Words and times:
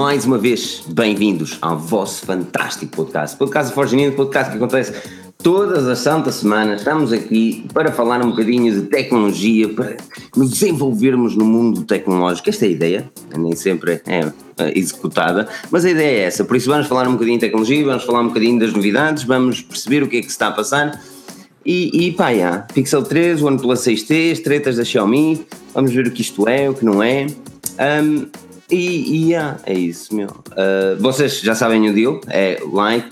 mais 0.00 0.24
uma 0.24 0.38
vez 0.38 0.82
bem-vindos 0.86 1.58
ao 1.60 1.78
vosso 1.78 2.24
fantástico 2.24 2.90
podcast. 2.90 3.36
Podcast 3.36 3.74
Forge 3.74 3.94
News, 3.94 4.14
podcast 4.14 4.50
que 4.50 4.56
acontece 4.56 4.94
todas 5.42 5.86
as 5.86 5.98
santas 5.98 6.36
semanas. 6.36 6.80
Estamos 6.80 7.12
aqui 7.12 7.66
para 7.74 7.92
falar 7.92 8.24
um 8.24 8.30
bocadinho 8.30 8.72
de 8.72 8.86
tecnologia, 8.86 9.68
para 9.68 9.98
nos 10.34 10.52
desenvolvermos 10.52 11.36
no 11.36 11.44
mundo 11.44 11.84
tecnológico. 11.84 12.48
Esta 12.48 12.64
é 12.64 12.68
a 12.68 12.70
ideia, 12.70 13.10
nem 13.36 13.54
sempre 13.54 14.00
é 14.06 14.32
executada, 14.74 15.46
mas 15.70 15.84
a 15.84 15.90
ideia 15.90 16.22
é 16.22 16.24
essa. 16.24 16.46
Por 16.46 16.56
isso 16.56 16.70
vamos 16.70 16.86
falar 16.86 17.06
um 17.06 17.12
bocadinho 17.12 17.38
de 17.38 17.44
tecnologia, 17.44 17.84
vamos 17.84 18.02
falar 18.02 18.22
um 18.22 18.28
bocadinho 18.28 18.58
das 18.58 18.72
novidades, 18.72 19.24
vamos 19.24 19.60
perceber 19.60 20.02
o 20.02 20.08
que 20.08 20.16
é 20.16 20.20
que 20.20 20.28
se 20.28 20.32
está 20.32 20.46
a 20.48 20.52
passar. 20.52 20.98
E, 21.62 22.06
e 22.06 22.12
pá, 22.12 22.30
yeah, 22.30 22.60
Pixel 22.72 23.02
3, 23.02 23.42
OnePlus 23.42 23.80
6T, 23.80 24.42
tretas 24.42 24.76
da 24.76 24.84
Xiaomi, 24.84 25.44
vamos 25.74 25.92
ver 25.92 26.06
o 26.06 26.10
que 26.10 26.22
isto 26.22 26.48
é, 26.48 26.70
o 26.70 26.74
que 26.74 26.86
não 26.86 27.02
é. 27.02 27.26
Um, 28.02 28.26
e, 28.70 28.76
e 28.76 29.30
yeah, 29.30 29.58
é 29.66 29.74
isso, 29.74 30.14
meu. 30.14 30.28
Uh, 30.28 31.00
vocês 31.00 31.40
já 31.40 31.54
sabem 31.54 31.88
o 31.88 31.94
deal, 31.94 32.20
é 32.28 32.60
like, 32.72 33.08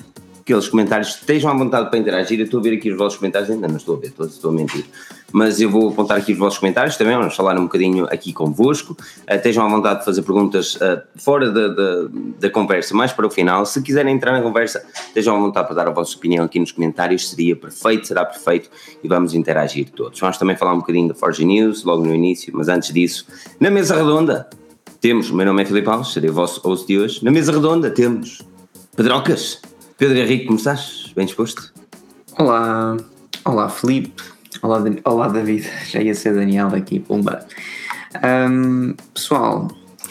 aqueles 0.49 0.67
comentários, 0.67 1.11
estejam 1.11 1.51
à 1.51 1.55
vontade 1.55 1.91
para 1.91 1.99
interagir. 1.99 2.39
Eu 2.39 2.47
estou 2.47 2.61
a 2.61 2.63
ver 2.63 2.75
aqui 2.75 2.91
os 2.91 2.97
vossos 2.97 3.19
comentários, 3.19 3.51
ainda 3.51 3.69
não 3.69 3.77
estou 3.77 3.97
a 3.97 4.01
ver, 4.01 4.07
estou, 4.07 4.27
estou 4.27 4.51
a 4.51 4.55
mentir. 4.55 4.87
Mas 5.31 5.61
eu 5.61 5.69
vou 5.69 5.91
apontar 5.91 6.17
aqui 6.17 6.33
os 6.33 6.39
vossos 6.39 6.59
comentários 6.59 6.97
também, 6.97 7.15
vamos 7.15 7.37
falar 7.37 7.59
um 7.59 7.65
bocadinho 7.65 8.07
aqui 8.07 8.33
convosco. 8.33 8.97
Uh, 9.31 9.35
estejam 9.35 9.67
à 9.67 9.69
vontade 9.69 9.99
de 9.99 10.05
fazer 10.07 10.23
perguntas 10.23 10.77
uh, 10.77 11.03
fora 11.17 11.51
da, 11.51 11.69
da, 11.69 12.09
da, 12.41 12.51
conversa, 12.51 12.95
mais 12.95 13.13
para 13.13 13.27
o 13.27 13.31
final. 13.31 13.67
Se 13.67 13.83
quiserem 13.83 14.15
entrar 14.15 14.33
na 14.33 14.41
conversa, 14.41 14.83
estejam 14.95 15.37
à 15.37 15.39
vontade 15.39 15.67
para 15.67 15.77
dar 15.77 15.89
a 15.89 15.91
vossa 15.91 16.17
opinião 16.17 16.47
aqui 16.47 16.59
nos 16.59 16.73
comentários, 16.73 17.29
seria 17.29 17.55
perfeito, 17.55 18.07
será 18.07 18.25
perfeito 18.25 18.71
e 19.05 19.09
vamos 19.09 19.35
interagir 19.35 19.91
todos. 19.91 20.19
Vamos 20.19 20.39
também 20.39 20.57
falar 20.57 20.73
um 20.73 20.79
bocadinho 20.79 21.09
da 21.09 21.15
Forge 21.15 21.45
News 21.45 21.85
logo 21.85 22.03
no 22.03 22.15
início, 22.15 22.51
mas 22.57 22.69
antes 22.69 22.91
disso, 22.91 23.27
na 23.61 23.71
mesa 23.71 23.97
redonda, 23.97 24.49
temos, 25.01 25.31
o 25.31 25.37
meu 25.37 25.47
nome 25.47 25.63
é 25.63 25.65
Filipe 25.65 25.89
Alves, 25.89 26.13
serei 26.13 26.31
o 26.31 26.33
vosso 26.33 26.61
host 26.61 26.87
de 26.87 26.99
hoje. 26.99 27.25
Na 27.25 27.31
mesa 27.31 27.53
redonda 27.53 27.91
temos 27.91 28.43
Pedrocas. 28.97 29.61
Pedro 29.97 30.19
Henrique, 30.19 30.47
como 30.47 30.59
estás? 30.59 31.13
Bem 31.15 31.25
disposto? 31.25 31.73
Olá, 32.39 32.97
olá 33.45 33.69
Filipe, 33.69 34.23
olá, 34.61 34.83
olá 35.05 35.29
David, 35.29 35.69
já 35.91 36.01
ia 36.01 36.15
ser 36.15 36.35
Daniel 36.35 36.69
aqui, 36.75 36.99
pumba. 36.99 37.47
Um, 38.51 38.95
pessoal, 39.15 39.69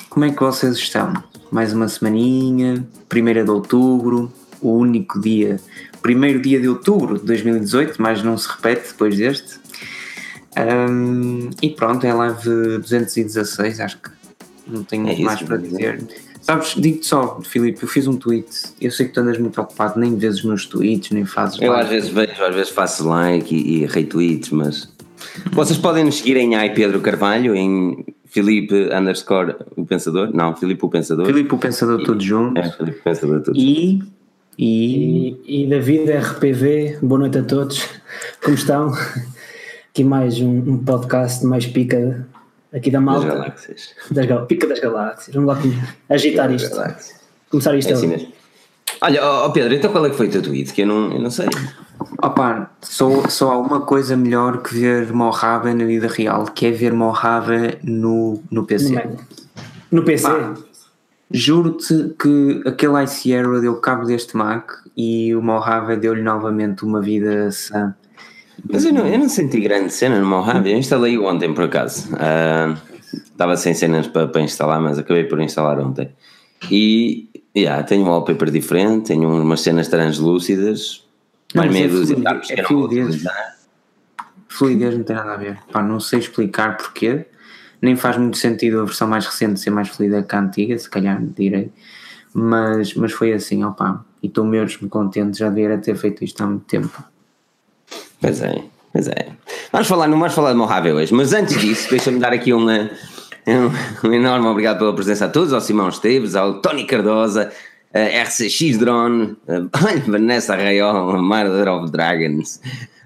como 0.10 0.26
é 0.26 0.32
que 0.32 0.42
vocês 0.42 0.78
estão? 0.78 1.14
Mais 1.52 1.74
uma 1.74 1.88
semaninha, 1.88 2.86
1 3.14 3.44
de 3.46 3.52
outubro, 3.52 4.32
o 4.62 4.72
único 4.72 5.20
dia, 5.20 5.60
primeiro 6.02 6.42
dia 6.42 6.60
de 6.60 6.70
outubro 6.70 7.20
de 7.20 7.26
2018, 7.26 8.02
mas 8.02 8.24
não 8.24 8.38
se 8.38 8.48
repete 8.50 8.90
depois 8.90 9.18
deste. 9.18 9.60
Um, 10.58 11.50
e 11.62 11.70
pronto, 11.70 12.06
é 12.06 12.14
live 12.14 12.80
216, 12.80 13.80
acho 13.80 13.98
que 14.02 14.17
não 14.70 14.84
tenho 14.84 15.08
é 15.10 15.16
mais 15.20 15.42
para 15.42 15.58
dizer. 15.58 16.06
Sabes, 16.42 16.76
digo-te 16.78 17.06
só, 17.06 17.42
Filipe, 17.42 17.84
eu 17.84 17.90
fiz 17.90 18.08
um 18.08 18.16
tweet, 18.16 18.48
eu 18.80 18.90
sei 18.90 19.08
que 19.08 19.14
tu 19.14 19.20
andas 19.20 19.38
muito 19.38 19.60
ocupado, 19.60 20.00
nem 20.00 20.16
vês 20.16 20.36
os 20.36 20.44
meus 20.46 20.66
tweets, 20.66 21.12
nem 21.12 21.26
fazes. 21.26 21.62
Eu 21.62 21.74
às 21.74 21.90
vezes 21.90 22.10
vejo, 22.10 22.42
às 22.42 22.56
vezes 22.56 22.70
faço 22.70 23.08
like 23.08 23.54
e, 23.54 23.84
e 23.84 23.86
retweets, 23.86 24.52
mas. 24.52 24.90
Vocês 25.52 25.78
podem 25.78 26.06
nos 26.06 26.20
seguir 26.20 26.38
em 26.38 26.56
Ai 26.56 26.74
Pedro 26.74 27.02
Carvalho, 27.02 27.56
em 27.56 28.06
Filipe 28.26 28.90
underscore 28.94 29.56
o 29.76 29.86
Pensador, 29.86 30.34
não, 30.34 30.56
Filipe 30.56 30.86
o 30.86 30.90
Pensador. 30.90 31.26
Filipe 31.26 31.54
o 31.54 31.58
Pensador, 31.58 32.04
tudo 32.04 32.24
junto. 32.24 32.60
É, 32.60 32.72
Filipe 32.72 33.00
o 33.00 33.04
Pensador, 33.04 33.42
tudo 33.42 33.58
e, 33.58 34.00
e... 34.58 35.38
e. 35.46 35.64
E 35.64 35.68
David 35.68 36.12
RPV, 36.12 37.00
boa 37.02 37.20
noite 37.20 37.40
a 37.40 37.44
todos, 37.44 37.84
como 38.42 38.56
estão? 38.56 38.94
Aqui 39.90 40.04
mais 40.04 40.40
um, 40.40 40.60
um 40.60 40.78
podcast 40.78 41.46
mais 41.46 41.66
pica 41.66 42.26
aqui 42.74 42.92
da 42.92 43.02
malta. 43.02 43.28
Das 43.28 43.36
galáxias. 43.36 43.90
Das 44.12 44.26
gal 44.26 44.46
Pica 44.46 44.68
das 44.68 44.80
galáxias. 44.80 45.36
Vamos 45.36 45.56
lá 45.56 45.62
agitar 46.10 46.52
isto. 46.52 46.76
Começar 47.50 47.76
isto 47.76 47.90
é 47.90 47.94
assim 47.94 48.08
mesmo. 48.08 48.32
Olha, 49.02 49.24
oh 49.46 49.52
Pedro, 49.52 49.74
então 49.74 49.92
qual 49.92 50.06
é 50.06 50.10
que 50.10 50.16
foi 50.16 50.28
o 50.28 50.32
teu 50.32 50.42
tweet? 50.42 50.74
Que 50.74 50.82
eu 50.82 50.88
não, 50.88 51.12
eu 51.14 51.20
não 51.20 51.30
sei. 51.30 51.48
Opa, 52.22 52.72
só, 52.82 53.28
só 53.28 53.52
há 53.52 53.58
uma 53.58 53.82
coisa 53.82 54.16
melhor 54.16 54.62
que 54.62 54.74
ver 54.74 55.14
Mojave 55.14 55.74
na 55.74 55.86
vida 55.86 56.08
real, 56.08 56.46
que 56.46 56.66
é 56.66 56.72
ver 56.72 56.94
Mojave 56.94 57.78
no, 57.84 58.42
no 58.50 58.66
PC. 58.66 58.94
No, 58.94 60.00
no 60.00 60.04
PC? 60.04 60.28
Juro-te 61.30 62.16
que 62.20 62.64
aquele 62.66 63.04
iSierra 63.04 63.60
deu 63.60 63.76
cabo 63.76 64.06
deste 64.06 64.36
Mac 64.36 64.72
e 64.96 65.36
o 65.36 65.42
Mojave 65.42 65.98
deu-lhe 65.98 66.22
novamente 66.22 66.84
uma 66.84 67.02
vida 67.02 67.52
sã. 67.52 67.94
Mas 68.70 68.86
eu 68.86 68.94
não, 68.94 69.06
eu 69.08 69.20
não 69.20 69.30
senti 69.30 69.60
grande 69.60 69.92
cena 69.92 70.20
no 70.20 70.26
Mojave, 70.26 70.72
eu 70.72 70.78
instalei 70.78 71.18
ontem 71.18 71.54
por 71.54 71.66
acaso. 71.66 72.10
Uh, 72.14 72.78
estava 73.14 73.56
sem 73.56 73.74
cenas 73.74 74.08
para, 74.08 74.28
para 74.28 74.42
instalar, 74.42 74.82
mas 74.82 74.98
acabei 74.98 75.24
por 75.24 75.40
instalar 75.40 75.80
ontem. 75.80 76.10
E 76.72 77.30
yeah, 77.56 77.84
tenho 77.84 78.04
um 78.04 78.10
wallpaper 78.10 78.50
diferente, 78.50 79.08
tenho 79.08 79.30
umas 79.30 79.62
cenas 79.62 79.88
translúcidas, 79.88 81.08
mais 81.56 81.72
meia 81.72 81.86
é 81.86 81.88
dúzia 81.88 82.16
de 82.16 82.28
apps 82.28 82.48
que 82.48 82.60
é 82.60 82.64
fluidez. 82.64 83.24
Fluidez 84.48 84.98
não 84.98 85.04
tem 85.04 85.16
nada 85.16 85.34
a 85.34 85.38
ver. 85.38 85.60
Pá, 85.72 85.82
não 85.84 86.00
sei 86.00 86.20
explicar 86.20 86.78
porquê, 86.78 87.26
nem 87.82 87.96
faz 87.96 88.18
muito 88.18 88.38
sentido 88.38 88.82
a 88.82 88.86
versão 88.86 89.08
mais 89.08 89.26
recente 89.26 89.60
ser 89.60 89.70
mais 89.70 89.90
fluida 89.90 90.24
que 90.24 90.36
a 90.36 90.40
antiga, 90.40 90.78
se 90.78 90.90
calhar 90.90 91.22
direi. 91.22 91.72
Mas, 92.34 92.94
mas 92.94 93.12
foi 93.12 93.34
assim, 93.34 93.64
opá, 93.64 94.04
e 94.22 94.28
estou 94.28 94.46
mesmo 94.46 94.90
contente, 94.90 95.40
já 95.40 95.50
devia 95.50 95.78
ter 95.78 95.96
feito 95.96 96.24
isto 96.24 96.42
há 96.42 96.48
muito 96.48 96.66
tempo. 96.66 97.04
Pois 98.20 98.42
é, 98.42 98.64
pois 98.92 99.08
é. 99.08 99.28
Vamos 99.72 99.88
falar, 99.88 100.08
não 100.08 100.20
vamos 100.20 100.34
falar 100.34 100.52
de 100.52 100.58
Mojave 100.58 100.92
hoje, 100.92 101.14
mas 101.14 101.34
antes 101.34 101.60
disso, 101.60 101.90
deixa-me 101.90 102.20
dar 102.20 102.34
aqui 102.34 102.52
uma, 102.54 102.90
um, 103.48 104.08
um, 104.08 104.14
enorme 104.14 104.48
obrigado 104.48 104.80
pela 104.80 104.94
presença 104.94 105.26
a 105.26 105.30
todos, 105.30 105.54
ao 105.54 105.62
Simão 105.62 105.90
Esteves, 105.90 106.36
ao 106.36 106.62
Tony 106.62 106.86
Cardosa, 106.86 107.52
a 107.94 108.24
RCX 108.24 108.78
Drone, 108.78 109.36
a 109.48 109.60
Vanessa 110.10 110.54
Arraiol, 110.54 111.22
Mother 111.22 111.68
of 111.70 111.92
Dragons, 111.92 112.60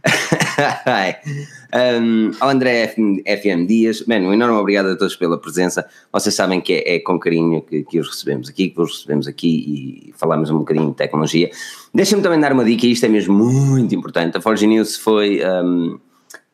um, 1.74 2.32
ao 2.40 2.50
André 2.50 2.88
FM 2.88 3.66
Dias, 3.68 4.02
bem, 4.02 4.22
um 4.26 4.34
enorme 4.34 4.58
obrigado 4.58 4.88
a 4.88 4.96
todos 4.96 5.16
pela 5.16 5.38
presença. 5.38 5.86
Vocês 6.12 6.36
sabem 6.36 6.60
que 6.60 6.74
é, 6.74 6.96
é 6.96 7.00
com 7.00 7.18
carinho 7.18 7.62
que, 7.62 7.84
que 7.84 8.00
os 8.00 8.10
recebemos 8.10 8.50
aqui, 8.50 8.70
que 8.70 8.82
os 8.82 8.98
recebemos 8.98 9.28
aqui 9.28 9.48
e 9.48 10.14
falamos 10.18 10.50
um 10.50 10.60
bocadinho 10.60 10.90
de 10.90 10.96
tecnologia. 10.96 11.50
Deixa-me 11.94 12.22
também 12.22 12.40
dar 12.40 12.52
uma 12.52 12.66
dica, 12.66 12.86
isto 12.86 13.06
é 13.06 13.10
mesmo 13.10 13.34
muito 13.34 13.96
importante. 13.96 14.38
A 14.38 14.42
Forge 14.42 14.68
News 14.68 14.98
foi 14.98 15.42
um, 15.46 15.98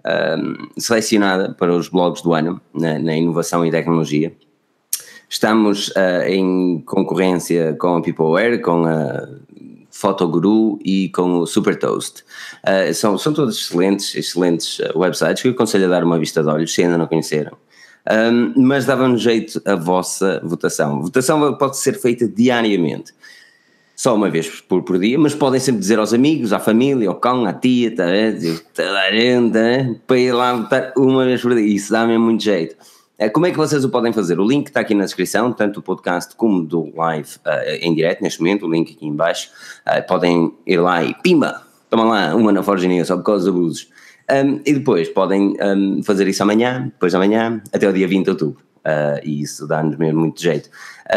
um, 0.05 0.79
selecionada 0.79 1.53
para 1.53 1.73
os 1.73 1.89
blogs 1.89 2.21
do 2.21 2.33
ano 2.33 2.61
na, 2.73 2.99
na 2.99 3.15
inovação 3.15 3.65
e 3.65 3.71
tecnologia. 3.71 4.31
Estamos 5.29 5.89
uh, 5.89 6.27
em 6.27 6.81
concorrência 6.85 7.75
com 7.79 7.97
a 7.97 8.01
Peopleware, 8.01 8.61
com 8.61 8.85
a 8.85 9.27
Fotoguru 9.97 10.77
e 10.85 11.09
com 11.09 11.39
o 11.39 11.47
Super 11.47 11.77
Toast. 11.77 12.23
Uh, 12.63 12.93
são, 12.93 13.17
são 13.17 13.33
todos 13.33 13.57
excelentes, 13.57 14.13
excelentes 14.13 14.77
uh, 14.77 14.95
websites 14.95 15.41
que 15.41 15.47
eu 15.47 15.53
aconselho 15.53 15.87
a 15.87 15.89
dar 15.89 16.03
uma 16.03 16.19
vista 16.19 16.43
de 16.43 16.49
olhos 16.49 16.71
se 16.71 16.83
ainda 16.83 16.99
não 16.99 17.07
conheceram. 17.07 17.57
Um, 18.09 18.53
mas 18.61 18.85
dava-nos 18.85 19.21
jeito 19.21 19.59
a 19.65 19.75
vossa 19.75 20.39
votação. 20.43 21.01
Votação 21.01 21.57
pode 21.57 21.77
ser 21.77 21.99
feita 21.99 22.27
diariamente, 22.27 23.11
só 23.95 24.15
uma 24.15 24.29
vez 24.29 24.61
por, 24.61 24.83
por 24.83 24.99
dia, 24.99 25.17
mas 25.17 25.33
podem 25.33 25.59
sempre 25.59 25.81
dizer 25.81 25.97
aos 25.97 26.13
amigos, 26.13 26.53
à 26.53 26.59
família, 26.59 27.09
ao 27.09 27.15
cão, 27.15 27.45
à 27.45 27.53
tia, 27.53 27.93
tá, 27.95 28.05
toda 28.75 28.99
a 28.99 29.09
tá, 29.51 29.99
para 30.05 30.19
ir 30.19 30.31
lá 30.31 30.53
votar 30.55 30.93
uma 30.95 31.25
vez 31.25 31.41
por 31.41 31.55
dia. 31.55 31.65
Isso 31.65 31.91
dá-me 31.91 32.17
muito 32.19 32.43
jeito. 32.43 32.75
Eh, 33.19 33.29
como 33.29 33.47
é 33.47 33.51
que 33.51 33.57
vocês 33.57 33.83
o 33.83 33.89
podem 33.89 34.13
fazer? 34.13 34.39
O 34.39 34.47
link 34.47 34.67
está 34.67 34.81
aqui 34.81 34.93
na 34.93 35.03
descrição, 35.03 35.51
tanto 35.51 35.75
do 35.75 35.81
podcast 35.81 36.35
como 36.35 36.63
do 36.63 36.93
live 36.95 37.29
uh, 37.45 37.75
em 37.81 37.95
direto 37.95 38.21
neste 38.21 38.39
momento, 38.39 38.67
o 38.67 38.69
link 38.69 38.93
aqui 38.93 39.07
em 39.07 39.15
baixo. 39.15 39.49
Uh, 39.87 40.05
podem 40.07 40.53
ir 40.67 40.77
lá 40.77 41.03
e 41.03 41.15
pimba, 41.15 41.63
toma 41.89 42.03
lá 42.03 42.35
uma 42.35 42.51
na 42.51 42.61
Forge 42.61 42.87
News 42.87 43.07
só 43.07 43.17
por 43.17 43.23
causa 43.23 43.45
dos 43.45 43.55
abusos. 43.55 43.89
Um, 44.29 44.59
e 44.65 44.73
depois 44.73 45.09
podem 45.09 45.55
um, 45.59 46.03
fazer 46.03 46.27
isso 46.27 46.43
amanhã, 46.43 46.83
depois 46.83 47.11
de 47.11 47.15
amanhã, 47.15 47.61
até 47.73 47.89
o 47.89 47.93
dia 47.93 48.07
20 48.07 48.25
de 48.25 48.29
outubro. 48.29 48.61
Uh, 48.85 49.19
e 49.23 49.41
isso 49.41 49.65
dá-nos 49.67 49.97
mesmo 49.97 50.19
muito 50.19 50.41
jeito. 50.41 50.69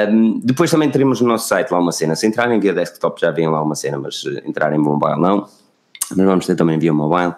Um, 0.09 0.41
depois 0.41 0.71
também 0.71 0.91
teremos 0.91 1.21
no 1.21 1.29
nosso 1.29 1.49
site 1.49 1.71
lá 1.71 1.79
uma 1.79 1.93
cena. 1.93 2.17
Se 2.17 2.27
entrarem 2.27 2.59
via 2.59 2.73
desktop 2.73 3.21
já 3.21 3.31
vem 3.31 3.49
lá 3.49 3.63
uma 3.63 3.75
cena, 3.75 3.99
mas 3.99 4.25
entrarem 4.47 4.79
mobile 4.79 5.21
não. 5.21 5.47
Mas 6.17 6.27
vamos 6.27 6.47
ter 6.47 6.57
também 6.57 6.79
via 6.79 6.93
mobile. 6.93 7.35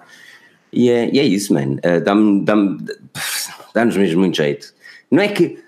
E 0.73 0.91
é, 0.91 1.11
e 1.13 1.19
é 1.19 1.25
isso, 1.25 1.53
man. 1.53 1.77
Uh, 1.85 2.03
dá-me, 2.03 2.45
dá-me, 2.45 2.79
dá-nos 3.75 3.97
mesmo 3.97 4.21
muito 4.21 4.37
jeito. 4.37 4.73
Não 5.11 5.23
é 5.23 5.29
que. 5.29 5.59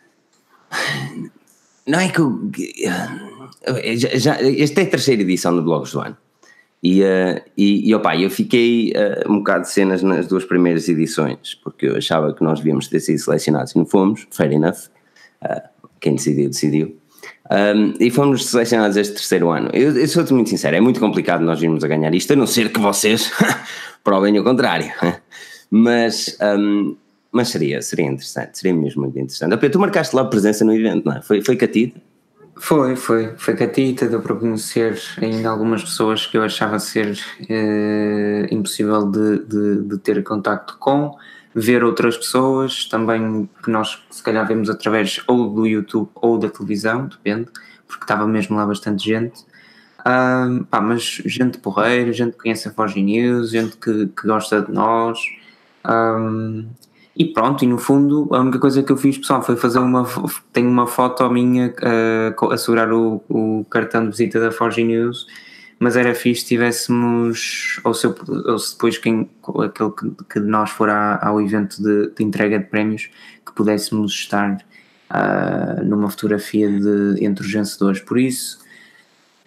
Não 1.87 2.01
é 2.01 2.09
que. 2.09 2.21
Eu, 2.21 3.97
já, 4.19 4.37
esta 4.41 4.81
é 4.81 4.85
a 4.85 4.91
terceira 4.91 5.23
edição 5.23 5.55
do 5.55 5.63
Blogs 5.63 5.93
do 5.93 6.01
Ano. 6.01 6.17
E, 6.83 7.03
uh, 7.03 7.41
e, 7.57 7.89
e 7.89 7.95
opa, 7.95 8.15
eu 8.15 8.29
fiquei 8.29 8.93
uh, 8.93 9.33
um 9.33 9.39
bocado 9.39 9.63
de 9.63 9.71
cenas 9.71 10.03
nas 10.03 10.27
duas 10.27 10.45
primeiras 10.45 10.87
edições, 10.87 11.55
porque 11.55 11.87
eu 11.87 11.97
achava 11.97 12.35
que 12.35 12.45
nós 12.45 12.59
devíamos 12.59 12.89
ter 12.89 13.01
sido 13.01 13.19
selecionados 13.19 13.73
e 13.73 13.79
não 13.79 13.87
fomos, 13.87 14.27
fair 14.31 14.53
enough. 14.53 14.91
Uh, 15.43 15.63
quem 15.99 16.15
decidiu, 16.15 16.51
decidiu. 16.51 16.99
Um, 17.51 17.95
e 17.99 18.11
fomos 18.11 18.47
selecionados 18.47 18.99
este 18.99 19.15
terceiro 19.15 19.51
ano. 19.51 19.71
Eu, 19.73 19.97
eu 19.97 20.09
sou-te 20.09 20.35
muito 20.35 20.51
sincero, 20.51 20.77
é 20.77 20.81
muito 20.81 21.01
complicado 21.01 21.43
nós 21.43 21.63
irmos 21.63 21.83
a 21.83 21.89
ganhar 21.89 22.15
isto, 22.15 22.35
a 22.35 22.37
não 22.37 22.47
ser 22.47 22.71
que 22.71 22.79
vocês 22.79 23.33
provem 24.05 24.39
o 24.39 24.45
contrário. 24.45 24.93
Mas 25.71 26.37
um, 26.41 26.95
mas 27.33 27.49
seria, 27.49 27.83
seria 27.83 28.07
interessante, 28.07 28.57
seria 28.57 28.73
mesmo 28.73 29.03
muito 29.03 29.19
interessante. 29.19 29.69
tu 29.69 29.81
marcaste 29.81 30.15
lá 30.15 30.25
presença 30.25 30.65
no 30.65 30.73
evento, 30.73 31.05
não 31.05 31.17
é? 31.17 31.21
Foi, 31.21 31.43
foi 31.43 31.57
Catida? 31.57 32.01
Foi, 32.57 32.95
foi. 32.95 33.35
Foi 33.37 33.55
catita, 33.55 34.07
deu 34.07 34.21
para 34.21 34.35
conhecer 34.37 34.97
ainda 35.21 35.49
algumas 35.49 35.83
pessoas 35.83 36.27
que 36.27 36.37
eu 36.37 36.43
achava 36.43 36.79
ser 36.79 37.19
eh, 37.49 38.47
impossível 38.51 39.11
de, 39.11 39.39
de, 39.41 39.83
de 39.83 39.99
ter 39.99 40.23
contacto 40.23 40.77
com, 40.79 41.17
ver 41.55 41.83
outras 41.83 42.17
pessoas 42.17 42.87
também 42.87 43.49
que 43.63 43.71
nós 43.71 44.03
se 44.11 44.23
calhar 44.23 44.47
vemos 44.47 44.71
através 44.71 45.21
ou 45.27 45.51
do 45.51 45.67
YouTube 45.67 46.09
ou 46.15 46.39
da 46.39 46.49
televisão, 46.49 47.07
depende, 47.07 47.49
porque 47.89 48.05
estava 48.05 48.27
mesmo 48.27 48.57
lá 48.57 48.67
bastante 48.67 49.05
gente. 49.05 49.45
Pá, 50.71 50.81
mas 50.83 51.03
gente 51.25 51.59
porreira, 51.59 52.13
gente 52.13 52.33
que 52.33 52.43
conhece 52.43 52.69
a 52.69 52.71
Forge 52.71 53.01
News, 53.03 53.51
gente 53.51 53.77
que, 53.79 54.07
que 54.09 54.27
gosta 54.27 54.61
de 54.61 54.71
nós. 54.71 55.19
E 57.17 57.25
pronto, 57.27 57.65
e 57.65 57.67
no 57.69 57.79
fundo 57.79 58.29
a 58.33 58.41
única 58.41 58.59
coisa 58.59 58.83
que 58.83 58.91
eu 58.91 58.97
fiz 58.97 59.17
pessoal 59.17 59.41
foi 59.41 59.57
fazer 59.57 59.79
uma 59.79 60.05
tenho 60.53 60.69
uma 60.69 60.87
foto 60.87 61.29
minha 61.31 61.69
uh, 61.69 62.53
a 62.53 62.57
segurar 62.57 62.93
o, 62.93 63.23
o, 63.29 63.65
cartão 63.71 64.03
de 64.05 64.11
visita 64.11 64.41
da 64.41 64.51
Forge 64.51 64.83
News 64.83 65.27
mas 65.79 65.97
era 65.97 66.13
fixe 66.13 66.41
se 66.41 66.49
tivéssemos 66.49 67.81
ou 67.85 67.95
se, 67.95 68.07
eu, 68.07 68.17
ou 68.47 68.59
se 68.59 68.73
depois 68.73 68.99
quem, 68.99 69.31
aquele 69.65 69.91
que, 69.91 70.25
que 70.29 70.41
nós 70.41 70.71
for 70.71 70.89
à, 70.89 71.25
ao 71.25 71.41
evento 71.41 71.81
de, 71.81 72.11
de, 72.11 72.25
entrega 72.25 72.59
de 72.59 72.65
prémios 72.65 73.09
que 73.47 73.53
pudéssemos 73.53 74.13
estar 74.13 74.57
uh, 75.11 75.85
numa 75.85 76.11
fotografia 76.11 76.69
de, 76.69 77.25
entre 77.25 77.45
os 77.45 77.53
vencedores, 77.53 78.01
por 78.01 78.19
isso 78.19 78.64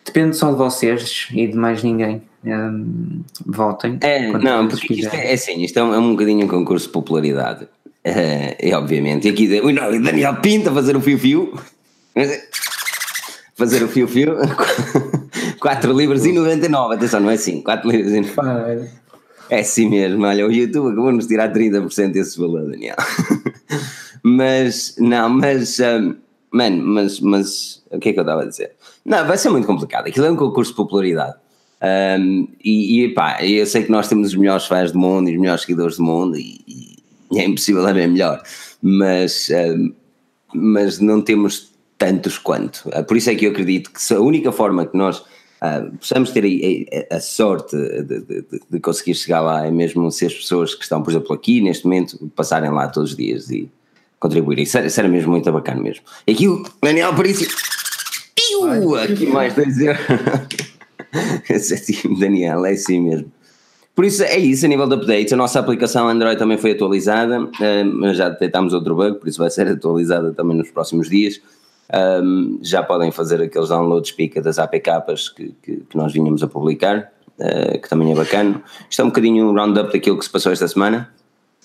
depende 0.08 0.36
só 0.36 0.52
de 0.52 0.58
vocês 0.58 1.28
e 1.32 1.48
de 1.48 1.56
mais 1.56 1.84
ninguém 1.84 2.22
um, 2.44 3.22
votem. 3.46 3.98
É, 4.02 4.32
não, 4.32 4.68
porque 4.68 4.94
isto 4.94 5.14
é, 5.14 5.32
é 5.32 5.34
assim, 5.34 5.62
isto 5.64 5.78
é 5.78 5.84
um, 5.84 5.94
é 5.94 6.00
um 6.00 6.12
bocadinho 6.12 6.46
um 6.46 6.50
concurso 6.50 6.88
de 6.88 6.94
popularidade. 6.94 7.68
É, 8.04 8.70
é 8.70 8.76
obviamente. 8.76 9.28
E 9.28 9.32
aqui, 9.32 9.62
ui, 9.62 9.74
não, 9.74 10.02
Daniel 10.02 10.36
Pinto 10.38 10.70
a 10.70 10.74
fazer 10.74 10.96
o 10.96 11.02
fio-fio. 11.02 11.54
Fazer 13.56 13.84
o 13.84 13.88
fio-fio. 13.88 14.38
4 15.60 15.92
libras 15.92 16.26
e 16.26 16.32
99. 16.32 16.96
Atenção, 16.96 17.20
não 17.20 17.30
é 17.30 17.34
assim. 17.34 17.62
4 17.62 17.90
libras 17.90 18.14
e 18.14 18.22
99. 18.22 18.90
É 19.50 19.60
assim 19.60 19.90
mesmo. 19.90 20.26
Olha, 20.26 20.46
o 20.46 20.52
YouTube 20.52 20.92
acabou-nos 20.92 21.28
tirar 21.28 21.52
30% 21.52 22.12
desse 22.12 22.40
valor, 22.40 22.70
Daniel. 22.70 22.96
mas, 24.24 24.96
não, 25.00 25.30
mas. 25.30 25.80
Um, 25.80 26.16
mano, 26.52 26.84
mas, 26.84 27.20
mas. 27.20 27.84
O 27.92 28.00
que 28.00 28.10
é 28.10 28.14
que 28.14 28.20
eu 28.20 28.24
estava 28.24 28.44
a 28.44 28.46
dizer? 28.46 28.72
Não, 29.08 29.26
vai 29.26 29.38
ser 29.38 29.50
muito 29.50 29.66
complicado. 29.66 30.08
Aquilo 30.08 30.26
é 30.26 30.32
um 30.32 30.36
concurso 30.36 30.72
de 30.72 30.76
popularidade. 30.76 31.36
Um, 32.20 32.46
e, 32.62 33.04
e 33.04 33.14
pá, 33.14 33.42
eu 33.42 33.66
sei 33.66 33.84
que 33.84 33.92
nós 33.92 34.10
temos 34.10 34.30
os 34.30 34.36
melhores 34.36 34.66
fãs 34.66 34.92
do 34.92 35.00
mundo 35.00 35.30
e 35.30 35.34
os 35.36 35.40
melhores 35.40 35.62
seguidores 35.62 35.96
do 35.96 36.04
mundo 36.04 36.36
e, 36.38 36.98
e 37.32 37.40
é 37.40 37.46
impossível 37.46 37.86
haver 37.88 38.08
melhor, 38.08 38.42
mas, 38.82 39.50
um, 39.50 39.94
mas 40.54 41.00
não 41.00 41.22
temos 41.22 41.72
tantos 41.98 42.38
quanto. 42.38 42.90
Uh, 42.90 43.04
por 43.06 43.16
isso 43.16 43.30
é 43.30 43.36
que 43.36 43.46
eu 43.46 43.52
acredito 43.52 43.92
que 43.92 44.14
a 44.14 44.20
única 44.20 44.52
forma 44.52 44.86
que 44.86 44.98
nós 44.98 45.20
uh, 45.20 45.96
possamos 45.98 46.32
ter 46.32 46.44
a, 46.44 47.16
a, 47.16 47.18
a 47.18 47.20
sorte 47.22 47.78
de, 47.78 48.20
de, 48.22 48.46
de, 48.70 48.80
conseguir 48.82 49.16
chegar 49.16 49.40
lá 49.40 49.66
é 49.66 49.72
mesmo 49.72 50.12
se 50.12 50.26
as 50.26 50.34
pessoas 50.34 50.76
que 50.76 50.84
estão, 50.84 51.02
por 51.02 51.12
exemplo, 51.12 51.34
aqui 51.34 51.62
neste 51.62 51.86
momento, 51.86 52.30
passarem 52.36 52.72
lá 52.72 52.90
todos 52.90 53.12
os 53.12 53.16
dias 53.16 53.50
e 53.52 53.72
contribuírem. 54.20 54.64
Isso 54.64 54.78
era, 54.78 54.88
isso 54.88 55.00
era 55.00 55.08
mesmo 55.08 55.32
muito 55.32 55.50
bacana 55.52 55.82
mesmo. 55.82 56.04
E 56.26 56.32
aqui 56.32 56.48
o 56.48 56.64
Daniel 56.82 57.14
Parício. 58.62 58.96
Aqui 58.96 59.26
mais 59.28 59.54
dois 59.54 59.80
euros. 59.80 60.02
Esse 61.50 61.74
é 61.74 61.78
tipo 61.78 62.20
Daniel, 62.20 62.66
é 62.66 62.72
assim 62.72 63.00
mesmo. 63.00 63.32
Por 63.98 64.06
isso 64.06 64.24
é 64.24 64.38
isso 64.38 64.64
a 64.66 64.70
nível 64.70 64.88
de 64.88 64.94
updates. 64.94 65.34
A 65.34 65.36
nossa 65.36 65.60
aplicação 65.60 66.08
Android 66.08 66.38
também 66.38 66.58
foi 66.58 66.74
atualizada, 66.74 67.40
um, 67.40 68.14
já 68.14 68.30
detectámos 68.30 68.72
outro 68.72 68.96
bug, 68.96 69.20
por 69.20 69.28
isso 69.28 69.40
vai 69.40 69.50
ser 69.50 69.68
atualizada 69.74 70.32
também 70.34 70.56
nos 70.56 70.70
próximos 70.70 71.10
dias. 71.10 71.42
Um, 72.22 72.60
já 72.62 72.84
podem 72.84 73.12
fazer 73.12 73.42
aqueles 73.42 73.70
downloads 73.70 74.12
pica 74.12 74.40
das 74.40 74.60
APKs 74.60 75.30
que, 75.30 75.56
que, 75.64 75.78
que 75.78 75.98
nós 75.98 76.14
vinhamos 76.14 76.44
a 76.44 76.48
publicar, 76.48 77.12
uh, 77.40 77.82
que 77.82 77.90
também 77.90 78.12
é 78.12 78.16
bacana. 78.16 78.62
Isto 78.88 79.02
é 79.02 79.06
um 79.06 79.08
bocadinho 79.08 79.50
um 79.50 79.54
roundup 79.56 79.92
daquilo 79.92 80.20
que 80.20 80.26
se 80.26 80.32
passou 80.32 80.52
esta 80.52 80.68
semana. 80.68 81.10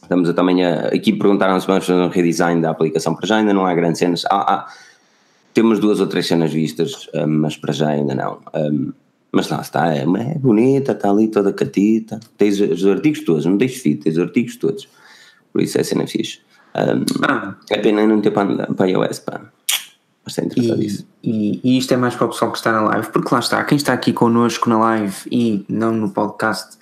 Estamos 0.01 0.31
a, 0.31 0.33
também 0.33 0.65
a, 0.65 0.87
aqui 0.87 1.13
perguntaram 1.13 1.61
se 1.61 1.67
vamos 1.67 1.85
fazer 1.85 2.01
um 2.01 2.09
redesign 2.09 2.63
da 2.63 2.71
aplicação 2.71 3.15
para 3.15 3.27
já, 3.27 3.37
ainda 3.37 3.53
não 3.53 3.67
há 3.67 3.75
grandes 3.75 3.99
cenas. 3.99 4.25
Ah, 4.31 4.55
ah, 4.55 4.67
temos 5.53 5.79
duas 5.79 6.01
ou 6.01 6.07
três 6.07 6.27
cenas 6.27 6.53
vistas, 6.53 7.09
um, 7.15 7.27
mas 7.27 7.57
para 7.57 7.73
já 7.73 7.89
ainda 7.89 8.15
não. 8.15 8.41
Um, 8.55 8.93
mas 9.31 9.49
lá 9.49 9.61
está, 9.61 9.95
é, 9.95 10.03
é 10.03 10.39
bonita, 10.39 10.93
está 10.93 11.11
ali 11.11 11.29
toda 11.29 11.53
catita. 11.53 12.21
Tens 12.37 12.61
os 12.61 12.87
artigos 12.87 13.25
todos, 13.25 13.47
não 13.47 13.57
tens 13.57 13.77
fita, 13.77 14.05
tens 14.05 14.19
os 14.19 14.25
artigos 14.25 14.57
todos. 14.57 14.89
Por 15.53 15.63
isso 15.63 15.79
é 15.79 15.83
cena 15.85 16.07
fixe. 16.07 16.41
Um, 16.75 17.05
ah. 17.27 17.55
É 17.71 17.79
pena 17.79 18.07
não 18.07 18.21
ter 18.21 18.31
para, 18.31 18.67
para 18.73 18.91
iOS, 18.91 19.21
pá. 19.21 19.41
Mas 20.25 20.35
tem 20.35 20.49
e, 20.57 20.87
isso. 20.87 21.07
E, 21.23 21.61
e, 21.65 21.79
isto 21.79 21.93
é 21.93 21.97
mais 21.97 22.15
para 22.15 22.27
o 22.27 22.29
pessoal 22.29 22.53
que 22.53 22.59
está 22.59 22.73
na 22.73 22.83
live, 22.83 23.09
porque 23.11 23.35
lá 23.35 23.41
está, 23.41 23.65
quem 23.65 23.77
está 23.77 23.93
aqui 23.93 24.13
connosco 24.13 24.69
na 24.69 24.79
live 24.79 25.17
e 25.31 25.65
não 25.69 25.93
no 25.93 26.11
podcast. 26.11 26.79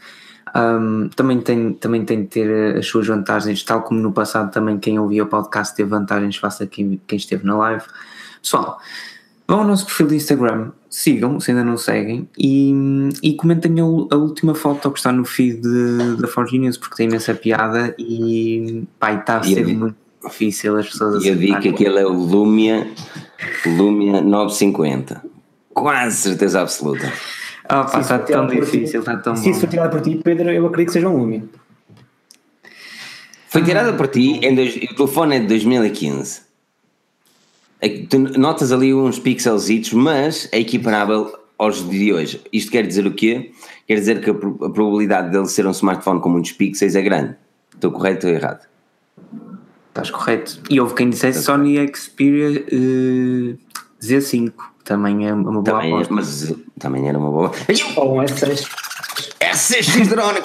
Um, 0.55 1.09
também, 1.15 1.41
tem, 1.41 1.73
também 1.75 2.05
tem 2.05 2.23
de 2.23 2.27
ter 2.27 2.77
as 2.77 2.87
suas 2.87 3.07
vantagens, 3.07 3.63
tal 3.63 3.83
como 3.83 4.01
no 4.01 4.13
passado 4.13 4.51
também 4.51 4.79
quem 4.79 4.99
ouvia 4.99 5.23
o 5.23 5.27
podcast 5.27 5.75
teve 5.77 5.89
vantagens 5.89 6.37
face 6.37 6.65
a 6.65 6.67
quem, 6.67 7.01
quem 7.07 7.17
esteve 7.17 7.47
na 7.47 7.57
live. 7.57 7.85
Pessoal, 8.43 8.79
vão 9.47 9.61
ao 9.61 9.67
nosso 9.67 9.85
perfil 9.87 10.07
do 10.07 10.15
Instagram, 10.15 10.71
sigam, 10.89 11.39
se 11.41 11.51
ainda 11.51 11.65
não 11.65 11.77
seguem, 11.77 12.29
e, 12.39 12.73
e 13.23 13.35
comentem 13.35 13.81
a, 13.81 13.85
a, 13.85 14.17
última 14.17 14.55
foto 14.55 14.91
que 14.91 14.99
está 14.99 15.13
no 15.13 15.25
feed 15.25 15.61
da 16.19 16.29
Forge 16.29 16.59
News, 16.59 16.77
porque 16.77 16.97
tem 16.97 17.09
imensa 17.09 17.35
piada 17.35 17.95
e 17.99 18.85
pá, 18.99 19.13
está 19.13 19.39
a 19.39 19.43
ser 19.43 19.67
muito 19.67 19.97
difícil 20.25 20.77
as 20.77 20.89
pessoas 20.89 21.25
E 21.25 21.29
eu 21.29 21.37
vi 21.37 21.55
que 21.59 21.69
aquele 21.69 21.99
é 21.99 22.07
o 22.07 22.13
Lumia, 22.13 22.87
Lumia 23.67 24.21
950. 24.21 25.23
Quase 25.73 26.17
certeza 26.17 26.61
absoluta. 26.61 27.13
Ah, 27.69 27.85
pá, 27.85 28.01
está 28.01 28.19
tão 28.19 28.47
difícil, 28.47 29.01
está 29.01 29.17
tão 29.17 29.37
Se 29.37 29.51
isso 29.51 29.61
for 29.61 29.69
tirado 29.69 29.91
por 29.91 30.01
ti, 30.01 30.21
Pedro, 30.23 30.51
eu 30.51 30.67
acredito 30.67 30.89
que 30.89 30.93
seja 30.95 31.09
um 31.09 31.17
Lumia. 31.17 31.45
Foi 33.49 33.63
tirada 33.63 33.93
por 33.95 34.07
ti, 34.09 34.39
em 34.45 34.55
dois, 34.55 34.77
o 34.77 34.95
telefone 34.95 35.37
é 35.37 35.41
de 35.41 35.49
2015 35.49 36.39
é 36.39 36.50
tu 37.89 38.19
notas 38.39 38.73
ali 38.73 38.93
uns 38.93 39.19
pixelzitos, 39.19 39.93
mas 39.93 40.49
é 40.53 40.59
equiparável 40.59 41.33
aos 41.59 41.89
de 41.89 42.13
hoje. 42.13 42.41
Isto 42.53 42.73
quer 42.73 42.87
dizer 42.87 43.07
o 43.07 43.13
quê? 43.13 43.53
Quer 43.87 43.95
dizer 43.95 44.21
que 44.23 44.31
a, 44.31 44.35
probabilidade 44.35 45.31
dele 45.31 45.47
ser 45.47 45.67
um 45.67 45.73
smartphone 45.73 46.21
com 46.21 46.29
muitos 46.29 46.53
pixels 46.53 46.95
é 46.95 47.03
grande. 47.03 47.37
Estou 47.75 47.91
correto 47.91 48.27
ou 48.27 48.33
errado? 48.33 48.67
Estás 49.89 50.11
correto. 50.11 50.61
E 50.71 50.81
houve 50.81 50.95
quem 50.95 51.11
dissesse 51.11 51.43
Sony 51.43 51.77
Xperia 51.95 52.65
uh, 52.73 53.59
Z5, 54.03 54.53
também 54.85 55.29
é 55.29 55.35
uma 55.35 55.61
boa 55.61 55.63
também, 55.63 55.91
é, 55.91 55.95
aposta. 55.95 56.15
Mas 56.15 56.55
também 56.79 57.09
era 57.09 57.19
uma 57.19 57.31
boa. 57.31 57.53
Ou 57.97 58.19
um 58.19 58.23
S6. 58.23 58.69
S6 59.41 60.09
drone, 60.09 60.39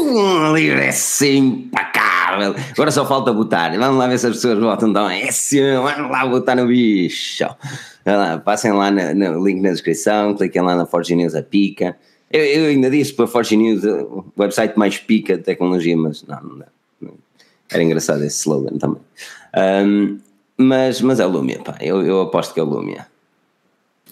um 0.00 0.54
livro 0.54 0.78
é 0.78 0.92
sempre 0.92 1.70
impecável. 2.30 2.54
Agora 2.72 2.90
só 2.90 3.06
falta 3.06 3.32
botar. 3.32 3.76
Vamos 3.76 3.98
lá 3.98 4.06
ver 4.06 4.18
se 4.18 4.26
as 4.26 4.36
pessoas 4.36 4.58
votam 4.58 4.90
então. 4.90 5.08
É 5.08 5.30
sim, 5.30 5.60
vamos 5.74 6.10
lá 6.10 6.26
botar 6.26 6.54
no 6.54 6.66
bicho. 6.66 7.44
Lá, 8.06 8.38
passem 8.38 8.72
lá 8.72 8.90
no, 8.90 9.14
no, 9.14 9.44
link 9.44 9.60
na 9.60 9.70
descrição, 9.70 10.34
cliquem 10.34 10.62
lá 10.62 10.74
na 10.74 10.86
Forge 10.86 11.14
News 11.14 11.34
a 11.34 11.42
pica. 11.42 11.96
Eu, 12.30 12.44
eu 12.44 12.66
ainda 12.66 12.90
disse 12.90 13.12
para 13.12 13.24
a 13.24 13.28
Forge 13.28 13.56
News 13.56 13.84
o 13.84 14.24
website 14.38 14.78
mais 14.78 14.98
pica 14.98 15.36
de 15.36 15.42
tecnologia, 15.42 15.96
mas 15.96 16.24
não, 16.24 16.40
não, 16.42 16.66
não. 17.00 17.14
Era 17.70 17.82
engraçado 17.82 18.22
esse 18.24 18.38
slogan 18.38 18.78
também. 18.78 19.02
Um, 19.56 20.18
mas, 20.56 21.00
mas 21.00 21.20
é 21.20 21.26
o 21.26 21.30
Lumia, 21.30 21.60
pá. 21.60 21.76
Eu, 21.80 22.02
eu 22.02 22.20
aposto 22.22 22.54
que 22.54 22.60
é 22.60 22.62
o 22.62 22.66
Lumia. 22.66 23.06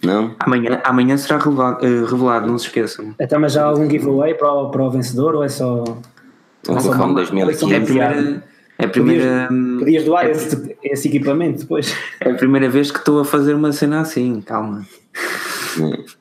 Não? 0.02 0.34
Amanhã, 0.38 0.80
amanhã 0.84 1.16
será 1.16 1.38
revelado, 1.38 1.84
uh, 1.84 2.04
revelado, 2.04 2.46
não 2.46 2.58
se 2.58 2.66
esqueçam. 2.66 3.14
Até 3.20 3.36
mas 3.36 3.52
já 3.52 3.64
há 3.64 3.66
algum 3.66 3.88
giveaway 3.90 4.34
para 4.34 4.52
o, 4.52 4.70
para 4.70 4.82
o 4.82 4.90
vencedor 4.90 5.34
ou 5.34 5.42
é 5.42 5.48
só. 5.48 5.82
Telefone 6.62 7.14
2015. 7.14 7.72
É 7.72 7.76
a 7.76 7.80
primeira. 7.80 8.44
É 8.80 8.84
a 8.84 8.88
primeira 8.88 9.48
podias, 9.48 9.78
podias 9.78 10.04
doar 10.04 10.26
é, 10.26 10.30
esse, 10.30 10.76
esse, 10.84 11.08
equipamento 11.08 11.60
depois. 11.60 11.92
É 12.20 12.30
a 12.30 12.34
primeira 12.34 12.68
vez 12.68 12.92
que 12.92 12.98
estou 12.98 13.20
a 13.20 13.24
fazer 13.24 13.54
uma 13.54 13.72
cena 13.72 14.00
assim, 14.00 14.40
calma. 14.40 14.86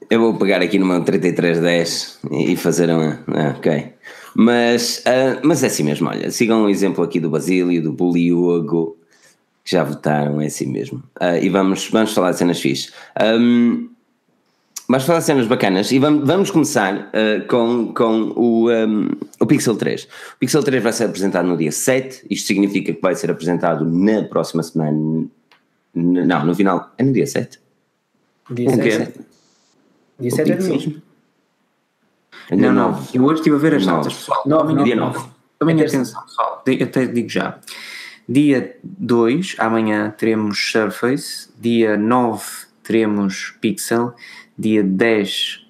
Eu 0.10 0.20
vou 0.20 0.34
pegar 0.36 0.62
aqui 0.62 0.80
no 0.80 0.86
meu 0.86 1.04
3310 1.04 2.20
e 2.32 2.56
fazer 2.56 2.90
uma. 2.90 3.20
Ah, 3.28 3.54
ok. 3.58 3.94
Mas, 4.36 5.00
uh, 5.00 5.40
mas 5.44 5.64
é 5.64 5.68
assim 5.68 5.84
mesmo, 5.84 6.08
olha, 6.08 6.30
sigam 6.30 6.66
o 6.66 6.70
exemplo 6.70 7.04
aqui 7.04 7.20
do 7.20 7.30
Basílio, 7.30 7.82
do 7.82 7.92
Buliogo, 7.92 8.96
que 9.64 9.72
já 9.72 9.84
votaram, 9.84 10.40
é 10.40 10.46
assim 10.46 10.72
mesmo. 10.72 11.00
Uh, 11.20 11.42
e 11.42 11.50
vamos, 11.50 11.90
vamos 11.90 12.14
falar 12.14 12.32
de 12.32 12.38
cenas 12.38 12.60
fixes. 12.60 12.94
Um, 13.20 13.90
Vamos 14.90 15.06
falar 15.06 15.20
de 15.20 15.26
cenas 15.26 15.48
bacanas 15.48 15.92
e 15.92 16.00
vamos, 16.00 16.26
vamos 16.26 16.50
começar 16.50 16.96
uh, 16.96 17.46
com, 17.50 17.94
com 17.94 18.32
o, 18.38 18.72
um, 18.72 19.10
o 19.38 19.46
Pixel 19.46 19.76
3. 19.76 20.06
O 20.06 20.40
Pixel 20.40 20.64
3 20.64 20.82
vai 20.82 20.94
ser 20.94 21.04
apresentado 21.06 21.46
no 21.46 21.58
dia 21.58 21.74
7, 21.74 22.26
isto 22.30 22.48
significa 22.48 22.94
que 22.94 23.02
vai 23.02 23.14
ser 23.14 23.30
apresentado 23.30 23.84
na 23.84 24.24
próxima 24.24 24.64
semana. 24.64 25.28
Não, 25.94 26.46
no 26.46 26.56
final. 26.56 26.94
É 26.98 27.04
no 27.04 27.12
dia 27.12 27.28
7? 27.28 27.60
Dia 28.52 28.70
7. 28.70 29.20
Dia 30.20 30.32
7 30.32 30.52
é 30.52 30.56
domingo. 30.56 31.02
Não, 32.52 32.72
não. 32.72 33.04
Eu 33.14 33.26
hoje 33.26 33.42
estive 33.42 33.58
a 33.58 33.60
ver 33.60 33.76
as 33.76 33.86
datas, 33.86 34.14
pessoal. 34.14 34.44
9, 34.46 34.84
dia 34.84 34.96
9. 34.96 35.20
Também 35.60 35.82
atenção, 35.82 36.24
pessoal. 36.24 36.64
Até 36.66 37.06
digo 37.08 37.28
já. 37.28 37.60
Dia 38.30 38.78
2, 38.84 39.56
amanhã 39.60 40.14
teremos 40.18 40.72
Surface. 40.72 41.50
Dia 41.60 41.98
9 41.98 42.68
teremos 42.84 43.54
Pixel, 43.60 44.14
dia 44.58 44.84
10 44.84 45.66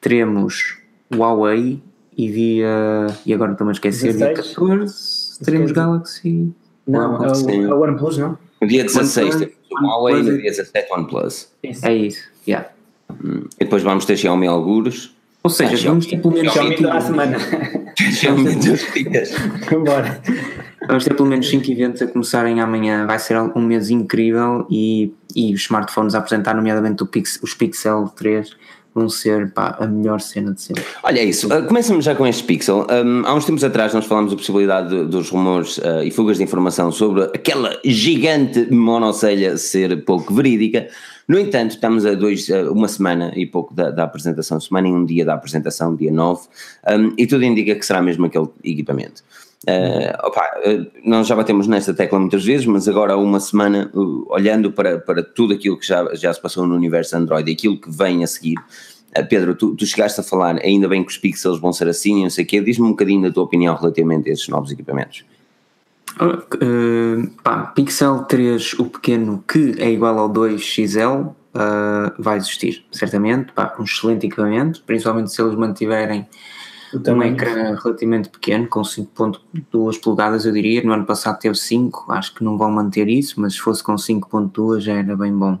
teremos 0.00 0.78
Huawei 1.12 1.80
e 2.16 2.30
dia. 2.30 3.06
E 3.24 3.32
agora 3.34 3.52
estou-me 3.52 3.70
a 3.70 3.72
esquecer, 3.72 4.14
dia 4.14 4.28
16? 4.28 4.56
14 4.56 5.44
teremos 5.44 5.72
Galaxy. 5.72 6.52
Não, 6.86 7.24
é 7.24 7.34
Sim. 7.34 7.66
o, 7.66 7.70
é 7.70 7.74
o 7.74 7.80
OnePlus, 7.82 8.18
não? 8.18 8.38
No 8.60 8.66
dia 8.66 8.84
16 8.84 9.34
OnePlus, 9.34 9.56
temos 9.68 9.70
o 9.70 9.86
Huawei 9.86 10.14
e 10.14 10.16
no 10.16 10.28
OnePlus. 10.30 10.42
dia 10.42 10.50
17 10.50 10.92
OnePlus. 10.92 11.48
É 11.82 11.94
isso, 11.94 12.28
yeah. 12.46 12.68
E 13.60 13.64
depois 13.64 13.82
vamos 13.82 14.04
ter 14.04 14.16
Xiaomi 14.16 14.46
algures. 14.46 15.14
Ou 15.42 15.50
seja, 15.50 15.88
Ah, 15.88 15.90
vamos 15.90 16.06
ter 16.06 16.20
pelo 16.20 16.34
menos 16.34 16.52
Xiaomi 16.52 16.76
5 16.76 16.82
toda 16.82 16.98
a 16.98 17.00
semana. 17.00 17.36
Embora. 19.72 20.20
Vamos 20.86 21.04
ter 21.04 21.14
pelo 21.14 21.28
menos 21.28 21.48
5 21.48 21.70
eventos 21.70 22.02
a 22.02 22.06
começarem 22.06 22.60
amanhã. 22.60 23.06
Vai 23.06 23.18
ser 23.18 23.38
um 23.38 23.62
mês 23.62 23.90
incrível 23.90 24.66
e, 24.70 25.12
e 25.34 25.52
os 25.52 25.62
smartphones 25.62 26.14
a 26.14 26.18
apresentar, 26.18 26.54
nomeadamente 26.54 27.02
o 27.02 27.06
Pix, 27.06 27.38
os 27.42 27.54
Pixel 27.54 28.08
3, 28.16 28.56
vão 28.94 29.08
ser 29.08 29.52
pá, 29.52 29.76
a 29.78 29.86
melhor 29.86 30.20
cena 30.20 30.52
de 30.52 30.60
sempre. 30.60 30.82
Olha, 31.02 31.20
é 31.20 31.24
isso. 31.24 31.46
Uh, 31.46 31.64
começamos 31.66 32.04
já 32.04 32.14
com 32.14 32.26
este 32.26 32.44
Pixel. 32.44 32.86
Um, 32.90 33.26
há 33.26 33.34
uns 33.34 33.44
tempos 33.44 33.62
atrás 33.64 33.94
nós 33.94 34.04
falámos 34.06 34.30
da 34.30 34.36
possibilidade 34.36 34.88
de- 34.88 35.04
dos 35.06 35.30
rumores 35.30 35.78
uh, 35.78 36.02
e 36.04 36.10
fugas 36.10 36.38
de 36.38 36.44
informação 36.44 36.90
sobre 36.90 37.24
aquela 37.24 37.78
gigante 37.84 38.72
monocelha 38.72 39.56
ser 39.56 40.04
pouco 40.04 40.34
verídica. 40.34 40.88
No 41.26 41.38
entanto, 41.38 41.72
estamos 41.72 42.06
a 42.06 42.14
dois, 42.14 42.48
uh, 42.48 42.72
uma 42.72 42.88
semana 42.88 43.32
e 43.36 43.46
pouco 43.46 43.74
da, 43.74 43.90
da 43.90 44.04
apresentação, 44.04 44.58
semana 44.60 44.88
e 44.88 44.92
um 44.92 45.04
dia 45.04 45.24
da 45.24 45.34
apresentação, 45.34 45.94
dia 45.94 46.10
9, 46.10 46.42
um, 46.88 47.12
e 47.18 47.26
tudo 47.26 47.44
indica 47.44 47.74
que 47.74 47.84
será 47.84 48.00
mesmo 48.00 48.26
aquele 48.26 48.48
equipamento. 48.64 49.22
Uh, 49.66 50.26
opa, 50.26 50.48
uh, 50.58 50.86
nós 51.04 51.26
já 51.26 51.34
batemos 51.34 51.66
nesta 51.66 51.92
tecla 51.92 52.18
muitas 52.20 52.44
vezes, 52.44 52.64
mas 52.64 52.88
agora 52.88 53.14
há 53.14 53.16
uma 53.16 53.40
semana, 53.40 53.90
uh, 53.92 54.26
olhando 54.30 54.70
para, 54.70 54.98
para 54.98 55.22
tudo 55.22 55.54
aquilo 55.54 55.76
que 55.78 55.86
já, 55.86 56.14
já 56.14 56.32
se 56.32 56.40
passou 56.40 56.66
no 56.66 56.76
universo 56.76 57.16
Android 57.16 57.50
e 57.50 57.54
aquilo 57.54 57.80
que 57.80 57.90
vem 57.90 58.22
a 58.22 58.26
seguir, 58.26 58.56
Uh, 59.16 59.26
Pedro, 59.26 59.54
tu, 59.54 59.74
tu 59.74 59.86
chegaste 59.86 60.20
a 60.20 60.22
falar, 60.22 60.60
ainda 60.62 60.88
bem 60.88 61.02
que 61.02 61.10
os 61.10 61.16
pixels 61.16 61.58
vão 61.58 61.72
ser 61.72 61.88
assim, 61.88 62.22
não 62.22 62.30
sei 62.30 62.44
o 62.44 62.46
quê, 62.46 62.60
diz-me 62.60 62.86
um 62.86 62.90
bocadinho 62.90 63.22
da 63.22 63.32
tua 63.32 63.44
opinião 63.44 63.74
relativamente 63.74 64.28
a 64.28 64.32
esses 64.32 64.48
novos 64.48 64.70
equipamentos. 64.70 65.24
Uh, 66.20 67.30
pá, 67.42 67.66
Pixel 67.68 68.24
3, 68.24 68.74
o 68.74 68.86
pequeno 68.86 69.44
que 69.46 69.74
é 69.78 69.90
igual 69.90 70.18
ao 70.18 70.28
2XL, 70.28 71.28
uh, 71.28 71.34
vai 72.18 72.38
existir, 72.38 72.84
certamente. 72.90 73.52
Pá, 73.52 73.74
um 73.78 73.84
excelente 73.84 74.26
equipamento, 74.26 74.82
principalmente 74.84 75.32
se 75.32 75.40
eles 75.40 75.54
mantiverem 75.54 76.26
um 76.94 77.22
ecrã 77.22 77.74
relativamente 77.82 78.28
pequeno, 78.28 78.66
com 78.68 78.80
5.2 78.82 79.98
polegadas, 80.00 80.44
eu 80.46 80.52
diria. 80.52 80.82
No 80.82 80.92
ano 80.92 81.04
passado 81.04 81.38
teve 81.38 81.54
5, 81.56 82.10
acho 82.12 82.34
que 82.34 82.42
não 82.44 82.56
vão 82.56 82.70
manter 82.70 83.08
isso, 83.08 83.40
mas 83.40 83.54
se 83.54 83.60
fosse 83.60 83.82
com 83.82 83.94
5.2 83.96 84.80
já 84.80 84.94
era 84.94 85.16
bem 85.16 85.32
bom. 85.36 85.58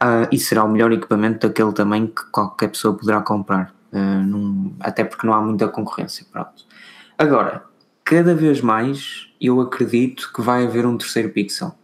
Ah, 0.00 0.28
e 0.32 0.38
será 0.38 0.64
o 0.64 0.68
melhor 0.68 0.90
equipamento 0.92 1.46
daquele 1.46 1.72
tamanho 1.72 2.08
que 2.08 2.24
qualquer 2.32 2.68
pessoa 2.68 2.94
poderá 2.96 3.20
comprar, 3.20 3.74
Ah, 3.94 4.22
não- 4.24 4.72
até 4.80 5.04
porque 5.04 5.26
não 5.26 5.34
há 5.34 5.42
muita 5.42 5.68
concorrência. 5.68 6.24
Pronto. 6.32 6.64
Agora, 7.18 7.62
cada 8.02 8.34
vez 8.34 8.60
mais 8.62 9.28
eu 9.40 9.60
acredito 9.60 10.32
que 10.34 10.40
vai 10.40 10.64
haver 10.64 10.86
um 10.86 10.96
terceiro 10.96 11.28
pixel. 11.28 11.74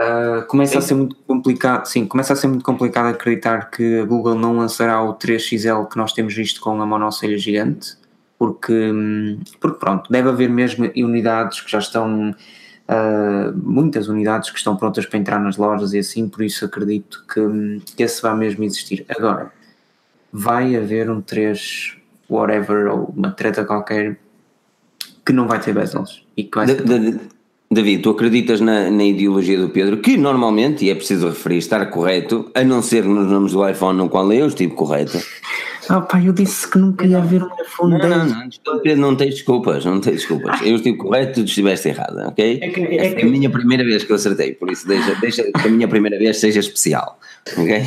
Ah, 0.00 0.44
começa 0.46 0.78
a 0.78 0.80
ser 0.80 0.94
muito 0.94 1.16
complicado, 1.26 1.84
sim, 1.86 2.06
começa 2.06 2.32
a 2.32 2.36
ser 2.36 2.46
muito 2.46 2.62
complicado 2.64 3.06
acreditar 3.08 3.68
que 3.68 3.98
a 3.98 4.04
Google 4.04 4.36
não 4.36 4.56
lançará 4.56 5.02
o 5.02 5.14
3XL 5.14 5.86
que 5.86 5.96
nós 5.96 6.12
temos 6.12 6.32
visto 6.34 6.60
com 6.60 6.80
a 6.80 6.86
monocelha 6.86 7.36
gigante, 7.36 7.96
porque, 8.38 8.72
hum, 8.72 9.40
porque 9.60 9.76
pronto, 9.80 10.08
deve 10.08 10.28
haver 10.28 10.48
mesmo 10.48 10.88
unidades 10.96 11.60
que 11.62 11.68
já 11.72 11.80
estão, 11.80 12.32
ah, 12.86 13.52
muitas 13.56 14.06
unidades 14.06 14.50
que 14.50 14.58
estão 14.58 14.76
prontas 14.76 15.04
para 15.04 15.18
entrar 15.18 15.40
nas 15.40 15.56
lojas 15.56 15.92
e 15.92 15.98
assim, 15.98 16.28
por 16.28 16.44
isso 16.44 16.64
acredito 16.64 17.24
que, 17.32 17.40
hum, 17.40 17.80
que 17.96 18.04
esse 18.04 18.22
vai 18.22 18.36
mesmo 18.36 18.62
existir. 18.62 19.04
Agora, 19.08 19.50
vai 20.32 20.76
haver 20.76 21.10
um 21.10 21.20
3 21.20 21.96
whatever 22.30 22.86
ou 22.86 23.12
uma 23.16 23.32
treta 23.32 23.64
qualquer 23.64 24.16
que 25.26 25.32
não 25.32 25.48
vai 25.48 25.58
ter 25.60 25.72
bezels 25.74 26.24
e 26.36 26.44
que 26.44 26.56
vai 26.56 26.66
Da- 26.68 26.74
ser 26.76 26.84
da- 26.84 27.18
David, 27.70 28.00
tu 28.02 28.10
acreditas 28.10 28.60
na, 28.62 28.90
na 28.90 29.04
ideologia 29.04 29.58
do 29.60 29.68
Pedro, 29.68 29.98
que 29.98 30.16
normalmente, 30.16 30.86
e 30.86 30.90
é 30.90 30.94
preciso 30.94 31.28
referir, 31.28 31.58
estar 31.58 31.84
correto, 31.90 32.50
a 32.54 32.64
não 32.64 32.80
ser 32.80 33.04
nos 33.04 33.30
nomes 33.30 33.52
do 33.52 33.68
iPhone 33.68 33.98
no 33.98 34.08
qual 34.08 34.32
eu 34.32 34.46
estive 34.46 34.72
correto. 34.72 35.18
Ah 35.90 36.00
pá, 36.00 36.20
eu 36.22 36.32
disse 36.32 36.70
que 36.70 36.78
nunca 36.78 37.06
ia 37.06 37.18
haver 37.18 37.42
um 37.42 37.48
iPhone 37.62 37.92
Não, 37.92 37.98
10. 37.98 38.10
não, 38.10 38.26
não, 38.40 38.48
desculpa, 38.48 38.80
Pedro, 38.80 39.00
não 39.00 39.16
tens 39.16 39.34
desculpas, 39.34 39.84
não 39.84 40.00
tens 40.00 40.16
desculpas. 40.16 40.60
Eu 40.62 40.76
estive 40.76 40.96
correto, 40.96 41.40
tu 41.40 41.44
estiveste 41.46 41.88
errada, 41.88 42.28
ok? 42.28 42.58
É 42.62 42.68
que- 42.68 42.80
é 42.80 42.94
Esta 42.96 43.06
é 43.06 43.20
que- 43.20 43.26
a 43.26 43.28
minha 43.30 43.50
primeira 43.50 43.84
vez 43.84 44.02
que 44.04 44.12
eu 44.12 44.16
acertei, 44.16 44.52
por 44.52 44.70
isso 44.70 44.86
deixa, 44.88 45.14
deixa 45.16 45.42
que 45.44 45.66
a 45.68 45.70
minha 45.70 45.88
primeira 45.88 46.18
vez 46.18 46.38
seja 46.38 46.60
especial, 46.60 47.18
ok? 47.56 47.84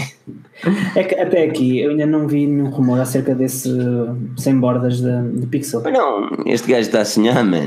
É 0.95 1.03
que 1.03 1.15
até 1.15 1.43
aqui 1.43 1.79
eu 1.79 1.91
ainda 1.91 2.05
não 2.05 2.27
vi 2.27 2.45
nenhum 2.47 2.69
rumor 2.69 2.99
acerca 2.99 3.33
desse 3.33 3.69
uh, 3.69 4.15
sem 4.37 4.59
bordas 4.59 5.01
de, 5.01 5.29
de 5.39 5.47
Pixel. 5.47 5.81
Mas 5.83 5.93
não, 5.93 6.29
este 6.45 6.67
gajo 6.69 6.81
está 6.81 7.01
a 7.01 7.05
sonhar, 7.05 7.43
man. 7.43 7.63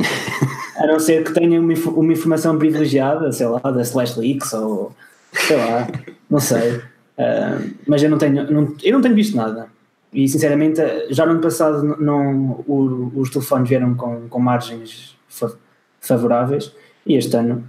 A 0.78 0.86
não 0.86 0.98
ser 0.98 1.24
que 1.24 1.32
tenha 1.32 1.60
uma, 1.60 1.72
uma 1.74 2.12
informação 2.12 2.58
privilegiada, 2.58 3.30
sei 3.32 3.46
lá, 3.46 3.58
da 3.60 3.80
Slash 3.82 4.18
Leaks 4.18 4.52
ou 4.52 4.92
sei 5.32 5.56
lá, 5.56 5.88
não 6.30 6.38
sei. 6.40 6.80
Ah, 7.18 7.58
mas 7.86 8.02
eu 8.02 8.10
não 8.10 8.18
tenho, 8.18 8.50
não- 8.50 8.74
eu 8.82 8.92
não 8.92 9.00
tenho 9.00 9.14
visto 9.14 9.36
nada. 9.36 9.66
E 10.12 10.28
sinceramente, 10.28 10.80
já 11.10 11.26
no 11.26 11.32
ano 11.32 11.40
passado 11.40 11.82
não, 11.82 11.96
não- 11.98 12.64
o- 12.66 13.12
os 13.16 13.30
telefones 13.30 13.68
vieram 13.68 13.94
com, 13.94 14.28
com 14.28 14.38
margens 14.38 15.16
fa- 15.28 15.52
favoráveis 16.00 16.72
e 17.06 17.16
este 17.16 17.36
ano 17.36 17.64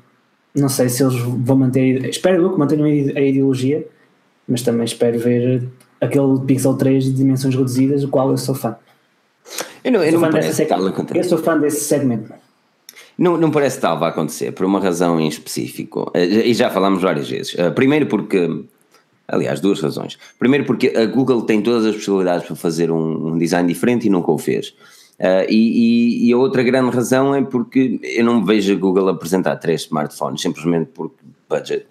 não 0.55 0.69
sei 0.69 0.87
se 0.89 1.03
eles 1.03 1.15
vão 1.19 1.57
manter, 1.57 2.05
espero 2.05 2.41
eu 2.43 2.53
que 2.53 2.57
mantenham 2.59 2.85
a 2.85 3.21
ideologia, 3.21 3.85
mas 4.47 4.61
também 4.61 4.85
espero 4.85 5.17
ver 5.19 5.63
aquele 5.99 6.39
Pixel 6.45 6.75
3 6.75 7.05
de 7.05 7.13
dimensões 7.13 7.55
reduzidas, 7.55 8.01
do 8.01 8.07
qual 8.07 8.29
eu 8.31 8.37
sou 8.37 8.53
fã. 8.55 8.75
Eu 9.83 9.91
não, 9.91 10.03
eu 10.03 10.11
Sou 10.13 10.21
não 10.21 10.31
fã 10.31 10.41
seg- 10.41 10.69
eu 11.15 11.23
sou 11.23 11.37
fã 11.37 11.57
desse 11.57 11.81
segmento. 11.85 12.33
Não, 13.17 13.37
não 13.37 13.49
parece 13.51 13.77
que 13.77 13.81
tal 13.81 13.97
vai 13.99 14.09
acontecer, 14.09 14.51
por 14.51 14.65
uma 14.65 14.79
razão 14.79 15.19
em 15.19 15.27
específico. 15.27 16.11
Eh, 16.13 16.47
E 16.49 16.53
já 16.53 16.69
falámos 16.69 17.01
várias 17.01 17.29
vezes. 17.29 17.55
Eh, 17.57 17.69
Primeiro 17.69 18.07
porque, 18.07 18.63
aliás, 19.27 19.59
duas 19.61 19.79
razões. 19.79 20.17
Primeiro 20.37 20.65
porque 20.65 20.89
a 20.95 21.05
Google 21.05 21.43
tem 21.43 21.61
todas 21.61 21.85
as 21.85 21.95
possibilidades 21.95 22.45
para 22.45 22.55
fazer 22.55 22.91
um, 22.91 23.27
um 23.33 23.37
design 23.37 23.67
diferente 23.71 24.07
e 24.07 24.09
nunca 24.09 24.31
o 24.31 24.37
fez. 24.37 24.73
E, 25.17 25.55
e- 25.55 26.27
e 26.27 26.33
a 26.33 26.37
outra 26.37 26.61
grande 26.61 26.93
razão 26.93 27.33
é 27.33 27.41
porque 27.41 27.99
eu 28.03 28.25
não 28.25 28.43
vejo 28.43 28.73
a 28.73 28.75
Google 28.75 29.07
apresentar 29.07 29.55
três 29.57 29.81
smartphones, 29.83 30.41
simplesmente 30.41 30.89
porque 30.93 31.15
budget. 31.49 31.85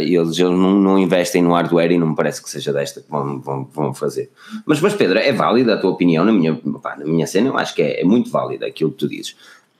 E 0.00 0.14
eles, 0.14 0.38
eles 0.38 0.56
não, 0.58 0.78
não 0.80 0.98
investem 0.98 1.42
no 1.42 1.52
hardware 1.52 1.90
e 1.92 1.98
não 1.98 2.08
me 2.10 2.14
parece 2.16 2.40
que 2.42 2.48
seja 2.48 2.72
desta 2.72 3.00
que 3.00 3.10
vão, 3.10 3.40
vão, 3.40 3.64
vão 3.64 3.94
fazer. 3.94 4.30
Mas, 4.64 4.80
mas 4.80 4.94
Pedro, 4.94 5.18
é 5.18 5.32
válida 5.32 5.74
a 5.74 5.76
tua 5.76 5.90
opinião, 5.90 6.24
na 6.24 6.32
minha, 6.32 6.54
pá, 6.80 6.96
na 6.96 7.04
minha 7.04 7.26
cena 7.26 7.48
eu 7.48 7.58
acho 7.58 7.74
que 7.74 7.82
é, 7.82 8.00
é 8.00 8.04
muito 8.04 8.30
válida 8.30 8.66
aquilo 8.66 8.92
que 8.92 8.98
tu 8.98 9.08
dizes. 9.08 9.34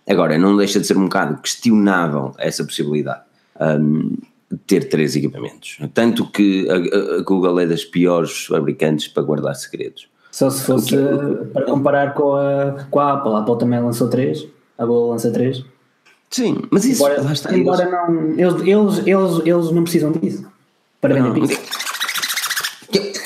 Agora, 0.08 0.36
não 0.38 0.56
deixa 0.56 0.80
de 0.80 0.86
ser 0.86 0.96
um 0.96 1.04
bocado 1.04 1.40
questionável 1.40 2.32
essa 2.38 2.64
possibilidade 2.64 3.22
hum, 3.60 4.16
de 4.50 4.58
ter 4.58 4.88
três 4.88 5.14
equipamentos. 5.16 5.78
Tanto 5.94 6.26
que 6.30 6.68
a, 6.70 6.74
a- 7.18 7.22
Google 7.22 7.60
é 7.60 7.66
das 7.66 7.84
piores 7.84 8.46
fabricantes 8.46 9.08
para 9.08 9.22
guardar 9.22 9.54
segredos. 9.54 10.08
Só 10.30 10.50
se 10.50 10.64
fosse 10.64 10.96
uh, 10.96 11.46
para 11.46 11.64
comparar 11.64 12.12
com 12.14 12.34
a, 12.34 12.84
com 12.90 13.00
a 13.00 13.14
Apple. 13.14 13.32
A 13.32 13.38
Apple 13.38 13.58
também 13.58 13.80
lançou 13.80 14.08
3, 14.08 14.46
a 14.78 14.84
Google 14.84 15.10
lança 15.10 15.30
3. 15.30 15.64
Sim, 16.30 16.62
mas 16.70 16.84
isso 16.84 17.02
Embora, 17.02 17.22
lá 17.22 17.32
está. 17.32 17.56
embora 17.56 17.82
eles- 17.82 17.92
não. 17.92 18.30
Eles, 18.38 18.62
eles, 18.62 19.06
eles, 19.06 19.46
eles 19.46 19.70
não 19.72 19.82
precisam 19.84 20.12
disso 20.12 20.44
para 21.00 21.14
vender 21.14 21.28
Não, 21.28 21.34
pizza. 21.46 21.60
que- 22.92 23.16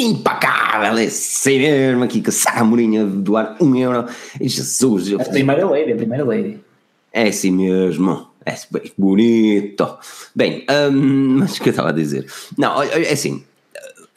impacável, 0.00 0.96
é 0.98 1.04
assim 1.04 1.58
mesmo 1.58 2.02
aqui 2.04 2.22
que 2.22 2.32
saca 2.32 2.60
a 2.60 2.64
Mourinho 2.64 3.08
de 3.10 3.16
doar 3.18 3.56
um 3.60 3.74
euro. 3.76 4.06
E 4.40 4.48
Jesus, 4.48 5.08
eu- 5.08 5.20
A 5.20 5.24
primeira 5.24 5.68
lady, 5.68 5.92
a 5.92 5.96
primeira 5.96 6.24
lady. 6.24 6.58
É 7.12 7.28
assim 7.28 7.50
mesmo. 7.50 8.26
É 8.46 8.54
bem 8.70 8.90
bonito. 8.96 9.98
Bem, 10.34 10.64
hum, 10.90 11.36
mas 11.40 11.58
o 11.58 11.62
que 11.62 11.68
eu 11.68 11.72
estava 11.72 11.90
a 11.90 11.92
dizer? 11.92 12.26
Não, 12.56 12.76
olha, 12.76 12.88
é 13.06 13.12
assim. 13.12 13.44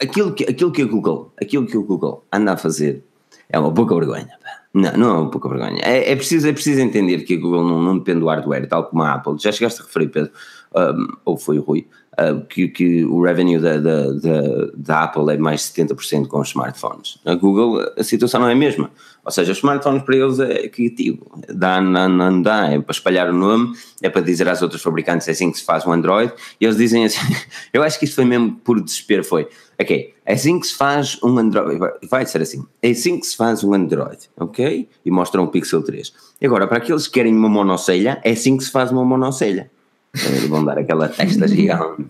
Aquilo 0.00 0.32
que, 0.32 0.44
aquilo 0.44 0.72
que 0.72 0.80
a 0.82 0.86
Google, 0.86 1.30
aquilo 1.40 1.66
que 1.66 1.76
o 1.76 1.82
Google 1.82 2.24
anda 2.32 2.52
a 2.52 2.56
fazer 2.56 3.04
é 3.50 3.58
uma 3.58 3.70
pouca 3.72 3.94
vergonha. 3.94 4.30
pá. 4.42 4.63
Não, 4.74 4.92
não 4.96 5.08
é 5.08 5.18
uma 5.20 5.30
pouca 5.30 5.48
vergonha. 5.48 5.80
É, 5.84 6.10
é, 6.10 6.16
preciso, 6.16 6.48
é 6.48 6.52
preciso 6.52 6.80
entender 6.80 7.22
que 7.22 7.34
a 7.34 7.36
Google 7.36 7.64
não, 7.64 7.80
não 7.80 7.98
depende 7.98 8.20
do 8.20 8.26
hardware, 8.26 8.68
tal 8.68 8.84
como 8.84 9.04
a 9.04 9.12
Apple. 9.12 9.36
Já 9.38 9.52
chegaste 9.52 9.80
a 9.80 9.84
referir, 9.84 10.08
Pedro, 10.08 10.32
hum, 10.74 11.08
ou 11.24 11.36
foi 11.36 11.58
o 11.58 11.62
Rui, 11.62 11.86
hum, 12.18 12.40
que, 12.48 12.68
que 12.68 13.04
o 13.04 13.22
revenue 13.22 13.58
da, 13.58 13.78
da, 13.78 14.12
da, 14.12 14.40
da 14.76 15.04
Apple 15.04 15.32
é 15.32 15.36
mais 15.36 15.60
de 15.72 15.82
70% 15.82 16.26
com 16.26 16.40
os 16.40 16.48
smartphones. 16.48 17.18
A 17.24 17.34
Google, 17.34 17.80
a 17.96 18.02
situação 18.02 18.40
não 18.40 18.48
é 18.48 18.52
a 18.52 18.56
mesma. 18.56 18.90
Ou 19.24 19.30
seja, 19.30 19.52
os 19.52 19.58
smartphones 19.58 20.02
para 20.02 20.16
eles 20.16 20.38
é 20.38 20.68
criativo. 20.68 21.26
Dá, 21.48 21.80
não, 21.80 22.08
não 22.08 22.42
dá, 22.42 22.66
é 22.70 22.78
para 22.78 22.92
espalhar 22.92 23.30
o 23.30 23.32
nome, 23.32 23.74
é 24.02 24.10
para 24.10 24.20
dizer 24.20 24.46
às 24.48 24.60
outras 24.60 24.82
fabricantes 24.82 25.26
é 25.28 25.30
assim 25.30 25.50
que 25.50 25.58
se 25.58 25.64
faz 25.64 25.86
um 25.86 25.92
Android. 25.92 26.30
E 26.60 26.64
eles 26.64 26.76
dizem 26.76 27.04
assim, 27.06 27.20
eu 27.72 27.82
acho 27.82 27.98
que 27.98 28.04
isto 28.04 28.16
foi 28.16 28.26
mesmo 28.26 28.52
por 28.52 28.80
desespero, 28.82 29.24
foi, 29.24 29.48
ok, 29.80 30.12
é 30.26 30.34
assim 30.34 30.60
que 30.60 30.66
se 30.66 30.74
faz 30.74 31.18
um 31.22 31.38
Android, 31.38 31.78
vai- 32.10 32.26
ser 32.26 32.42
assim, 32.42 32.64
é 32.82 32.90
assim 32.90 33.18
que 33.18 33.26
se 33.26 33.34
faz 33.36 33.64
um 33.64 33.72
Android, 33.72 34.18
ok? 34.38 34.88
E 35.04 35.10
mostram 35.10 35.44
o 35.44 35.48
Pixel 35.48 35.82
3. 35.82 36.12
E 36.38 36.46
agora, 36.46 36.66
para 36.66 36.76
aqueles 36.78 37.06
que 37.06 37.14
querem 37.14 37.34
uma 37.34 37.48
monocelha, 37.48 38.20
é 38.22 38.32
assim 38.32 38.58
que 38.58 38.64
se 38.64 38.70
faz 38.70 38.92
uma 38.92 39.04
monocelha. 39.04 39.70
E 40.14 40.46
vão 40.46 40.64
dar 40.64 40.78
aquela 40.78 41.08
testa 41.08 41.48
gigante. 41.48 42.06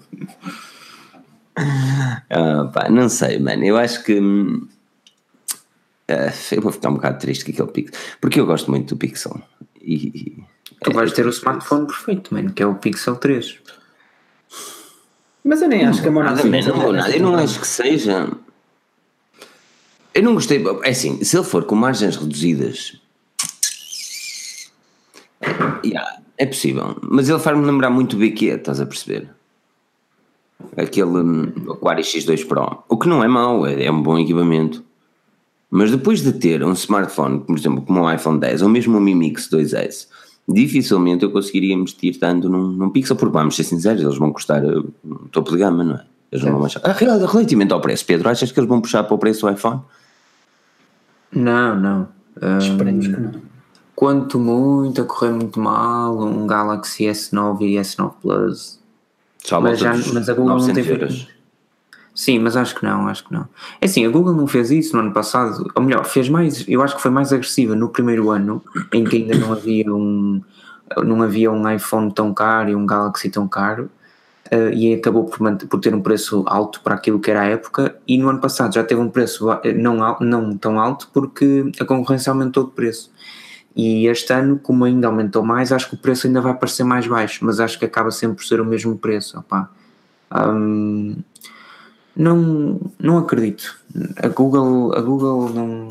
Ah, 1.57 2.71
pá, 2.73 2.89
não 2.91 3.09
sei, 3.09 3.39
mano. 3.39 3.65
Eu 3.65 3.77
acho 3.77 4.03
que. 4.05 4.19
ah, 6.09 6.33
eu 6.53 6.61
vou 6.63 6.73
ficar 6.73 6.91
um 6.91 6.95
bocado 6.95 7.19
triste 7.19 7.45
com 7.45 7.53
aquele 7.53 7.69
Pixel. 7.69 8.01
Porque 8.21 8.41
eu 8.41 8.47
gosto 8.47 8.71
muito 8.71 8.95
do 8.95 8.99
Pixel. 8.99 9.41
E, 9.81 9.95
e- 10.09 10.45
Tu 10.83 10.93
vais 10.93 11.13
ter 11.13 11.25
o 11.27 11.31
smartphone 11.31 11.87
perfeito, 11.87 12.35
mano, 12.35 12.53
que 12.53 12.63
é 12.63 12.67
o 12.67 12.75
Pixel 12.75 13.17
3. 13.17 13.59
Mas 15.43 15.63
eu 15.63 15.69
nem 15.69 15.85
acho 15.87 16.03
que 16.03 16.09
a 16.09 16.11
Mona 16.11 16.31
nada, 16.33 16.45
man, 16.45 16.61
não 16.61 16.77
vou 16.81 16.95
é 16.95 16.97
nada. 16.99 17.17
Eu 17.17 17.23
não 17.23 17.37
acho 17.37 17.61
que 17.61 17.67
seja. 17.67 18.29
Eu 20.13 20.23
não 20.23 20.35
gostei. 20.35 20.63
É 20.83 20.91
assim, 20.91 21.23
se 21.25 21.37
ele 21.37 21.45
for 21.45 21.65
com 21.65 21.75
margens 21.75 22.17
reduzidas. 22.17 23.01
yeah, 25.85 26.14
é 26.39 26.47
possível. 26.47 26.97
Mas 27.03 27.29
ele 27.29 27.39
faz-me 27.39 27.65
lembrar 27.65 27.91
muito 27.91 28.15
o 28.15 28.19
BQ, 28.19 28.47
estás 28.47 28.81
a 28.81 28.87
perceber? 28.87 29.29
Aquele 30.77 31.11
hum, 31.11 31.53
Aquari 31.73 32.03
X2 32.03 32.47
Pro. 32.47 32.83
O 32.89 32.97
que 32.97 33.09
não 33.09 33.23
é 33.23 33.29
mau, 33.29 33.67
é, 33.67 33.85
é 33.85 33.91
um 33.91 34.03
bom 34.03 34.19
equipamento. 34.19 34.83
Mas 35.71 35.91
depois 35.91 36.23
de 36.23 36.33
ter 36.33 36.63
um 36.65 36.73
smartphone, 36.73 37.41
por 37.41 37.57
exemplo, 37.57 37.83
como 37.83 38.01
o 38.03 38.13
iPhone 38.13 38.39
10 38.39 38.63
ou 38.63 38.69
mesmo 38.69 38.97
o 38.97 39.01
Mi 39.01 39.15
Mix 39.15 39.49
2S, 39.51 40.07
dificilmente 40.49 41.25
eu 41.25 41.31
conseguiria 41.33 41.75
investir 41.75 42.19
tanto 42.19 42.49
num, 42.49 42.69
num 42.69 42.91
Pixel, 42.91 43.17
porque 43.17 43.33
vamos 43.33 43.57
ser 43.57 43.65
sinceros, 43.65 44.03
eles 44.03 44.17
vão 44.17 44.33
custar 44.33 44.65
uh, 44.65 44.89
um 45.05 45.15
topo 45.33 45.51
de 45.51 45.59
gama, 45.59 45.83
não 45.83 45.97
é? 45.97 46.05
Eles 46.31 46.45
não 46.45 46.53
vão 46.53 46.61
baixar. 46.63 46.81
Ah, 46.85 46.93
rel- 46.93 47.27
relativamente 47.27 47.73
ao 47.73 47.81
preço, 47.81 48.05
Pedro, 48.07 48.29
achas 48.29 48.51
que 48.53 48.59
eles 48.59 48.69
vão 48.69 48.81
puxar 48.81 49.03
para 49.05 49.15
o 49.15 49.19
preço 49.19 49.43
do 49.47 49.51
iPhone? 49.53 49.81
Não, 51.33 51.79
não. 51.81 52.09
Ah, 52.41 52.59
Esperemos 52.59 53.07
que 53.07 53.13
não. 53.17 53.33
Quanto 53.95 54.39
muito, 54.39 55.01
a 55.03 55.05
correr 55.05 55.31
muito 55.33 55.59
mal, 55.61 56.19
um 56.19 56.47
Galaxy 56.47 57.05
S9 57.05 57.63
e 57.63 57.75
S9 57.79 58.13
Plus. 58.21 58.79
Só 59.39 59.57
à 59.57 59.61
Mas 59.61 59.79
já- 59.79 59.93
mas 60.13 60.29
a 60.29 60.33
Google 60.35 60.49
não 60.51 60.59
900 60.59 60.83
tem 60.85 60.93
euros. 60.93 61.29
Sim, 62.15 62.39
mas 62.39 62.57
acho 62.57 62.77
que 62.77 62.85
não, 62.85 63.09
acho 63.09 63.25
que 63.25 63.33
não. 63.33 63.47
É 63.81 63.87
assim, 63.87 64.07
a 64.07 64.09
Google 64.09 64.35
não 64.35 64.47
fez 64.47 64.71
isso 64.71 64.95
no 64.97 65.03
ano 65.03 65.13
passado, 65.13 65.69
ou 65.75 65.83
melhor, 65.83 66.05
fez 66.05 66.29
mais, 66.29 66.65
eu 66.69 66.81
acho 66.81 66.95
que 66.95 67.03
foi 67.03 67.11
mais 67.11 67.33
agressiva 67.33 67.75
no 67.75 67.89
primeiro 67.89 68.31
ano, 68.31 68.63
em 68.93 69.03
que 69.05 69.17
ainda 69.17 69.37
não 69.37 69.53
havia 69.53 69.93
um, 69.93 70.41
não 71.05 71.23
havia 71.23 71.51
um 71.51 71.69
iPhone 71.69 72.13
tão 72.13 72.33
caro 72.33 72.71
e 72.71 72.75
um 72.77 72.87
Galaxy 72.87 73.29
tão 73.31 73.49
caro, 73.49 73.91
eh, 74.49 74.71
e 74.73 74.95
acabou 74.95 75.25
por, 75.25 75.39
por 75.69 75.81
ter 75.81 75.93
um 75.93 76.01
preço 76.01 76.45
alto 76.47 76.81
para 76.83 76.95
aquilo 76.95 77.19
que 77.19 77.33
era 77.33 77.41
a 77.41 77.47
época, 77.47 77.97
e 78.07 78.17
no 78.17 78.29
ano 78.29 78.41
passado 78.41 78.73
já 78.73 78.85
teve 78.85 79.01
um 79.01 79.11
preço 79.11 79.47
não, 79.77 80.17
não 80.21 80.57
tão 80.57 80.79
alto 80.79 81.09
porque 81.13 81.73
a 81.81 81.85
concorrência 81.85 82.31
aumentou 82.31 82.63
de 82.65 82.71
preço. 82.71 83.11
E 83.77 84.07
este 84.07 84.33
ano, 84.33 84.59
como 84.59 84.85
ainda 84.85 85.09
aumentou 85.09 85.43
mais, 85.45 85.73
acho 85.73 85.89
que 85.89 85.95
o 85.95 85.99
preço 85.99 86.27
ainda 86.27 86.41
vai 86.41 86.55
parecer 86.55 86.85
mais 86.85 87.07
baixo, 87.07 87.45
mas 87.45 87.59
acho 87.59 87.79
que 87.79 87.85
acaba 87.85 88.11
sempre 88.11 88.37
por 88.37 88.45
ser 88.45 88.61
o 88.61 88.65
mesmo 88.65 88.97
preço. 88.97 89.39
opá. 89.39 89.69
Hum, 90.33 91.17
não, 92.17 92.81
não 92.99 93.19
acredito. 93.19 93.77
A 94.23 94.29
Google, 94.29 94.97
a 94.97 95.01
Google 95.01 95.49
não, 95.51 95.89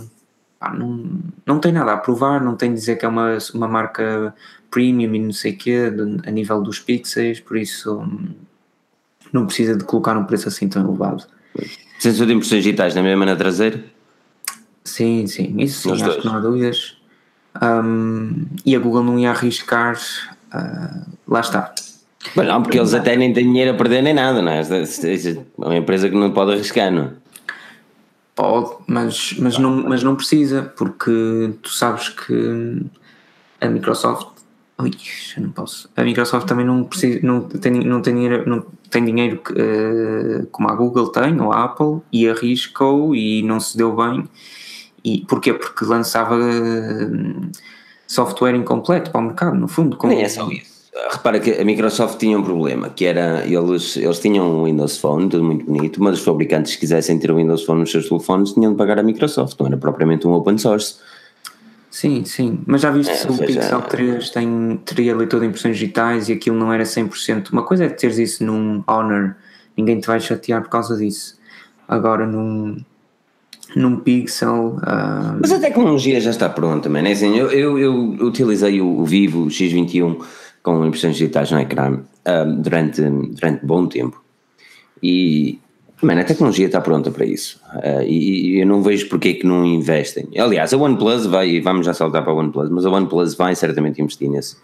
pá, 0.60 0.74
não, 0.74 1.20
não 1.46 1.60
tem 1.60 1.72
nada 1.74 1.94
a 1.94 1.98
provar, 1.98 2.42
não 2.42 2.56
tem 2.56 2.70
de 2.74 2.80
dizer 2.80 2.96
que 2.98 3.06
é 3.06 3.08
uma, 3.10 3.38
uma 3.54 3.68
marca 3.68 4.34
premium 4.72 5.14
e 5.14 5.20
não 5.20 5.34
sei 5.34 5.52
o 5.54 5.58
quê, 5.58 5.92
de- 5.92 6.28
a 6.28 6.32
nível 6.32 6.62
dos 6.62 6.80
pixels, 6.80 7.42
por 7.42 7.58
isso 7.58 8.00
hum, 8.00 8.30
não 9.34 9.46
precisa 9.46 9.76
de 9.76 9.84
colocar 9.84 10.16
um 10.18 10.24
preço 10.26 10.48
assim 10.48 10.70
tão 10.70 10.88
elevado. 10.88 11.26
Sensor 12.00 12.26
de 12.28 12.34
impressões 12.34 12.64
digitais 12.64 12.96
na 12.96 13.04
mesma 13.04 13.26
na 13.26 13.36
traseira? 13.36 13.84
Sim, 14.86 15.28
sim, 15.28 15.56
isso 15.60 15.82
sim, 15.82 15.92
acho 15.92 16.04
dois. 16.06 16.18
que 16.22 16.26
não 16.26 16.36
há 16.36 16.40
dúvidas. 16.40 16.98
Hum, 17.62 18.46
e 18.66 18.76
a 18.76 18.80
Google 18.80 19.04
não 19.04 19.20
ia 19.20 19.32
arriscar, 19.32 20.00
ah, 20.52 21.06
lá 21.28 21.40
está. 21.40 21.74
Mas 22.36 22.48
não, 22.48 22.64
porque 22.64 22.78
eles 22.78 22.94
até 22.94 23.16
nem 23.16 23.34
têm 23.34 23.46
dinheiro 23.46 23.72
a 23.72 23.74
perder 23.74 24.02
nem 24.02 24.14
nada, 24.14 24.42
não 24.42 24.52
é? 24.52 24.62
É 24.62 25.38
uma 25.58 25.76
empresa 25.76 26.10
que 26.10 26.16
não 26.16 26.32
pode 26.32 26.54
arriscar, 26.54 26.92
não 26.92 27.04
é? 27.04 27.10
Pode, 28.36 28.76
mas, 28.88 29.36
mas, 29.38 29.58
não, 29.60 29.84
mas 29.84 30.02
não 30.02 30.16
precisa, 30.16 30.74
porque 30.76 31.54
tu 31.62 31.70
sabes 31.70 32.10
que 32.10 32.82
a 33.62 33.68
Microsoft. 33.68 34.28
Ui, 34.80 34.90
eu 35.38 35.44
não 35.44 35.52
posso. 35.52 35.88
A 35.96 36.04
Microsoft 36.04 36.48
também 36.48 36.66
não, 36.66 36.84
precisa, 36.84 37.20
não, 37.22 37.42
tem, 37.42 37.72
não, 37.72 38.02
tem, 38.02 38.16
dinheiro, 38.16 38.50
não 38.50 38.66
tem 38.90 39.06
dinheiro 39.06 39.38
que, 39.38 39.54
eh, 39.56 40.46
como 40.52 40.68
a 40.70 40.76
Google 40.76 41.10
tem, 41.10 41.40
ou 41.40 41.52
a 41.52 41.64
Apple, 41.64 42.02
e 42.12 42.28
arriscou 42.28 43.16
e 43.16 43.44
não 43.44 43.60
se 43.60 43.78
deu 43.78 43.96
bem. 43.96 44.28
E 45.04 45.26
porquê? 45.28 45.54
Porque 45.54 45.84
lançava 45.86 46.36
eh, 46.40 47.50
software 48.08 48.56
incompleto 48.56 49.12
para 49.12 49.20
o 49.22 49.24
mercado, 49.24 49.56
no 49.58 49.68
fundo. 49.68 49.98
como- 49.98 50.14
Nem 50.14 50.24
é 50.24 50.30
só 50.30 50.50
isso. 50.50 50.74
Repara 51.12 51.40
que 51.40 51.50
a 51.52 51.66
Microsoft 51.66 52.20
tinha 52.20 52.38
um 52.38 52.44
problema, 52.44 52.88
que 52.90 53.04
era, 53.04 53.44
eles, 53.48 53.98
eles 53.98 54.20
tinham 54.20 54.60
um 54.60 54.66
Windows 54.66 54.98
Phone, 55.00 55.28
tudo 55.28 55.44
muito 55.44 55.66
bonito, 55.66 56.02
mas 56.02 56.20
os 56.20 56.24
fabricantes 56.24 56.76
que 56.76 56.82
quisessem 56.82 57.18
ter 57.18 57.32
o 57.32 57.36
Windows 57.36 57.64
Phone 57.66 57.80
nos 57.82 57.90
seus 57.92 58.08
telefones 58.08 58.54
tinham 58.54 58.72
de 58.74 58.78
pagar 58.78 59.00
a 59.00 59.04
Microsoft, 59.04 59.60
não 59.60 59.66
era 59.68 59.76
propriamente 59.78 60.28
um 60.28 60.34
open 60.34 60.56
source. 60.60 60.98
Sim, 61.90 62.24
sim, 62.26 62.60
mas 62.68 62.82
já 62.82 62.92
viste 62.92 63.12
É, 63.12 63.16
se 63.16 63.28
o 63.28 63.34
seja- 63.34 63.60
Pixel 63.62 63.82
3 63.82 64.30
tem, 64.30 64.80
teria 64.86 65.16
leitor 65.16 65.40
de 65.40 65.48
impressões 65.48 65.78
digitais 65.78 66.30
e 66.30 66.34
aquilo 66.34 66.58
não 66.58 66.72
era 66.72 66.86
100%. 66.86 67.50
Uma 67.52 67.64
coisa 67.64 67.86
é 67.86 67.90
teres 67.90 68.18
isso 68.20 68.44
num 68.44 68.84
Honor, 68.88 69.36
ninguém 69.76 70.00
te 70.00 70.06
vai 70.08 70.20
chatear 70.20 70.62
por 70.62 70.70
causa 70.70 70.96
disso. 70.96 71.40
Agora 71.88 72.26
num, 72.28 72.78
num 73.76 73.98
Pixel, 73.98 74.78
ah, 74.84 75.38
Mas 75.40 75.52
a 75.52 75.60
tecnologia 75.60 76.20
já 76.20 76.30
está 76.30 76.50
pronta, 76.50 76.90
mano. 76.90 77.08
É 77.08 77.12
assim, 77.12 77.36
eu, 77.38 77.52
eu, 77.52 77.80
eu 77.80 77.94
utilizei 78.26 78.82
o, 78.82 79.04
Vivo 79.04 79.48
X21 79.48 80.18
com 80.62 80.86
impressões 80.86 81.16
digitais 81.16 81.52
no 81.52 81.60
ecrã 81.60 82.00
ah, 82.26 82.44
durante, 82.44 83.02
durante 83.02 83.66
bom 83.66 83.88
tempo. 83.88 84.22
E, 85.02 85.60
mano, 86.02 86.22
a 86.22 86.24
tecnologia 86.24 86.68
está 86.68 86.80
pronta 86.80 87.12
para 87.12 87.26
isso. 87.26 87.60
Ah, 87.70 88.04
e, 88.04 88.56
e 88.56 88.60
eu 88.62 88.68
não 88.68 88.82
vejo 88.82 89.10
porque 89.10 89.30
é 89.30 89.34
que 89.34 89.46
não 89.46 89.66
investem. 89.66 90.28
Aliás, 90.38 90.74
a 90.74 90.78
OnePlus 90.78 91.26
vai, 91.26 91.60
vamos 91.60 91.86
já 91.86 91.94
saltar 91.94 92.24
para 92.24 92.32
a 92.32 92.36
OnePlus, 92.36 92.70
mas 92.70 92.86
a 92.86 92.92
OnePlus 92.92 93.36
vai 93.36 93.56
certamente 93.56 94.02
investir 94.02 94.30
nesse, 94.30 94.58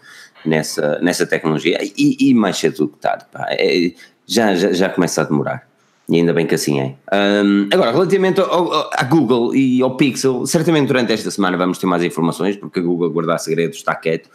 nessa, 0.44 0.98
nessa 1.00 1.26
tecnologia 1.26 1.78
e, 1.82 2.16
e 2.30 2.34
mais 2.34 2.56
cedo 2.56 2.76
do 2.76 2.88
que 2.88 2.98
tarde. 2.98 3.24
pá. 3.32 3.46
É, 3.50 3.92
já, 4.26 4.54
já, 4.54 4.72
já 4.72 4.88
começa 4.88 5.20
a 5.20 5.24
demorar. 5.24 5.69
E 6.10 6.16
ainda 6.16 6.32
bem 6.32 6.44
que 6.44 6.56
assim 6.56 6.80
é. 6.80 6.96
Ahm, 7.12 7.68
agora, 7.72 7.92
relativamente 7.92 8.40
à 8.40 9.04
Google 9.04 9.54
e 9.54 9.80
ao 9.80 9.96
Pixel, 9.96 10.44
certamente 10.44 10.88
durante 10.88 11.12
esta 11.12 11.30
semana 11.30 11.56
vamos 11.56 11.78
ter 11.78 11.86
mais 11.86 12.02
informações, 12.02 12.56
porque 12.56 12.80
a 12.80 12.82
Google 12.82 13.10
guardar 13.10 13.38
segredos 13.38 13.76
está 13.76 13.94
quieto. 13.94 14.28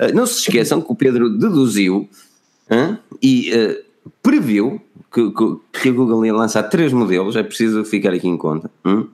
Ah, 0.00 0.08
não 0.08 0.26
se 0.26 0.40
esqueçam 0.40 0.80
que 0.80 0.90
o 0.90 0.94
Pedro 0.96 1.30
deduziu 1.30 2.08
hã, 2.68 2.98
e 3.22 3.52
ah, 3.54 3.80
previu 4.20 4.80
que, 5.12 5.30
que, 5.30 5.56
que 5.80 5.88
a 5.88 5.92
Google 5.92 6.26
ia 6.26 6.34
lançar 6.34 6.64
três 6.64 6.92
modelos, 6.92 7.36
é 7.36 7.44
preciso 7.44 7.84
ficar 7.84 8.12
aqui 8.12 8.26
em 8.26 8.36
conta. 8.36 8.68
hum? 8.84 9.06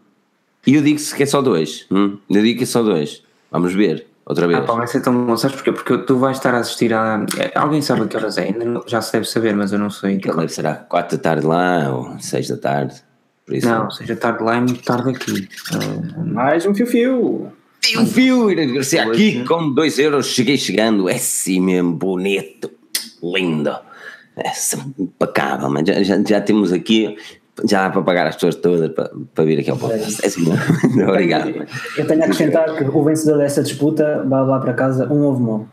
E 0.66 0.74
eu 0.74 0.82
digo-se 0.82 1.14
que 1.14 1.22
é 1.22 1.26
só 1.26 1.42
dois. 1.42 1.86
hum? 1.90 2.16
Eu 2.30 2.42
digo 2.42 2.58
que 2.58 2.64
é 2.64 2.66
só 2.66 2.82
dois. 2.82 3.22
Vamos 3.50 3.74
ver, 3.74 4.06
outra 4.26 4.46
vez. 4.46 4.58
ah, 4.58 4.62
pá, 4.62 4.74
vai 4.74 4.86
ser 4.86 5.00
tão 5.00 5.26
bom. 5.26 5.36
Sabes 5.36 5.56
porquê? 5.56 5.72
Porque 5.72 5.98
tu 5.98 6.18
vais 6.18 6.36
estar 6.36 6.54
a 6.54 6.58
assistir 6.58 6.92
a. 6.92 7.24
é, 7.38 7.56
Alguém 7.58 7.80
sabe 7.80 8.02
a 8.02 8.06
que 8.06 8.16
horas 8.16 8.36
é? 8.36 8.42
Ainda 8.44 8.64
não- 8.64 8.82
já 8.86 9.00
se 9.00 9.12
deve 9.12 9.26
saber, 9.26 9.54
mas 9.54 9.72
eu 9.72 9.78
não 9.78 9.88
sei. 9.90 10.16
Aquilo 10.16 10.36
deve 10.36 10.52
ser 10.52 10.66
às 10.66 10.78
4 10.88 11.16
da 11.16 11.22
tarde 11.22 11.46
lá 11.46 11.90
ou 11.92 12.18
6 12.20 12.48
da 12.48 12.56
tarde. 12.56 12.94
Por 13.46 13.54
isso. 13.54 13.68
Não, 13.68 13.88
seja 13.90 14.16
tarde 14.16 14.42
lá 14.42 14.56
e 14.56 14.60
muito 14.60 14.82
tarde 14.82 15.10
aqui. 15.10 15.48
Ah, 15.72 16.20
Mais 16.24 16.66
um 16.66 16.74
fio-fio. 16.74 17.52
E 17.88 17.96
o 17.98 18.04
fio, 18.04 18.48
regressei 18.48 18.98
aqui 18.98 19.44
com 19.44 19.72
2 19.72 19.98
euros, 20.00 20.26
cheguei 20.26 20.58
chegando, 20.58 21.08
é 21.08 21.14
assim 21.14 21.60
mesmo, 21.60 21.92
bonito, 21.92 22.68
lindo, 23.22 23.70
é 24.36 24.50
impecável, 24.98 25.70
mas 25.70 25.86
já, 25.86 26.02
já, 26.02 26.20
já 26.20 26.40
temos 26.40 26.72
aqui, 26.72 27.16
já 27.64 27.84
dá 27.84 27.90
para 27.90 28.02
pagar 28.02 28.26
as 28.26 28.34
pessoas 28.34 28.54
todas 28.56 28.90
para, 28.90 29.10
para 29.34 29.44
vir 29.44 29.60
aqui 29.60 29.70
ao 29.70 29.76
podcast, 29.78 30.22
é 30.22 30.26
assim 30.26 30.48
mesmo, 30.48 31.08
obrigado. 31.08 31.50
mano. 31.50 31.66
Eu 31.96 32.06
tenho 32.06 32.20
a 32.22 32.24
acrescentar 32.24 32.74
que 32.76 32.84
o 32.84 33.04
vencedor 33.04 33.38
dessa 33.38 33.62
disputa 33.62 34.24
vai 34.26 34.40
levar 34.40 34.60
para 34.60 34.74
casa 34.74 35.10
um 35.12 35.24
ovo 35.24 35.40
mole. 35.40 35.66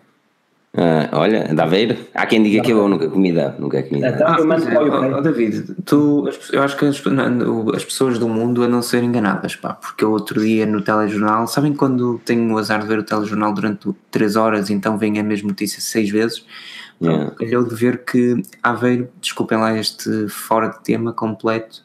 Ah, 0.76 1.08
olha, 1.12 1.54
dá 1.54 1.66
a 1.66 1.68
ver? 1.68 2.10
Há 2.16 2.26
quem 2.26 2.42
diga 2.42 2.64
que 2.64 2.72
eu 2.72 2.88
nunca 2.88 3.08
comida, 3.08 3.56
nunca 3.60 3.78
é 3.78 3.84
comida. 3.84 4.10
Então, 4.10 4.28
Ah, 4.28 4.38
eu 4.40 4.48
mando 4.48 4.64
pois 4.64 4.74
é, 4.74 4.76
para 4.76 4.84
o 4.84 4.92
ó, 4.92 4.96
ó, 4.96 5.20
UK. 5.20 5.22
David, 5.22 5.76
tu, 5.86 6.30
eu 6.52 6.64
acho 6.64 6.76
que 6.78 6.86
as, 6.86 7.04
não, 7.06 7.70
as 7.76 7.86
pessoas 7.86 8.18
do 8.18 8.28
mundo 8.28 8.64
andam 8.64 8.80
a 8.80 8.82
ser 8.82 9.04
enganadas, 9.04 9.56
pá, 9.56 9.74
porque 9.74 10.04
eu 10.04 10.12
outro 10.12 10.42
dia 10.42 10.66
no 10.66 10.82
telejornal, 10.82 11.46
sabem 11.46 11.74
quando 11.76 12.20
tenho 12.26 12.52
o 12.52 12.58
azar 12.58 12.82
de 12.82 12.88
ver 12.88 12.98
o 12.98 13.04
telejornal 13.04 13.54
durante 13.54 13.88
3 14.10 14.36
horas, 14.36 14.72
então 14.72 14.98
vem 14.98 15.20
a 15.20 15.24
mesma 15.24 15.50
notícia 15.50 15.80
seis 15.80 16.10
vezes? 16.10 16.44
Yeah. 17.04 17.32
Calhou 17.32 17.64
de 17.64 17.76
ver 17.76 18.04
que 18.06 18.42
Aveiro, 18.62 19.10
desculpem 19.22 19.58
lá 19.58 19.78
este 19.78 20.28
fora 20.30 20.70
de 20.70 20.84
tema 20.84 21.12
completo, 21.14 21.82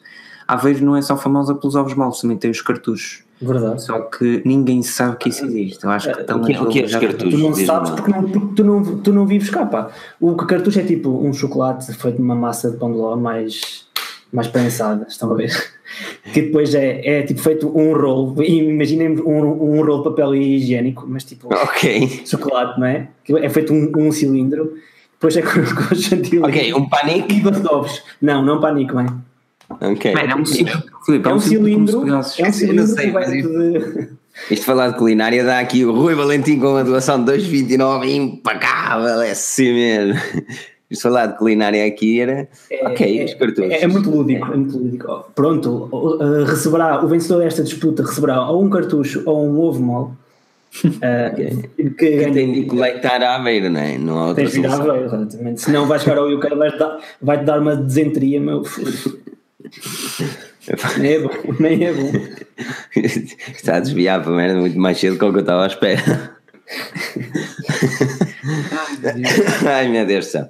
Aveiro 0.47 0.83
não 0.85 0.95
é 0.95 1.01
só 1.01 1.15
famosa 1.17 1.53
pelos 1.55 1.75
ovos 1.75 1.93
moles, 1.93 2.19
também 2.19 2.37
tem 2.37 2.49
os 2.51 2.61
cartuchos. 2.61 3.23
Verdade. 3.41 3.81
Só 3.83 3.99
que 4.01 4.41
ninguém 4.45 4.83
sabe 4.83 5.15
que 5.17 5.29
isso 5.29 5.45
existe. 5.45 5.83
Eu 5.83 5.89
acho 5.91 6.11
que 6.11 6.19
estão 6.21 6.41
o 6.41 6.45
que 6.45 6.53
é- 6.53 6.61
o 6.61 6.67
que 6.67 6.79
é 6.81 6.83
os 6.85 6.91
já- 6.91 6.99
cartuchos? 6.99 7.33
Tu 7.33 7.37
não 7.39 7.53
sabes 7.53 7.89
porque, 7.91 8.11
não, 8.11 8.23
porque 8.29 8.53
tu, 8.55 8.63
não, 8.65 8.97
tu 8.99 9.13
não 9.13 9.25
vives 9.25 9.49
cá, 9.49 9.65
pá. 9.65 9.89
O 10.19 10.35
cartucho 10.35 10.79
é 10.79 10.83
tipo 10.83 11.09
um 11.09 11.31
chocolate 11.31 11.93
feito 11.93 12.19
numa 12.21 12.35
massa 12.35 12.69
de 12.69 12.75
pão 12.77 12.91
de 12.91 12.97
ló 12.97 13.15
mais, 13.15 13.87
mais 14.33 14.47
prensada, 14.47 15.05
estão 15.07 15.31
a 15.31 15.35
ver? 15.35 15.51
Que 16.33 16.43
depois 16.43 16.75
é, 16.75 17.01
é 17.03 17.23
tipo 17.23 17.39
feito 17.39 17.67
um 17.67 17.93
rolo, 17.93 18.43
imaginem 18.43 19.19
um, 19.21 19.75
um 19.75 19.83
rolo 19.83 19.97
de 19.99 20.03
papel 20.03 20.35
higiênico, 20.35 21.03
mas 21.07 21.23
tipo 21.23 21.47
Ok, 21.51 22.21
chocolate, 22.27 22.79
não 22.79 22.85
é? 22.85 23.09
É 23.41 23.49
feito 23.49 23.73
um, 23.73 23.91
um 23.97 24.11
cilindro, 24.11 24.75
depois 25.19 25.35
é 25.37 25.41
com, 25.43 25.61
com 25.75 25.95
chantilly. 25.95 26.39
ok, 26.43 26.73
um 26.73 26.87
panique, 26.87 27.35
E 27.37 27.41
doce 27.41 27.61
de 27.61 27.67
ovos. 27.67 28.01
Não, 28.21 28.43
não 28.43 28.59
panico, 28.59 28.95
bem. 28.95 29.07
Ok. 29.81 30.13
Mano, 30.15 30.31
é 30.31 30.35
um 30.35 30.45
cilindro. 30.45 30.83
Filipe, 31.05 31.29
É 31.29 31.33
um 31.33 31.39
cilindro, 31.39 32.07
é 32.07 32.15
um 32.47 32.51
cilindro 32.53 32.87
sei, 32.87 33.11
mas 33.11 33.25
coberto 33.25 33.49
de... 33.49 34.09
Isto 34.51 34.65
falar 34.65 34.89
de 34.91 34.97
culinária 34.97 35.43
dá 35.43 35.59
aqui 35.59 35.83
o 35.85 35.91
Rui 35.93 36.15
Valentim 36.15 36.59
com 36.59 36.75
a 36.77 36.83
doação 36.83 37.23
de 37.23 37.31
2,29 37.33 38.07
impecável, 38.09 39.21
é 39.21 39.31
assim 39.31 39.73
mesmo. 39.73 40.19
Isto 40.89 41.03
falar 41.03 41.27
de 41.27 41.37
culinária 41.37 41.85
aqui 41.85 42.19
era. 42.21 42.47
ok, 42.85 43.25
os 43.25 43.33
cartuchos. 43.35 43.71
É, 43.71 43.83
é 43.83 43.87
muito 43.87 44.09
lúdico, 44.09 44.45
é 44.51 44.55
muito 44.55 44.77
lúdico. 44.77 45.25
Pronto, 45.35 45.89
o- 45.91 46.15
uh, 46.15 46.45
receberá, 46.45 47.03
o 47.03 47.07
vencedor 47.07 47.39
desta 47.43 47.61
disputa 47.63 48.01
receberá 48.03 48.49
ou 48.49 48.63
um 48.63 48.69
cartucho 48.69 49.21
ou 49.25 49.45
um 49.45 49.59
ovo 49.59 49.79
mole. 49.81 50.11
Uh, 50.85 51.91
que 51.97 52.09
ganha- 52.17 52.31
tem 52.33 52.53
de 52.53 52.63
coletar 52.65 53.21
à 53.23 53.39
beira, 53.39 53.69
não 53.69 53.79
é? 53.81 53.97
Não 53.97 54.19
há 54.19 54.27
outra 54.27 54.43
Tens 54.43 54.53
de 54.53 54.59
ir 54.59 54.67
à 54.67 54.71
solução. 54.71 54.93
beira, 54.93 55.05
exatamente. 55.15 55.61
Senão 55.61 55.87
vais 55.87 56.03
chegar 56.03 56.17
ao 56.19 56.27
UK 56.29 56.55
vai-te 56.55 56.77
dar, 56.77 56.99
vai 57.21 57.43
dar 57.43 57.59
uma 57.59 57.75
desenteria, 57.75 58.39
meu. 58.39 58.63
Nem 60.99 61.13
é 61.13 61.19
bom, 61.19 61.29
nem 61.59 61.85
é 61.85 61.93
bom. 61.93 62.11
Está 62.95 63.77
a 63.77 63.79
desviar 63.79 64.21
para 64.21 64.31
merda 64.31 64.59
muito 64.59 64.77
mais 64.79 64.99
cedo 64.99 65.13
do 65.13 65.19
que 65.19 65.25
o 65.25 65.31
que 65.31 65.37
eu 65.37 65.41
estava 65.41 65.63
à 65.63 65.67
espera. 65.67 66.37
Ai 69.65 69.87
meu 69.89 70.05
Deus 70.05 70.27
do 70.27 70.31
céu. 70.31 70.49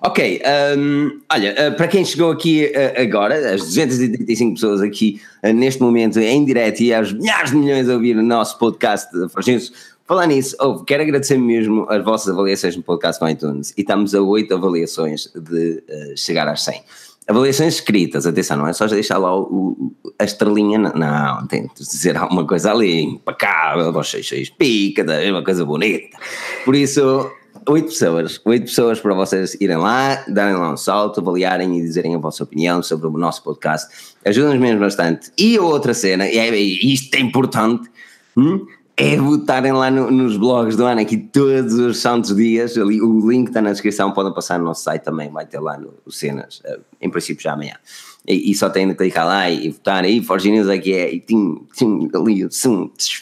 Ok, 0.00 0.40
hum, 0.78 1.20
olha, 1.32 1.54
uh, 1.72 1.76
para 1.76 1.88
quem 1.88 2.04
chegou 2.04 2.30
aqui 2.30 2.66
uh, 2.66 3.02
agora, 3.02 3.54
as 3.54 3.62
235 3.62 4.54
pessoas 4.54 4.80
aqui 4.80 5.20
uh, 5.44 5.52
neste 5.52 5.82
momento 5.82 6.20
em 6.20 6.44
direto 6.44 6.80
e 6.82 6.94
aos 6.94 7.12
milhares 7.12 7.50
de 7.50 7.56
milhões 7.56 7.88
a 7.88 7.94
ouvir 7.94 8.16
o 8.16 8.22
nosso 8.22 8.58
podcast 8.58 9.10
de 9.12 9.28
Farginhos, 9.28 9.72
falar 10.06 10.26
nisso, 10.26 10.56
oh, 10.60 10.84
quero 10.84 11.02
agradecer 11.02 11.36
mesmo 11.36 11.84
as 11.90 12.04
vossas 12.04 12.32
avaliações 12.32 12.76
no 12.76 12.82
podcast 12.82 13.18
com 13.18 13.28
iTunes 13.28 13.74
e 13.76 13.80
estamos 13.80 14.14
a 14.14 14.22
8 14.22 14.54
avaliações 14.54 15.28
de 15.34 15.82
chegar 16.16 16.46
às 16.46 16.62
100. 16.62 16.80
Avaliações 17.26 17.74
escritas, 17.74 18.24
atenção, 18.24 18.56
não 18.56 18.66
é 18.68 18.72
só 18.72 18.86
deixar 18.86 19.18
lá 19.18 19.36
o, 19.36 19.42
o- 19.42 19.92
a 20.18 20.24
estrelinha, 20.24 20.78
não, 20.78 20.92
não, 20.94 21.46
tem 21.46 21.62
de 21.64 21.84
dizer 21.84 22.16
alguma 22.16 22.46
coisa 22.46 22.70
ali, 22.72 23.02
impecável, 23.02 23.92
vocês 23.92 24.26
seis 24.26 24.48
pica, 24.48 25.02
é 25.02 25.30
uma 25.30 25.44
coisa 25.44 25.62
bonita. 25.64 26.16
Por 26.64 26.74
isso, 26.74 27.30
oito 27.68 27.88
pessoas, 27.88 28.40
oito 28.44 28.64
pessoas 28.66 29.00
para 29.00 29.14
vocês 29.14 29.56
irem 29.60 29.76
lá, 29.76 30.24
darem 30.28 30.54
lá 30.56 30.72
um 30.72 30.76
salto, 30.76 31.20
avaliarem 31.20 31.78
e 31.78 31.82
dizerem 31.82 32.14
a 32.14 32.18
vossa 32.18 32.42
opinião 32.44 32.82
sobre 32.82 33.06
o 33.06 33.10
nosso 33.10 33.42
podcast, 33.42 34.14
ajuda-nos 34.24 34.58
mesmo 34.60 34.80
bastante. 34.80 35.30
E 35.38 35.56
a 35.56 35.62
outra 35.62 35.94
cena, 35.94 36.28
e 36.28 36.38
é, 36.38 36.56
isto 36.56 37.14
é 37.14 37.20
importante, 37.20 37.88
hum, 38.36 38.66
é 38.96 39.16
votarem 39.16 39.72
lá 39.72 39.90
no- 39.90 40.10
nos 40.10 40.36
blogs 40.36 40.74
do 40.76 40.84
ano 40.84 41.00
aqui 41.00 41.16
todos 41.16 41.74
os 41.74 41.98
santos 41.98 42.34
dias. 42.34 42.76
Ali, 42.76 43.00
o 43.00 43.30
link 43.30 43.48
está 43.48 43.62
na 43.62 43.70
descrição, 43.70 44.10
podem 44.12 44.34
passar 44.34 44.58
no 44.58 44.64
nosso 44.64 44.82
site 44.82 45.02
também, 45.02 45.30
vai 45.30 45.46
ter 45.46 45.60
lá 45.60 45.78
no, 45.78 45.94
cenas, 46.10 46.60
eh, 46.64 46.80
em 47.00 47.08
princípio 47.08 47.42
já 47.42 47.52
amanhã. 47.52 47.74
E, 48.26 48.50
e 48.50 48.54
só 48.56 48.68
têm 48.68 48.88
de 48.88 48.94
clicar 48.96 49.24
lá 49.24 49.48
e, 49.48 49.66
e 49.66 49.70
votar. 49.70 50.04
E 50.04 50.20
Forge 50.22 50.50
News 50.50 50.68
é 50.68 50.78
que 50.78 50.92
é, 50.92 51.14
e 51.14 51.20
tim, 51.20 51.64
tim, 51.76 52.10
ali, 52.12 52.48
tsh, 52.48 53.20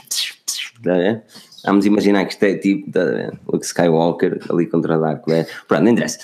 tá 0.83 0.95
a 0.95 0.97
ver? 0.97 1.23
Vamos 1.67 1.85
imaginar 1.85 2.25
que 2.25 2.33
isto 2.33 2.45
é 2.45 2.55
tipo 2.55 2.91
tá 2.91 3.05
ver? 3.05 3.39
Luke 3.53 3.67
Skywalker 3.67 4.41
ali 4.49 4.67
contra 4.67 4.99
Dark 4.99 5.27
Vader. 5.27 5.47
Pronto, 5.67 5.83
não 5.83 5.91
interessa. 5.91 6.19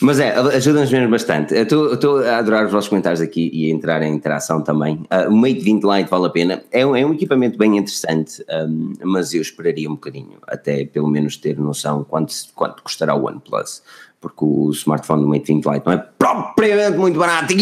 Mas 0.00 0.20
é, 0.20 0.32
ajuda-nos 0.32 0.92
mesmo 0.92 1.10
bastante. 1.10 1.54
Eu 1.54 1.94
Estou 1.94 2.18
a 2.24 2.38
adorar 2.38 2.64
os 2.66 2.70
vossos 2.70 2.88
comentários 2.88 3.20
aqui 3.20 3.50
e 3.52 3.66
a 3.66 3.74
entrar 3.74 4.00
em 4.02 4.14
interação 4.14 4.62
também. 4.62 5.04
Ah, 5.10 5.26
o 5.28 5.36
Mate 5.36 5.58
20 5.58 5.82
Lite 5.82 6.08
vale 6.08 6.26
a 6.26 6.30
pena. 6.30 6.62
É 6.70 6.86
um, 6.86 6.94
é 6.94 7.04
um 7.04 7.12
equipamento 7.12 7.58
bem 7.58 7.76
interessante, 7.76 8.44
ahm, 8.48 8.92
mas 9.02 9.34
eu 9.34 9.42
esperaria 9.42 9.88
um 9.90 9.94
bocadinho, 9.94 10.38
até 10.46 10.84
pelo 10.84 11.08
menos 11.08 11.36
ter 11.36 11.58
noção 11.58 12.04
quanto, 12.04 12.32
quanto 12.54 12.82
custará 12.82 13.14
o 13.14 13.26
OnePlus. 13.26 13.82
Porque 14.20 14.44
o 14.44 14.70
smartphone 14.70 15.22
do 15.22 15.28
Mate 15.28 15.52
20 15.52 15.64
Lite 15.66 15.86
não 15.86 15.92
é 15.92 16.06
propriamente 16.16 16.96
muito 16.96 17.18
barato. 17.18 17.54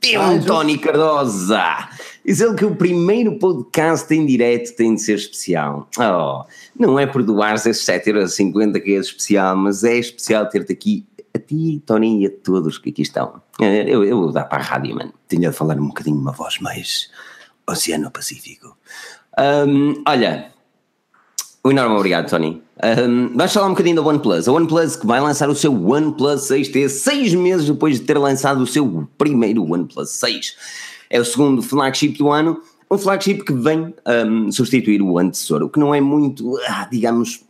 Tem 0.00 0.18
um 0.18 0.40
Tony 0.40 0.78
Cardosa! 0.78 1.88
Diz 2.28 2.42
ele 2.42 2.54
que 2.54 2.64
o 2.66 2.76
primeiro 2.76 3.38
podcast 3.38 4.14
em 4.14 4.26
direto 4.26 4.76
tem 4.76 4.94
de 4.94 5.00
ser 5.00 5.14
especial. 5.14 5.88
Oh, 5.98 6.44
não 6.78 6.98
é 6.98 7.06
por 7.06 7.22
doares 7.22 7.64
esses 7.64 7.82
7,50€ 7.86 8.82
que 8.82 8.94
é 8.94 8.98
especial, 8.98 9.56
mas 9.56 9.82
é 9.82 9.96
especial 9.96 10.46
ter-te 10.46 10.70
aqui, 10.70 11.06
a 11.34 11.38
ti, 11.38 11.82
Tony, 11.86 12.24
e 12.24 12.26
a 12.26 12.30
todos 12.30 12.76
que 12.76 12.90
aqui 12.90 13.00
estão. 13.00 13.40
Eh, 13.58 13.86
Eu, 13.88 14.04
eu 14.04 14.18
vou 14.20 14.30
dar 14.30 14.44
para 14.44 14.58
a 14.58 14.62
rádio, 14.62 14.94
mano. 14.94 15.14
Tinha 15.26 15.48
de 15.48 15.56
falar 15.56 15.78
um 15.78 15.88
bocadinho 15.88 16.18
uma 16.18 16.32
voz 16.32 16.58
mais 16.58 17.08
Oceano 17.66 18.10
Pacífico. 18.10 18.76
Ahm, 19.38 19.94
olha, 20.06 20.52
um 21.64 21.70
enorme 21.70 21.96
obrigado, 21.96 22.28
Tony. 22.28 22.62
Um, 23.08 23.34
vais 23.38 23.54
falar 23.54 23.68
um 23.68 23.70
bocadinho 23.70 23.96
da 23.96 24.02
OnePlus. 24.02 24.46
A 24.46 24.52
OnePlus 24.52 24.96
que 24.96 25.06
vai 25.06 25.18
lançar 25.18 25.48
o 25.48 25.54
seu 25.54 25.72
OnePlus 25.72 26.42
6T 26.42 26.90
seis 26.90 27.32
meses 27.32 27.66
depois 27.66 27.98
de 27.98 28.04
ter 28.04 28.18
lançado 28.18 28.60
o 28.60 28.66
seu 28.66 29.08
primeiro 29.16 29.64
OnePlus 29.64 30.10
6. 30.10 30.56
É 31.10 31.20
o 31.20 31.24
segundo 31.24 31.62
flagship 31.62 32.18
do 32.18 32.30
ano, 32.30 32.60
um 32.90 32.96
flagship 32.96 33.44
que 33.44 33.52
vem 33.52 33.94
um, 34.26 34.50
substituir 34.50 35.02
o 35.02 35.18
antecessor, 35.18 35.62
o 35.62 35.68
que 35.68 35.78
não 35.78 35.94
é 35.94 36.00
muito, 36.00 36.58
ah, 36.68 36.88
digamos, 36.90 37.46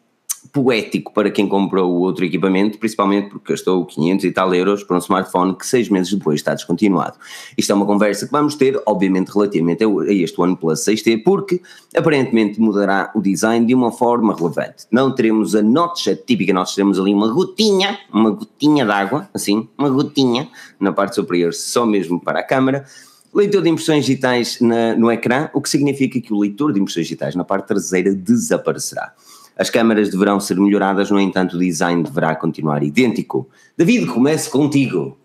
poético 0.53 1.13
para 1.13 1.31
quem 1.31 1.49
comprou 1.49 1.91
o 1.91 2.01
outro 2.01 2.25
equipamento, 2.25 2.79
principalmente 2.79 3.31
porque 3.31 3.53
gastou 3.53 3.85
500 3.85 4.25
e 4.25 4.31
tal 4.33 4.55
euros 4.55 4.83
para 4.83 4.97
um 4.97 4.99
smartphone 4.99 5.55
que 5.55 5.67
seis 5.67 5.89
meses 5.89 6.13
depois 6.13 6.41
está 6.41 6.55
descontinuado. 6.55 7.17
Isto 7.57 7.73
é 7.73 7.75
uma 7.75 7.87
conversa 7.87 8.27
que 8.27 8.33
vamos 8.33 8.55
ter, 8.55 8.81
obviamente, 8.87 9.29
relativamente 9.29 9.85
a 9.85 10.13
este 10.13 10.41
OnePlus 10.41 10.81
6T, 10.81 11.23
porque 11.23 11.61
aparentemente 11.97 12.61
mudará 12.61 13.11
o 13.15 13.21
design 13.21 13.67
de 13.67 13.75
uma 13.75 13.93
forma 13.93 14.35
relevante. 14.35 14.87
Não 14.91 15.15
teremos 15.15 15.55
a 15.55 15.63
notch, 15.63 16.09
a 16.09 16.17
típica 16.17 16.53
notch, 16.53 16.75
teremos 16.75 16.99
ali 16.99 17.13
uma 17.13 17.29
gotinha, 17.29 17.99
uma 18.13 18.31
gotinha 18.31 18.85
de 18.85 18.91
água, 18.91 19.29
assim, 19.35 19.69
uma 19.77 19.91
gotinha 19.91 20.49
na 20.81 20.93
parte 20.93 21.17
superior, 21.17 21.53
só 21.53 21.85
mesmo 21.85 22.21
para 22.21 22.41
a 22.41 22.45
câmara. 22.45 22.85
Leitor 23.35 23.63
de 23.63 23.69
impressões 23.69 24.05
digitais 24.07 24.61
na- 24.61 24.95
no 24.97 25.11
ecrã, 25.13 25.51
o 25.53 25.61
que 25.61 25.69
significa 25.69 26.21
que 26.21 26.33
o 26.33 26.39
leitor 26.39 26.73
de 26.73 26.81
impressões 26.81 27.07
digitais 27.07 27.35
na 27.35 27.45
parte 27.45 27.67
traseira 27.69 28.15
desaparecerá. 28.15 29.13
As 29.57 29.69
câmaras 29.71 30.09
deverão 30.09 30.39
ser 30.41 30.59
melhoradas, 30.59 31.11
no 31.11 31.21
entanto, 31.21 31.57
o 31.57 31.59
design 31.59 32.03
deverá 32.03 32.35
continuar 32.37 32.83
idêntico. 32.83 33.49
David, 33.77 34.07
comece 34.07 34.49
contigo. 34.49 35.19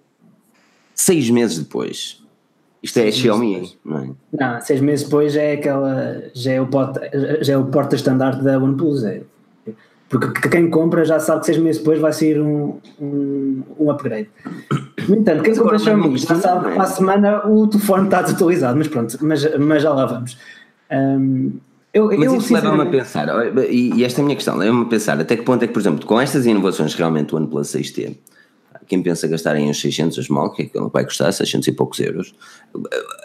Seis 0.96 1.30
meses 1.30 1.60
depois. 1.60 2.22
Isto 2.82 3.00
é 3.00 3.12
Xiaomi, 3.12 3.78
não 3.86 3.98
é? 4.00 4.10
Não, 4.34 4.62
seis 4.62 4.82
meses 4.82 5.06
depois 5.06 5.32
já 5.34 5.42
é 5.42 5.54
aquela. 5.54 6.24
já 6.34 6.52
é 6.52 6.60
o 6.62 6.68
porta, 6.68 7.10
já 7.42 7.54
é 7.54 7.58
o 7.58 7.66
porta-estandarte 7.68 8.44
da 8.44 8.58
OnePlus. 8.60 9.04
É. 9.06 9.22
Porque 10.20 10.48
quem 10.50 10.70
compra 10.70 11.04
já 11.04 11.20
sabe 11.20 11.40
que 11.40 11.48
seis 11.48 11.58
meses 11.58 11.80
depois 11.80 12.00
vai 12.00 12.14
sair 12.14 12.40
um, 12.40 12.78
um, 13.02 13.64
um 13.80 13.92
upgrade. 13.92 14.30
No 15.08 15.16
entanto, 15.16 15.44
quem 15.44 15.56
compra 15.56 15.80
Xiaomi 15.80 16.18
já 16.18 16.36
sabe 16.36 16.70
que 16.70 16.74
para 16.76 16.84
a 16.84 16.88
semana 16.88 17.48
o 17.48 17.68
telefone 17.68 18.06
está 18.06 18.22
desatualizado, 18.22 18.78
mas 18.78 18.88
pronto, 18.88 19.18
mas, 19.22 19.58
mas 19.58 19.82
já 19.82 19.92
lá 19.92 20.06
vamos. 20.06 20.38
Hum, 20.92 21.54
eu, 21.94 22.08
Mas 22.08 22.24
eu, 22.24 22.38
isso 22.38 22.54
leva-me 22.54 22.82
a 22.82 22.86
pensar, 22.88 23.28
e, 23.70 23.94
e 23.96 24.04
esta 24.04 24.20
é 24.20 24.24
a 24.24 24.26
minha 24.26 24.36
questão, 24.36 24.58
leva-me 24.58 24.82
a 24.84 24.86
pensar 24.86 25.20
até 25.20 25.36
que 25.38 25.44
ponto 25.44 25.64
é 25.64 25.68
que, 25.68 25.74
por 25.74 25.80
exemplo, 25.80 26.06
com 26.08 26.20
estas 26.20 26.46
inovações 26.46 26.96
realmente 26.96 27.36
o 27.36 27.38
OnePlus 27.38 27.68
6T, 27.68 28.18
quem 28.88 29.02
pensa 29.02 29.28
gastar 29.28 29.56
em 29.56 29.70
uns 29.70 29.80
600 29.80 30.20
as 30.20 30.28
mal, 30.28 30.52
que 30.52 30.64
é 30.64 30.66
que 30.66 30.78
ele 30.78 30.90
vai 30.92 31.04
custar 31.04 31.32
600 31.32 31.68
e 31.68 31.72
poucos 31.72 32.00
euros, 32.00 32.34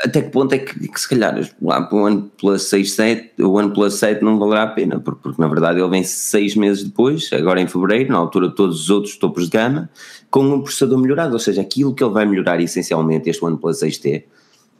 até 0.04 0.22
que 0.22 0.30
ponto 0.30 0.54
é 0.54 0.58
que, 0.58 0.88
que 0.88 1.00
se 1.00 1.08
calhar 1.08 1.38
o 1.60 1.96
OnePlus 1.96 2.62
6, 2.64 2.92
7, 2.92 3.42
o 3.42 3.52
OnePlus 3.52 3.94
7 3.94 4.22
não 4.22 4.38
valerá 4.38 4.64
a 4.64 4.68
pena, 4.68 5.00
porque, 5.00 5.20
porque 5.22 5.40
na 5.40 5.48
verdade 5.48 5.80
ele 5.80 5.88
vem 5.88 6.04
seis 6.04 6.54
meses 6.54 6.84
depois, 6.84 7.30
agora 7.32 7.60
em 7.60 7.66
fevereiro, 7.66 8.12
na 8.12 8.18
altura 8.18 8.48
de 8.48 8.54
todos 8.54 8.82
os 8.82 8.90
outros 8.90 9.16
topos 9.16 9.44
de 9.44 9.50
gama, 9.50 9.90
com 10.30 10.40
um 10.40 10.60
processador 10.60 10.98
melhorado, 10.98 11.32
ou 11.32 11.38
seja, 11.38 11.60
aquilo 11.60 11.94
que 11.94 12.02
ele 12.02 12.12
vai 12.12 12.26
melhorar 12.26 12.60
essencialmente 12.60 13.28
este 13.30 13.44
OnePlus 13.44 13.80
6T, 13.80 14.24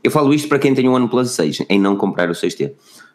eu 0.03 0.11
falo 0.11 0.33
isto 0.33 0.49
para 0.49 0.59
quem 0.59 0.75
tem 0.75 0.89
o 0.89 0.93
OnePlus 0.93 1.31
6, 1.31 1.65
em 1.69 1.81
não 1.81 1.97
comprar 1.97 2.31
o 2.31 2.33
6T. 2.33 2.73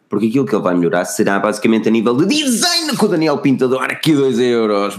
Porque 0.08 0.26
aquilo 0.26 0.44
que 0.44 0.54
ele 0.54 0.62
vai 0.62 0.74
melhorar 0.74 1.04
será 1.06 1.38
basicamente 1.38 1.88
a 1.88 1.90
nível 1.90 2.14
de 2.14 2.26
design 2.26 2.96
com 2.96 3.06
o 3.06 3.08
Daniel 3.08 3.38
Pintador, 3.38 3.84
aqui 3.84 4.12
2 4.12 4.38
euros. 4.38 4.94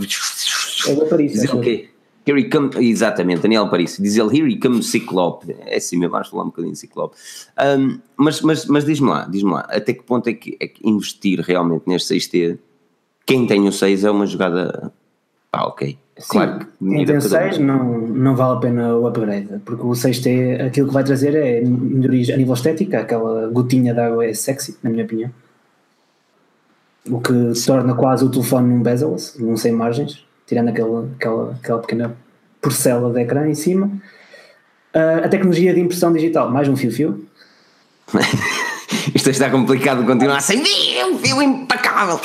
É 0.87 0.91
o 0.91 1.05
Paris, 1.05 1.33
Diz 1.33 1.43
ele 1.43 1.47
acho 1.47 1.57
eu. 1.57 1.61
que 1.61 1.89
Here 2.27 2.39
he 2.39 2.49
come, 2.49 2.71
exatamente, 2.79 3.41
Daniel 3.41 3.69
Paris, 3.69 3.97
diz 3.99 4.17
ele 4.17 4.35
Here 4.35 4.51
he 4.51 4.59
comes 4.59 4.87
Ciclope, 4.87 5.55
é 5.65 5.77
assim 5.77 5.97
mesmo, 5.97 6.13
vamos 6.13 6.27
falar 6.27 6.43
um 6.43 6.47
bocadinho 6.47 6.73
de 6.73 6.79
Ciclope. 6.79 7.15
Um, 7.77 7.99
mas 8.17 8.41
mas, 8.41 8.65
mas 8.65 8.83
diz-me 8.83 9.09
lá, 9.09 9.27
diz-me 9.29 9.51
lá, 9.51 9.61
até 9.69 9.93
que 9.93 10.03
ponto 10.03 10.27
é 10.27 10.33
que, 10.33 10.57
é 10.59 10.67
que 10.67 10.87
investir 10.87 11.39
realmente 11.39 11.83
neste 11.85 12.15
6T, 12.15 12.57
quem 13.25 13.45
tem 13.45 13.67
o 13.67 13.71
6 13.71 14.03
é 14.03 14.11
uma 14.11 14.25
jogada, 14.25 14.91
pá, 15.51 15.63
ok. 15.63 15.97
Sim, 16.17 16.39
que 16.39 16.65
quem 16.79 17.05
tem 17.05 17.17
o 17.17 17.21
cada 17.21 17.47
um. 17.47 17.51
6 17.51 17.57
não, 17.59 17.97
não 17.99 18.35
vale 18.35 18.57
a 18.57 18.59
pena 18.59 18.95
o 18.95 19.05
upgrade, 19.05 19.59
porque 19.63 19.83
o 19.83 19.89
6T 19.89 20.65
aquilo 20.65 20.87
que 20.87 20.93
vai 20.93 21.03
trazer 21.03 21.35
é 21.35 21.61
melhorias 21.61 22.29
a 22.31 22.37
nível 22.37 22.53
estética, 22.55 23.01
aquela 23.01 23.47
gotinha 23.49 23.93
de 23.93 23.99
água 23.99 24.25
é 24.25 24.33
sexy, 24.33 24.77
na 24.81 24.89
minha 24.89 25.03
opinião. 25.03 25.29
O 27.07 27.19
que 27.19 27.33
torna 27.67 27.93
quase 27.93 28.25
o 28.25 28.31
telefone 28.31 28.69
num 28.69 28.81
bezel-less, 28.81 29.39
num 29.39 29.55
sem 29.55 29.71
margens, 29.71 30.25
tirando 30.45 30.69
aquela, 30.69 31.09
aquela, 31.15 31.51
aquela 31.51 31.79
pequena 31.79 32.17
porcela 32.61 33.11
de 33.11 33.21
ecrã 33.21 33.47
em 33.47 33.55
cima. 33.55 33.91
Ah, 34.95 35.25
a 35.25 35.29
tecnologia 35.29 35.73
de 35.73 35.81
impressão 35.81 36.13
digital, 36.13 36.49
mais 36.49 36.69
um 36.69 36.75
fio-fio. 36.75 37.27
Isto 39.13 39.29
está 39.29 39.49
complicado 39.49 40.01
de 40.01 40.07
continuar 40.07 40.39
sem 40.41 40.61
um 41.03 41.17
fio 41.19 41.41
impecável. 41.41 42.19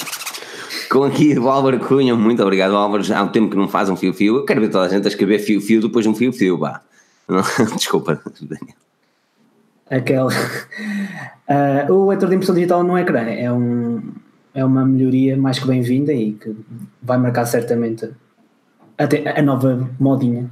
Com 0.88 1.04
aqui 1.04 1.38
o 1.38 1.48
Álvaro 1.48 1.80
Cunha, 1.80 2.14
muito 2.14 2.42
obrigado 2.42 2.76
Álvaro, 2.76 3.02
já 3.02 3.18
há 3.18 3.22
um 3.22 3.28
tempo 3.28 3.50
que 3.50 3.56
não 3.56 3.68
faz 3.68 3.90
um 3.90 3.96
fio-fio, 3.96 4.36
eu 4.36 4.44
quero 4.44 4.60
ver 4.60 4.70
toda 4.70 4.86
a 4.86 4.88
gente 4.88 5.04
a 5.04 5.08
escrever 5.08 5.38
fio-fio 5.40 5.80
depois 5.80 6.04
de 6.04 6.08
um 6.08 6.14
fio-fio, 6.14 6.58
pá. 6.58 6.80
Desculpa, 7.76 8.20
Daniel. 8.40 8.76
Aquela. 9.90 10.30
Uh, 11.50 11.92
o 11.92 12.08
leitor 12.08 12.28
de 12.28 12.36
impressão 12.36 12.54
digital 12.54 12.84
no 12.84 12.96
ecrã 12.96 13.22
é, 13.22 13.50
um, 13.50 14.00
é 14.54 14.64
uma 14.64 14.84
melhoria 14.84 15.36
mais 15.36 15.58
que 15.58 15.66
bem-vinda 15.66 16.12
e 16.12 16.32
que 16.32 16.54
vai 17.02 17.18
marcar 17.18 17.46
certamente 17.46 18.10
até 18.98 19.38
a 19.38 19.42
nova 19.42 19.88
modinha. 19.98 20.50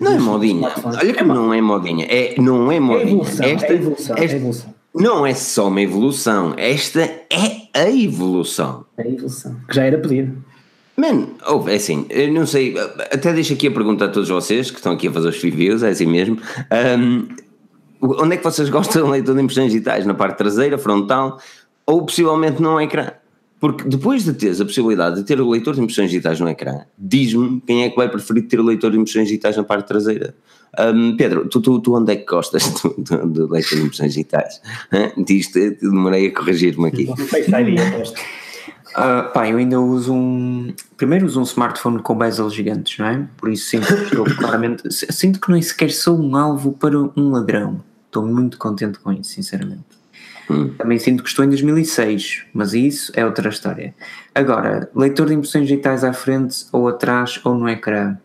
Não 0.00 0.12
é 0.12 0.18
modinha. 0.18 0.72
Olha 0.84 1.12
que 1.12 1.20
é 1.20 1.24
não 1.24 1.52
é 1.52 1.60
modinha. 1.60 2.06
É, 2.08 2.40
não 2.40 2.70
é 2.70 2.80
modinha. 2.80 3.04
É 3.04 3.10
evolução. 3.10 3.46
Esta, 3.46 3.66
é 3.66 3.74
evolução, 3.74 4.16
esta, 4.16 4.34
é 4.34 4.38
evolução. 4.38 4.74
Não 4.94 5.26
é 5.26 5.34
só 5.34 5.68
uma 5.68 5.80
evolução. 5.80 6.54
Esta 6.56 7.00
é 7.02 7.68
a 7.74 7.90
evolução. 7.90 8.86
É 8.96 9.02
a 9.02 9.08
evolução. 9.08 9.56
Que 9.68 9.74
já 9.74 9.84
era 9.84 9.98
pedido. 9.98 10.44
Mano, 10.96 11.34
oh, 11.48 11.68
é 11.68 11.74
assim, 11.74 12.06
eu 12.08 12.32
não 12.32 12.46
sei, 12.46 12.76
até 12.78 13.32
deixo 13.32 13.52
aqui 13.54 13.66
a 13.66 13.70
pergunta 13.72 14.04
a 14.04 14.08
todos 14.08 14.28
vocês 14.28 14.70
que 14.70 14.76
estão 14.76 14.92
aqui 14.92 15.08
a 15.08 15.12
fazer 15.12 15.28
os 15.28 15.42
reviews, 15.42 15.82
é 15.82 15.88
assim 15.88 16.06
mesmo. 16.06 16.38
Um, 16.98 17.26
onde 18.00 18.34
é 18.34 18.36
que 18.36 18.44
vocês 18.44 18.68
gostam 18.68 19.04
de 19.04 19.10
leitura 19.10 19.36
de 19.36 19.42
impressões 19.42 19.72
digitais? 19.72 20.06
Na 20.06 20.14
parte 20.14 20.38
traseira, 20.38 20.78
frontal 20.78 21.40
ou 21.86 22.04
possivelmente 22.04 22.60
no 22.60 22.80
ecrã? 22.80 23.12
Porque 23.60 23.84
depois 23.88 24.24
de 24.24 24.34
teres 24.34 24.60
a 24.60 24.64
possibilidade 24.64 25.16
de 25.16 25.24
ter 25.24 25.40
o 25.40 25.48
leitor 25.48 25.74
de 25.74 25.80
impressões 25.80 26.10
digitais 26.10 26.38
no 26.38 26.48
ecrã, 26.48 26.80
diz-me 26.98 27.62
quem 27.62 27.84
é 27.84 27.90
que 27.90 27.96
vai 27.96 28.08
preferir 28.08 28.46
ter 28.46 28.60
o 28.60 28.62
leitor 28.62 28.90
de 28.90 28.98
impressões 28.98 29.26
digitais 29.28 29.56
na 29.56 29.64
parte 29.64 29.88
traseira. 29.88 30.34
Um, 30.78 31.16
Pedro, 31.16 31.48
tu, 31.48 31.60
tu, 31.60 31.80
tu, 31.80 31.94
onde 31.94 32.12
é 32.12 32.16
que 32.16 32.26
gostas 32.26 32.68
do, 32.68 32.94
do, 32.98 33.26
do 33.26 33.50
leitor 33.50 33.78
de 33.78 33.84
impressões 33.84 34.12
digitais? 34.12 34.60
Diz-te, 35.16 35.70
demorei 35.80 36.26
a 36.26 36.34
corrigir-me 36.34 36.88
aqui. 36.88 37.06
Não 37.06 37.16
sei 37.16 37.44
se 37.44 37.50
Uh, 38.94 39.32
pá, 39.32 39.48
eu 39.48 39.56
ainda 39.56 39.80
uso 39.80 40.12
um. 40.12 40.72
Primeiro 40.96 41.26
uso 41.26 41.40
um 41.40 41.42
smartphone 41.42 42.00
com 42.00 42.16
bezel 42.16 42.48
gigantes, 42.48 42.96
não 42.98 43.06
é? 43.06 43.26
Por 43.36 43.50
isso 43.50 43.68
sinto 43.68 43.86
que 43.88 44.04
estou 44.04 44.24
claramente. 44.24 44.82
Sinto 44.92 45.40
que 45.40 45.50
nem 45.50 45.60
sequer 45.60 45.90
sou 45.90 46.16
um 46.16 46.36
alvo 46.36 46.72
para 46.72 46.96
um 46.96 47.30
ladrão. 47.32 47.82
Estou 48.06 48.24
muito 48.24 48.56
contente 48.56 49.00
com 49.00 49.12
isso, 49.12 49.30
sinceramente. 49.30 49.82
Hum. 50.50 50.74
Também 50.76 50.98
sinto 50.98 51.22
que 51.22 51.28
estou 51.28 51.44
em 51.44 51.48
2006, 51.48 52.44
mas 52.52 52.74
isso 52.74 53.12
é 53.14 53.24
outra 53.24 53.48
história. 53.48 53.94
Agora, 54.34 54.90
leitor 54.94 55.28
de 55.28 55.34
impressões 55.34 55.66
digitais 55.66 56.04
à 56.04 56.12
frente, 56.12 56.66
ou 56.72 56.88
atrás, 56.88 57.40
ou 57.44 57.54
no 57.54 57.68
ecrã. 57.68 58.18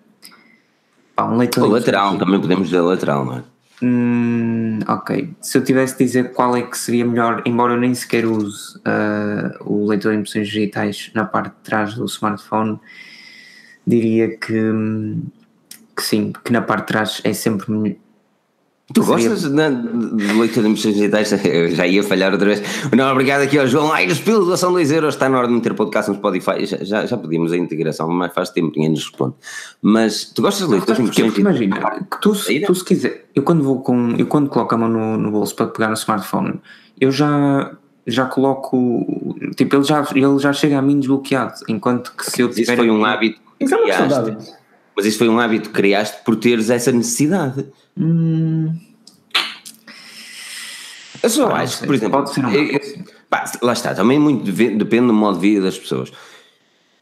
Pá, 1.16 1.26
um 1.26 1.38
leitor. 1.38 1.64
Ou 1.64 1.70
lateral, 1.70 2.18
também 2.18 2.40
podemos 2.40 2.70
dizer 2.70 2.82
lateral, 2.82 3.26
não 3.26 3.38
é? 3.38 3.44
Hum, 3.82 4.80
ok. 4.88 5.34
Se 5.42 5.58
eu 5.58 5.64
tivesse 5.64 5.98
de 5.98 6.04
dizer 6.04 6.34
qual 6.34 6.56
é 6.56 6.62
que 6.62 6.78
seria 6.78 7.06
melhor, 7.06 7.42
embora 7.46 7.74
eu 7.74 7.80
nem 7.80 7.96
sequer 7.96 8.26
use 8.26 8.78
uh, 8.80 9.64
o 9.64 9.88
leitor 9.88 10.12
de 10.12 10.20
impressões 10.20 10.48
digitais 10.48 11.12
na 11.14 11.24
parte 11.24 11.56
de 11.56 11.62
trás 11.64 11.94
do 11.94 12.06
smartphone, 12.06 12.78
diria 13.88 14.38
que, 14.38 14.62
que 15.96 16.04
sim, 16.04 16.34
que 16.44 16.52
na 16.52 16.62
parte 16.62 16.82
de 16.82 16.88
trás 16.88 17.22
é 17.24 17.32
sempre 17.32 17.98
Tu 18.94 19.04
gostas 19.04 19.44
de, 19.44 19.50
de 19.50 20.34
leitura 20.34 20.64
de 20.64 20.70
impressões 20.70 20.96
digitais? 20.96 21.46
Eu 21.46 21.70
já 21.72 21.86
ia 21.86 22.04
falhar 22.04 22.32
outra 22.32 22.48
vez. 22.48 22.62
Não, 22.96 23.12
obrigado 23.12 23.42
aqui 23.42 23.58
ao 23.58 23.68
João. 23.68 23.92
Ai, 23.92 24.08
os 24.08 24.20
pilos 24.20 24.48
doação 24.48 24.72
2 24.72 24.92
euros. 24.92 25.14
Está 25.14 25.30
na 25.30 25.38
hora 25.38 25.48
de 25.48 25.54
meter 25.54 25.74
podcast 25.74 26.10
no 26.10 26.18
Spotify. 26.18 26.66
Já, 26.66 26.78
já, 26.84 27.06
já 27.06 27.18
pedimos 27.18 27.52
a 27.52 27.58
integração, 27.58 28.10
mas 28.10 28.34
faz 28.34 28.50
tempo 28.50 28.72
que 28.72 28.80
ninguém 28.80 28.92
nos 28.92 29.04
responde. 29.04 29.36
Mas 29.82 30.26
tu 30.26 30.42
gostas 30.42 30.68
de 30.68 30.74
leituras 30.74 30.98
de 30.98 31.04
impressões 31.04 31.34
digitais? 31.34 31.62
Imagina, 31.62 32.08
que 32.10 32.22
tu, 32.22 32.34
tu 32.66 32.76
se 32.76 32.86
quiser, 32.86 33.26
eu 33.36 33.44
quando 33.44 33.64
vou 33.64 33.82
com, 33.82 34.16
eu 34.18 34.26
quando 34.26 34.50
coloco 34.50 34.74
a 34.74 34.78
mão 34.78 34.90
no, 34.90 35.18
no 35.18 35.32
bolso 35.32 35.56
para 35.56 35.68
pegar 35.68 35.88
no 35.90 35.94
smartphone, 35.94 36.60
eu 37.00 37.12
já, 37.12 37.72
já 38.08 38.26
coloco, 38.26 39.06
tipo, 39.56 39.76
ele 39.76 39.84
já, 39.84 40.06
ele 40.16 40.40
já 40.40 40.52
chega 40.52 40.80
a 40.80 40.82
mim 40.82 41.00
desbloqueado, 41.00 41.54
enquanto 41.68 42.12
que 42.16 42.30
se 42.30 42.42
eu 42.42 42.50
tiver... 42.50 42.74
Isso 42.74 42.76
foi 42.76 42.90
um 42.90 43.06
hábito 43.06 43.40
isso 43.60 43.76
é 43.76 43.86
de 43.86 43.92
hábito. 43.92 44.60
Mas 44.96 45.06
isso 45.06 45.18
foi 45.18 45.30
um 45.30 45.40
hábito 45.40 45.70
que 45.70 45.76
criaste 45.76 46.24
por 46.24 46.36
teres 46.36 46.70
essa 46.70 46.92
necessidade. 46.92 47.66
Hum. 48.00 48.74
Eu 51.22 51.30
só 51.30 51.48
ah, 51.50 51.60
acho 51.60 51.80
que, 51.82 51.86
por 51.86 51.96
exemplo, 51.96 52.20
pode 52.20 52.34
ser 52.34 52.46
um 52.46 52.50
eu, 52.50 52.80
pá, 53.30 53.44
lá 53.62 53.74
está, 53.74 53.94
também 53.94 54.18
muito 54.18 54.50
depende 54.52 55.08
do 55.08 55.14
modo 55.14 55.40
de 55.40 55.50
vida 55.50 55.66
das 55.66 55.78
pessoas. 55.78 56.12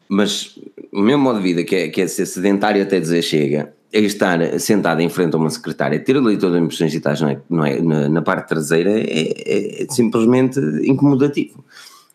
Mas 0.08 0.58
o 0.92 1.00
meu 1.00 1.18
modo 1.18 1.38
de 1.38 1.44
vida, 1.44 1.62
que 1.62 1.76
é, 1.76 1.88
que 1.88 2.00
é 2.00 2.06
ser 2.06 2.26
sedentário 2.26 2.82
até 2.82 2.98
dizer 2.98 3.22
chega, 3.22 3.72
é 3.92 4.00
estar 4.00 4.58
sentado 4.58 5.00
em 5.00 5.08
frente 5.08 5.34
a 5.34 5.38
uma 5.38 5.50
secretária, 5.50 5.98
ter 5.98 6.16
o 6.16 6.20
leitor 6.20 6.50
de 6.50 6.58
impressões 6.58 6.90
digitais 6.90 7.20
não 7.20 7.28
é, 7.28 7.40
não 7.48 7.64
é, 7.64 7.80
na, 7.80 8.08
na 8.08 8.22
parte 8.22 8.48
traseira 8.48 8.90
é, 8.90 9.02
é, 9.02 9.82
é, 9.82 9.86
simplesmente 9.88 10.58
incomodativo. 10.82 11.64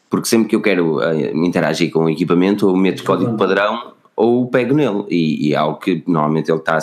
Porque 0.09 0.27
sempre 0.27 0.49
que 0.49 0.55
eu 0.55 0.61
quero 0.61 0.97
uh, 0.97 1.45
interagir 1.45 1.91
com 1.91 2.05
o 2.05 2.09
equipamento, 2.09 2.67
ou 2.67 2.75
meto 2.75 3.03
código 3.03 3.35
padrão 3.35 3.93
ou 4.15 4.47
pego 4.47 4.75
nele. 4.75 5.05
E, 5.09 5.49
e 5.49 5.53
é 5.53 5.57
algo 5.57 5.79
que 5.79 6.03
normalmente 6.05 6.51
ele 6.51 6.59
está 6.59 6.77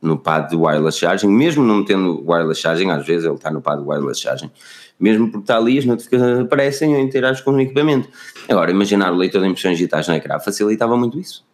no 0.00 0.18
pad 0.18 0.48
de 0.48 0.56
wireless 0.56 0.98
charging, 0.98 1.28
mesmo 1.28 1.62
não 1.62 1.84
tendo 1.84 2.22
wireless 2.26 2.60
charging, 2.60 2.90
às 2.90 3.06
vezes 3.06 3.26
ele 3.26 3.34
está 3.34 3.50
no 3.50 3.60
pad 3.60 3.80
de 3.80 3.86
wireless 3.86 4.20
charging, 4.20 4.50
mesmo 4.98 5.30
porque 5.30 5.44
está 5.44 5.56
ali, 5.56 5.78
as 5.78 5.84
notificações 5.84 6.38
aparecem 6.38 6.94
eu 6.94 7.00
interajo 7.00 7.44
com 7.44 7.52
o 7.52 7.60
equipamento. 7.60 8.08
Agora, 8.48 8.70
imaginar 8.70 9.12
o 9.12 9.16
leitor 9.16 9.42
de 9.42 9.48
impressões 9.48 9.76
digitais 9.76 10.08
na 10.08 10.16
ecrã 10.16 10.38
facilitava 10.38 10.96
muito 10.96 11.18
isso. 11.18 11.44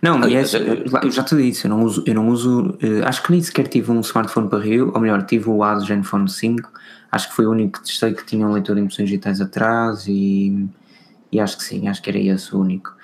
Não, 0.00 0.22
aliás, 0.22 0.54
eu 0.54 1.10
já 1.10 1.24
te 1.24 1.36
disse, 1.36 1.64
eu 1.66 1.70
não 1.70 1.82
uso, 1.82 2.04
eu 2.06 2.14
não 2.14 2.28
uso 2.28 2.78
uh, 2.82 3.06
acho 3.06 3.22
que 3.22 3.32
nem 3.32 3.42
sequer 3.42 3.66
tive 3.66 3.90
um 3.90 4.00
smartphone 4.00 4.48
para 4.48 4.60
Rio, 4.60 4.92
ou 4.94 5.00
melhor, 5.00 5.22
tive 5.24 5.50
o 5.50 5.62
Asus 5.62 5.88
Zenfone 5.88 6.28
5, 6.28 6.70
acho 7.10 7.28
que 7.28 7.34
foi 7.34 7.46
o 7.46 7.50
único 7.50 7.80
que 7.80 7.86
testei 7.86 8.12
que 8.14 8.24
tinha 8.24 8.46
um 8.46 8.52
leitor 8.52 8.76
de 8.76 8.82
impressões 8.82 9.08
digitais 9.08 9.40
atrás 9.40 10.06
e, 10.06 10.68
e 11.32 11.40
acho 11.40 11.56
que 11.56 11.64
sim, 11.64 11.88
acho 11.88 12.00
que 12.00 12.10
era 12.10 12.18
esse 12.18 12.54
o 12.54 12.60
único. 12.60 12.94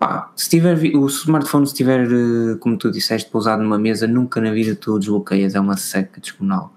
Pá, 0.00 0.32
se 0.34 0.48
tiver, 0.48 0.78
o 0.96 1.06
smartphone 1.08 1.66
se 1.66 1.74
estiver, 1.74 2.08
eh, 2.10 2.56
como 2.58 2.78
tu 2.78 2.90
disseste, 2.90 3.30
pousado 3.30 3.62
numa 3.62 3.78
mesa, 3.78 4.06
nunca 4.06 4.40
na 4.40 4.50
vida 4.50 4.74
tu 4.74 4.98
desbloqueias, 4.98 5.54
é 5.54 5.60
uma 5.60 5.76
seca 5.76 6.18
descomunal. 6.18 6.72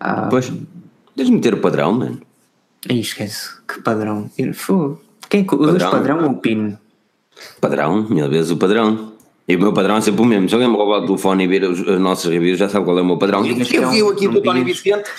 Ah, 0.00 0.28
pois, 0.30 0.50
deixa-me 1.14 1.38
ter 1.38 1.52
o 1.52 1.58
padrão, 1.58 1.92
mano. 1.92 2.18
Aí 2.88 2.98
esquece, 2.98 3.50
que 3.68 3.82
padrão. 3.82 4.30
Quem 5.28 5.44
padrão. 5.44 5.74
usa 5.74 5.90
padrão 5.90 6.24
ou 6.24 6.34
PIN? 6.36 6.78
Padrão, 7.60 8.08
mil 8.08 8.30
vezes 8.30 8.50
o 8.50 8.56
padrão. 8.56 9.12
E 9.46 9.54
o 9.54 9.60
meu 9.60 9.74
padrão 9.74 9.98
é 9.98 10.00
sempre 10.00 10.22
o 10.22 10.24
mesmo. 10.24 10.48
Se 10.48 10.54
alguém 10.54 10.70
me 10.70 10.76
roubar 10.76 11.02
o 11.02 11.06
telefone 11.06 11.44
e 11.44 11.46
ver 11.46 11.62
os, 11.64 11.78
os 11.78 12.00
nossos 12.00 12.30
reviews, 12.32 12.58
já 12.58 12.70
sabe 12.70 12.86
qual 12.86 12.98
é 12.98 13.02
o 13.02 13.04
meu 13.04 13.18
padrão. 13.18 13.44
Eu, 13.44 13.54
eu 13.54 13.90
vi 13.90 14.02
aqui 14.02 14.28
do 14.28 14.40
Tony 14.40 14.64
Vicente. 14.64 15.10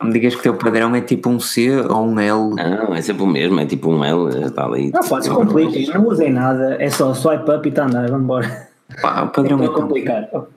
Não 0.00 0.08
me 0.08 0.12
digas 0.12 0.34
que 0.34 0.40
o 0.40 0.42
teu 0.42 0.54
padrão 0.54 0.94
é 0.94 1.00
tipo 1.00 1.28
um 1.28 1.40
C 1.40 1.70
ou 1.80 2.06
um 2.06 2.18
L. 2.18 2.54
Não, 2.54 2.94
é 2.94 3.02
sempre 3.02 3.22
o 3.22 3.26
mesmo, 3.26 3.58
é 3.60 3.66
tipo 3.66 3.90
um 3.90 4.04
L, 4.04 4.46
está 4.46 4.64
ali. 4.64 4.90
Não, 4.92 5.02
pode, 5.02 5.24
se 5.24 5.30
compliquem, 5.30 5.86
não 5.88 6.06
usem 6.06 6.32
nada, 6.32 6.76
é 6.80 6.90
só 6.90 7.12
swipe 7.14 7.50
up 7.50 7.66
e 7.66 7.68
está 7.68 7.82
a 7.82 7.86
andar, 7.86 8.08
vamos 8.08 8.24
embora. 8.24 8.68
Pá, 9.00 9.22
o 9.22 9.28
padrão 9.28 9.62
é, 9.62 9.66
é 9.66 9.68
complicado. 9.68 10.48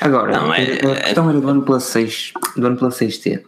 Agora, 0.00 0.32
não, 0.32 0.52
é, 0.52 0.62
a 0.62 1.00
questão 1.02 1.30
era 1.30 1.40
do 1.40 1.48
OnePlus 1.48 1.84
6, 1.84 2.32
do 2.56 2.66
OnePlus 2.66 2.96
6T. 2.96 3.42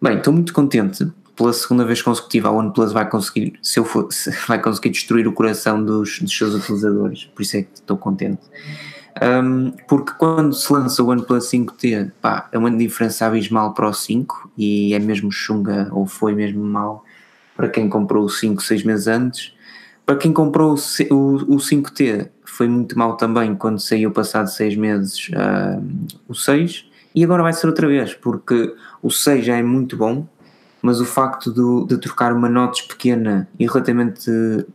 Bem, 0.00 0.16
estou 0.16 0.32
muito 0.32 0.52
contente. 0.52 1.06
Pela 1.36 1.52
segunda 1.52 1.84
vez 1.84 2.02
consecutiva, 2.02 2.48
a 2.48 2.52
OnePlus 2.52 2.92
vai 2.92 3.08
conseguir, 3.08 3.58
se 3.62 3.78
eu 3.78 3.84
for, 3.84 4.08
vai 4.48 4.60
conseguir 4.60 4.90
destruir 4.90 5.26
o 5.26 5.32
coração 5.32 5.82
dos, 5.82 6.18
dos 6.20 6.36
seus 6.36 6.54
utilizadores. 6.54 7.24
Por 7.24 7.42
isso 7.42 7.58
é 7.58 7.62
que 7.62 7.74
estou 7.74 7.96
contente. 7.96 8.40
Um, 9.20 9.72
porque 9.86 10.12
quando 10.16 10.54
se 10.54 10.72
lança 10.72 11.02
o 11.02 11.08
OnePlus 11.08 11.50
5T, 11.50 12.12
pá, 12.20 12.48
é 12.50 12.58
uma 12.58 12.70
diferença 12.70 13.26
abismal 13.26 13.74
para 13.74 13.88
o 13.88 13.92
5 13.92 14.52
e 14.56 14.94
é 14.94 14.98
mesmo 14.98 15.30
chunga, 15.30 15.88
ou 15.92 16.06
foi 16.06 16.34
mesmo 16.34 16.64
mal 16.64 17.04
para 17.54 17.68
quem 17.68 17.88
comprou 17.88 18.24
o 18.24 18.30
5 18.30 18.62
6 18.62 18.84
meses 18.84 19.06
antes. 19.06 19.54
Para 20.06 20.16
quem 20.16 20.32
comprou 20.32 20.74
o, 20.74 21.14
o, 21.14 21.34
o 21.54 21.56
5T, 21.56 22.28
foi 22.44 22.68
muito 22.68 22.98
mal 22.98 23.16
também 23.16 23.54
quando 23.54 23.78
saiu 23.78 24.10
passado 24.10 24.48
6 24.48 24.76
meses 24.76 25.30
o 26.26 26.34
6 26.34 26.90
e 27.14 27.22
agora 27.22 27.42
vai 27.42 27.52
ser 27.52 27.66
outra 27.66 27.86
vez, 27.86 28.14
porque 28.14 28.74
o 29.02 29.10
6 29.10 29.44
já 29.44 29.56
é 29.56 29.62
muito 29.62 29.96
bom, 29.96 30.26
mas 30.80 31.00
o 31.00 31.04
facto 31.04 31.52
de, 31.52 31.94
de 31.94 32.00
trocar 32.00 32.32
uma 32.32 32.48
notes 32.48 32.82
pequena 32.86 33.48
e 33.58 33.66
relativamente 33.66 34.30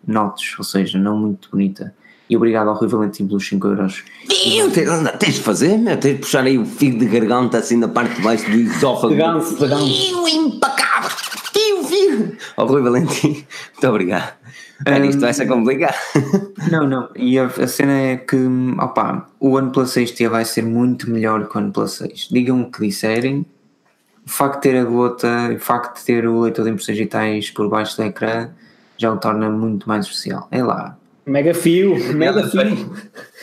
notes, 0.06 0.58
ou 0.58 0.64
seja, 0.64 0.98
não 0.98 1.18
muito 1.18 1.50
bonita, 1.50 1.94
e 2.30 2.36
obrigado 2.36 2.70
ao 2.70 2.76
Rui 2.76 2.88
Valentim 2.88 3.28
pelos 3.28 3.48
5 3.48 3.68
euros. 3.68 4.04
Tens, 4.28 5.18
tens 5.20 5.36
de 5.36 5.42
fazer, 5.42 5.78
meu, 5.78 5.98
tens 5.98 6.16
de 6.16 6.22
puxar 6.22 6.44
aí 6.44 6.58
o 6.58 6.66
fio 6.66 6.98
de 6.98 7.06
garganta 7.06 7.58
assim 7.58 7.78
na 7.78 7.88
parte 7.88 8.16
de 8.16 8.22
baixo 8.22 8.50
do 8.50 8.58
esófago. 8.58 9.14
Peganço, 9.14 9.56
peganço. 9.56 10.28
impacável. 10.28 11.10
Fio, 11.54 11.84
fio. 11.84 12.38
Ao 12.56 12.68
Rui 12.68 12.82
Valentim, 12.82 13.46
muito 13.74 13.88
obrigado. 13.88 14.34
Um, 14.86 15.06
isto 15.06 15.22
vai 15.22 15.34
ser 15.34 15.48
complicado. 15.48 15.96
Não, 16.72 16.86
não. 16.86 17.10
E 17.16 17.40
a, 17.40 17.46
a, 17.46 17.68
cena 17.68 17.94
é 17.94 18.18
que, 18.18 18.38
opa, 18.80 19.28
o 19.40 19.56
OnePlus 19.56 19.92
6T 19.92 20.30
vai 20.30 20.46
ser 20.46 20.64
muito 20.64 21.10
melhor 21.10 21.48
que 21.48 21.58
o 21.58 21.62
OnePlus 21.62 21.94
6. 21.94 22.30
Digam 22.32 22.62
o 22.62 22.72
que 22.72 22.82
disserem. 22.82 23.46
O 24.26 24.30
facto 24.30 24.56
de 24.56 24.62
ter 24.62 24.78
a 24.78 24.84
gota, 24.84 25.50
o 25.56 25.60
facto 25.60 25.98
de 25.98 26.06
ter 26.06 26.28
o 26.28 26.42
leitor 26.42 26.66
de 26.66 26.72
impressões 26.72 26.98
digitais 26.98 27.50
por 27.50 27.70
baixo 27.70 27.96
do 27.96 28.04
ecrã 28.04 28.50
já 28.98 29.12
o 29.12 29.18
torna 29.18 29.50
muito 29.50 29.88
mais 29.88 30.06
especial. 30.06 30.48
É 30.52 30.62
lá, 30.62 30.98
Mega 31.28 31.54
fio, 31.54 31.96
mega 32.16 32.48
fio. 32.48 32.94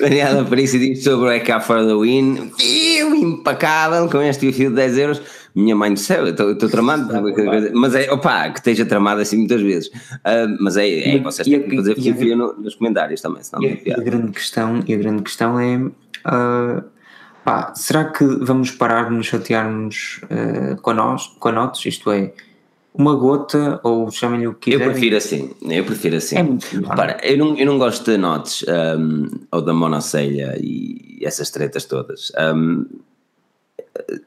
Daniela 0.01 0.45
Parícia 0.45 0.79
diz 0.79 1.05
sobre 1.05 1.29
o 1.29 1.33
EK 1.33 1.61
for 1.61 1.85
the 1.85 1.95
win. 1.95 2.51
Fio 2.59 3.15
impecável 3.15 4.09
com 4.09 4.23
este 4.23 4.51
fio 4.53 4.71
de 4.71 4.77
10 4.77 4.99
euros. 4.99 5.23
Minha 5.55 5.77
mãe 5.77 5.93
do 5.93 6.01
céu, 6.01 6.27
estou 6.27 6.69
tramado. 6.69 7.09
mas 7.75 7.95
é, 7.95 8.11
opa, 8.11 8.49
que 8.51 8.59
esteja 8.59 8.87
tramado 8.87 9.21
assim 9.21 9.37
muitas 9.37 9.61
vezes. 9.61 9.89
Uh, 9.89 10.57
mas 10.61 10.77
é, 10.77 11.17
é 11.17 11.19
vocês 11.21 11.47
têm 11.47 11.63
que 11.63 11.77
fazer 11.77 11.95
fio, 11.95 12.17
fio 12.17 12.37
no, 12.37 12.55
nos 12.55 12.75
comentários 12.75 13.21
também. 13.21 13.43
Senão 13.43 13.63
e, 13.63 13.69
a, 13.69 13.89
e 13.89 13.93
a 13.93 14.03
grande 14.03 14.33
questão, 14.33 14.83
e 14.87 14.95
a 14.95 14.97
grande 14.97 15.23
questão 15.23 15.61
é. 15.61 15.77
Uh, 15.77 16.95
Pá, 17.45 17.75
será 17.75 18.07
que 18.07 18.25
vamos 18.25 18.71
parar 18.71 19.11
de 19.11 19.17
nos 19.17 19.27
chatearmos 19.27 20.23
uh, 20.25 20.81
com, 20.81 20.95
nós, 20.95 21.27
com 21.39 21.49
a 21.49 21.53
notas? 21.53 21.85
Isto 21.85 22.11
é, 22.11 22.33
uma 22.97 23.17
gota 23.17 23.81
ou 23.83 24.09
chamem-lhe 24.11 24.47
o 24.47 24.55
que 24.55 24.71
quiserem. 24.71 24.87
Eu 24.87 24.93
prefiro 24.93 25.17
assim, 25.17 25.51
eu 25.63 25.85
prefiro 25.85 26.17
assim. 26.17 26.37
É 26.37 26.43
muito 26.45 26.83
Para, 26.83 27.19
eu, 27.27 27.37
não, 27.37 27.59
eu 27.59 27.67
não 27.67 27.77
gosto 27.77 28.09
de 28.09 28.17
notes 28.17 28.65
um, 28.69 29.29
ou 29.51 29.61
da 29.61 29.75
monocelha 29.75 30.57
e 30.61 31.19
essas 31.21 31.51
tretas 31.51 31.85
todas. 31.87 32.31
Um, 32.39 32.87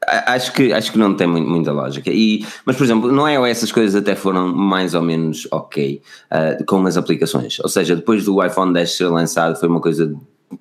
acho 0.06 0.52
que, 0.52 0.72
acho 0.72 0.92
que 0.92 0.98
não 0.98 1.14
tem 1.14 1.26
muita 1.26 1.72
lógica. 1.72 2.10
E, 2.10 2.46
mas, 2.66 2.76
por 2.76 2.84
exemplo, 2.84 3.10
no 3.10 3.26
iOS 3.26 3.48
essas 3.48 3.72
coisas 3.72 3.94
até 3.94 4.14
foram 4.14 4.54
mais 4.54 4.94
ou 4.94 5.02
menos 5.02 5.48
ok 5.50 6.02
uh, 6.30 6.64
com 6.66 6.84
as 6.86 6.98
aplicações. 6.98 7.58
Ou 7.60 7.68
seja, 7.70 7.96
depois 7.96 8.24
do 8.26 8.44
iPhone 8.44 8.72
10 8.74 8.90
ser 8.90 9.08
lançado, 9.08 9.58
foi 9.58 9.68
uma 9.68 9.80
coisa 9.80 10.06
de 10.06 10.14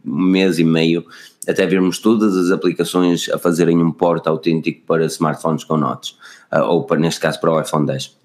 um 0.06 0.24
mês 0.26 0.60
e 0.60 0.64
meio 0.64 1.06
até 1.48 1.66
vermos 1.66 2.00
todas 2.00 2.36
as 2.36 2.52
aplicações 2.52 3.30
a 3.30 3.38
fazerem 3.38 3.82
um 3.82 3.92
porte 3.92 4.28
autêntico 4.28 4.86
para 4.86 5.06
smartphones 5.06 5.64
com 5.64 5.78
notes, 5.78 6.18
ou 6.52 6.84
para, 6.86 7.00
neste 7.00 7.20
caso 7.20 7.40
para 7.40 7.52
o 7.52 7.62
iPhone 7.62 7.86
10. 7.86 8.18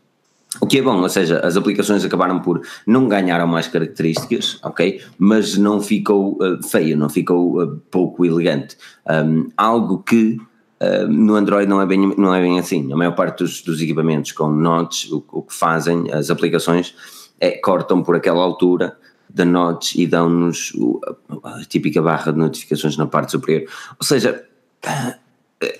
O 0.61 0.67
que 0.67 0.79
é 0.79 0.83
bom, 0.83 1.01
ou 1.01 1.09
seja, 1.09 1.41
as 1.41 1.57
aplicações 1.57 2.05
acabaram 2.05 2.41
por 2.41 2.61
não 2.87 3.09
ganharam 3.09 3.47
mais 3.47 3.69
características, 3.69 4.59
ok? 4.63 5.01
Mas 5.19 5.57
não 5.57 5.81
ficou 5.81 6.35
uh, 6.43 6.63
feio, 6.63 6.97
não 6.97 7.09
ficou 7.09 7.63
uh, 7.63 7.77
pouco 7.91 8.25
elegante. 8.25 8.77
Um, 9.09 9.49
algo 9.57 10.03
que 10.03 10.39
uh, 10.81 11.09
no 11.09 11.37
Android 11.37 11.67
não 11.67 11.81
é, 11.81 11.87
bem, 11.87 12.15
não 12.19 12.35
é 12.35 12.41
bem 12.43 12.59
assim. 12.59 12.93
A 12.93 12.97
maior 12.97 13.15
parte 13.15 13.39
dos, 13.39 13.63
dos 13.63 13.81
equipamentos 13.81 14.33
com 14.33 14.51
notes, 14.51 15.11
o, 15.11 15.25
o, 15.33 15.43
que 15.43 15.55
fazem, 15.55 16.13
as 16.13 16.29
aplicações, 16.29 16.95
é 17.41 17.53
cortam 17.53 18.03
por 18.03 18.15
aquela 18.15 18.43
altura 18.43 18.97
da 19.31 19.47
notes 19.47 19.95
e 19.95 20.07
dão-nos 20.07 20.73
a 21.43 21.65
típica 21.65 22.03
barra 22.03 22.31
de 22.31 22.39
notificações 22.39 22.99
na 22.99 23.07
parte 23.07 23.33
superior. 23.33 23.71
Ou 23.99 24.07
seja, 24.07 24.45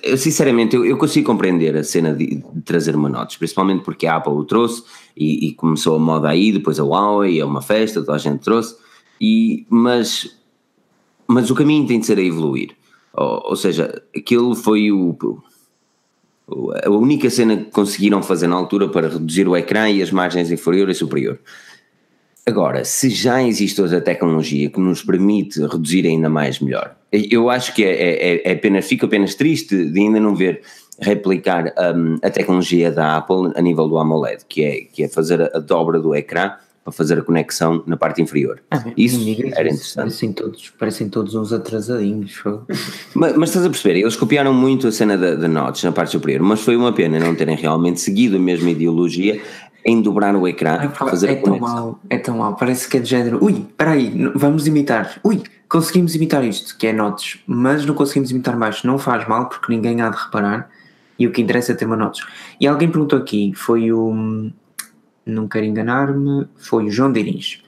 eu 0.01 0.17
sinceramente 0.17 0.75
eu, 0.75 0.85
eu, 0.85 0.97
consigo 0.97 1.25
compreender 1.25 1.75
a 1.75 1.83
cena 1.83 2.13
de, 2.13 2.35
de, 2.35 2.61
trazer 2.61 2.95
uma 2.95 3.25
principalmente 3.37 3.83
porque 3.83 4.07
a 4.07 4.15
Apple 4.15 4.33
o 4.33 4.43
trouxe 4.43 4.83
e, 5.15 5.47
e, 5.47 5.53
começou 5.53 5.95
a 5.95 5.99
moda 5.99 6.29
aí, 6.29 6.51
depois 6.51 6.79
a 6.79 6.83
Huawei, 6.83 7.39
é 7.39 7.45
uma 7.45 7.61
festa, 7.61 7.99
toda 8.01 8.15
a 8.15 8.17
gente 8.17 8.41
trouxe, 8.41 8.75
e, 9.19 9.65
mas, 9.69 10.37
mas 11.27 11.49
o 11.49 11.55
caminho 11.55 11.87
tem 11.87 11.99
de 11.99 12.05
ser 12.05 12.17
a 12.17 12.21
evoluir. 12.21 12.71
Ou, 13.13 13.49
ou 13.49 13.55
seja, 13.55 14.01
aquilo 14.15 14.55
foi 14.55 14.91
o, 14.91 15.17
a 16.83 16.89
única 16.89 17.29
cena 17.29 17.57
que 17.57 17.71
conseguiram 17.71 18.21
fazer 18.21 18.47
na 18.47 18.55
altura 18.55 18.89
para 18.89 19.07
reduzir 19.07 19.47
o 19.47 19.55
ecrã 19.55 19.89
e 19.89 20.01
as 20.01 20.11
margens 20.11 20.51
inferior 20.51 20.89
e 20.89 20.93
superior. 20.93 21.39
Agora, 22.45 22.83
se 22.83 23.09
já 23.09 23.41
existe 23.41 23.81
outra 23.81 24.01
tecnologia 24.01 24.69
que 24.69 24.79
nos 24.79 25.01
permite 25.01 25.61
reduzir 25.61 26.05
ainda 26.05 26.29
mais, 26.29 26.59
melhor. 26.59 26.97
Eu 27.13 27.49
acho 27.49 27.75
que 27.75 27.83
é, 27.83 27.91
é, 27.91 28.35
é, 28.35 28.41
é 28.49 28.53
apenas, 28.53 28.85
fico 28.85 29.05
apenas 29.05 29.35
triste 29.35 29.85
de 29.85 29.99
ainda 29.99 30.19
não 30.19 30.33
ver 30.35 30.61
replicar 30.99 31.73
um, 31.95 32.17
a 32.23 32.29
tecnologia 32.29 32.91
da 32.91 33.17
Apple 33.17 33.51
a 33.55 33.61
nível 33.61 33.87
do 33.87 33.97
AMOLED, 33.97 34.45
que 34.47 34.63
é, 34.63 34.81
que 34.81 35.03
é 35.03 35.07
fazer 35.07 35.41
a, 35.41 35.57
a 35.57 35.59
dobra 35.59 35.99
do 35.99 36.15
ecrã 36.15 36.53
para 36.83 36.91
fazer 36.91 37.19
a 37.19 37.21
conexão 37.21 37.81
na 37.87 37.95
parte 37.95 38.21
inferior. 38.21 38.61
Ah, 38.69 38.83
isso 38.97 39.21
era 39.55 39.69
interessante. 39.69 39.95
Parecem 39.95 40.33
todos, 40.33 40.69
parecem 40.77 41.09
todos 41.09 41.35
uns 41.35 41.53
atrasadinhos. 41.53 42.43
mas, 43.15 43.35
mas, 43.37 43.49
estás 43.49 43.65
a 43.65 43.69
perceber, 43.69 43.99
eles 43.99 44.15
copiaram 44.15 44.53
muito 44.53 44.87
a 44.87 44.91
cena 44.91 45.17
da, 45.17 45.35
da 45.35 45.47
Notch 45.47 45.83
na 45.83 45.91
parte 45.91 46.11
superior, 46.11 46.41
mas 46.41 46.61
foi 46.61 46.75
uma 46.75 46.91
pena 46.91 47.19
não 47.19 47.35
terem 47.35 47.55
realmente 47.55 48.01
seguido 48.01 48.35
a 48.35 48.39
mesma 48.39 48.69
ideologia 48.69 49.41
em 49.85 50.01
dobrar 50.01 50.35
o 50.35 50.47
ecrã 50.47 50.89
para 50.89 51.07
fazer 51.07 51.29
é 51.29 51.33
a 51.33 51.41
tão 51.41 51.59
mal, 51.59 51.99
é 52.09 52.17
tão 52.17 52.37
mal, 52.37 52.55
parece 52.55 52.87
que 52.87 52.97
é 52.97 52.99
de 52.99 53.09
género, 53.09 53.43
ui, 53.43 53.51
espera 53.51 53.91
aí, 53.91 54.13
vamos 54.33 54.65
imitar, 54.65 55.19
ui, 55.23 55.43
conseguimos 55.73 56.13
imitar 56.13 56.43
isto, 56.43 56.77
que 56.77 56.85
é 56.85 56.93
notes, 56.93 57.39
mas 57.47 57.83
não 57.83 57.95
conseguimos 57.95 58.29
imitar 58.29 58.55
mais, 58.55 58.83
não 58.83 58.99
faz 58.99 59.27
mal 59.27 59.49
porque 59.49 59.73
ninguém 59.73 60.01
há 60.01 60.09
de 60.09 60.17
reparar 60.17 60.69
e 61.17 61.25
o 61.25 61.31
que 61.31 61.41
interessa 61.41 61.71
é 61.71 61.75
ter 61.75 61.85
uma 61.85 61.95
notes. 61.95 62.23
E 62.61 62.67
alguém 62.67 62.91
perguntou 62.91 63.17
aqui, 63.17 63.51
foi 63.55 63.91
o, 63.91 64.51
não 65.25 65.47
quero 65.47 65.65
enganar-me, 65.65 66.47
foi 66.57 66.85
o 66.85 66.91
João 66.91 67.11
Dirins, 67.11 67.63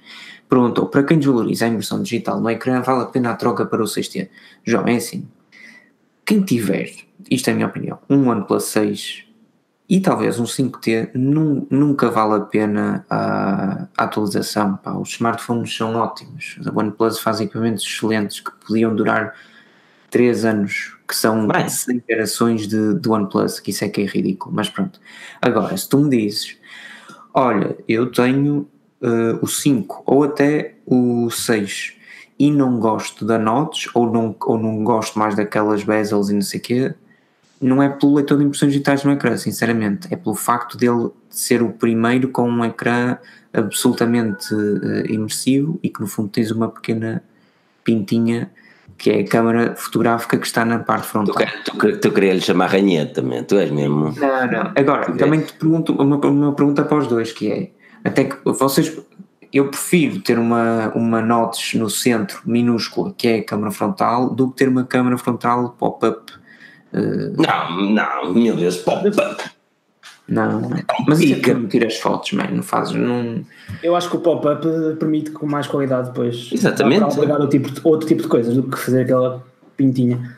perguntou, 0.48 0.86
para 0.86 1.02
quem 1.02 1.18
desvaloriza 1.18 1.66
a 1.66 1.68
impressão 1.68 2.04
digital 2.04 2.40
no 2.40 2.48
ecrã, 2.48 2.80
vale 2.84 3.02
a 3.02 3.06
pena 3.06 3.32
a 3.32 3.36
troca 3.36 3.66
para 3.66 3.82
o 3.82 3.86
6T? 3.86 4.30
João, 4.64 4.88
é 4.88 4.98
assim, 4.98 5.28
quem 6.24 6.44
tiver, 6.44 6.92
isto 7.32 7.48
é 7.48 7.54
a 7.54 7.56
minha 7.56 7.68
opinião, 7.68 7.98
um 8.08 8.30
OnePlus 8.30 8.66
6 8.66 9.25
e 9.88 10.00
talvez 10.00 10.40
um 10.40 10.46
5T 10.46 11.12
nunca 11.70 12.10
vale 12.10 12.36
a 12.36 12.40
pena 12.40 13.06
a, 13.08 13.88
a 13.96 14.04
atualização. 14.04 14.78
Pá. 14.78 14.94
Os 14.94 15.10
smartphones 15.10 15.76
são 15.76 15.96
ótimos. 15.96 16.58
A 16.66 16.78
OnePlus 16.78 17.20
faz 17.20 17.40
equipamentos 17.40 17.84
excelentes 17.84 18.40
que 18.40 18.52
podiam 18.66 18.96
durar 18.96 19.36
3 20.10 20.46
anos, 20.46 20.98
que 21.08 21.16
são 21.16 21.48
100 21.68 22.04
gerações 22.10 22.68
de, 22.68 22.96
de 22.96 23.10
OnePlus, 23.10 23.60
que 23.60 23.70
isso 23.70 23.86
é 23.86 23.90
que 23.90 24.02
é 24.02 24.06
ridículo. 24.06 24.56
Mas 24.56 24.70
pronto. 24.70 25.00
Agora, 25.40 25.78
se 25.78 25.88
tu 25.88 26.00
me 26.00 26.10
dizes, 26.10 26.58
olha, 27.32 27.78
eu 27.88 28.12
tenho 28.12 28.68
uh, 29.02 29.38
o 29.40 29.48
5 29.48 30.04
ou 30.08 30.24
até 30.24 30.76
o 30.84 31.30
6 31.30 31.94
e 32.40 32.50
não 32.50 32.80
gosto 32.80 33.24
da 33.24 33.38
Notes 33.38 33.88
ou 33.94 34.12
não, 34.12 34.36
ou 34.42 34.58
não 34.58 34.84
gosto 34.84 35.20
mais 35.20 35.36
daquelas 35.36 35.84
bezels 35.84 36.30
e 36.30 36.34
não 36.34 36.42
sei 36.42 36.60
o 36.60 36.64
quê, 36.64 36.96
não 37.66 37.82
é 37.82 37.90
pelo 37.90 38.16
leitor 38.16 38.38
de 38.38 38.44
impressões 38.44 38.72
digitais 38.72 39.04
no 39.04 39.12
ecrã, 39.12 39.36
sinceramente, 39.38 40.08
é 40.12 40.16
pelo 40.16 40.36
facto 40.36 40.78
dele 40.78 41.10
ser 41.30 41.62
o 41.62 41.70
primeiro 41.70 42.30
com 42.30 42.50
um 42.50 42.64
ecrã 42.64 43.18
absolutamente 43.54 44.54
uh, 44.54 45.12
imersivo 45.12 45.80
e 45.82 45.90
que 45.90 46.02
no 46.02 46.08
fundo 46.08 46.30
tens 46.30 46.52
uma 46.52 46.70
pequena 46.70 47.24
pintinha 47.84 48.52
que 48.98 49.10
é 49.10 49.20
a 49.20 49.28
câmara 49.28 49.76
fotográfica 49.76 50.38
que 50.38 50.46
está 50.46 50.64
na 50.64 50.80
parte 50.80 51.08
frontal. 51.08 51.36
Tu, 51.66 51.78
tu, 51.78 52.00
tu 52.00 52.12
queria 52.12 52.34
lhe 52.34 52.40
chamar 52.40 52.68
ranhete 52.68 53.16
também, 53.16 53.44
tu 53.44 53.58
és 53.58 53.70
mesmo. 53.70 54.14
Não, 54.18 54.48
não. 54.48 54.72
Agora, 54.76 55.06
tu 55.08 55.18
também 55.18 55.42
te 55.42 55.54
pergunto 55.54 55.92
uma, 55.94 56.16
uma 56.18 56.54
pergunta 56.54 56.84
para 56.84 56.98
os 56.98 57.08
dois, 57.08 57.34
que 57.34 57.52
é 57.52 57.72
até 58.04 58.24
que 58.26 58.38
vocês 58.46 58.98
eu 59.52 59.70
prefiro 59.70 60.20
ter 60.20 60.38
uma, 60.38 60.92
uma 60.96 61.22
notch 61.22 61.76
no 61.76 61.90
centro 61.90 62.42
minúscula, 62.46 63.14
que 63.18 63.28
é 63.28 63.40
a 63.40 63.44
câmara 63.44 63.72
frontal, 63.72 64.30
do 64.30 64.50
que 64.50 64.58
ter 64.58 64.68
uma 64.68 64.84
câmara 64.84 65.18
frontal 65.18 65.70
pop-up 65.80 66.32
não, 66.96 67.92
não, 67.92 68.34
meu 68.34 68.56
Deus, 68.56 68.84
Não, 70.28 70.62
mas 71.08 71.20
isso 71.20 71.34
é 71.34 71.40
que 71.40 71.54
me 71.54 71.68
tira 71.68 71.88
as 71.88 71.98
fotos, 71.98 72.32
mano, 72.34 72.56
não 72.56 72.64
fazes, 72.64 72.96
não... 72.96 73.44
Eu 73.84 73.96
acho 73.96 74.10
que 74.10 74.16
o 74.16 74.20
pop-up 74.20 74.66
permite 74.98 75.32
com 75.32 75.46
mais 75.46 75.68
qualidade 75.68 76.10
depois. 76.10 76.50
Exatamente. 76.52 77.00
Para 77.00 77.14
obrigar 77.14 77.48
tipo 77.48 77.70
outro 77.84 78.08
tipo 78.08 78.22
de 78.22 78.28
coisas 78.28 78.56
do 78.56 78.64
que 78.64 78.78
fazer 78.78 79.02
aquela 79.02 79.44
pintinha. 79.76 80.38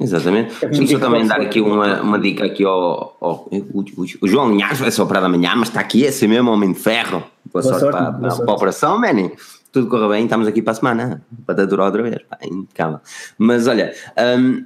Exatamente. 0.00 0.64
É 0.64 0.68
Deixa-me 0.68 0.88
só 0.88 0.98
também 0.98 1.26
dar 1.26 1.40
aqui 1.40 1.60
uma, 1.60 2.00
uma 2.00 2.18
dica 2.18 2.44
aqui 2.44 2.64
ao, 2.64 3.16
ao 3.20 3.48
o, 3.50 3.80
o, 3.80 4.04
o, 4.20 4.28
João 4.28 4.50
Linhares 4.50 4.78
vai 4.78 4.90
só 4.90 5.04
para 5.04 5.18
amanhã, 5.18 5.54
mas 5.56 5.68
está 5.68 5.80
aqui 5.80 6.04
esse 6.04 6.26
mesmo 6.28 6.50
homem 6.50 6.72
de 6.72 6.78
ferro. 6.78 7.24
Boa, 7.52 7.62
boa 7.62 7.62
sorte, 7.62 7.80
sorte, 7.80 7.96
para, 7.96 8.10
boa 8.12 8.28
para, 8.28 8.44
para 8.44 8.52
a 8.52 8.56
operação, 8.56 9.00
Manny. 9.00 9.32
Tudo 9.72 9.88
corre 9.88 10.08
bem, 10.08 10.24
estamos 10.24 10.46
aqui 10.46 10.62
para 10.62 10.72
a 10.72 10.76
semana, 10.76 11.22
para 11.44 11.66
durar 11.66 11.86
outra 11.86 12.02
vez. 12.02 12.22
Pá, 12.22 12.38
calma. 12.74 13.02
Mas 13.36 13.66
olha, 13.66 13.92
um, 14.38 14.64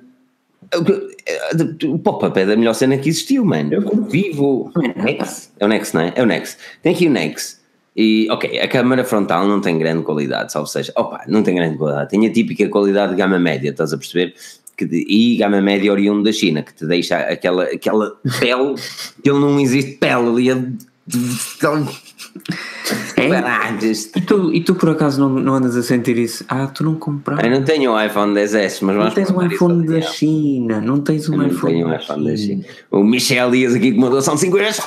o 1.85 1.99
pop-up 1.99 2.39
é 2.39 2.47
da 2.47 2.57
melhor 2.57 2.75
cena 2.75 2.97
que 2.97 3.09
existiu, 3.09 3.45
mano. 3.45 3.73
Eu 3.73 4.05
vivo. 4.05 4.73
Nex. 4.97 5.53
É 5.59 5.65
o 5.65 5.69
Nex, 5.69 5.93
não 5.93 6.01
é? 6.03 6.13
É 6.17 6.23
o 6.23 6.27
Nex. 6.27 6.57
Tem 6.83 6.95
aqui 6.95 7.07
o 7.07 7.11
Nex. 7.11 7.61
E, 7.95 8.27
ok, 8.31 8.59
a 8.59 8.67
câmera 8.69 9.05
frontal 9.05 9.47
não 9.47 9.61
tem 9.61 9.79
grande 9.79 10.03
qualidade, 10.03 10.57
ou 10.57 10.67
seja, 10.67 10.93
opa, 10.97 11.25
não 11.29 11.43
tem 11.43 11.55
grande 11.55 11.77
qualidade. 11.77 12.11
Tem 12.11 12.27
a 12.27 12.33
típica 12.33 12.69
qualidade 12.69 13.13
de 13.13 13.19
gama 13.19 13.39
média, 13.39 13.71
estás 13.71 13.93
a 13.93 13.99
perceber? 13.99 14.35
Que 14.77 14.85
e 14.85 15.37
gama 15.37 15.61
média 15.61 15.93
oriundo 15.93 16.23
da 16.23 16.33
China, 16.33 16.63
que 16.63 16.73
te 16.73 16.87
deixa 16.87 17.19
aquela, 17.19 17.65
aquela 17.65 18.17
pele, 18.41 18.75
que 19.23 19.31
ele 19.31 19.39
não 19.39 19.61
existe 19.61 19.93
pele 19.93 20.49
ali. 20.49 20.77
É? 23.17 24.19
E 24.19 24.21
tu, 24.23 24.55
e 24.55 24.61
tu 24.63 24.75
por 24.75 24.91
acaso 24.91 25.21
não, 25.21 25.29
não 25.29 25.55
andas 25.55 25.77
a 25.77 25.83
sentir 25.83 26.17
isso? 26.17 26.45
Ah, 26.49 26.67
tu 26.67 26.83
não 26.83 26.95
compraste. 26.95 27.45
Eu 27.45 27.51
não 27.51 27.63
tenho 27.63 27.93
o 27.93 28.03
iPhone 28.03 28.35
10S, 28.35 28.79
mas 28.83 28.97
não 28.97 29.11
tens 29.11 29.31
um 29.31 29.43
iPhone 29.43 29.87
da 29.87 30.01
China, 30.01 30.81
não 30.81 31.01
tens 31.01 31.29
um 31.29 31.43
iPhone. 31.43 31.75
Tenho 31.75 31.89
um 31.89 31.95
iPhone 31.95 32.25
da 32.25 32.37
China. 32.37 32.65
O 32.91 33.05
Michel 33.05 33.51
Dias 33.51 33.75
aqui 33.75 33.93
com 33.93 33.99
uma 33.99 34.11
doação 34.11 34.35
de 34.35 34.41
5 34.41 34.59
euros. 34.59 34.81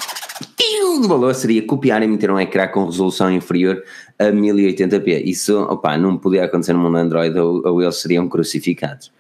O 0.98 1.08
valor 1.08 1.36
seria 1.36 1.62
copiar 1.62 2.02
e 2.04 2.08
meter 2.08 2.32
um 2.32 2.40
ecrã 2.40 2.68
com 2.68 2.86
resolução 2.86 3.32
inferior 3.32 3.84
a 4.18 4.26
1080p. 4.26 5.24
Isso, 5.26 5.58
opa, 5.64 5.98
não 5.98 6.18
podia 6.18 6.46
acontecer 6.46 6.74
no 6.74 6.80
mundo 6.80 6.98
Android 6.98 7.38
ou, 7.38 7.62
ou 7.66 7.82
eles 7.82 7.98
seriam 7.98 8.28
crucificados. 8.28 9.12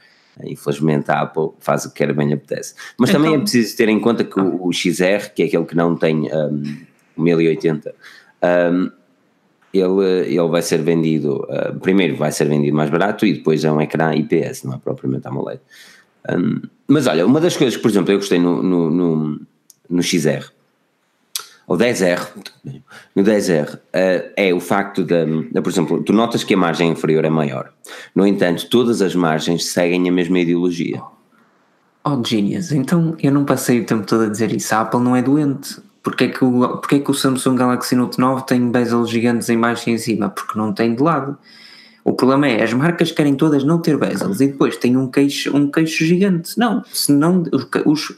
Infelizmente 0.43 1.09
a 1.11 1.21
Apple 1.21 1.49
faz 1.59 1.85
o 1.85 1.89
que 1.89 1.95
quer 1.95 2.13
bem 2.13 2.33
apetece. 2.33 2.75
Mas 2.97 3.09
então, 3.09 3.21
também 3.21 3.37
é 3.37 3.39
preciso 3.39 3.77
ter 3.77 3.89
em 3.89 3.99
conta 3.99 4.23
que 4.23 4.39
o, 4.39 4.67
o 4.67 4.73
XR, 4.73 5.31
que 5.33 5.43
é 5.43 5.45
aquele 5.45 5.65
que 5.65 5.75
não 5.75 5.95
tem 5.95 6.29
um, 6.33 6.63
1080, 7.17 7.93
um, 8.43 8.91
ele, 9.73 10.35
ele 10.35 10.47
vai 10.47 10.61
ser 10.61 10.81
vendido, 10.81 11.45
uh, 11.49 11.77
primeiro 11.79 12.15
vai 12.15 12.31
ser 12.31 12.45
vendido 12.45 12.75
mais 12.75 12.89
barato 12.89 13.25
e 13.25 13.33
depois 13.33 13.63
é 13.63 13.71
um 13.71 13.81
ecrã 13.81 14.15
IPS, 14.15 14.63
não 14.63 14.75
é 14.75 14.77
propriamente 14.77 15.27
AMOLED. 15.27 15.59
Um, 16.29 16.61
mas 16.87 17.07
olha, 17.07 17.25
uma 17.25 17.41
das 17.41 17.57
coisas 17.57 17.75
que, 17.75 17.81
por 17.81 17.91
exemplo, 17.91 18.11
eu 18.11 18.17
gostei 18.17 18.39
no, 18.39 18.63
no, 18.63 18.89
no, 18.89 19.41
no 19.89 20.03
XR, 20.03 20.49
ou 21.67 21.77
10R, 21.77 22.27
no 23.15 23.23
10R, 23.23 23.75
uh, 23.75 23.79
é 24.35 24.53
o 24.53 24.59
facto 24.59 25.03
de, 25.03 25.25
de, 25.51 25.61
por 25.61 25.69
exemplo, 25.69 26.03
tu 26.03 26.13
notas 26.13 26.43
que 26.43 26.53
a 26.53 26.57
margem 26.57 26.91
inferior 26.91 27.25
é 27.25 27.29
maior. 27.29 27.73
No 28.13 28.25
entanto, 28.25 28.69
todas 28.69 29.01
as 29.01 29.15
margens 29.15 29.65
seguem 29.65 30.07
a 30.07 30.11
mesma 30.11 30.39
ideologia. 30.39 31.01
Oh, 32.03 32.23
genius, 32.23 32.71
então 32.71 33.17
eu 33.21 33.31
não 33.31 33.43
passei 33.45 33.81
o 33.81 33.85
tempo 33.85 34.05
todo 34.05 34.25
a 34.25 34.29
dizer 34.29 34.51
isso. 34.51 34.75
A 34.75 34.81
Apple 34.81 34.99
não 34.99 35.15
é 35.15 35.23
doente. 35.23 35.77
Porquê 36.05 36.25
é 36.25 36.27
que 36.27 36.45
o, 36.45 36.77
porquê 36.77 36.97
é 36.97 36.99
que 36.99 37.09
o 37.09 37.15
Samsung 37.15 37.55
Galaxy 37.55 37.95
Note 37.95 38.19
9 38.19 38.45
tem 38.45 38.69
bezels 38.69 39.09
gigantes 39.09 39.49
em 39.49 39.59
baixo 39.59 39.89
e 39.89 39.93
em 39.93 39.97
cima? 39.97 40.29
Porque 40.29 40.55
não 40.55 40.71
tem 40.71 40.93
de 40.93 41.01
lado. 41.01 41.35
O 42.03 42.13
problema 42.13 42.47
é, 42.47 42.61
as 42.61 42.71
marcas 42.73 43.11
querem 43.11 43.33
todas 43.33 43.63
não 43.63 43.81
ter 43.81 43.97
bezels 43.97 44.39
e 44.39 44.49
depois 44.49 44.77
tem 44.77 44.95
um 44.95 45.09
queixo, 45.09 45.57
um 45.57 45.71
queixo 45.71 46.05
gigante. 46.05 46.59
Não, 46.59 46.83
se 46.85 47.11
não, 47.11 47.43
os, 47.87 48.15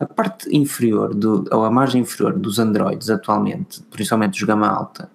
a 0.00 0.04
parte 0.04 0.48
inferior, 0.50 1.14
do, 1.14 1.44
ou 1.52 1.64
a 1.64 1.70
margem 1.70 2.02
inferior 2.02 2.36
dos 2.36 2.58
Androids 2.58 3.08
atualmente, 3.08 3.84
principalmente 3.88 4.42
os 4.42 4.42
gama 4.42 4.66
alta, 4.66 5.08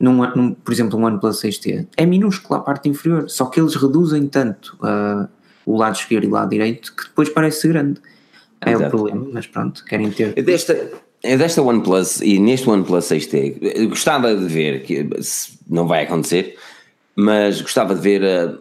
num, 0.00 0.16
num, 0.34 0.54
por 0.54 0.72
exemplo, 0.72 0.98
um 0.98 1.04
OnePlus 1.04 1.40
6T, 1.40 1.86
é 1.96 2.04
minúscula 2.04 2.58
a 2.58 2.62
parte 2.62 2.88
inferior, 2.88 3.30
só 3.30 3.46
que 3.46 3.60
eles 3.60 3.76
reduzem 3.76 4.26
tanto 4.26 4.76
uh, 4.80 5.28
o 5.64 5.76
lado 5.76 5.94
esquerdo 5.94 6.24
e 6.24 6.26
o 6.26 6.32
lado 6.32 6.50
direito 6.50 6.92
que 6.92 7.04
depois 7.04 7.28
parece 7.28 7.68
grande. 7.68 8.00
É 8.60 8.72
Exato. 8.72 8.86
o 8.86 8.90
problema, 8.90 9.28
mas 9.32 9.46
pronto, 9.46 9.84
querem 9.84 10.10
ter. 10.10 10.34
Desta, 10.42 10.74
desta 11.22 11.62
OnePlus 11.62 12.20
e 12.20 12.38
neste 12.38 12.68
OnePlus 12.68 13.06
6T, 13.06 13.88
gostava 13.88 14.34
de 14.34 14.46
ver, 14.46 14.82
que 14.82 15.08
não 15.68 15.86
vai 15.86 16.04
acontecer, 16.04 16.56
mas 17.16 17.60
gostava 17.60 17.94
de 17.94 18.00
ver 18.00 18.22
uh, 18.22 18.54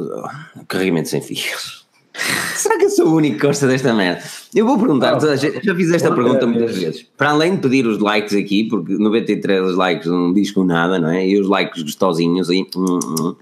uh, 0.00 0.64
carregamento 0.68 1.08
sem 1.08 1.20
fios. 1.20 1.84
Será 2.54 2.78
que 2.78 2.84
eu 2.84 2.90
sou 2.90 3.08
o 3.08 3.16
único 3.16 3.36
que 3.38 3.46
gosta 3.46 3.66
desta 3.66 3.92
merda? 3.92 4.22
Eu 4.54 4.66
vou 4.66 4.78
perguntar, 4.78 5.16
oh, 5.16 5.36
já 5.36 5.74
fiz 5.74 5.90
esta 5.90 6.12
pergunta 6.14 6.46
muitas 6.46 6.78
vezes. 6.78 7.06
Para 7.16 7.30
além 7.30 7.56
de 7.56 7.62
pedir 7.62 7.86
os 7.86 7.98
likes 7.98 8.34
aqui, 8.34 8.64
porque 8.64 8.94
93 8.94 9.74
likes 9.74 10.06
não 10.06 10.32
diz 10.32 10.50
com 10.50 10.64
nada, 10.64 10.98
não 10.98 11.10
é? 11.10 11.26
E 11.26 11.38
os 11.38 11.46
likes 11.46 11.82
gostosinhos 11.82 12.48
aí. 12.48 12.66
Hum, 12.74 12.98
hum. 13.20 13.36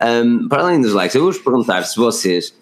Um, 0.00 0.48
para 0.48 0.62
além 0.62 0.80
dos 0.80 0.92
likes, 0.92 1.14
eu 1.14 1.22
vou-vos 1.22 1.40
perguntar 1.40 1.82
se 1.82 1.96
vocês 1.96 2.54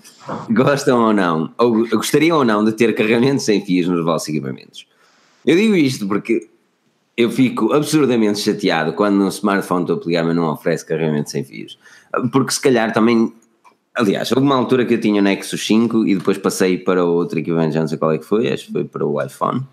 gostam 0.50 1.06
ou 1.06 1.12
não, 1.12 1.52
ou 1.58 1.86
gostariam 1.88 2.38
ou 2.38 2.44
não 2.44 2.64
de 2.64 2.72
ter 2.72 2.94
carregamento 2.94 3.42
sem 3.42 3.64
fios 3.64 3.88
nos 3.88 4.04
vossos 4.04 4.28
equipamentos. 4.28 4.86
Eu 5.48 5.56
digo 5.56 5.74
isto 5.74 6.06
porque 6.06 6.46
eu 7.16 7.30
fico 7.30 7.72
absurdamente 7.72 8.38
chateado 8.38 8.92
quando 8.92 9.16
no 9.16 9.28
smartphone 9.28 9.80
estou 9.80 9.96
a 9.96 10.00
pegar 10.00 10.22
mas 10.22 10.36
não 10.36 10.52
oferece 10.52 10.84
carregamento 10.84 11.30
sem 11.30 11.42
fios. 11.42 11.78
Porque 12.30 12.52
se 12.52 12.60
calhar 12.60 12.92
também 12.92 13.32
Aliás, 13.94 14.30
houve 14.30 14.46
uma 14.46 14.54
altura 14.54 14.84
que 14.84 14.94
eu 14.94 15.00
tinha 15.00 15.20
o 15.20 15.24
Nexus 15.24 15.66
5 15.66 16.06
e 16.06 16.14
depois 16.14 16.36
passei 16.38 16.78
para 16.78 17.02
outro 17.04 17.38
equipamento, 17.38 17.74
já 17.74 17.80
não 17.80 17.88
sei 17.88 17.98
qual 17.98 18.12
é 18.12 18.18
que 18.18 18.24
foi, 18.24 18.52
acho 18.52 18.66
que 18.66 18.72
foi 18.72 18.84
para 18.84 19.04
o 19.04 19.20
iPhone. 19.20 19.64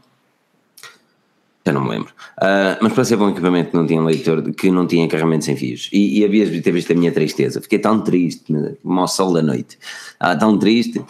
Já 1.63 1.73
não 1.73 1.83
me 1.83 1.89
lembro. 1.91 2.11
Uh, 2.37 2.77
mas 2.81 2.93
passei 2.93 3.17
para 3.17 3.27
um 3.27 3.29
equipamento 3.29 3.71
que 3.71 3.77
não 3.77 3.85
tinha 3.85 4.01
leitor, 4.01 4.41
que 4.53 4.71
não 4.71 4.87
tinha 4.87 5.07
carregamento 5.07 5.45
sem 5.45 5.55
fios. 5.55 5.89
E, 5.91 6.19
e 6.19 6.25
havia 6.25 6.61
ter 6.61 6.71
visto 6.71 6.91
a 6.91 6.95
minha 6.95 7.11
tristeza. 7.11 7.61
Fiquei 7.61 7.77
tão 7.77 8.01
triste, 8.01 8.51
como 8.81 8.99
ao 8.99 9.07
sol 9.07 9.33
da 9.33 9.43
noite. 9.43 9.77
Ah, 10.19 10.35
tão 10.35 10.57
triste. 10.57 11.03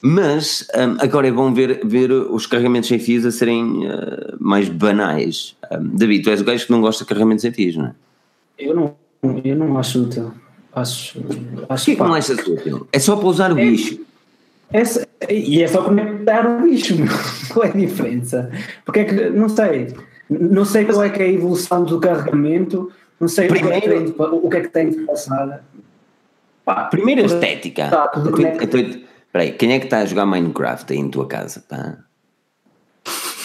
Mas 0.00 0.66
um, 0.76 0.96
agora 1.02 1.26
é 1.26 1.32
bom 1.32 1.52
ver, 1.52 1.80
ver 1.84 2.12
os 2.12 2.46
carregamentos 2.46 2.88
sem 2.88 2.98
fios 2.98 3.26
a 3.26 3.32
serem 3.32 3.88
uh, 3.88 4.36
mais 4.38 4.68
banais. 4.68 5.56
Um, 5.72 5.96
David, 5.96 6.22
tu 6.22 6.30
és 6.30 6.40
o 6.40 6.44
gajo 6.44 6.66
que 6.66 6.72
não 6.72 6.80
gosta 6.80 7.04
de 7.04 7.08
carregamentos 7.08 7.42
sem 7.42 7.52
fios, 7.52 7.76
não 7.76 7.86
é? 7.86 7.94
Eu 8.58 8.74
não, 8.74 8.94
eu 9.44 9.56
não 9.56 9.76
acho 9.76 10.02
útil. 10.02 10.32
Acho, 10.72 11.18
acho 11.68 11.84
que, 11.84 11.96
que 11.96 12.02
não 12.02 12.14
achas 12.14 12.38
útil? 12.38 12.86
É 12.92 12.98
só 12.98 13.16
para 13.16 13.26
usar 13.26 13.52
o 13.52 13.58
é, 13.58 13.62
bicho. 13.62 14.00
É, 14.72 15.34
e 15.34 15.62
é 15.62 15.66
só 15.66 15.82
conectar 15.82 16.46
o 16.46 16.62
bicho, 16.62 16.94
qual 17.52 17.66
é 17.66 17.70
a 17.70 17.72
diferença? 17.72 18.50
Porque 18.84 19.00
é 19.00 19.04
que, 19.04 19.30
não 19.30 19.48
sei, 19.48 19.94
não 20.30 20.64
sei 20.64 20.84
qual 20.84 21.02
é 21.02 21.10
que 21.10 21.22
é 21.22 21.26
a 21.26 21.32
evolução 21.32 21.84
do 21.84 21.98
carregamento, 21.98 22.92
não 23.18 23.26
sei 23.26 23.48
Primeiro, 23.48 23.76
o, 23.78 23.80
que 23.80 23.86
é 23.86 24.00
que 24.00 24.14
tem, 24.14 24.14
o 24.20 24.50
que 24.50 24.56
é 24.56 24.60
que 24.60 24.68
tem 24.68 24.90
de 24.90 25.00
passar. 25.00 25.64
Pá, 26.64 26.84
Primeiro 26.84 27.22
a 27.22 27.26
estética. 27.26 27.88
Tá, 27.88 28.12
Espera 29.38 29.42
aí, 29.42 29.52
quem 29.52 29.72
é 29.72 29.78
que 29.78 29.84
está 29.84 29.98
a 29.98 30.04
jogar 30.04 30.26
Minecraft 30.26 30.92
aí 30.92 30.98
em 30.98 31.08
tua 31.08 31.26
casa? 31.28 31.62
Pá? 31.68 31.98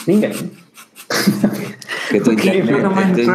Ninguém. 0.08 0.32
a 0.32 2.24
tua 2.24 2.34
internet, 2.34 3.30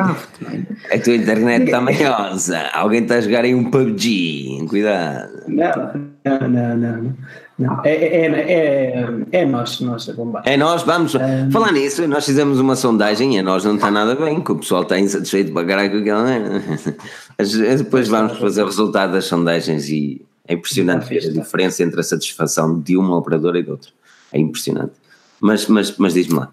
a 0.90 0.98
tua 0.98 1.14
internet 1.14 1.64
está 1.66 1.80
manhosa. 1.80 2.58
Alguém 2.72 3.02
está 3.02 3.14
a 3.16 3.20
jogar 3.20 3.44
aí 3.44 3.54
um 3.54 3.70
PUBG. 3.70 4.66
Cuidado. 4.68 5.44
Não, 5.46 6.10
não, 6.24 6.48
não, 6.48 6.76
não. 6.76 7.14
não. 7.60 7.84
É, 7.84 7.94
é, 7.94 8.26
é, 8.26 9.08
é, 9.30 9.46
nós, 9.46 9.80
nós 9.80 10.08
a 10.08 10.12
bombar. 10.14 10.42
É 10.44 10.56
nós, 10.56 10.82
vamos. 10.82 11.14
Um... 11.14 11.50
Falar 11.52 11.70
nisso, 11.70 12.08
nós 12.08 12.26
fizemos 12.26 12.58
uma 12.58 12.74
sondagem 12.74 13.36
e 13.36 13.38
a 13.38 13.42
nós 13.42 13.64
não 13.64 13.76
está 13.76 13.88
nada 13.88 14.16
bem, 14.16 14.40
que 14.40 14.50
o 14.50 14.56
pessoal 14.56 14.82
está 14.82 14.98
insatisfeito 14.98 15.52
para 15.52 15.64
caralho. 15.64 16.02
É? 16.28 17.38
Depois 17.76 18.08
vamos 18.08 18.36
fazer 18.38 18.62
o 18.62 18.66
resultado 18.66 19.12
das 19.12 19.26
sondagens 19.26 19.88
e 19.88 20.26
é 20.48 20.54
impressionante 20.54 21.08
ver 21.08 21.24
a 21.28 21.30
diferença 21.30 21.82
entre 21.82 22.00
a 22.00 22.02
satisfação 22.02 22.80
de 22.80 22.96
uma 22.96 23.16
operadora 23.16 23.58
e 23.58 23.62
de 23.62 23.70
outra. 23.70 23.90
É 24.32 24.38
impressionante. 24.38 24.92
Mas, 25.40 25.66
mas, 25.68 25.96
mas 25.96 26.14
diz-me 26.14 26.38
lá. 26.38 26.50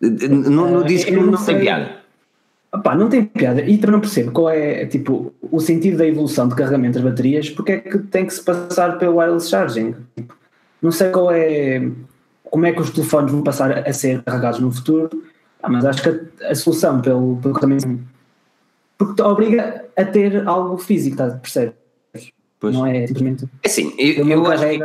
Não, 0.00 0.70
não 0.70 0.82
diz 0.82 1.04
que 1.04 1.12
não, 1.12 1.26
não 1.26 1.44
tem 1.44 1.60
piada. 1.60 1.98
Opa, 2.72 2.94
não 2.94 3.08
tem 3.08 3.24
piada 3.24 3.62
e 3.62 3.78
também 3.78 3.92
não 3.92 4.00
percebo 4.00 4.32
qual 4.32 4.50
é 4.50 4.84
tipo, 4.86 5.32
o 5.40 5.60
sentido 5.60 5.98
da 5.98 6.06
evolução 6.06 6.48
de 6.48 6.54
carregamento 6.54 6.94
das 6.94 7.10
baterias, 7.10 7.48
porque 7.48 7.72
é 7.72 7.78
que 7.78 7.98
tem 7.98 8.26
que 8.26 8.34
se 8.34 8.42
passar 8.42 8.98
pelo 8.98 9.16
wireless 9.16 9.48
charging. 9.48 9.94
Não 10.82 10.90
sei 10.90 11.10
qual 11.10 11.30
é 11.30 11.88
como 12.44 12.66
é 12.66 12.72
que 12.72 12.80
os 12.80 12.90
telefones 12.90 13.32
vão 13.32 13.42
passar 13.42 13.86
a 13.86 13.92
ser 13.92 14.22
carregados 14.22 14.60
no 14.60 14.70
futuro, 14.72 15.24
ah, 15.62 15.68
mas 15.68 15.84
acho 15.84 16.02
que 16.02 16.08
a, 16.08 16.50
a, 16.50 16.54
solução 16.54 17.00
pelo, 17.00 17.36
pelo 17.36 17.54
carregamento 17.54 17.98
porque 18.96 19.14
te 19.14 19.22
obriga 19.22 19.84
a 19.96 20.04
ter 20.04 20.46
algo 20.46 20.78
físico, 20.78 21.16
tá, 21.16 21.30
percebes? 21.30 21.74
Pois. 22.58 22.74
Não 22.74 22.86
é 22.86 23.06
simplesmente. 23.06 23.48
É 23.62 23.68
assim, 23.68 23.94
eu, 23.98 24.28
eu 24.28 24.46
acho 24.46 24.62
que. 24.62 24.82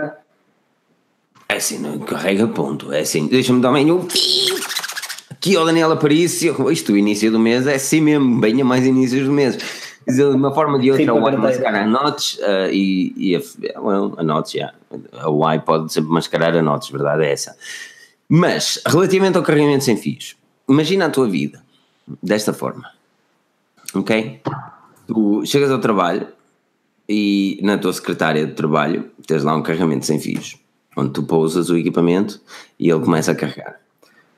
É 1.50 1.56
assim, 1.56 1.80
não 1.80 2.00
carrega 2.00 2.48
ponto. 2.48 2.92
É 2.94 3.02
assim, 3.02 3.28
deixa-me 3.28 3.62
dar 3.62 3.72
um. 3.72 4.08
Aqui 5.30 5.56
ao 5.56 5.66
Daniel 5.66 5.92
Aparício, 5.92 6.72
isto 6.72 6.94
o 6.94 6.98
início 6.98 7.32
do 7.32 7.40
mês 7.40 7.66
é 7.66 7.76
assim 7.76 8.00
mesmo, 8.00 8.40
bem 8.40 8.62
a 8.62 8.66
mais 8.66 8.86
inícios 8.86 9.26
do 9.26 9.32
mês. 9.32 9.58
De 10.08 10.24
uma 10.24 10.54
forma 10.54 10.76
ou 10.76 10.80
de 10.80 10.92
outra, 10.92 11.14
o 11.14 11.28
Y 11.28 11.38
mascarar 11.38 11.84
a 11.84 11.88
notch 11.88 12.36
uh, 12.40 12.72
e, 12.72 13.14
e 13.16 13.36
a, 13.36 13.82
well, 13.82 14.14
a 14.18 14.24
notch, 14.24 14.56
yeah. 14.56 14.76
a 15.14 15.30
Y 15.30 15.60
pode 15.62 15.94
sempre 15.94 16.12
mascarar 16.12 16.56
a 16.56 16.62
notch, 16.62 16.92
verdade 16.92 17.24
é 17.24 17.32
essa. 17.32 17.56
Mas, 18.28 18.82
relativamente 18.86 19.38
ao 19.38 19.44
carregamento 19.44 19.84
sem 19.84 19.98
fios, 19.98 20.36
imagina 20.68 21.06
a 21.06 21.10
tua 21.10 21.28
vida 21.28 21.62
desta 22.22 22.54
forma, 22.54 22.90
ok? 23.94 24.42
Tu 25.08 25.46
chegas 25.46 25.70
ao 25.70 25.80
trabalho 25.80 26.28
e 27.12 27.60
na 27.62 27.78
tua 27.78 27.92
secretária 27.92 28.48
de 28.48 28.54
trabalho 28.54 29.12
tens 29.28 29.44
lá 29.44 29.54
um 29.54 29.62
carregamento 29.62 30.06
sem 30.06 30.18
fios, 30.18 30.58
onde 30.96 31.12
tu 31.12 31.24
pousas 31.24 31.70
o 31.70 31.76
equipamento 31.76 32.40
e 32.80 32.90
ele 32.90 33.02
começa 33.02 33.34
a 33.34 33.36
carregar. 33.36 33.82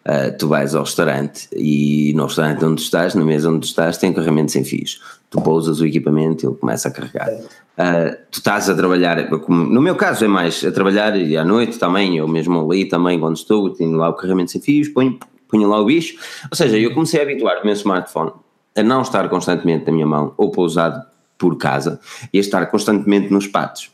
Uh, 0.03 0.35
tu 0.37 0.47
vais 0.47 0.73
ao 0.73 0.83
restaurante 0.83 1.47
e 1.55 2.13
no 2.15 2.25
restaurante 2.25 2.65
onde 2.65 2.81
estás, 2.81 3.13
na 3.13 3.23
mesa 3.23 3.49
onde 3.49 3.67
estás, 3.67 3.97
tem 3.97 4.11
carregamento 4.11 4.51
sem 4.51 4.63
fios. 4.63 4.99
Tu 5.29 5.39
pousas 5.41 5.79
o 5.81 5.85
equipamento 5.85 6.43
e 6.43 6.49
ele 6.49 6.55
começa 6.55 6.87
a 6.87 6.91
carregar. 6.91 7.29
Uh, 7.31 8.17
tu 8.31 8.39
estás 8.39 8.67
a 8.67 8.75
trabalhar, 8.75 9.29
no 9.47 9.81
meu 9.81 9.95
caso 9.95 10.25
é 10.25 10.27
mais 10.27 10.65
a 10.65 10.71
trabalhar 10.71 11.15
e 11.15 11.37
à 11.37 11.45
noite 11.45 11.77
também, 11.77 12.17
eu 12.17 12.27
mesmo 12.27 12.59
ali 12.59 12.85
também, 12.85 13.19
quando 13.19 13.37
estou, 13.37 13.69
tenho 13.69 13.95
lá 13.95 14.09
o 14.09 14.13
carregamento 14.13 14.51
sem 14.51 14.59
fios, 14.59 14.89
ponho, 14.89 15.19
ponho 15.47 15.69
lá 15.69 15.79
o 15.79 15.85
bicho. 15.85 16.17
Ou 16.49 16.57
seja, 16.57 16.77
eu 16.77 16.91
comecei 16.93 17.19
a 17.19 17.23
habituar 17.23 17.61
o 17.61 17.65
meu 17.65 17.73
smartphone 17.73 18.31
a 18.75 18.81
não 18.81 19.03
estar 19.03 19.29
constantemente 19.29 19.85
na 19.85 19.93
minha 19.93 20.07
mão 20.07 20.33
ou 20.37 20.49
pousado 20.49 21.12
por 21.43 21.57
casa 21.57 21.99
e 22.31 22.37
a 22.37 22.41
estar 22.41 22.65
constantemente 22.67 23.29
nos 23.29 23.47
patos. 23.47 23.91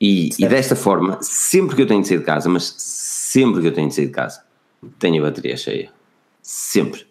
E, 0.00 0.30
e 0.36 0.48
desta 0.48 0.74
forma, 0.74 1.16
sempre 1.22 1.76
que 1.76 1.82
eu 1.82 1.86
tenho 1.86 2.02
de 2.02 2.08
sair 2.08 2.18
de 2.18 2.24
casa, 2.24 2.48
mas 2.48 2.74
sempre 2.76 3.60
que 3.60 3.68
eu 3.68 3.72
tenho 3.72 3.88
de 3.88 3.94
sair 3.94 4.06
de 4.06 4.12
casa, 4.12 4.40
tenho 4.98 5.22
a 5.22 5.30
bateria 5.30 5.56
cheia. 5.56 5.90
Sempre. 6.42 7.06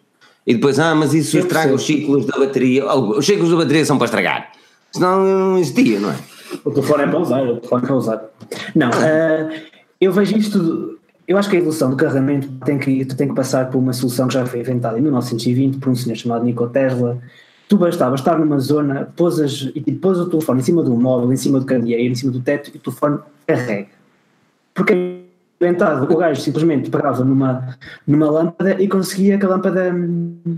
E 0.45 0.53
depois, 0.53 0.77
ah, 0.77 0.93
mas 0.93 1.13
isso 1.13 1.37
estraga 1.37 1.73
os 1.73 1.85
ciclos 1.85 2.25
da 2.25 2.37
bateria. 2.37 2.85
Oh, 2.85 3.17
os 3.17 3.25
ciclos 3.25 3.49
da 3.49 3.55
bateria 3.55 3.85
são 3.85 3.97
para 3.97 4.05
estragar. 4.05 4.51
Senão 4.91 5.23
não 5.23 5.57
existia, 5.57 6.01
não 6.01 6.11
é? 6.11 6.15
O 6.65 6.71
telefone 6.71 7.03
é 7.03 7.07
para 7.07 7.19
usar, 7.19 7.43
o 7.43 7.55
telefone 7.55 7.83
é 7.83 7.87
para 7.87 7.95
usar. 7.95 8.25
Não, 8.75 8.89
uh, 8.89 9.61
eu 10.01 10.11
vejo 10.11 10.37
isto. 10.37 10.99
Eu 11.25 11.37
acho 11.37 11.49
que 11.49 11.55
a 11.55 11.59
evolução 11.59 11.89
do 11.89 11.95
carregamento 11.95 12.49
tem 12.65 12.77
que, 12.77 13.05
tem 13.05 13.29
que 13.29 13.33
passar 13.33 13.69
por 13.71 13.79
uma 13.79 13.93
solução 13.93 14.27
que 14.27 14.33
já 14.33 14.45
foi 14.45 14.59
inventada 14.59 14.99
em 14.99 15.01
1920 15.01 15.77
por 15.77 15.89
um 15.89 15.95
senhor 15.95 16.15
chamado 16.17 16.43
Nikola 16.43 16.69
Tesla. 16.69 17.21
Tu 17.67 17.77
bastava 17.77 18.15
estar 18.15 18.37
numa 18.37 18.59
zona, 18.59 19.11
pôs, 19.15 19.39
e 19.73 19.91
pôs 19.93 20.19
o 20.19 20.29
telefone 20.29 20.59
em 20.59 20.63
cima 20.63 20.83
do 20.83 20.95
móvel, 20.95 21.33
em 21.33 21.37
cima 21.37 21.59
do 21.59 21.65
candeeiro, 21.65 22.11
em 22.11 22.15
cima 22.15 22.31
do 22.31 22.39
teto 22.39 22.71
e 22.73 22.77
o 22.77 22.79
telefone 22.79 23.19
carrega. 23.47 23.87
Porque 24.73 25.25
inventado, 25.59 26.11
o 26.11 26.17
gajo 26.17 26.41
simplesmente 26.41 26.89
pegava 26.89 27.23
numa, 27.23 27.75
numa 28.05 28.29
lâmpada 28.29 28.81
e 28.81 28.87
conseguia 28.87 29.37
que 29.37 29.45
a 29.45 29.49
lâmpada. 29.49 29.91
Hum, 29.91 30.57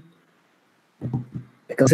aquela, 1.70 1.90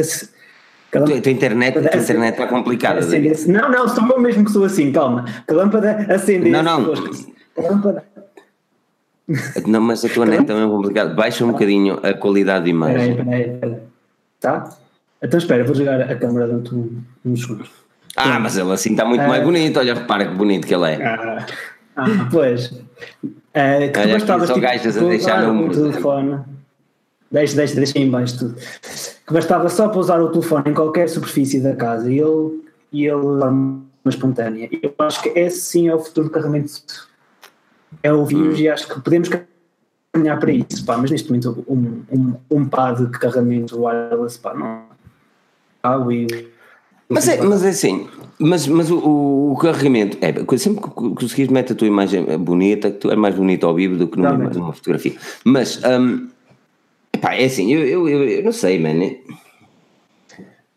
aquela 0.90 1.06
a 1.06 1.22
tua 1.22 1.32
internet, 1.32 1.78
a 1.78 1.98
internet 1.98 2.34
está 2.34 2.48
complicada. 2.48 3.02
Não, 3.48 3.70
não, 3.70 3.88
sou 3.88 4.08
eu 4.08 4.20
mesmo 4.20 4.46
que 4.46 4.52
sou 4.52 4.64
assim, 4.64 4.92
calma. 4.92 5.26
Que 5.46 5.54
a 5.54 5.58
lâmpada 5.58 6.08
acendesse. 6.10 6.52
Não, 6.52 6.64
não. 6.64 6.94
A 7.58 7.62
lâmpada. 7.62 8.04
Não, 9.68 9.82
mas 9.82 10.04
a 10.04 10.10
tua 10.10 10.26
net 10.26 10.46
também 10.46 10.64
é 10.64 10.68
complicado. 10.68 11.16
Baixa 11.16 11.46
um 11.46 11.52
bocadinho 11.52 12.00
a 12.04 12.14
qualidade 12.14 12.66
de 12.66 12.72
imagem. 12.72 13.12
espera 13.12 13.36
aí, 13.36 13.42
espera 13.42 13.74
aí. 13.74 13.82
Tá? 14.40 14.70
Então 15.24 15.38
espera, 15.38 15.64
vou 15.64 15.74
jogar 15.74 16.02
a 16.02 16.16
câmera 16.16 16.46
durante 16.48 16.76
um- 16.76 17.02
uns 17.26 17.42
segundos. 17.42 17.70
Ah, 18.16 18.40
mas 18.40 18.58
ele 18.58 18.72
assim 18.72 18.92
está 18.92 19.06
muito 19.06 19.22
mais 19.26 19.44
bonito. 19.44 19.78
Olha, 19.80 19.94
repara 19.96 20.26
que 20.28 20.36
bonito 20.36 20.68
que 20.68 20.76
ele 20.76 20.92
é. 20.92 21.04
Ah, 21.06 21.46
ah, 21.96 22.06
pois. 22.32 22.72
É, 23.54 23.88
que 23.88 23.94
tu 23.94 24.00
Olha 24.00 24.04
aqui, 24.04 24.14
bastavas 24.14 24.48
só 24.48 24.54
tipo, 24.56 24.66
gajas 24.66 24.98
a 24.98 25.00
deixar 25.02 25.50
o 25.50 25.70
telefone. 25.70 26.40
Deixa, 27.32 27.56
deixa, 27.56 27.76
deixa 27.76 27.98
aí 27.98 28.04
em 28.04 28.12
baixo 28.12 28.38
tudo. 28.38 28.56
Que 29.26 29.34
bastava 29.34 29.70
só 29.70 29.88
pousar 29.90 30.22
o 30.22 30.30
telefone 30.30 30.70
em 30.72 30.74
qualquer 30.74 31.08
superfície 31.10 31.60
da 31.62 31.76
casa 31.76 32.12
e 32.12 32.20
ele, 32.20 32.62
e 32.92 33.06
ele 33.08 33.22
de 33.22 33.40
forma 33.40 33.82
espontânea. 34.08 34.70
Eu 34.84 34.94
acho 35.00 35.22
que 35.24 35.30
esse 35.30 35.62
sim 35.62 35.88
é 35.88 35.96
o 35.96 36.00
futuro 36.00 36.28
do 36.28 36.32
carregamento. 36.32 36.72
É 38.04 38.12
o 38.12 38.26
vírus 38.26 38.60
e 38.60 38.68
acho 38.68 38.88
que 38.88 39.00
podemos 39.00 39.30
caminhar 40.14 40.40
para 40.40 40.52
isso, 40.52 40.84
pá, 40.86 40.98
mas 40.98 41.10
neste 41.10 41.30
momento 41.30 41.64
um, 41.68 42.02
um, 42.12 42.36
um 42.52 42.66
pad 42.68 43.06
de 43.06 43.18
carregamento 43.18 43.82
wireless, 43.82 44.38
pá, 44.38 44.54
não. 44.54 44.93
Ah, 45.84 46.00
e, 46.10 46.28
Mas 47.10 47.28
é, 47.28 47.42
mas 47.44 47.64
é 47.66 47.70
assim, 47.70 48.08
mas, 48.40 48.66
mas 48.68 48.90
o, 48.90 48.98
o, 48.98 49.52
o 49.54 49.58
carregamento, 49.58 50.18
é, 50.22 50.32
sempre 50.58 50.82
que 50.82 50.90
conseguires 50.90 51.52
meter 51.52 51.74
a 51.74 51.76
tua 51.76 51.88
imagem 51.88 52.26
bonita, 52.38 52.90
que 52.90 52.98
tu 53.00 53.12
é 53.12 53.16
mais 53.16 53.36
bonito 53.36 53.66
ao 53.68 53.76
vivo 53.76 53.98
do 53.98 54.08
que 54.08 54.18
numa, 54.18 54.38
numa 54.60 54.74
fotografia. 54.74 55.14
Mas, 55.44 55.82
hum, 55.84 56.30
epá, 57.14 57.36
é 57.36 57.46
assim, 57.46 57.72
eu, 57.74 57.86
eu, 57.86 58.08
eu, 58.10 58.24
eu 58.30 58.44
não 58.44 58.52
sei, 58.54 58.80
mano. 58.80 59.04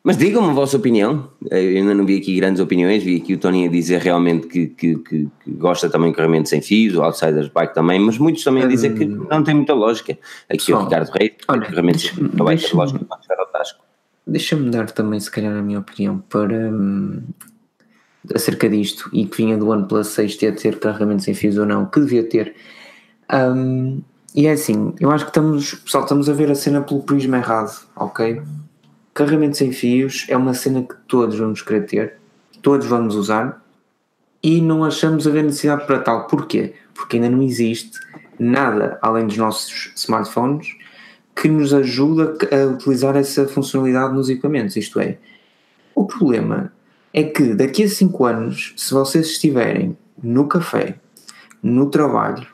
Mas 0.03 0.17
digam-me 0.17 0.51
a 0.51 0.53
vossa 0.53 0.77
opinião. 0.77 1.29
Eu 1.51 1.59
ainda 1.59 1.93
não 1.95 2.07
vi 2.07 2.19
aqui 2.19 2.37
grandes 2.37 2.61
opiniões, 2.61 3.03
vi 3.03 3.17
aqui 3.17 3.35
o 3.35 3.39
Tony 3.39 3.67
a 3.67 3.71
dizer 3.71 4.01
realmente 4.01 4.47
que, 4.47 4.67
que, 4.69 4.97
que- 4.99 5.29
que 5.45 5.51
gosta 5.51 5.91
também 5.91 6.11
de 6.11 6.17
carregamento 6.17 6.49
sem 6.49 6.61
fios, 6.63 6.95
o 6.97 7.03
Outsiders 7.03 7.49
Bike 7.49 7.75
também, 7.75 7.99
mas 7.99 8.17
muitos 8.19 8.45
também 8.45 8.63
a 8.63 8.67
dizer 8.69 8.95
que 8.95 9.05
não 9.05 9.43
tem 9.43 9.55
muita 9.55 9.75
lógica. 9.75 10.13
Aqui 10.49 10.59
Pessoal, 10.59 10.83
o 10.83 10.85
Ricardo 10.85 11.11
Reis, 11.11 11.33
olha, 11.49 11.61
carregamento 11.63 11.99
sem 12.01 12.11
fios, 12.11 12.31
não 12.35 12.45
vai 12.45 12.57
ter 12.57 12.73
lógica 12.75 13.05
para 13.05 13.21
chegar 13.23 13.41
ao 13.41 13.47
tasco. 13.47 13.86
Deixa-me 14.27 14.71
dar 14.71 14.91
também, 14.91 15.21
se 15.21 15.31
calhar, 15.31 15.57
a 15.57 15.63
minha 15.63 15.79
opinião 15.79 16.19
para 16.19 16.69
hum, 16.69 17.23
acerca 18.35 18.69
disto 18.69 19.09
e 19.13 19.25
que 19.25 19.37
vinha 19.37 19.57
do 19.57 19.69
OnePlus 19.69 20.09
6 20.09 20.37
ter, 20.37 20.57
ter 20.57 20.79
carregamento 20.79 21.23
sem 21.23 21.35
fios 21.35 21.57
ou 21.57 21.67
não, 21.67 21.87
que 21.87 22.01
devia 22.01 22.29
ter. 22.29 22.55
Hum, 23.33 24.03
e 24.35 24.47
é 24.47 24.53
assim, 24.53 24.95
eu 25.01 25.11
acho 25.11 25.25
que 25.25 25.31
estamos, 25.31 25.75
pessoal, 25.75 26.05
estamos 26.05 26.29
a 26.29 26.33
ver 26.33 26.51
a 26.51 26.55
cena 26.55 26.83
pelo 26.83 27.03
prisma 27.03 27.39
errado, 27.39 27.87
ok? 27.95 28.43
Carregamento 29.15 29.57
sem 29.57 29.73
fios 29.73 30.27
é 30.29 30.37
uma 30.37 30.53
cena 30.53 30.83
que 30.83 30.95
todos 31.09 31.39
vamos 31.39 31.63
querer 31.63 31.87
ter, 31.87 32.19
todos 32.61 32.87
vamos 32.87 33.15
usar 33.15 33.65
e 34.43 34.61
não 34.61 34.85
achamos 34.85 35.27
haver 35.27 35.45
necessidade 35.45 35.87
para 35.87 36.01
tal. 36.01 36.27
Porquê? 36.27 36.75
Porque 36.95 37.17
ainda 37.17 37.31
não 37.31 37.43
existe 37.43 37.99
nada 38.39 38.99
além 39.01 39.27
dos 39.27 39.37
nossos 39.37 39.93
smartphones 39.97 40.77
que 41.41 41.49
nos 41.49 41.75
ajuda 41.75 42.35
a 42.51 42.67
utilizar 42.67 43.15
essa 43.17 43.47
funcionalidade 43.47 44.15
nos 44.15 44.29
equipamentos. 44.31 44.77
Isto 44.77 44.99
é, 45.01 45.19
o 45.95 46.05
problema 46.07 46.73
é 47.13 47.23
que 47.25 47.55
daqui 47.55 47.85
a 47.85 47.89
5 47.89 48.25
anos, 48.25 48.73
se 48.77 48.93
vocês 48.95 49.27
estiverem 49.29 49.97
no 50.23 50.47
café, 50.49 50.99
no 51.63 51.91
trabalho, 51.91 52.47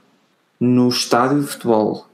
no 0.59 0.89
estádio 0.89 1.41
de 1.41 1.47
futebol, 1.47 2.07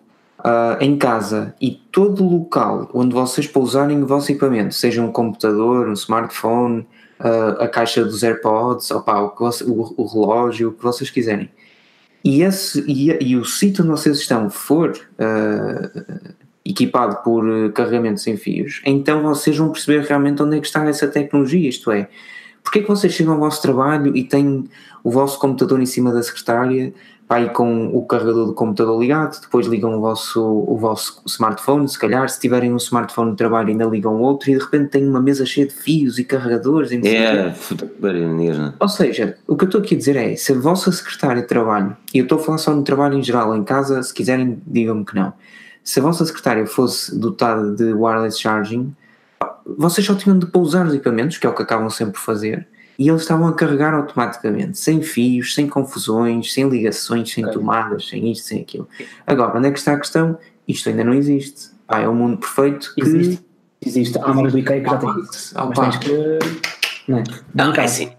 ah, 0.44 0.76
em 0.80 0.96
casa 0.96 1.54
e 1.60 1.70
todo 1.90 2.22
local 2.24 2.88
onde 2.94 3.14
vocês 3.14 3.46
pousarem 3.46 4.02
o 4.02 4.06
vosso 4.06 4.30
equipamento, 4.30 4.74
seja 4.74 5.02
um 5.02 5.10
computador, 5.10 5.88
um 5.88 5.92
smartphone, 5.94 6.86
ah, 7.18 7.56
a 7.64 7.68
caixa 7.68 8.04
dos 8.04 8.22
AirPods, 8.22 8.90
opá, 8.90 9.20
o, 9.20 9.34
voce- 9.38 9.64
o- 9.64 9.94
o 9.96 10.06
relógio, 10.06 10.68
o 10.68 10.72
que 10.72 10.82
vocês 10.82 11.10
quiserem. 11.10 11.50
E, 12.24 12.42
esse, 12.42 12.84
e, 12.86 13.10
e 13.24 13.36
o 13.36 13.44
sítio 13.44 13.82
onde 13.84 13.90
vocês 13.92 14.18
estão 14.18 14.48
for 14.50 14.92
ah, 15.18 15.90
equipado 16.68 17.22
por 17.22 17.48
eh, 17.48 17.70
carregamento 17.70 18.20
sem 18.20 18.36
fios, 18.36 18.82
então 18.84 19.22
vocês 19.22 19.56
vão 19.56 19.70
perceber 19.70 20.02
realmente 20.02 20.42
onde 20.42 20.56
é 20.56 20.60
que 20.60 20.66
está 20.66 20.84
essa 20.84 21.08
tecnologia, 21.08 21.68
isto 21.68 21.90
é, 21.90 22.08
porque 22.62 22.80
é 22.80 22.82
que 22.82 22.88
vocês 22.88 23.12
chegam 23.12 23.34
ao 23.34 23.40
vosso 23.40 23.62
trabalho 23.62 24.16
e 24.16 24.24
têm 24.24 24.68
o 25.02 25.10
vosso 25.10 25.38
computador 25.38 25.80
em 25.80 25.86
cima 25.86 26.12
da 26.12 26.22
secretária, 26.22 26.92
e 27.36 27.48
com 27.50 27.88
o 27.88 28.06
carregador 28.06 28.46
do 28.46 28.54
computador 28.54 28.98
ligado, 28.98 29.38
depois 29.40 29.66
ligam 29.66 29.94
o 29.94 30.00
vosso, 30.00 30.42
o 30.42 30.78
vosso 30.78 31.20
smartphone, 31.26 31.86
se 31.86 31.98
calhar, 31.98 32.26
se 32.28 32.40
tiverem 32.40 32.72
um 32.72 32.78
smartphone 32.78 33.32
de 33.32 33.36
trabalho 33.36 33.68
ainda 33.68 33.84
ligam 33.84 34.18
outro 34.22 34.50
e 34.50 34.54
de 34.54 34.60
repente 34.60 34.90
têm 34.90 35.06
uma 35.06 35.20
mesa 35.20 35.44
cheia 35.44 35.66
de 35.66 35.74
fios 35.74 36.18
e 36.18 36.24
carregadores 36.24 36.90
e. 36.90 37.06
É, 37.06 37.54
mesmo. 38.00 38.72
Ou 38.80 38.88
seja, 38.88 39.36
o 39.46 39.56
que 39.56 39.64
eu 39.64 39.66
estou 39.66 39.80
aqui 39.80 39.94
a 39.94 39.98
dizer 39.98 40.16
é, 40.16 40.34
se 40.36 40.52
a 40.52 40.58
vossa 40.58 40.90
secretária 40.90 41.42
de 41.42 41.48
trabalho, 41.48 41.94
e 42.14 42.18
eu 42.18 42.22
estou 42.22 42.38
a 42.38 42.42
falar 42.42 42.58
só 42.58 42.74
no 42.74 42.82
trabalho 42.82 43.18
em 43.18 43.22
geral, 43.22 43.54
em 43.54 43.62
casa, 43.62 44.02
se 44.02 44.14
quiserem, 44.14 44.62
digam-me 44.66 45.04
que 45.04 45.14
não. 45.14 45.34
Se 45.82 46.00
a 46.00 46.02
vossa 46.02 46.24
secretária 46.24 46.66
fosse 46.66 47.18
dotada 47.18 47.74
de 47.74 47.92
wireless 47.92 48.40
charging, 48.40 48.94
vocês 49.64 50.06
só 50.06 50.14
tinham 50.14 50.38
de 50.38 50.46
pousar 50.46 50.86
os 50.86 50.94
equipamentos, 50.94 51.38
que 51.38 51.46
é 51.46 51.50
o 51.50 51.54
que 51.54 51.62
acabam 51.62 51.88
sempre 51.90 52.14
por 52.14 52.20
fazer, 52.20 52.66
e 52.98 53.08
eles 53.08 53.22
estavam 53.22 53.46
a 53.46 53.52
carregar 53.52 53.94
automaticamente, 53.94 54.78
sem 54.78 55.02
fios, 55.02 55.54
sem 55.54 55.68
confusões, 55.68 56.52
sem 56.52 56.68
ligações, 56.68 57.30
sem 57.30 57.48
tomadas, 57.50 58.08
sem 58.08 58.30
isto, 58.30 58.48
sem 58.48 58.60
aquilo. 58.60 58.88
Agora, 59.26 59.56
onde 59.56 59.68
é 59.68 59.70
que 59.70 59.78
está 59.78 59.92
a 59.92 59.98
questão? 59.98 60.38
Isto 60.66 60.88
ainda 60.88 61.04
não 61.04 61.14
existe. 61.14 61.70
Pá, 61.86 62.00
é 62.00 62.08
um 62.08 62.14
mundo 62.14 62.38
perfeito 62.38 62.92
que... 62.94 63.02
Existe, 63.02 63.44
existe. 63.80 64.18
Há 64.18 64.28
marcas 64.34 64.52
do 64.52 64.58
IKEA 64.58 64.80
que 64.80 64.90
já 64.90 64.96
tem 64.96 65.20
isso. 65.20 65.52
Ah, 65.54 65.66
Mas 65.66 65.78
tens 65.78 65.96
que. 65.98 66.38
Não 67.06 67.18
é? 67.18 67.24
Não, 67.54 67.72
é 67.72 67.84
assim, 67.84 68.12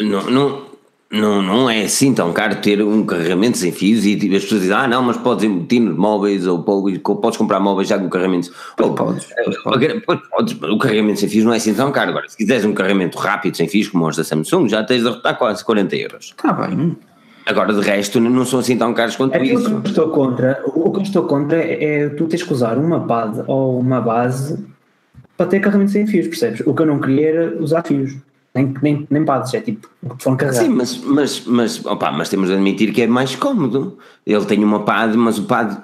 não, 0.00 0.30
não, 0.30 0.71
não, 1.12 1.42
não 1.42 1.68
é 1.70 1.82
assim 1.82 2.14
tão 2.14 2.32
caro 2.32 2.56
ter 2.56 2.82
um 2.82 3.04
carregamento 3.04 3.58
sem 3.58 3.70
fios 3.70 4.06
e 4.06 4.16
tipo, 4.16 4.34
as 4.34 4.42
pessoas 4.42 4.62
dizem, 4.62 4.74
ah 4.76 4.88
não, 4.88 5.02
mas 5.02 5.16
podes 5.18 5.44
emitir 5.44 5.80
nos 5.80 5.96
móveis 5.96 6.46
ou 6.46 6.62
po- 6.62 6.90
podes 7.16 7.36
comprar 7.36 7.60
móveis 7.60 7.86
já 7.88 7.98
com 7.98 8.08
carregamento. 8.08 8.50
Podes, 8.76 9.28
pois 9.64 10.02
Pois 10.06 10.20
podes, 10.28 10.56
o 10.62 10.78
carregamento 10.78 11.20
sem 11.20 11.28
fios 11.28 11.44
não 11.44 11.52
é 11.52 11.58
assim 11.58 11.74
tão 11.74 11.92
caro. 11.92 12.10
Agora, 12.10 12.28
se 12.28 12.36
quiseres 12.36 12.64
um 12.64 12.72
carregamento 12.72 13.18
rápido 13.18 13.56
sem 13.56 13.68
fios 13.68 13.88
como 13.88 14.08
os 14.08 14.16
da 14.16 14.24
Samsung, 14.24 14.68
já 14.68 14.82
tens 14.82 15.02
de 15.02 15.08
arrotar 15.08 15.36
quase 15.36 15.62
40 15.64 15.94
euros. 15.96 16.24
Está 16.36 16.52
bem. 16.52 16.96
Agora, 17.44 17.74
de 17.74 17.80
resto, 17.80 18.20
não 18.20 18.44
são 18.46 18.60
assim 18.60 18.78
tão 18.78 18.94
caros 18.94 19.16
quanto 19.16 19.36
que 19.38 19.44
isso. 19.44 19.68
eu 19.68 19.80
estou 19.84 20.08
contra, 20.10 20.62
o 20.64 20.90
que 20.92 20.98
eu 20.98 21.02
estou 21.02 21.24
contra 21.24 21.58
é, 21.58 22.04
é 22.04 22.08
tu 22.08 22.26
teres 22.26 22.44
que 22.46 22.52
usar 22.52 22.78
uma 22.78 23.00
pad 23.06 23.42
ou 23.48 23.78
uma 23.80 24.00
base 24.00 24.64
para 25.36 25.46
ter 25.46 25.58
carregamento 25.60 25.90
sem 25.90 26.06
fios, 26.06 26.28
percebes? 26.28 26.62
O 26.64 26.72
que 26.72 26.82
eu 26.82 26.86
não 26.86 27.00
queria 27.00 27.28
era 27.30 27.60
usar 27.60 27.82
fios, 27.82 28.14
nem, 28.54 28.74
nem, 28.82 29.06
nem 29.10 29.24
pads, 29.24 29.54
é 29.54 29.60
tipo 29.60 29.88
o 30.02 30.08
telefone 30.10 30.36
carregado. 30.36 30.64
Sim, 30.66 30.70
mas, 30.70 30.98
mas, 30.98 31.42
mas, 31.46 31.86
opa, 31.86 32.10
mas 32.12 32.28
temos 32.28 32.48
de 32.48 32.54
admitir 32.54 32.92
que 32.92 33.02
é 33.02 33.06
mais 33.06 33.34
cómodo. 33.34 33.98
Ele 34.26 34.44
tem 34.44 34.62
uma 34.62 34.80
pad, 34.84 35.16
mas 35.16 35.38
o 35.38 35.44
pad 35.44 35.76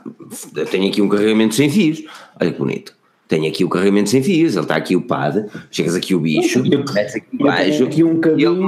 tem 0.70 0.88
aqui 0.88 1.00
um 1.00 1.08
carregamento 1.08 1.54
sem 1.54 1.70
fios. 1.70 2.02
Olha 2.40 2.52
que 2.52 2.58
bonito. 2.58 2.92
Tem 3.26 3.46
aqui 3.46 3.62
o 3.64 3.68
carregamento 3.68 4.08
sem 4.10 4.22
fios, 4.22 4.54
ele 4.54 4.62
está 4.64 4.76
aqui 4.76 4.96
o 4.96 5.02
pad, 5.02 5.46
chegas 5.70 5.94
aqui 5.94 6.14
o 6.14 6.20
bicho, 6.20 6.60
Eu- 6.60 6.64
aqui 6.64 6.74
Eu 6.74 6.84
tenho 6.84 7.44
baixo 7.44 7.84
aqui 7.84 8.02
um 8.04 8.20
cabinho 8.20 8.66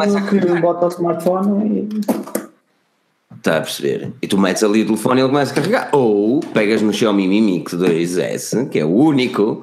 que 0.55 0.61
bota 0.61 0.85
o 0.87 0.89
smartphone 0.89 1.89
e 1.91 2.01
Está 3.37 3.57
a 3.57 3.61
perceber? 3.63 4.13
E 4.21 4.27
tu 4.29 4.37
metes 4.37 4.63
ali 4.63 4.83
o 4.83 4.87
telefone 4.87 5.21
e 5.21 5.23
ele 5.23 5.31
começa 5.31 5.53
a 5.53 5.55
carregar. 5.55 5.89
Ou 5.93 6.41
pegas 6.41 6.83
no 6.83 6.93
Xiaomi 6.93 7.27
Mi 7.27 7.41
Mix 7.41 7.73
2S, 7.73 8.69
que 8.69 8.79
é 8.79 8.85
o 8.85 8.91
único 8.95 9.63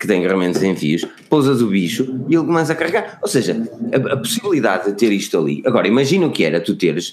que 0.00 0.06
tem 0.06 0.24
sem 0.54 0.74
fios, 0.74 1.06
pousas 1.28 1.60
o 1.60 1.66
bicho 1.66 2.24
e 2.26 2.34
ele 2.34 2.46
começa 2.46 2.72
a 2.72 2.74
carregar. 2.74 3.18
Ou 3.20 3.28
seja, 3.28 3.54
a, 3.92 4.14
a 4.14 4.16
possibilidade 4.16 4.86
de 4.86 4.96
ter 4.96 5.12
isto 5.12 5.36
ali. 5.36 5.62
Agora, 5.66 5.86
imagina 5.86 6.26
o 6.26 6.30
que 6.32 6.42
era 6.42 6.58
tu 6.58 6.74
teres. 6.74 7.12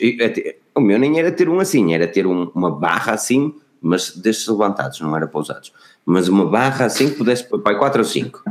O 0.74 0.80
meu 0.80 0.98
nem 0.98 1.20
era 1.20 1.30
ter 1.30 1.50
um 1.50 1.60
assim, 1.60 1.94
era 1.94 2.08
ter 2.08 2.26
um- 2.26 2.50
uma 2.56 2.72
barra 2.72 3.12
assim, 3.12 3.54
mas 3.82 4.16
destes 4.16 4.48
levantados, 4.48 5.02
não 5.02 5.14
era 5.16 5.28
pousados. 5.28 5.74
Mas 6.06 6.30
uma 6.30 6.46
barra 6.46 6.86
assim 6.86 7.10
que 7.10 7.16
pudesse. 7.16 7.44
Pai, 7.60 7.78
4 7.78 8.00
ou 8.00 8.06
5. 8.06 8.42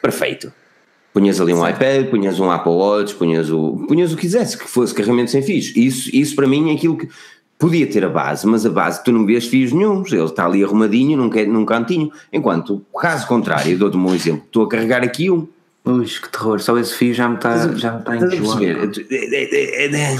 Perfeito. 0.00 0.50
Punhas 1.12 1.38
ali 1.40 1.52
um 1.52 1.68
iPad, 1.68 2.08
punhas 2.08 2.40
um 2.40 2.50
Apple 2.50 2.72
Watch, 2.72 3.14
punhas 3.14 3.50
o, 3.50 3.84
punhas 3.86 4.12
o 4.12 4.16
que 4.16 4.22
quisesse, 4.22 4.56
que 4.58 4.68
fosse 4.68 4.94
carregamento 4.94 5.30
sem 5.30 5.42
fios. 5.42 5.76
Isso, 5.76 6.10
isso 6.12 6.34
para 6.34 6.46
mim 6.46 6.70
é 6.70 6.74
aquilo 6.74 6.96
que 6.96 7.08
podia 7.64 7.86
ter 7.86 8.04
a 8.04 8.08
base, 8.08 8.46
mas 8.46 8.66
a 8.66 8.70
base 8.70 9.02
tu 9.02 9.10
não 9.12 9.24
vês 9.24 9.46
fios 9.46 9.72
nenhums, 9.72 10.12
ele 10.12 10.22
está 10.24 10.44
ali 10.46 10.62
arrumadinho 10.62 11.16
num, 11.16 11.30
num 11.52 11.64
cantinho. 11.64 12.10
Enquanto, 12.32 12.82
caso 13.00 13.26
contrário, 13.26 13.78
dou-te 13.78 13.96
um 13.96 14.14
exemplo, 14.14 14.42
estou 14.44 14.64
a 14.64 14.68
carregar 14.68 15.02
aqui 15.02 15.30
um. 15.30 15.46
Ui, 15.86 16.04
que 16.06 16.28
terror, 16.30 16.60
só 16.60 16.76
esse 16.78 16.94
fio 16.94 17.12
já 17.14 17.28
me 17.28 17.36
está 17.36 17.56
já 17.76 17.92
me 17.92 17.98
está 18.00 18.12
a 18.12 18.14
Estás 18.16 18.32
a 18.32 18.36
enjoar. 18.36 18.58
perceber? 18.58 18.88
Tu- 18.88 19.00
é- 19.10 19.44
é- 19.44 19.84
é- 19.84 20.12
é- 20.14 20.16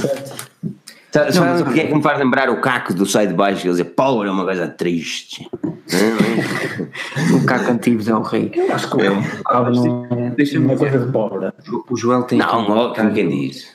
Sa- 1.10 1.26
mas 1.26 1.34
Sabe 1.36 1.62
o 1.70 1.72
que 1.72 1.80
é 1.80 1.86
que 1.86 1.94
me 1.94 2.02
faz 2.02 2.18
lembrar 2.18 2.50
o 2.50 2.60
caco 2.60 2.92
do 2.92 3.06
sai 3.06 3.28
de 3.28 3.34
baixo? 3.34 3.62
Ele 3.64 3.70
dizer, 3.70 3.84
pobre 3.84 4.26
é 4.28 4.30
uma 4.32 4.44
coisa 4.44 4.66
triste. 4.66 5.48
O 7.34 7.44
caco 7.46 7.70
antigo 7.72 8.02
é 8.08 8.14
o 8.14 8.22
rei. 8.22 8.50
acho 8.72 8.90
que 8.90 8.96
o 9.06 9.44
cabo 9.44 9.70
não 9.70 10.06
é 10.10 10.30
Deixa-me 10.30 10.64
uma 10.66 10.76
coisa 10.76 10.98
de 10.98 11.12
pobre. 11.12 11.50
O 11.88 11.96
Joel 11.96 12.22
tem 12.24 12.38
Não, 12.38 12.62
um 12.62 12.94
como 12.94 13.12
quem 13.14 13.28
diz. 13.28 13.73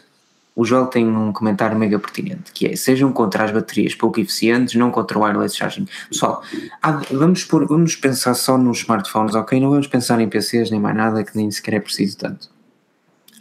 O 0.60 0.66
Joel 0.66 0.88
tem 0.88 1.08
um 1.08 1.32
comentário 1.32 1.78
mega 1.80 1.98
pertinente 1.98 2.52
que 2.54 2.68
é 2.68 2.76
sejam 2.76 3.14
contra 3.14 3.46
as 3.46 3.52
baterias 3.52 3.96
pouco 3.96 4.20
eficientes, 4.20 4.76
não 4.76 4.92
contra 4.92 5.18
o 5.18 5.22
wireless 5.24 5.56
charging. 5.56 5.86
Pessoal, 6.10 6.44
há- 6.82 7.02
vamos, 7.12 7.46
pôr- 7.46 7.66
vamos 7.66 7.96
pensar 7.96 8.34
só 8.34 8.58
nos 8.58 8.80
smartphones, 8.80 9.36
ok? 9.36 9.58
Não 9.58 9.70
vamos 9.70 9.88
pensar 9.88 10.20
em 10.20 10.28
PCs 10.28 10.70
nem 10.70 10.78
mais 10.80 10.98
nada 10.98 11.24
que 11.24 11.38
nem 11.38 11.50
sequer 11.50 11.76
é 11.76 11.80
preciso 11.80 12.18
tanto. 12.18 12.50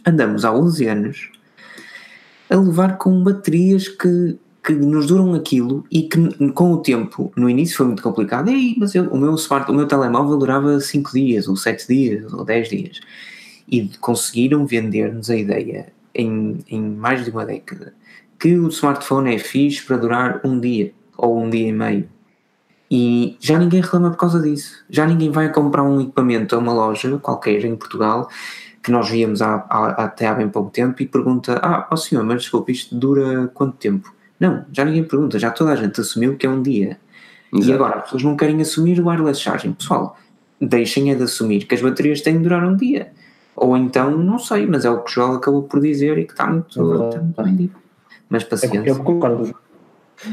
Andamos 0.05 0.45
há 0.45 0.53
11 0.53 0.87
anos 0.87 1.29
a 2.49 2.55
levar 2.55 2.97
com 2.97 3.21
baterias 3.21 3.89
que, 3.89 4.37
que 4.63 4.71
nos 4.71 5.07
duram 5.07 5.33
aquilo 5.33 5.83
e 5.91 6.03
que 6.03 6.51
com 6.51 6.71
o 6.71 6.77
tempo, 6.77 7.33
no 7.35 7.49
início 7.49 7.75
foi 7.75 7.85
muito 7.87 8.01
complicado, 8.01 8.49
Ei, 8.49 8.75
mas 8.77 8.95
eu, 8.95 9.09
o 9.11 9.17
meu 9.17 9.35
smart, 9.35 9.69
o 9.69 9.73
meu 9.75 9.87
telemóvel 9.87 10.37
durava 10.37 10.79
5 10.79 11.11
dias, 11.11 11.49
ou 11.49 11.57
7 11.57 11.85
dias, 11.85 12.31
ou 12.31 12.45
10 12.45 12.69
dias. 12.69 13.01
E 13.67 13.89
conseguiram 13.99 14.65
vender-nos 14.65 15.29
a 15.29 15.35
ideia 15.35 15.87
em, 16.19 16.59
em 16.69 16.81
mais 16.81 17.23
de 17.23 17.31
uma 17.31 17.45
década 17.45 17.93
que 18.39 18.57
o 18.57 18.69
smartphone 18.69 19.35
é 19.35 19.37
fixe 19.37 19.83
para 19.85 19.97
durar 19.97 20.41
um 20.45 20.59
dia 20.59 20.93
ou 21.17 21.37
um 21.37 21.49
dia 21.49 21.67
e 21.67 21.73
meio. 21.73 22.09
E 22.89 23.37
já 23.39 23.59
ninguém 23.59 23.81
reclama 23.81 24.09
por 24.09 24.17
causa 24.17 24.41
disso. 24.41 24.83
Já 24.89 25.05
ninguém 25.05 25.29
vai 25.29 25.51
comprar 25.51 25.83
um 25.83 26.01
equipamento 26.01 26.55
a 26.55 26.57
uma 26.57 26.73
loja 26.73 27.17
qualquer 27.19 27.63
em 27.65 27.75
Portugal 27.75 28.29
que 28.81 28.91
nós 28.91 29.09
víamos 29.09 29.41
há, 29.41 29.65
há, 29.69 30.05
até 30.05 30.25
há 30.25 30.33
bem 30.33 30.49
pouco 30.49 30.71
tempo 30.71 31.01
e 31.01 31.05
pergunta: 31.05 31.59
Ah, 31.61 31.87
ó 31.91 31.93
oh 31.93 31.97
senhor, 31.97 32.23
mas 32.23 32.41
desculpe, 32.41 32.71
isto 32.71 32.95
dura 32.95 33.47
quanto 33.53 33.77
tempo? 33.77 34.13
Não, 34.39 34.65
já 34.71 34.85
ninguém 34.85 35.03
pergunta, 35.03 35.37
já 35.37 35.51
toda 35.51 35.73
a 35.73 35.75
gente 35.75 35.99
assumiu 35.99 36.37
que 36.37 36.47
é 36.47 36.49
um 36.49 36.61
dia. 36.61 36.97
Exato. 37.53 37.69
E 37.69 37.73
agora 37.73 37.97
as 37.97 38.03
pessoas 38.05 38.23
não 38.23 38.37
querem 38.37 38.61
assumir 38.61 38.99
o 38.99 39.07
wireless 39.07 39.41
charging. 39.41 39.73
Pessoal, 39.73 40.17
deixem 40.61 41.11
é 41.11 41.15
de 41.15 41.23
assumir 41.23 41.65
que 41.65 41.75
as 41.75 41.81
baterias 41.81 42.21
têm 42.21 42.37
de 42.37 42.43
durar 42.43 42.63
um 42.63 42.75
dia. 42.75 43.11
Ou 43.61 43.75
então, 43.77 44.11
não 44.17 44.39
sei, 44.39 44.65
mas 44.65 44.85
é 44.85 44.89
o 44.89 45.01
que 45.01 45.11
o 45.11 45.13
Joel 45.13 45.33
acabou 45.33 45.63
por 45.63 45.81
dizer 45.81 46.17
e 46.17 46.25
que 46.25 46.31
está 46.31 46.47
muito, 46.47 47.05
está 47.05 47.21
muito 47.21 47.43
bem 47.43 47.55
dito. 47.55 47.75
Mas 48.29 48.43
paciência. 48.43 48.83
Eu 48.85 49.03
concordo. 49.03 49.53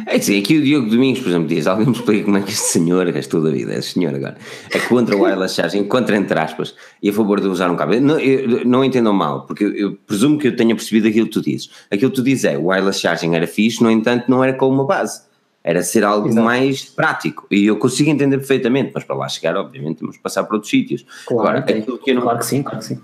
É 0.05 0.19
sim, 0.19 0.39
aqui 0.41 0.59
o 0.59 0.63
Diogo 0.63 0.91
Domingos, 0.91 1.21
por 1.21 1.29
exemplo, 1.29 1.49
diz: 1.49 1.67
alguém 1.67 1.87
me 1.87 1.93
explica 1.93 2.25
como 2.25 2.37
é 2.37 2.43
que 2.43 2.51
este 2.51 2.65
senhor, 2.65 3.11
que 3.11 3.19
és 3.19 3.27
toda 3.27 3.49
a 3.49 3.53
vida, 3.53 3.73
é 3.73 3.81
senhor 3.81 4.15
agora, 4.15 4.37
é 4.73 4.79
contra 4.81 5.17
o 5.17 5.23
wireless 5.23 5.55
charging, 5.55 5.85
contra 5.85 6.17
entre 6.17 6.39
aspas, 6.39 6.75
e 7.01 7.09
a 7.09 7.13
favor 7.13 7.41
de 7.41 7.47
usar 7.47 7.71
um 7.71 7.77
cabo. 7.77 7.99
Não, 8.01 8.19
eu, 8.19 8.65
não 8.65 8.85
entendam 8.85 9.13
mal, 9.13 9.47
porque 9.47 9.65
eu, 9.65 9.75
eu, 9.75 9.97
presumo 10.07 10.39
que 10.39 10.49
eu 10.49 10.57
tenha 10.57 10.75
percebido 10.75 11.07
aquilo 11.07 11.27
que 11.27 11.33
tu 11.33 11.41
dizes. 11.41 11.71
Aquilo 11.91 12.11
que 12.11 12.17
tu 12.17 12.23
dizes 12.23 12.45
é: 12.45 12.59
o 12.59 12.67
wireless 12.67 13.01
charging 13.01 13.35
era 13.35 13.47
fixe, 13.47 13.83
no 13.83 13.91
entanto, 13.91 14.25
não 14.29 14.43
era 14.43 14.55
com 14.55 14.69
uma 14.69 14.85
base. 14.85 15.25
Era 15.63 15.83
ser 15.83 16.05
algo 16.05 16.29
Exato. 16.29 16.45
mais 16.45 16.85
prático. 16.85 17.47
E 17.51 17.67
eu 17.67 17.77
consigo 17.77 18.09
entender 18.09 18.39
perfeitamente, 18.39 18.93
mas 18.95 19.03
para 19.03 19.17
lá 19.17 19.29
chegar, 19.29 19.57
obviamente, 19.57 19.99
temos 19.99 20.17
que 20.17 20.23
passar 20.23 20.45
por 20.45 20.55
outros 20.55 20.71
sítios. 20.71 21.05
Claro, 21.27 21.59
Agora, 21.59 21.59
aquilo 21.59 21.99
que 21.99 22.11
eu 22.13 22.15
não... 22.15 22.23
claro 22.23 22.39
que 22.39 22.47
sim, 22.47 22.63
claro 22.63 22.79
que 22.79 22.85
sim. 22.85 23.01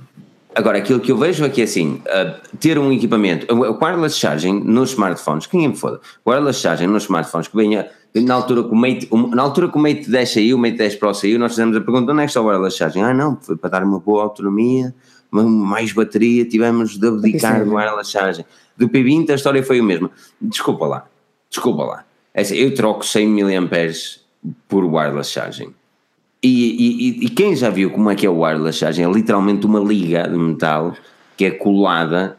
Agora, 0.54 0.78
aquilo 0.78 1.00
que 1.00 1.10
eu 1.10 1.16
vejo 1.16 1.44
é 1.44 1.48
que 1.48 1.62
assim, 1.62 2.02
uh, 2.06 2.58
ter 2.58 2.78
um 2.78 2.92
equipamento, 2.92 3.46
o 3.52 3.78
wireless 3.82 4.18
charging 4.18 4.60
nos 4.60 4.90
smartphones, 4.90 5.46
quem 5.46 5.68
me 5.68 5.76
foda, 5.76 5.98
wireless 6.26 6.60
charging 6.60 6.88
nos 6.88 7.04
smartphones 7.04 7.48
que 7.48 7.56
venha 7.56 7.88
na 8.14 8.34
altura 8.34 8.62
que 8.62 8.68
o 8.68 8.76
Mate, 8.76 9.08
na 9.34 9.42
altura 9.42 9.68
que 9.70 9.76
o 9.76 9.80
Mate 9.80 10.10
10 10.10 10.30
saiu, 10.30 10.56
o 10.56 10.60
Mate 10.60 10.76
10 10.76 10.96
Pro 10.96 11.14
saiu, 11.14 11.38
nós 11.38 11.52
fizemos 11.52 11.74
a 11.74 11.80
pergunta 11.80 12.12
onde 12.12 12.20
é 12.20 12.24
que 12.24 12.30
está 12.30 12.42
o 12.42 12.46
wireless 12.46 12.76
charging? 12.76 13.00
Ah 13.00 13.14
não, 13.14 13.38
foi 13.40 13.56
para 13.56 13.70
dar 13.70 13.84
uma 13.84 13.98
boa 13.98 14.24
autonomia, 14.24 14.94
mais 15.30 15.92
bateria, 15.92 16.44
tivemos 16.44 16.98
de 16.98 17.08
abdicar 17.08 17.64
do 17.64 17.74
wireless 17.74 18.10
charging. 18.10 18.44
Do 18.76 18.90
P20 18.90 19.30
a 19.30 19.34
história 19.34 19.62
foi 19.62 19.80
a 19.80 19.82
mesma. 19.82 20.10
Desculpa 20.38 20.86
lá, 20.86 21.06
desculpa 21.48 21.84
lá. 21.84 22.04
É 22.34 22.42
assim, 22.42 22.56
eu 22.56 22.74
troco 22.74 23.06
100 23.06 23.28
mAh 23.28 23.68
por 24.68 24.84
wireless 24.84 25.30
charging 25.30 25.72
e, 26.42 26.48
e, 26.48 27.26
e, 27.26 27.28
quem 27.28 27.54
já 27.54 27.70
viu 27.70 27.90
como 27.90 28.10
é 28.10 28.16
que 28.16 28.26
é 28.26 28.30
o 28.30 28.40
wireless 28.40 28.78
charging? 28.78 29.04
É 29.04 29.10
literalmente 29.10 29.64
uma 29.64 29.78
liga 29.78 30.28
de 30.28 30.36
metal 30.36 30.94
que 31.36 31.44
é 31.44 31.50
colada 31.52 32.36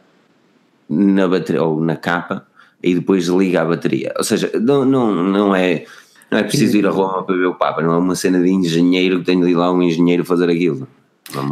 na 0.88 1.26
bateria 1.26 1.62
ou 1.62 1.80
na 1.80 1.96
capa 1.96 2.46
e 2.82 2.94
depois 2.94 3.26
liga 3.28 3.62
a 3.62 3.64
bateria. 3.64 4.12
Ou 4.18 4.24
seja, 4.24 4.50
não, 4.60 4.84
não, 4.84 5.10
não 5.10 5.56
é 5.56 5.86
não 6.30 6.38
é 6.38 6.42
preciso 6.42 6.76
ir 6.76 6.86
a 6.86 6.90
Roma 6.90 7.22
para 7.22 7.36
ver 7.36 7.46
o 7.46 7.54
Papa, 7.54 7.80
não 7.80 7.92
é 7.92 7.96
uma 7.96 8.16
cena 8.16 8.42
de 8.42 8.50
engenheiro 8.50 9.20
que 9.20 9.24
tem 9.24 9.40
de 9.40 9.48
ir 9.48 9.54
lá 9.54 9.72
um 9.72 9.80
engenheiro 9.82 10.24
fazer 10.24 10.50
aquilo. 10.50 10.86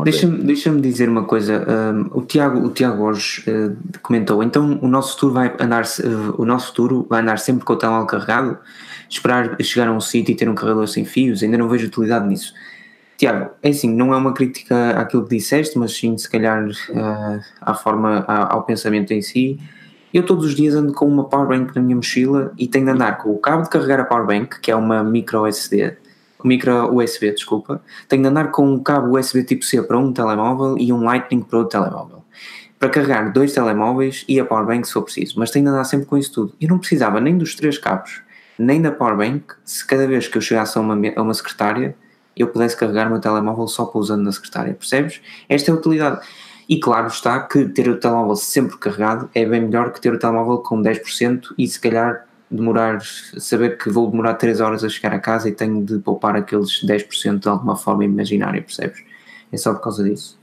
Deixa-me 0.05 0.39
deixa 0.43 0.71
dizer 0.71 1.09
uma 1.09 1.25
coisa. 1.25 1.65
Um, 1.95 2.19
o 2.19 2.23
Tiago, 2.23 2.67
o 2.67 2.71
Tiago 2.71 3.05
hoje 3.05 3.43
uh, 3.49 3.77
comentou. 4.03 4.43
Então 4.43 4.79
o 4.83 4.89
nosso 4.89 5.15
futuro 5.15 5.35
vai 5.35 5.55
andar, 5.59 5.85
uh, 5.85 6.35
o 6.37 6.45
nosso 6.45 6.69
futuro 6.69 7.07
vai 7.09 7.23
andar 7.23 7.39
sempre 7.39 7.65
com 7.65 7.73
o 7.73 7.77
telemóvel 7.77 8.07
carregado 8.07 8.59
esperar 9.13 9.57
chegar 9.63 9.89
a 9.89 9.93
um 9.93 10.01
sítio 10.01 10.33
e 10.33 10.35
ter 10.35 10.49
um 10.49 10.55
carregador 10.55 10.89
sem 10.89 11.05
fios, 11.05 11.43
ainda 11.43 11.59
não 11.59 11.69
vejo 11.69 11.87
utilidade 11.87 12.27
nisso. 12.27 12.55
Tiago, 13.19 13.51
é 13.63 13.69
assim, 13.69 13.95
não 13.95 14.13
é 14.13 14.17
uma 14.17 14.33
crítica 14.33 14.99
àquilo 14.99 15.25
que 15.25 15.37
disseste, 15.37 15.79
mas 15.79 15.95
sim, 15.95 16.17
se 16.17 16.29
calhar, 16.29 16.67
uh, 16.67 17.41
à 17.61 17.75
forma, 17.75 18.25
ao 18.27 18.65
pensamento 18.65 19.13
em 19.13 19.23
si. 19.23 19.61
Eu 20.13 20.25
todos 20.25 20.47
os 20.47 20.55
dias 20.55 20.75
ando 20.75 20.93
com 20.93 21.07
uma 21.07 21.29
powerbank 21.29 21.75
na 21.75 21.83
minha 21.83 21.97
mochila 21.97 22.53
e 22.59 22.67
tenho 22.67 22.87
de 22.87 22.91
andar 22.91 23.19
com 23.19 23.31
o 23.31 23.39
cabo 23.39 23.63
de 23.63 23.71
carregar 23.71 24.01
a 24.01 24.05
powerbank, 24.05 24.61
que 24.61 24.71
é 24.71 24.77
uma 24.77 25.05
micro 25.05 25.47
SD, 25.47 25.97
micro 26.45 26.95
USB, 26.95 27.33
desculpa. 27.33 27.81
Tenho 28.09 28.23
de 28.23 28.29
andar 28.29 28.51
com 28.51 28.67
um 28.67 28.83
cabo 28.83 29.19
USB 29.19 29.45
tipo 29.45 29.65
C 29.65 29.83
para 29.83 29.99
um 29.99 30.13
telemóvel 30.13 30.77
e 30.79 30.93
um 30.93 31.03
Lightning 31.03 31.43
para 31.43 31.59
outro 31.59 31.79
telemóvel. 31.79 32.25
Para 32.79 32.89
carregar 32.89 33.33
dois 33.33 33.53
telemóveis 33.53 34.25
e 34.29 34.41
a 34.41 34.45
powerbank 34.45 34.87
se 34.87 34.93
for 34.93 35.03
preciso, 35.03 35.39
mas 35.39 35.51
tenho 35.51 35.67
de 35.67 35.71
andar 35.71 35.85
sempre 35.85 36.07
com 36.07 36.19
isso 36.19 36.33
tudo. 36.33 36.55
Eu 36.61 36.69
não 36.69 36.79
precisava 36.79 37.21
nem 37.21 37.39
dos 37.39 37.55
três 37.55 37.79
cabos 37.79 38.21
nem 38.59 38.81
da 38.81 38.93
powerbank, 38.93 39.55
se 39.65 39.87
cada 39.87 40.07
vez 40.07 40.29
que 40.29 40.37
eu 40.37 40.43
chegasse 40.43 40.77
a 40.79 40.81
uma, 40.81 40.95
a 41.17 41.23
uma 41.23 41.35
secretária 41.35 41.97
eu 42.37 42.49
pudesse 42.49 42.77
carregar 42.77 43.07
o 43.07 43.11
meu 43.11 43.21
telemóvel 43.21 43.67
só 43.69 43.85
pousando 43.85 44.23
na 44.23 44.33
secretária, 44.33 44.75
percebes? 44.75 45.21
Esta 45.49 45.71
é 45.71 45.75
a 45.75 45.77
utilidade. 45.77 46.27
E 46.69 46.81
claro 46.81 47.09
está 47.09 47.41
que 47.41 47.67
ter 47.67 47.89
o 47.89 47.99
telemóvel 47.99 48.37
sempre 48.37 48.77
carregado 48.79 49.29
é 49.35 49.45
bem 49.45 49.61
melhor 49.61 49.93
que 49.93 50.01
ter 50.01 50.13
o 50.13 50.19
telemóvel 50.19 50.59
com 50.59 50.81
10% 50.81 51.55
e 51.59 51.67
se 51.67 51.79
calhar 51.79 52.27
demorar, 52.51 53.01
saber 53.39 53.79
que 53.79 53.91
vou 53.91 54.11
demorar 54.11 54.35
3 54.35 54.61
horas 54.61 54.85
a 54.85 54.89
chegar 54.89 55.13
a 55.15 55.19
casa 55.19 55.49
e 55.49 55.53
tenho 55.53 55.85
de 55.85 55.99
poupar 55.99 56.37
aqueles 56.37 56.85
10% 56.85 57.41
de 57.41 57.49
alguma 57.49 57.77
forma 57.77 58.05
imaginária, 58.05 58.63
percebes? 58.63 59.03
É 59.51 59.57
só 59.57 59.75
por 59.75 59.83
causa 59.83 60.05
disso. 60.05 60.39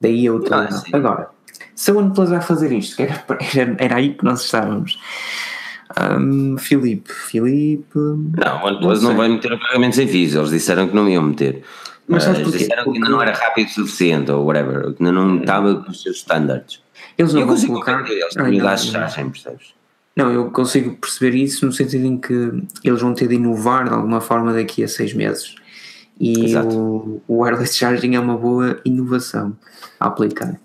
Daí 0.00 0.26
a 0.26 0.32
utilidade. 0.32 0.82
Ah, 0.92 0.96
Agora, 0.96 1.30
se 1.74 1.90
a 1.90 1.94
OnePlus 1.94 2.30
vai 2.30 2.40
fazer 2.40 2.72
isto, 2.72 2.96
que 2.96 3.02
era, 3.04 3.24
era, 3.56 3.76
era 3.78 3.96
aí 3.96 4.14
que 4.14 4.24
nós 4.24 4.42
estávamos 4.44 4.98
um, 6.00 6.58
Filipe, 6.58 7.12
Filipe. 7.12 7.86
Não, 7.94 8.62
o 8.62 8.66
OnePlus 8.66 9.02
não, 9.02 9.10
não 9.10 9.16
vai 9.16 9.28
meter 9.28 9.58
pagamentos 9.58 9.98
em 9.98 10.08
FIIs, 10.08 10.34
eles 10.34 10.50
disseram 10.50 10.88
que 10.88 10.94
não 10.94 11.08
iam 11.08 11.22
meter. 11.22 11.62
Mas, 12.06 12.26
mas 12.26 12.52
disseram 12.52 12.84
que 12.84 12.90
ainda 12.90 13.08
não 13.08 13.22
era 13.22 13.32
rápido 13.32 13.68
o 13.68 13.70
suficiente 13.70 14.30
ou 14.30 14.44
whatever, 14.44 14.92
que 14.92 15.02
ainda 15.02 15.12
não 15.12 15.38
estava 15.38 15.76
com 15.76 15.90
os 15.90 16.02
seus 16.02 16.16
standards. 16.16 16.82
Eles 17.16 17.32
não 17.32 17.42
eu 17.42 17.46
vão 17.46 17.66
colocar. 17.66 18.10
Eles 18.10 18.34
têm 18.34 18.50
de 18.50 18.90
chargem, 18.90 19.30
percebes? 19.30 19.74
Não, 20.16 20.30
eu 20.30 20.50
consigo 20.50 20.96
perceber 20.96 21.36
isso 21.36 21.66
no 21.66 21.72
sentido 21.72 22.06
em 22.06 22.18
que 22.18 22.62
eles 22.84 23.00
vão 23.00 23.14
ter 23.14 23.26
de 23.26 23.34
inovar 23.34 23.88
de 23.88 23.94
alguma 23.94 24.20
forma 24.20 24.52
daqui 24.52 24.84
a 24.84 24.88
seis 24.88 25.12
meses. 25.12 25.56
E 26.20 26.56
o, 26.56 27.20
o 27.26 27.42
wireless 27.42 27.76
charging 27.76 28.14
é 28.14 28.20
uma 28.20 28.36
boa 28.36 28.80
inovação 28.84 29.56
a 29.98 30.06
aplicar. 30.06 30.60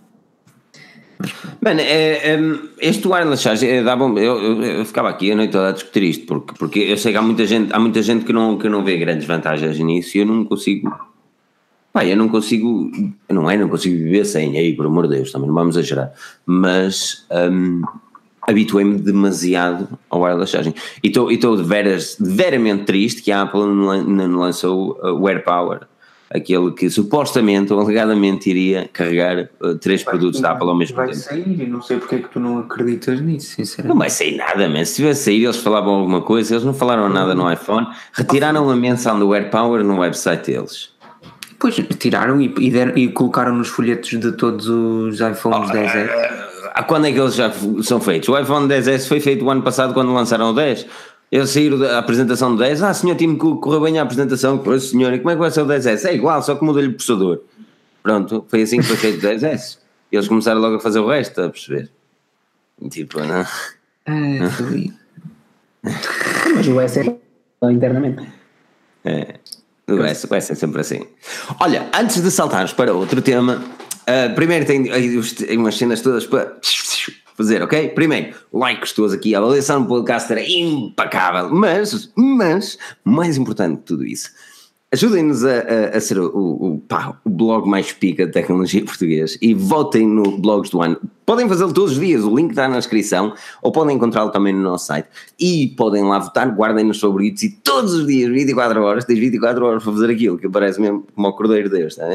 Mano, 1.61 1.81
é, 1.81 2.35
é, 2.35 2.39
este 2.79 3.05
wireless 3.07 3.43
charge 3.43 3.67
é, 3.67 3.83
dava, 3.83 4.05
eu, 4.05 4.41
eu, 4.41 4.63
eu, 4.63 4.85
ficava 4.85 5.09
aqui 5.09 5.31
a 5.31 5.35
noite 5.35 5.51
toda 5.51 5.69
a 5.69 5.71
discutir 5.73 6.03
isto, 6.03 6.25
porque, 6.25 6.53
porque 6.57 6.79
eu 6.79 6.97
sei 6.97 7.11
que 7.11 7.17
há 7.17 7.21
muita 7.21 7.45
gente, 7.45 7.73
há 7.73 7.79
muita 7.79 8.01
gente 8.01 8.23
que 8.23 8.31
não, 8.31 8.57
que 8.57 8.69
não 8.69 8.83
vê 8.83 8.97
grandes 8.97 9.27
vantagens 9.27 9.77
nisso 9.79 10.17
e 10.17 10.21
eu 10.21 10.25
não 10.25 10.45
consigo. 10.45 10.89
Pá, 11.91 12.05
eu 12.05 12.15
não 12.15 12.29
consigo. 12.29 12.89
Não 13.29 13.51
é, 13.51 13.57
não 13.57 13.67
consigo 13.67 13.97
viver 13.97 14.23
sem, 14.23 14.57
aí, 14.57 14.73
por 14.73 14.85
amor 14.85 15.07
de 15.07 15.17
Deus, 15.17 15.31
também 15.31 15.47
não 15.47 15.55
vamos 15.55 15.75
exagerar. 15.75 16.13
Mas 16.45 17.25
um, 17.51 17.81
habituei-me 18.47 18.97
demasiado 18.97 19.89
ao 20.09 20.21
wireless 20.21 20.53
charging. 20.53 20.73
E 21.03 21.07
estou 21.07 21.57
de 21.57 21.63
veras, 21.63 22.15
veramente 22.17 22.85
triste 22.85 23.21
que 23.21 23.31
a 23.31 23.41
Apple 23.41 23.65
não 23.65 24.39
lançou 24.39 24.97
o 25.03 25.27
AirPower 25.27 25.81
aquele 26.29 26.71
que 26.71 26.89
supostamente 26.89 27.73
ou 27.73 27.79
alegadamente 27.79 28.49
iria 28.49 28.89
carregar 28.93 29.49
uh, 29.61 29.75
três 29.75 30.03
vai, 30.03 30.13
produtos 30.13 30.39
da 30.39 30.51
Apple 30.51 30.69
ao 30.69 30.75
mesmo 30.75 30.95
vai 30.95 31.07
tempo. 31.07 31.19
Vai 31.19 31.27
sair 31.27 31.61
e 31.61 31.65
não 31.65 31.81
sei 31.81 31.97
porque 31.97 32.15
é 32.15 32.19
que 32.19 32.29
tu 32.29 32.39
não 32.39 32.59
acreditas 32.59 33.19
nisso, 33.19 33.55
sinceramente. 33.55 33.93
Não 33.93 33.97
vai 33.97 34.09
sair 34.09 34.37
nada, 34.37 34.69
mas 34.69 34.89
se 34.89 34.97
tivesse 34.97 35.23
sair 35.23 35.43
eles 35.43 35.57
falavam 35.57 35.95
alguma 35.95 36.21
coisa, 36.21 36.53
eles 36.53 36.63
não 36.63 36.73
falaram 36.73 37.09
nada 37.09 37.33
no 37.33 37.51
iPhone, 37.51 37.87
retiraram 38.13 38.69
a 38.69 38.75
menção 38.75 39.17
do 39.17 39.33
AirPower 39.33 39.83
no 39.83 39.99
website 39.99 40.51
deles. 40.51 40.89
Pois, 41.57 41.75
tiraram 41.97 42.39
e, 42.39 42.53
e, 42.57 42.71
deram, 42.71 42.97
e 42.97 43.09
colocaram 43.09 43.53
nos 43.53 43.67
folhetos 43.67 44.17
de 44.17 44.31
todos 44.31 44.69
os 44.69 45.19
iPhones 45.19 45.69
oh, 45.69 45.73
10S. 45.73 46.09
Uh, 46.79 46.83
quando 46.87 47.07
é 47.07 47.11
que 47.11 47.19
eles 47.19 47.35
já 47.35 47.51
são 47.81 47.99
feitos? 47.99 48.29
O 48.29 48.39
iPhone 48.39 48.67
10S 48.67 49.07
foi 49.07 49.19
feito 49.19 49.43
o 49.43 49.49
ano 49.49 49.61
passado 49.61 49.93
quando 49.93 50.13
lançaram 50.13 50.51
o 50.51 50.53
10. 50.53 50.85
Eles 51.31 51.51
saíram 51.51 51.77
da 51.77 51.99
apresentação 51.99 52.55
do 52.55 52.57
10, 52.57 52.81
ah 52.81 52.93
senhor 52.93 53.15
Tim 53.15 53.35
Cook 53.35 53.61
correu 53.61 53.81
bem 53.81 53.99
a 53.99 54.03
apresentação, 54.03 54.57
pois 54.57 54.89
senhor, 54.89 55.13
e 55.13 55.19
como 55.19 55.29
é 55.29 55.33
que 55.33 55.39
vai 55.39 55.51
ser 55.51 55.61
o 55.61 55.65
10S? 55.67 56.05
É 56.05 56.15
igual, 56.15 56.41
só 56.41 56.55
que 56.55 56.63
muda-lhe 56.63 56.87
o 56.87 56.93
processador. 56.93 57.41
Pronto, 58.01 58.45
foi 58.47 58.63
assim 58.63 58.77
que 58.77 58.87
foi 58.87 58.97
feito 58.97 59.19
o 59.19 59.29
10S. 59.29 59.77
E 60.11 60.15
eles 60.15 60.27
começaram 60.27 60.59
logo 60.59 60.77
a 60.77 60.79
fazer 60.79 60.99
o 60.99 61.07
resto, 61.07 61.39
a 61.41 61.49
perceber. 61.49 61.89
Tipo, 62.89 63.19
não. 63.19 63.45
É. 64.05 64.39
Mas 66.55 66.67
o 66.67 66.81
S 66.81 66.99
é 66.99 67.71
internamente. 67.71 68.27
É. 69.05 69.35
O 69.87 70.03
S, 70.03 70.27
o 70.29 70.35
S 70.35 70.51
é 70.51 70.55
sempre 70.55 70.81
assim. 70.81 71.05
Olha, 71.59 71.89
antes 71.93 72.21
de 72.21 72.31
saltarmos 72.31 72.73
para 72.73 72.93
outro 72.93 73.21
tema, 73.21 73.63
uh, 74.01 74.35
primeiro 74.35 74.65
tem 74.65 74.89
umas 75.57 75.77
cenas 75.77 76.01
todas 76.01 76.25
para 76.25 76.57
fazer, 77.39 77.63
ok? 77.63 77.89
Primeiro, 77.89 78.35
like 78.51 78.81
gostoso 78.81 79.15
aqui, 79.15 79.33
a 79.33 79.39
avaliação 79.39 79.79
no 79.79 79.87
podcast 79.87 80.29
era 80.31 80.43
impecável, 80.45 81.49
mas, 81.49 82.11
mas, 82.15 82.77
mais 83.03 83.37
importante 83.37 83.77
que 83.77 83.83
tudo 83.83 84.05
isso, 84.05 84.29
Ajudem-nos 84.91 85.45
a, 85.45 85.51
a, 85.51 85.97
a, 85.97 86.01
ser 86.01 86.17
o, 86.17 86.25
o, 86.25 86.83
pá, 86.87 87.15
o, 87.23 87.29
blog 87.29 87.69
mais 87.69 87.91
pica 87.91 88.25
de 88.25 88.31
tecnologia 88.31 88.83
português 88.83 89.37
e 89.39 89.53
votem 89.53 90.07
no 90.07 90.39
Blogs 90.39 90.71
do 90.71 90.81
Ano. 90.81 90.99
Podem 91.27 91.47
fazê-lo 91.47 91.71
todos 91.71 91.91
os 91.91 91.99
dias, 91.99 92.23
o 92.23 92.35
link 92.35 92.49
está 92.49 92.67
na 92.67 92.79
descrição, 92.79 93.35
ou 93.61 93.71
podem 93.71 93.95
encontrá-lo 93.95 94.31
também 94.31 94.51
no 94.51 94.61
nosso 94.61 94.87
site. 94.87 95.07
E 95.39 95.75
podem 95.77 96.03
lá 96.03 96.17
votar, 96.17 96.49
guardem 96.55 96.83
nos 96.83 96.99
favoritos 96.99 97.43
e 97.43 97.51
todos 97.51 97.93
os 97.93 98.07
dias, 98.07 98.31
24 98.31 98.81
horas, 98.81 99.05
tens 99.05 99.19
24 99.19 99.63
horas 99.63 99.83
para 99.83 99.93
fazer 99.93 100.09
aquilo, 100.09 100.39
que 100.39 100.49
parece 100.49 100.81
mesmo 100.81 101.05
como 101.13 101.27
o 101.27 101.33
Cordeiro 101.33 101.69
Deus. 101.69 101.95
Tá? 101.95 102.05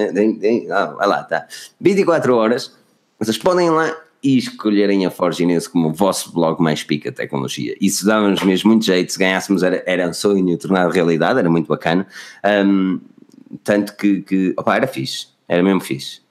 Ah, 0.72 0.86
vai 0.86 1.06
lá, 1.06 1.22
tá. 1.22 1.46
24 1.80 2.34
horas, 2.34 2.74
vocês 3.20 3.38
podem 3.38 3.68
ir 3.68 3.70
lá 3.70 3.96
e 4.24 4.38
escolherem 4.38 5.04
a 5.04 5.10
Forgineuse 5.10 5.68
como 5.68 5.88
o 5.88 5.92
vosso 5.92 6.32
blog 6.32 6.60
mais 6.62 6.82
pica 6.82 7.12
tecnologia. 7.12 7.76
Isso 7.78 8.06
dava-nos 8.06 8.42
mesmo 8.42 8.70
muito 8.70 8.86
jeito, 8.86 9.12
se 9.12 9.18
ganhássemos 9.18 9.62
era, 9.62 9.82
era 9.86 10.08
um 10.08 10.14
sonho 10.14 10.56
tornado 10.56 10.90
realidade, 10.90 11.38
era 11.38 11.50
muito 11.50 11.68
bacana. 11.68 12.06
Um, 12.66 12.98
tanto 13.62 13.94
que, 13.94 14.22
que 14.22 14.54
opa, 14.56 14.76
era 14.76 14.86
fixe, 14.86 15.26
era 15.46 15.62
mesmo 15.62 15.80
fixe. 15.80 16.22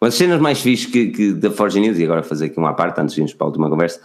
Uma 0.00 0.08
das 0.08 0.14
cenas 0.14 0.40
mais 0.40 0.62
fixes 0.62 0.86
que, 0.86 1.08
que 1.08 1.32
da 1.34 1.50
Forgineuse, 1.50 2.00
e 2.00 2.04
agora 2.04 2.22
fazer 2.22 2.46
aqui 2.46 2.58
uma 2.58 2.72
parte 2.72 2.98
antes 2.98 3.14
de 3.14 3.20
irmos 3.20 3.34
para 3.34 3.46
a 3.46 3.48
última 3.48 3.68
conversa, 3.68 4.00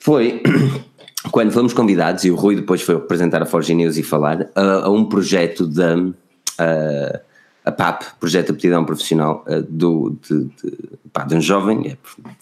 foi 0.00 0.42
quando 1.30 1.52
fomos 1.52 1.72
convidados, 1.72 2.24
e 2.24 2.30
o 2.32 2.34
Rui 2.34 2.56
depois 2.56 2.82
foi 2.82 2.96
apresentar 2.96 3.40
a 3.40 3.46
Forgineuse 3.46 4.00
e 4.00 4.02
falar, 4.02 4.50
a, 4.56 4.86
a 4.86 4.90
um 4.90 5.04
projeto 5.04 5.64
da... 5.64 5.96
Uh, 5.96 7.28
a 7.68 7.72
PAP, 7.72 8.02
Projeto 8.18 8.46
de 8.46 8.52
Aptidão 8.52 8.84
Profissional, 8.84 9.44
uh, 9.46 9.62
do, 9.68 10.16
de, 10.26 10.44
de, 10.44 10.78
pá, 11.12 11.24
de, 11.24 11.34
um 11.34 11.40
jovem, 11.40 11.86
é, 11.86 11.96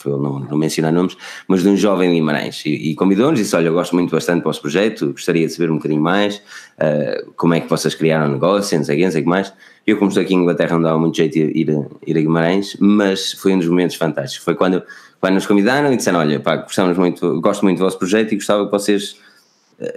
não, 0.09 0.39
não 0.39 0.57
mencionar 0.57 0.93
nomes, 0.93 1.17
mas 1.49 1.63
de 1.63 1.69
um 1.69 1.77
jovem 1.77 2.13
Guimarães, 2.13 2.65
e, 2.65 2.91
e 2.91 2.95
convidou-nos 2.95 3.41
e 3.41 3.43
disse, 3.43 3.57
olha, 3.57 3.67
eu 3.67 3.73
gosto 3.73 3.95
muito 3.95 4.11
bastante 4.11 4.43
do 4.43 4.45
vosso 4.45 4.61
projeto, 4.61 5.11
gostaria 5.13 5.47
de 5.47 5.53
saber 5.53 5.71
um 5.71 5.77
bocadinho 5.77 6.01
mais, 6.01 6.37
uh, 6.37 7.33
como 7.37 7.55
é 7.55 7.61
que 7.61 7.69
vocês 7.69 7.95
criaram 7.95 8.29
o 8.29 8.33
negócio, 8.35 8.79
não 8.79 8.85
sei 8.85 8.95
o 8.95 8.99
que, 8.99 9.05
não 9.05 9.13
sei 9.13 9.21
o 9.21 9.25
que 9.25 9.31
mais. 9.31 9.53
Eu, 9.85 9.97
como 9.99 10.09
estou 10.09 10.23
aqui 10.23 10.35
em 10.35 10.39
Inglaterra, 10.39 10.75
não 10.75 10.83
dava 10.83 10.99
muito 10.99 11.17
jeito 11.17 11.33
de 11.33 11.41
ir, 11.41 11.69
ir 12.07 12.17
a 12.17 12.21
Guimarães, 12.21 12.77
mas 12.79 13.33
foi 13.33 13.53
um 13.55 13.59
dos 13.59 13.69
momentos 13.69 13.97
fantásticos, 13.97 14.45
foi 14.45 14.55
quando, 14.55 14.83
quando 15.21 15.35
nos 15.35 15.47
convidaram 15.47 15.93
e 15.93 15.97
disseram, 15.97 16.21
olha, 16.21 16.39
pá, 16.39 16.57
gostamos 16.57 16.97
muito, 16.97 17.41
gosto 17.41 17.65
muito 17.65 17.79
do 17.79 17.85
vosso 17.85 17.99
projeto 17.99 18.33
e 18.33 18.37
gostava 18.37 18.65
que 18.65 18.71
vocês 18.71 19.17
eh, 19.17 19.26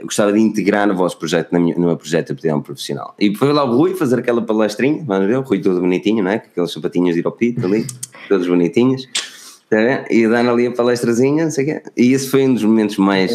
gostava 0.02 0.34
de 0.34 0.40
integrar 0.40 0.88
no 0.88 0.96
vosso 0.96 1.18
projeto, 1.18 1.52
no 1.54 1.60
meu 1.60 1.98
projeto 1.98 2.28
de 2.28 2.34
aptidão 2.34 2.62
profissional. 2.62 3.16
E 3.20 3.34
foi 3.36 3.54
lá 3.54 3.64
o 3.64 3.78
Rui 3.78 3.96
fazer 3.96 4.20
aquela 4.20 4.42
palestrinha, 4.42 5.04
vamos 5.06 5.28
ver, 5.28 5.38
o 5.38 5.42
Rui 5.42 5.60
todo 5.60 5.80
bonitinho, 5.80 6.24
não 6.24 6.32
é? 6.32 6.40
Com 6.40 6.48
aqueles 6.48 6.72
sapatinhos 6.72 7.14
de 7.14 7.22
ir 7.22 7.26
ao 7.26 7.32
pito 7.32 7.66
ali, 7.66 7.86
todos 8.28 8.48
bonitinhos, 8.48 9.08
tá 9.70 10.06
e 10.10 10.28
dando 10.28 10.52
ali 10.52 10.68
a 10.68 10.72
palestrazinha, 10.72 11.46
não 11.46 11.52
sei 11.52 11.64
o 11.64 11.68
quê. 11.68 11.84
E 11.96 12.14
esse 12.14 12.28
foi 12.28 12.46
um 12.46 12.54
dos 12.54 12.64
momentos 12.64 12.98
mais. 12.98 13.32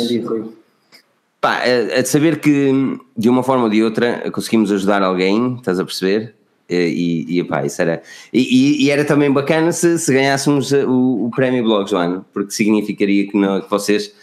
Pá, 1.41 1.61
é, 1.65 2.03
de 2.03 2.09
saber 2.09 2.41
que 2.41 2.73
de 3.17 3.29
uma 3.29 3.43
forma 3.43 3.65
ou 3.65 3.71
de 3.71 3.83
outra 3.83 4.31
conseguimos 4.31 4.71
ajudar 4.73 5.03
alguém, 5.03 5.57
estás 5.57 5.79
a 5.79 5.85
perceber? 5.85 6.35
E, 6.69 7.39
e 7.39 7.45
pá, 7.45 7.65
isso 7.65 7.81
era. 7.81 8.03
E, 8.33 8.85
e, 8.85 8.91
era 8.91 9.05
também 9.05 9.31
bacana 9.31 9.71
se, 9.71 9.99
se 9.99 10.13
ganhássemos 10.13 10.73
o, 10.73 11.27
o 11.27 11.31
prémio 11.31 11.63
Blogs 11.63 11.91
do 11.91 11.97
ano, 11.99 12.25
porque 12.33 12.51
significaria 12.51 13.29
que, 13.29 13.37
não, 13.37 13.61
que 13.61 13.71
vocês 13.71 14.15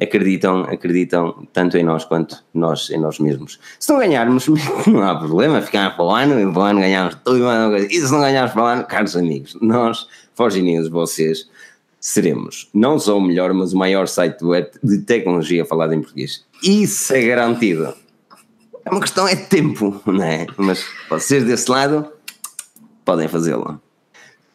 acreditam, 0.00 0.62
acreditam 0.62 1.46
tanto 1.52 1.76
em 1.76 1.84
nós 1.84 2.04
quanto 2.04 2.44
nós 2.54 2.88
em 2.90 2.98
nós 2.98 3.18
mesmos. 3.18 3.58
Se 3.78 3.90
não 3.90 3.98
ganharmos, 3.98 4.46
não 4.86 5.02
há 5.02 5.16
problema, 5.16 5.60
ficar 5.60 5.96
para 5.96 6.04
o 6.04 6.10
ano, 6.10 6.40
e 6.40 6.52
para 6.52 6.60
o 6.60 6.64
ano 6.64 6.80
ganharmos 6.80 7.16
tudo 7.24 7.76
e 7.76 8.00
se 8.00 8.12
não 8.12 8.20
ganharmos 8.20 8.52
para 8.52 8.62
o 8.62 8.66
ano, 8.66 8.84
caros 8.84 9.16
amigos, 9.16 9.56
nós, 9.60 10.06
Forgininhos, 10.34 10.88
vocês, 10.88 11.48
seremos 12.00 12.68
não 12.72 12.98
só 12.98 13.18
o 13.18 13.20
melhor, 13.20 13.52
mas 13.52 13.72
o 13.72 13.76
maior 13.76 14.06
site 14.06 14.38
de 14.82 14.98
tecnologia 14.98 15.64
falada 15.64 15.94
em 15.94 16.00
português. 16.00 16.44
Isso 16.62 17.12
é 17.12 17.26
garantido. 17.26 17.94
É 18.84 18.90
uma 18.90 19.00
questão 19.00 19.26
é 19.26 19.34
de 19.34 19.46
tempo, 19.46 20.00
não 20.06 20.22
é? 20.22 20.46
Mas 20.56 20.84
vocês 21.10 21.44
desse 21.44 21.70
lado 21.70 22.10
podem 23.04 23.28
fazê-lo. 23.28 23.80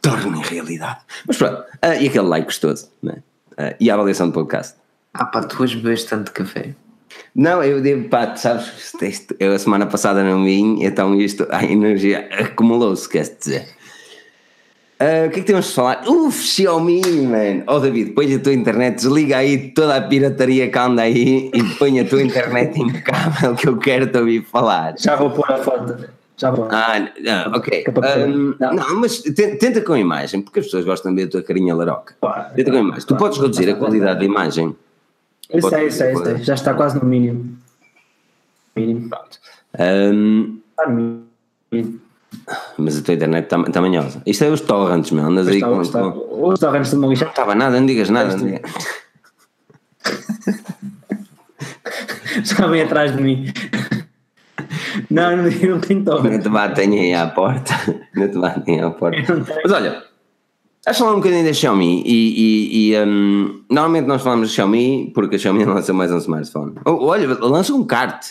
Tornem 0.02 0.42
realidade. 0.42 1.00
Mas 1.28 1.38
pronto, 1.38 1.62
uh, 1.62 2.02
e 2.02 2.08
aquele 2.08 2.28
like 2.28 2.46
gostoso, 2.46 2.90
não 3.02 3.14
é? 3.14 3.18
Uh, 3.54 3.76
e 3.80 3.92
a 3.92 3.94
avaliação 3.94 4.28
do 4.28 4.34
podcast. 4.34 4.76
Ah 5.14 5.26
pá, 5.26 5.44
tu 5.44 5.62
hoje 5.62 5.78
bebes 5.78 6.06
tanto 6.06 6.32
café? 6.32 6.74
Não, 7.36 7.64
eu 7.64 7.82
devo, 7.82 8.10
pá, 8.10 8.36
sabes, 8.36 8.94
isto, 9.02 9.36
eu 9.40 9.54
a 9.54 9.60
semana 9.60 9.86
passada 9.86 10.24
não 10.24 10.44
vim, 10.44 10.84
então 10.84 11.14
isto, 11.16 11.46
a 11.52 11.64
energia 11.64 12.28
acumulou-se, 12.32 13.08
quer 13.08 13.24
dizer. 13.38 13.68
Uh, 15.00 15.28
o 15.28 15.30
que 15.30 15.40
é 15.40 15.42
que 15.42 15.44
temos 15.44 15.68
de 15.68 15.74
falar? 15.74 16.04
Uf, 16.08 16.42
Xiaomi, 16.42 17.02
man! 17.28 17.64
Oh 17.68 17.80
David, 17.80 18.12
põe 18.12 18.34
a 18.34 18.40
tua 18.40 18.54
internet, 18.54 18.96
desliga 18.96 19.38
aí 19.38 19.72
toda 19.72 19.98
a 19.98 20.02
pirataria 20.02 20.70
que 20.70 20.80
anda 20.80 21.04
aí 21.04 21.52
e 21.54 21.64
põe 21.78 22.00
a 22.00 22.06
tua 22.06 22.24
internet 22.24 22.80
impecável 22.80 23.54
que 23.56 23.68
eu 23.68 23.78
quero 23.78 24.08
te 24.08 24.18
ouvir 24.18 24.44
falar. 24.46 24.96
Já 24.98 25.16
vou 25.16 25.30
pôr 25.30 25.52
a 25.52 25.58
foto. 25.58 26.10
Já 26.38 26.50
vou. 26.50 26.68
Ah, 26.72 27.08
não, 27.20 27.54
ok. 27.54 27.86
Um, 28.28 28.56
não. 28.60 28.74
não. 28.74 29.00
mas 29.00 29.20
tenta 29.20 29.82
com 29.82 29.94
a 29.94 30.00
imagem, 30.00 30.42
porque 30.42 30.60
as 30.60 30.66
pessoas 30.66 30.86
gostam 30.86 31.14
de 31.14 31.22
ver 31.22 31.28
a 31.28 31.32
tua 31.32 31.44
carinha 31.44 31.76
laroca. 31.76 32.16
Pá, 32.20 32.52
tenta 32.56 32.72
com 32.72 32.78
a 32.78 32.82
imagem. 32.82 33.06
Tu 33.06 33.16
podes 33.16 33.38
reduzir 33.38 33.70
a 33.70 33.76
qualidade 33.76 34.20
da 34.20 34.26
imagem 34.26 34.76
eu 35.50 35.70
sei, 35.70 35.92
sei, 35.92 36.16
sei. 36.16 36.38
Já 36.44 36.54
está 36.54 36.74
quase 36.74 37.00
no 37.00 37.06
mínimo. 37.06 37.58
Mínimo. 38.76 39.10
Pronto. 39.10 39.40
Um. 39.80 40.60
Mas 42.78 42.98
a 42.98 43.02
tua 43.02 43.14
internet 43.14 43.46
está 43.46 43.64
tá 43.64 43.82
manhosa. 43.82 44.22
Isto 44.26 44.46
é 44.46 44.50
os 44.50 44.62
torrents, 44.62 45.12
meu. 45.12 45.26
Andas 45.26 45.48
aí 45.48 45.62
com, 45.62 45.82
está. 45.82 46.02
com. 46.02 46.48
Os 46.48 46.60
torrents 46.60 46.92
de 46.92 46.98
lixa. 46.98 47.26
Não 47.26 47.32
estava 47.32 47.56
nada, 47.56 47.80
não 47.80 47.86
digas 47.86 48.10
nada. 48.10 48.36
Não. 48.36 48.48
Já 52.44 52.68
vem 52.68 52.82
atrás 52.82 53.16
de 53.16 53.22
mim. 53.22 53.54
Não, 55.10 55.38
não, 55.38 55.44
não 55.44 55.80
tenho 55.80 56.04
torrents. 56.04 56.38
Não 56.38 56.42
te 56.42 56.50
batem 56.50 57.00
aí 57.00 57.14
à 57.14 57.28
porta. 57.28 57.74
Não 58.16 58.30
te 58.30 58.40
batem 58.40 58.82
à 58.82 58.90
porta. 58.90 59.18
Mas 59.64 59.72
olha. 59.72 60.04
Vamos 60.86 60.98
falar 60.98 61.12
um 61.14 61.16
bocadinho 61.16 61.46
da 61.46 61.54
Xiaomi 61.54 62.04
e, 62.06 62.12
e, 62.12 62.92
e 62.92 63.00
um, 63.00 63.64
normalmente 63.70 64.06
nós 64.06 64.22
falamos 64.22 64.50
da 64.50 64.54
Xiaomi 64.54 65.14
porque 65.16 65.38
a 65.38 65.40
Xiaomi 65.40 65.64
lança 65.64 65.94
mais 65.94 66.12
um 66.12 66.18
smartphone. 66.18 66.74
Oh, 66.86 67.06
olha, 67.06 67.26
lança 67.40 67.74
um 67.74 67.86
kart. 67.86 68.22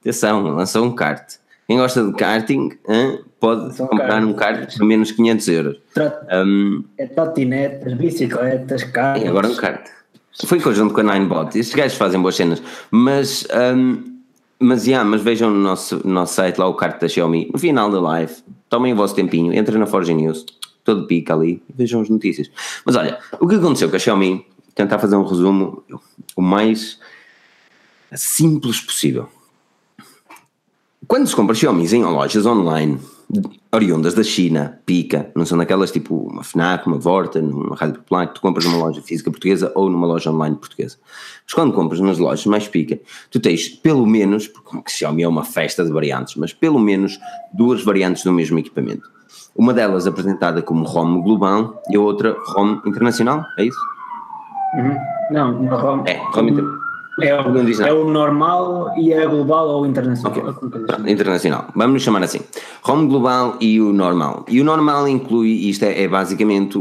Atenção, 0.00 0.42
lançou 0.56 0.84
um 0.84 0.90
kart. 0.90 1.34
Quem 1.68 1.78
gosta 1.78 2.02
de 2.02 2.12
karting 2.14 2.70
hein, 2.88 3.20
pode 3.38 3.76
comprar 3.76 4.08
kart. 4.08 4.24
um 4.24 4.32
kart 4.32 4.76
por 4.76 4.84
menos 4.86 5.12
500 5.12 5.48
euros. 5.48 5.76
Um, 6.32 6.82
é 6.98 7.06
trotinetas, 7.06 7.94
bicicletas, 7.94 8.82
carros. 8.82 9.22
E 9.22 9.28
agora 9.28 9.46
um 9.46 9.54
kart. 9.54 9.88
Foi 10.46 10.58
em 10.58 10.60
conjunto 10.60 10.92
com 10.92 11.00
a 11.00 11.04
Ninebot. 11.04 11.56
Estes 11.56 11.76
gajos 11.76 11.96
fazem 11.96 12.20
boas 12.20 12.34
cenas. 12.34 12.60
Mas, 12.90 13.46
um, 13.76 14.02
mas, 14.58 14.84
yeah, 14.84 15.08
mas 15.08 15.22
vejam 15.22 15.48
no 15.48 15.60
nosso, 15.60 16.00
no 16.04 16.12
nosso 16.12 16.34
site 16.34 16.58
lá 16.58 16.66
o 16.66 16.74
kart 16.74 17.00
da 17.00 17.06
Xiaomi. 17.06 17.48
No 17.52 17.58
final 17.58 17.88
da 17.88 18.00
live, 18.00 18.32
tomem 18.68 18.92
o 18.92 18.96
vosso 18.96 19.14
tempinho, 19.14 19.54
entrem 19.54 19.78
na 19.78 19.86
Forge 19.86 20.12
News 20.12 20.44
todo 20.88 21.06
pica 21.06 21.34
ali, 21.34 21.62
vejam 21.74 22.00
as 22.00 22.08
notícias. 22.08 22.50
Mas 22.82 22.96
olha, 22.96 23.18
o 23.38 23.46
que 23.46 23.56
aconteceu 23.56 23.90
com 23.90 23.96
a 23.96 23.98
Xiaomi, 23.98 24.46
tentar 24.74 24.98
fazer 24.98 25.16
um 25.16 25.22
resumo 25.22 25.84
o 26.34 26.40
mais 26.40 26.98
simples 28.14 28.80
possível. 28.80 29.28
Quando 31.06 31.26
se 31.26 31.36
compra 31.36 31.54
Xiaomi 31.54 31.86
em 31.86 32.02
lojas 32.04 32.46
online, 32.46 32.98
oriundas 33.70 34.14
da 34.14 34.22
China, 34.22 34.80
pica, 34.86 35.30
não 35.34 35.44
são 35.44 35.58
daquelas 35.58 35.90
tipo 35.90 36.16
uma 36.16 36.42
FNAC, 36.42 36.86
uma 36.86 36.98
Vorta, 36.98 37.38
uma 37.40 37.76
Rádio 37.76 37.96
Popular, 37.96 38.26
que 38.28 38.34
tu 38.34 38.40
compras 38.40 38.64
numa 38.64 38.78
loja 38.78 39.02
física 39.02 39.30
portuguesa 39.30 39.70
ou 39.74 39.90
numa 39.90 40.06
loja 40.06 40.30
online 40.30 40.56
portuguesa. 40.56 40.96
Mas 41.44 41.54
quando 41.54 41.74
compras 41.74 42.00
nas 42.00 42.18
lojas 42.18 42.46
mais 42.46 42.66
pica, 42.66 42.98
tu 43.30 43.38
tens 43.38 43.68
pelo 43.68 44.06
menos, 44.06 44.48
porque 44.48 44.90
Xiaomi 44.90 45.22
é 45.22 45.28
uma 45.28 45.44
festa 45.44 45.84
de 45.84 45.92
variantes, 45.92 46.36
mas 46.36 46.52
pelo 46.52 46.78
menos 46.78 47.18
duas 47.52 47.84
variantes 47.84 48.24
do 48.24 48.32
mesmo 48.32 48.58
equipamento. 48.58 49.10
Uma 49.54 49.74
delas 49.74 50.06
apresentada 50.06 50.62
como 50.62 50.84
ROM 50.84 51.20
global 51.20 51.82
e 51.90 51.96
a 51.96 52.00
outra 52.00 52.36
ROM 52.54 52.80
internacional, 52.86 53.44
é 53.58 53.64
isso? 53.64 53.78
Uhum. 54.74 54.96
Não, 55.30 55.60
uma 55.60 55.76
ROM. 55.76 56.04
É, 56.06 56.16
ROM 56.16 56.48
internacional. 56.48 56.87
É 57.20 57.40
o, 57.40 57.82
é 57.82 57.92
o 57.92 58.08
normal 58.08 58.92
e 58.96 59.12
é 59.12 59.26
global 59.26 59.68
ou 59.68 59.86
internacional. 59.86 60.56
Okay. 60.62 61.12
Internacional. 61.12 61.66
Vamos 61.74 61.94
nos 61.94 62.02
chamar 62.02 62.22
assim. 62.22 62.40
ROM 62.82 63.06
global 63.06 63.56
e 63.60 63.80
o 63.80 63.92
normal. 63.92 64.44
E 64.48 64.60
o 64.60 64.64
normal 64.64 65.08
inclui, 65.08 65.48
isto 65.68 65.84
é, 65.84 66.02
é 66.02 66.08
basicamente 66.08 66.78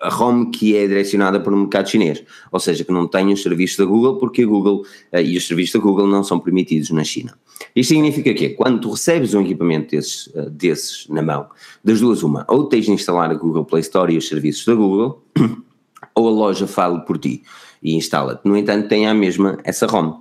a 0.00 0.08
ROM 0.08 0.50
que 0.50 0.76
é 0.76 0.86
direcionada 0.86 1.40
para 1.40 1.52
o 1.52 1.56
mercado 1.56 1.88
chinês, 1.88 2.22
ou 2.50 2.60
seja, 2.60 2.84
que 2.84 2.92
não 2.92 3.06
tem 3.06 3.32
os 3.32 3.42
serviços 3.42 3.76
da 3.76 3.84
Google, 3.84 4.16
porque 4.16 4.42
a 4.42 4.46
Google 4.46 4.84
uh, 5.12 5.20
e 5.20 5.36
os 5.36 5.46
serviços 5.46 5.80
da 5.80 5.80
Google 5.80 6.06
não 6.06 6.22
são 6.22 6.38
permitidos 6.38 6.90
na 6.90 7.04
China. 7.04 7.36
Isto 7.74 7.90
significa 7.90 8.32
que 8.34 8.50
quando 8.50 8.80
tu 8.80 8.90
recebes 8.90 9.34
um 9.34 9.42
equipamento 9.42 9.90
desses, 9.90 10.26
uh, 10.28 10.50
desses 10.50 11.08
na 11.08 11.22
mão, 11.22 11.46
das 11.82 12.00
duas 12.00 12.22
uma, 12.22 12.44
ou 12.48 12.64
tens 12.64 12.84
de 12.84 12.92
instalar 12.92 13.30
a 13.30 13.34
Google 13.34 13.64
Play 13.64 13.80
Store 13.80 14.12
e 14.12 14.18
os 14.18 14.28
serviços 14.28 14.64
da 14.64 14.74
Google, 14.74 15.22
ou 16.14 16.28
a 16.28 16.30
loja 16.30 16.66
fala 16.66 17.00
por 17.00 17.18
ti 17.18 17.42
e 17.82 17.94
instala-te. 17.94 18.46
No 18.46 18.56
entanto, 18.56 18.88
tem 18.88 19.06
a 19.06 19.14
mesma 19.14 19.58
essa 19.64 19.86
ROM. 19.86 20.20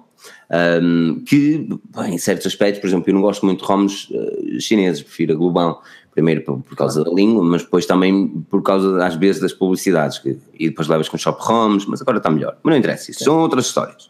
Um, 0.49 1.23
que, 1.25 1.67
bem, 1.95 2.15
em 2.15 2.17
certos 2.17 2.47
aspectos, 2.47 2.79
por 2.79 2.87
exemplo, 2.87 3.09
eu 3.09 3.13
não 3.13 3.21
gosto 3.21 3.45
muito 3.45 3.59
de 3.59 3.65
ROMs 3.65 4.09
uh, 4.11 4.59
chineses, 4.59 5.01
prefiro 5.01 5.33
a 5.33 5.35
global, 5.35 5.83
primeiro 6.11 6.41
por, 6.41 6.59
por, 6.61 6.75
causa 6.75 7.03
da 7.03 7.11
língua, 7.11 7.43
mas 7.43 7.63
depois 7.63 7.85
também 7.85 8.27
por 8.49 8.63
causa, 8.63 9.05
às 9.05 9.15
vezes, 9.15 9.41
das 9.41 9.53
publicidades, 9.53 10.17
que, 10.19 10.37
e 10.57 10.69
depois 10.69 10.87
levas 10.87 11.09
com 11.09 11.17
shop 11.17 11.39
ROMs, 11.41 11.85
mas 11.87 12.01
agora 12.01 12.17
está 12.17 12.29
melhor. 12.29 12.57
Mas 12.63 12.71
não 12.71 12.77
interessa, 12.77 13.11
isso 13.11 13.23
são 13.23 13.39
outras 13.39 13.67
histórias. 13.67 14.09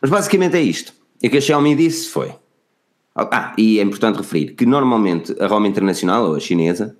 Mas 0.00 0.10
basicamente 0.10 0.56
é 0.56 0.60
isto. 0.60 0.92
E 1.22 1.28
o 1.28 1.30
que 1.30 1.38
a 1.38 1.40
Xiaomi 1.40 1.74
disse 1.74 2.10
foi: 2.10 2.34
Ah, 3.14 3.54
e 3.56 3.78
é 3.78 3.82
importante 3.82 4.16
referir 4.16 4.54
que 4.54 4.66
normalmente 4.66 5.34
a 5.40 5.46
ROM 5.46 5.64
internacional 5.64 6.26
ou 6.26 6.34
a 6.34 6.40
chinesa, 6.40 6.94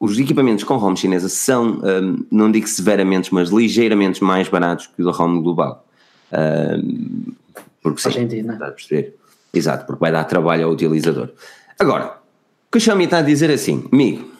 os 0.00 0.18
equipamentos 0.18 0.64
com 0.64 0.78
ROM 0.78 0.96
chinesa 0.96 1.28
são, 1.28 1.78
um, 1.82 2.24
não 2.30 2.50
digo 2.50 2.66
severamente, 2.66 3.32
mas 3.34 3.50
ligeiramente 3.50 4.24
mais 4.24 4.48
baratos 4.48 4.86
que 4.86 5.02
o 5.02 5.04
da 5.04 5.12
ROM 5.12 5.42
global. 5.42 5.86
Um, 6.32 7.34
porque 7.82 8.00
Faz 8.00 8.14
sim, 8.14 8.22
sentido, 8.22 8.50
é? 8.50 8.54
está 8.54 8.68
a 8.68 8.70
perceber? 8.70 9.14
Exato, 9.52 9.86
porque 9.86 10.00
vai 10.00 10.10
dar 10.10 10.24
trabalho 10.24 10.64
ao 10.64 10.72
utilizador. 10.72 11.28
Agora, 11.78 12.16
o 12.68 12.72
que 12.72 12.78
a 12.78 12.80
Xiaomi 12.80 13.04
está 13.04 13.18
a 13.18 13.22
dizer 13.22 13.50
é 13.50 13.54
assim, 13.54 13.84
amigo, 13.92 14.30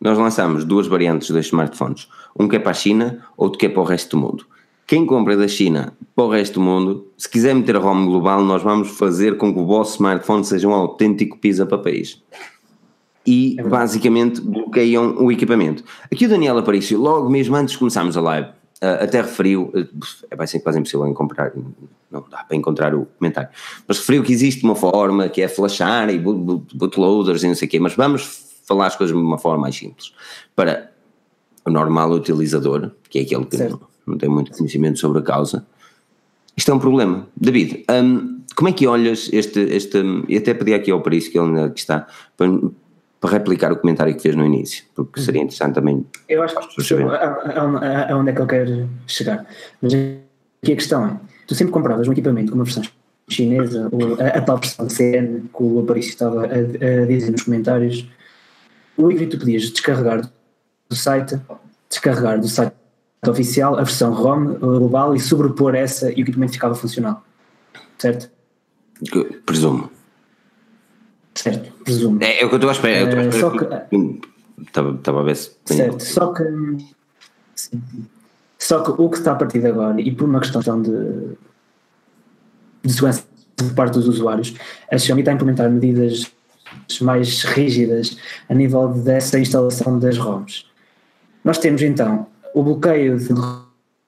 nós 0.00 0.16
lançamos 0.16 0.64
duas 0.64 0.86
variantes 0.86 1.30
dos 1.30 1.46
smartphones, 1.46 2.08
um 2.38 2.48
que 2.48 2.56
é 2.56 2.58
para 2.58 2.70
a 2.70 2.74
China, 2.74 3.26
outro 3.36 3.58
que 3.58 3.66
é 3.66 3.68
para 3.68 3.82
o 3.82 3.84
resto 3.84 4.16
do 4.16 4.22
mundo. 4.22 4.46
Quem 4.86 5.04
compra 5.04 5.36
da 5.36 5.48
China 5.48 5.92
para 6.14 6.24
o 6.24 6.30
resto 6.30 6.54
do 6.54 6.60
mundo, 6.60 7.08
se 7.16 7.28
quiser 7.28 7.54
meter 7.54 7.76
a 7.76 7.78
ROM 7.78 8.06
global, 8.06 8.42
nós 8.42 8.62
vamos 8.62 8.88
fazer 8.98 9.36
com 9.36 9.52
que 9.52 9.60
o 9.60 9.66
vosso 9.66 9.96
smartphone 9.96 10.44
seja 10.44 10.68
um 10.68 10.72
autêntico 10.72 11.38
pisa-papéis. 11.38 12.22
E 13.26 13.56
basicamente 13.68 14.40
bloqueiam 14.40 15.16
o 15.18 15.32
equipamento. 15.32 15.82
Aqui 16.12 16.26
o 16.26 16.28
Daniel 16.28 16.58
Aparício, 16.58 17.00
logo 17.00 17.30
mesmo 17.30 17.56
antes 17.56 17.72
de 17.72 17.78
começarmos 17.78 18.16
a 18.16 18.20
live, 18.20 18.48
ah, 18.82 19.04
até 19.04 19.22
referiu, 19.22 19.72
ah, 20.30 20.36
vai 20.36 20.46
ser 20.46 20.60
quase 20.60 20.78
impossível 20.78 21.06
encontrar, 21.06 21.52
não 22.10 22.22
dá 22.30 22.44
para 22.44 22.56
encontrar 22.56 22.94
o 22.94 23.06
comentário, 23.18 23.48
mas 23.88 23.98
referiu 23.98 24.22
que 24.22 24.32
existe 24.32 24.62
uma 24.62 24.74
forma 24.74 25.28
que 25.28 25.40
é 25.40 25.48
flashar 25.48 26.10
e 26.10 26.18
boot- 26.18 26.38
boot- 26.38 26.76
bootloaders 26.76 27.42
e 27.42 27.48
não 27.48 27.54
sei 27.54 27.66
o 27.66 27.70
quê, 27.70 27.80
mas 27.80 27.94
vamos 27.94 28.44
falar 28.68 28.88
as 28.88 28.96
coisas 28.96 29.16
de 29.16 29.22
uma 29.22 29.38
forma 29.38 29.62
mais 29.62 29.74
simples. 29.76 30.12
Para 30.54 30.90
o 31.66 31.70
normal 31.70 32.10
utilizador, 32.12 32.90
que 33.08 33.20
é 33.20 33.22
aquele 33.22 33.46
que 33.46 33.56
não, 33.56 33.80
não 34.06 34.18
tem 34.18 34.28
muito 34.28 34.52
conhecimento 34.52 34.98
sobre 34.98 35.20
a 35.20 35.22
causa, 35.22 35.66
isto 36.54 36.70
é 36.70 36.74
um 36.74 36.78
problema. 36.78 37.26
David, 37.34 37.84
hum, 37.90 38.42
como 38.54 38.68
é 38.68 38.72
que 38.72 38.86
olhas 38.86 39.30
este, 39.32 39.60
este 39.60 39.98
e 40.28 40.36
até 40.36 40.52
pedi 40.54 40.74
aqui 40.74 40.90
ao 40.90 41.00
Paris 41.00 41.26
que 41.26 41.38
ele 41.38 41.48
ainda 41.48 41.72
está, 41.74 42.06
para, 43.24 43.32
replicar 43.32 43.72
o 43.72 43.76
comentário 43.76 44.14
que 44.14 44.22
fez 44.22 44.36
no 44.36 44.44
início, 44.44 44.84
porque 44.94 45.20
seria 45.20 45.40
interessante 45.40 45.74
também. 45.74 46.04
Eu 46.28 46.42
acho 46.42 46.54
que 46.54 46.94
aonde 48.10 48.30
é 48.30 48.32
que 48.32 48.40
eu 48.40 48.46
quero 48.46 48.88
chegar. 49.06 49.46
Mas 49.80 49.94
aqui 49.94 50.72
a 50.72 50.76
questão 50.76 51.06
é: 51.06 51.16
tu 51.46 51.54
sempre 51.54 51.72
compravas 51.72 52.06
um 52.06 52.12
equipamento 52.12 52.50
com 52.50 52.58
uma 52.58 52.64
versão 52.64 52.82
chinesa, 53.28 53.88
ou 53.90 54.20
a, 54.20 54.28
a 54.28 54.40
tal 54.42 54.58
versão 54.58 54.88
CN 54.88 55.40
que 55.40 55.62
o 55.62 55.80
Aparício 55.80 56.10
estava 56.10 56.42
a, 56.42 57.02
a 57.02 57.06
dizer 57.06 57.30
nos 57.30 57.42
comentários, 57.42 58.08
o 58.96 59.10
equipamento 59.10 59.36
tu 59.36 59.40
podias 59.40 59.62
descarregar 59.70 60.30
do 60.88 60.96
site, 60.96 61.40
descarregar 61.88 62.40
do 62.40 62.48
site 62.48 62.74
oficial 63.26 63.74
a 63.74 63.82
versão 63.82 64.12
ROM 64.12 64.54
global 64.58 65.14
e 65.14 65.20
sobrepor 65.20 65.74
essa 65.74 66.10
e 66.10 66.16
o 66.16 66.20
equipamento 66.20 66.52
ficava 66.52 66.74
funcional. 66.74 67.24
Certo? 67.98 68.30
Presumo. 69.46 69.93
Certo, 71.34 71.72
presumo. 71.84 72.18
É, 72.22 72.42
é 72.42 72.44
o 72.44 72.48
que 72.48 72.54
eu 72.54 72.56
estou 72.58 72.70
à 72.70 72.72
espera. 72.72 72.98
eu 73.00 73.28
estou 73.30 73.50
à 73.50 73.52
Eh, 73.52 73.56
espera 73.58 73.86
que- 73.90 74.34
Estava, 74.66 75.20
a 75.20 75.22
ver 75.24 75.36
se. 75.36 75.50
Certo, 75.64 76.00
só 76.02 76.32
que 76.32 76.44
sim. 77.56 77.82
só 78.58 78.80
que 78.82 78.90
o 79.02 79.08
que 79.10 79.18
está 79.18 79.32
a 79.32 79.34
partir 79.34 79.60
de 79.60 79.66
agora 79.66 80.00
e 80.00 80.12
por 80.14 80.28
uma 80.28 80.40
questão 80.40 80.80
de, 80.80 80.90
de 82.84 82.92
segurança 82.92 83.24
por 83.56 83.72
parte 83.74 83.94
dos 83.94 84.06
usuários, 84.08 84.54
a 84.90 84.96
Xiaomi 84.98 85.22
está 85.22 85.32
a 85.32 85.34
implementar 85.34 85.70
medidas 85.70 86.30
mais 87.00 87.42
rígidas 87.42 88.16
a 88.48 88.54
nível 88.54 88.88
dessa 88.88 89.38
instalação 89.38 89.98
das 89.98 90.16
ROMs. 90.18 90.66
Nós 91.44 91.58
temos 91.58 91.82
então 91.82 92.26
o 92.54 92.62
bloqueio 92.62 93.18
de 93.18 93.32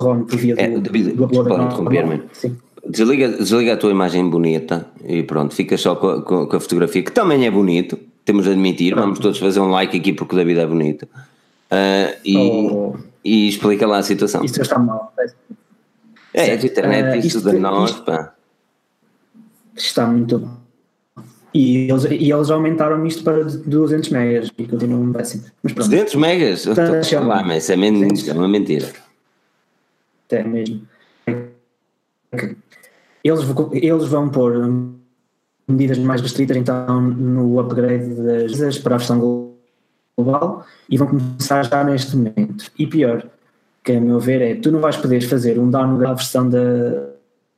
ROM 0.00 0.24
por 0.24 0.36
via 0.38 0.54
do, 0.54 0.60
É, 0.60 0.68
David, 0.78 1.12
do 1.12 1.24
upload 1.24 1.48
desculpa 1.48 1.48
normal. 1.50 1.66
interromper-me. 1.68 2.22
Sim. 2.32 2.56
Desliga, 2.88 3.28
desliga 3.28 3.74
a 3.74 3.76
tua 3.76 3.90
imagem 3.90 4.28
bonita 4.28 4.86
e 5.04 5.22
pronto, 5.22 5.54
fica 5.54 5.76
só 5.76 5.96
com 5.96 6.08
a, 6.08 6.22
com- 6.22 6.42
a 6.56 6.60
fotografia, 6.60 7.02
que 7.02 7.10
também 7.12 7.44
é 7.46 7.50
bonito, 7.50 7.98
temos 8.24 8.44
de 8.44 8.50
admitir, 8.52 8.94
vamos 8.94 9.18
todos 9.18 9.38
fazer 9.38 9.60
um 9.60 9.68
like 9.70 9.96
aqui 9.96 10.12
porque 10.12 10.34
o 10.34 10.38
David 10.38 10.60
é 10.60 10.66
bonito. 10.66 11.08
Ah, 11.70 12.14
e, 12.24 12.36
Oh. 12.36 12.94
e 13.24 13.48
explica 13.48 13.86
lá 13.86 13.98
a 13.98 14.02
situação. 14.02 14.44
Isto 14.44 14.62
está 14.62 14.78
mal. 14.78 15.12
é, 16.32 16.50
a 16.52 16.54
internet, 16.54 17.04
Ah, 17.08 17.16
isto 17.16 17.38
isto- 17.38 17.50
de 17.50 17.58
nós, 17.58 17.90
isto- 17.90 18.02
pá. 18.04 18.34
Está 19.74 20.06
muito 20.06 20.38
bom. 20.38 20.56
E 21.52 21.88
eles, 21.90 22.04
e 22.04 22.30
eles 22.30 22.50
aumentaram 22.50 23.04
isto 23.06 23.24
para 23.24 23.42
200 23.44 24.10
megas 24.10 24.50
e 24.58 24.64
continuam 24.66 25.10
péssimo. 25.12 25.44
Mas 25.62 25.72
pronto. 25.72 25.88
200 25.90 26.14
megas? 26.16 26.62
Tá, 26.64 27.00
Estou 27.00 27.24
lá, 27.24 27.42
mas 27.42 27.62
isso 27.62 27.72
é, 27.72 27.76
men- 27.76 28.08
é 28.28 28.32
uma 28.34 28.46
mentira. 28.48 28.92
É 30.30 30.42
mesmo. 30.42 30.82
Eles 33.28 34.08
vão 34.08 34.28
pôr 34.28 34.54
medidas 35.68 35.98
mais 35.98 36.20
restritas 36.20 36.56
então 36.56 37.00
no 37.00 37.58
upgrade 37.58 38.14
das 38.14 38.52
coisas 38.52 38.78
para 38.78 38.94
a 38.94 38.98
versão 38.98 39.52
global 40.16 40.64
e 40.88 40.96
vão 40.96 41.08
começar 41.08 41.62
já 41.64 41.82
neste 41.84 42.16
momento. 42.16 42.70
E 42.78 42.86
pior, 42.86 43.26
que 43.82 43.92
a 43.92 44.00
meu 44.00 44.20
ver 44.20 44.42
é, 44.42 44.54
tu 44.54 44.70
não 44.70 44.80
vais 44.80 44.96
poder 44.96 45.20
fazer 45.22 45.58
um 45.58 45.70
download 45.70 46.04
da 46.04 46.14
versão 46.14 46.48
da, 46.48 46.58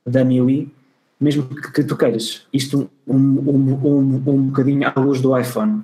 da 0.05 0.23
MIUI 0.23 0.71
mesmo 1.19 1.43
que, 1.43 1.71
que 1.71 1.83
tu 1.83 1.97
queiras. 1.97 2.47
Isto 2.53 2.89
um, 3.05 3.17
um, 3.17 3.87
um, 3.87 4.23
um 4.25 4.43
bocadinho 4.43 4.87
à 4.87 4.99
luz 4.99 5.21
do 5.21 5.37
iPhone. 5.37 5.83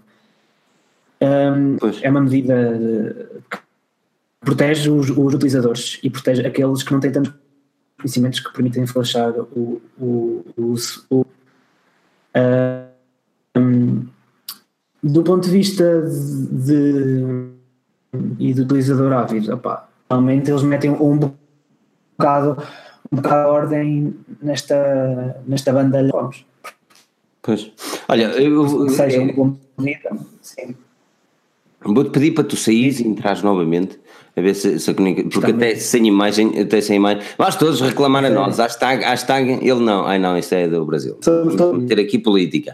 Um, 1.21 1.77
é 2.01 2.09
uma 2.09 2.21
medida 2.21 3.29
que 3.49 3.57
protege 4.39 4.89
os, 4.89 5.09
os 5.09 5.33
utilizadores 5.33 5.99
e 6.01 6.09
protege 6.09 6.45
aqueles 6.45 6.83
que 6.83 6.93
não 6.93 6.99
têm 6.99 7.11
tantos 7.11 7.33
conhecimentos 8.06 8.39
que 8.39 8.53
permitem 8.53 8.86
flashar 8.86 9.34
o, 9.56 9.82
o, 9.97 10.45
o, 10.56 10.76
o 11.10 11.26
ah, 12.36 12.88
hum, 13.58 14.06
do 15.01 15.24
ponto 15.24 15.45
de 15.45 15.51
vista 15.51 16.01
de, 16.03 16.47
de- 16.47 17.56
e 18.39 18.53
do 18.53 18.62
utilizador 18.64 19.12
ávido, 19.12 19.53
opá, 19.53 19.89
realmente 20.10 20.49
eles 20.51 20.64
metem 20.64 20.91
um 20.91 21.18
bocado 22.18 22.62
um 23.12 23.18
bocado 23.18 23.43
de 23.43 23.49
ordem 23.49 24.16
nesta, 24.41 25.41
nesta 25.47 25.74
bandalha 25.74 26.12
vamos, 26.12 26.45
Pois. 27.41 27.72
Olha, 28.08 28.26
eu, 28.41 28.86
que 28.86 28.91
seja 28.91 29.22
eu, 29.22 29.58
medida 29.78 30.18
sim. 30.41 30.76
vou-te 31.82 32.10
pedir 32.10 32.32
para 32.32 32.43
tu 32.43 32.56
saís 32.56 32.99
e 32.99 33.08
entrares 33.08 33.43
novamente 33.43 33.99
a 34.38 34.41
ver 34.41 34.53
se, 34.53 34.79
se 34.79 34.91
a 34.91 34.93
comunica... 34.93 35.23
porque 35.23 35.38
Está 35.38 35.49
até 35.49 35.75
sem 35.75 36.07
imagem, 36.07 36.59
até 36.59 36.81
sem 36.81 36.97
imagem, 36.97 37.23
vais 37.38 37.55
todos 37.55 37.79
reclamar 37.79 38.25
a 38.25 38.29
nós, 38.29 38.57
hashtag, 38.57 39.03
hashtag, 39.03 39.59
ele 39.61 39.79
não, 39.79 40.05
ai 40.05 40.19
não, 40.19 40.38
isso 40.38 40.53
é 40.53 40.67
do 40.67 40.86
Brasil. 40.86 41.17
Vamos 41.23 41.55
meter 41.79 41.99
aqui 41.99 42.19
política, 42.19 42.73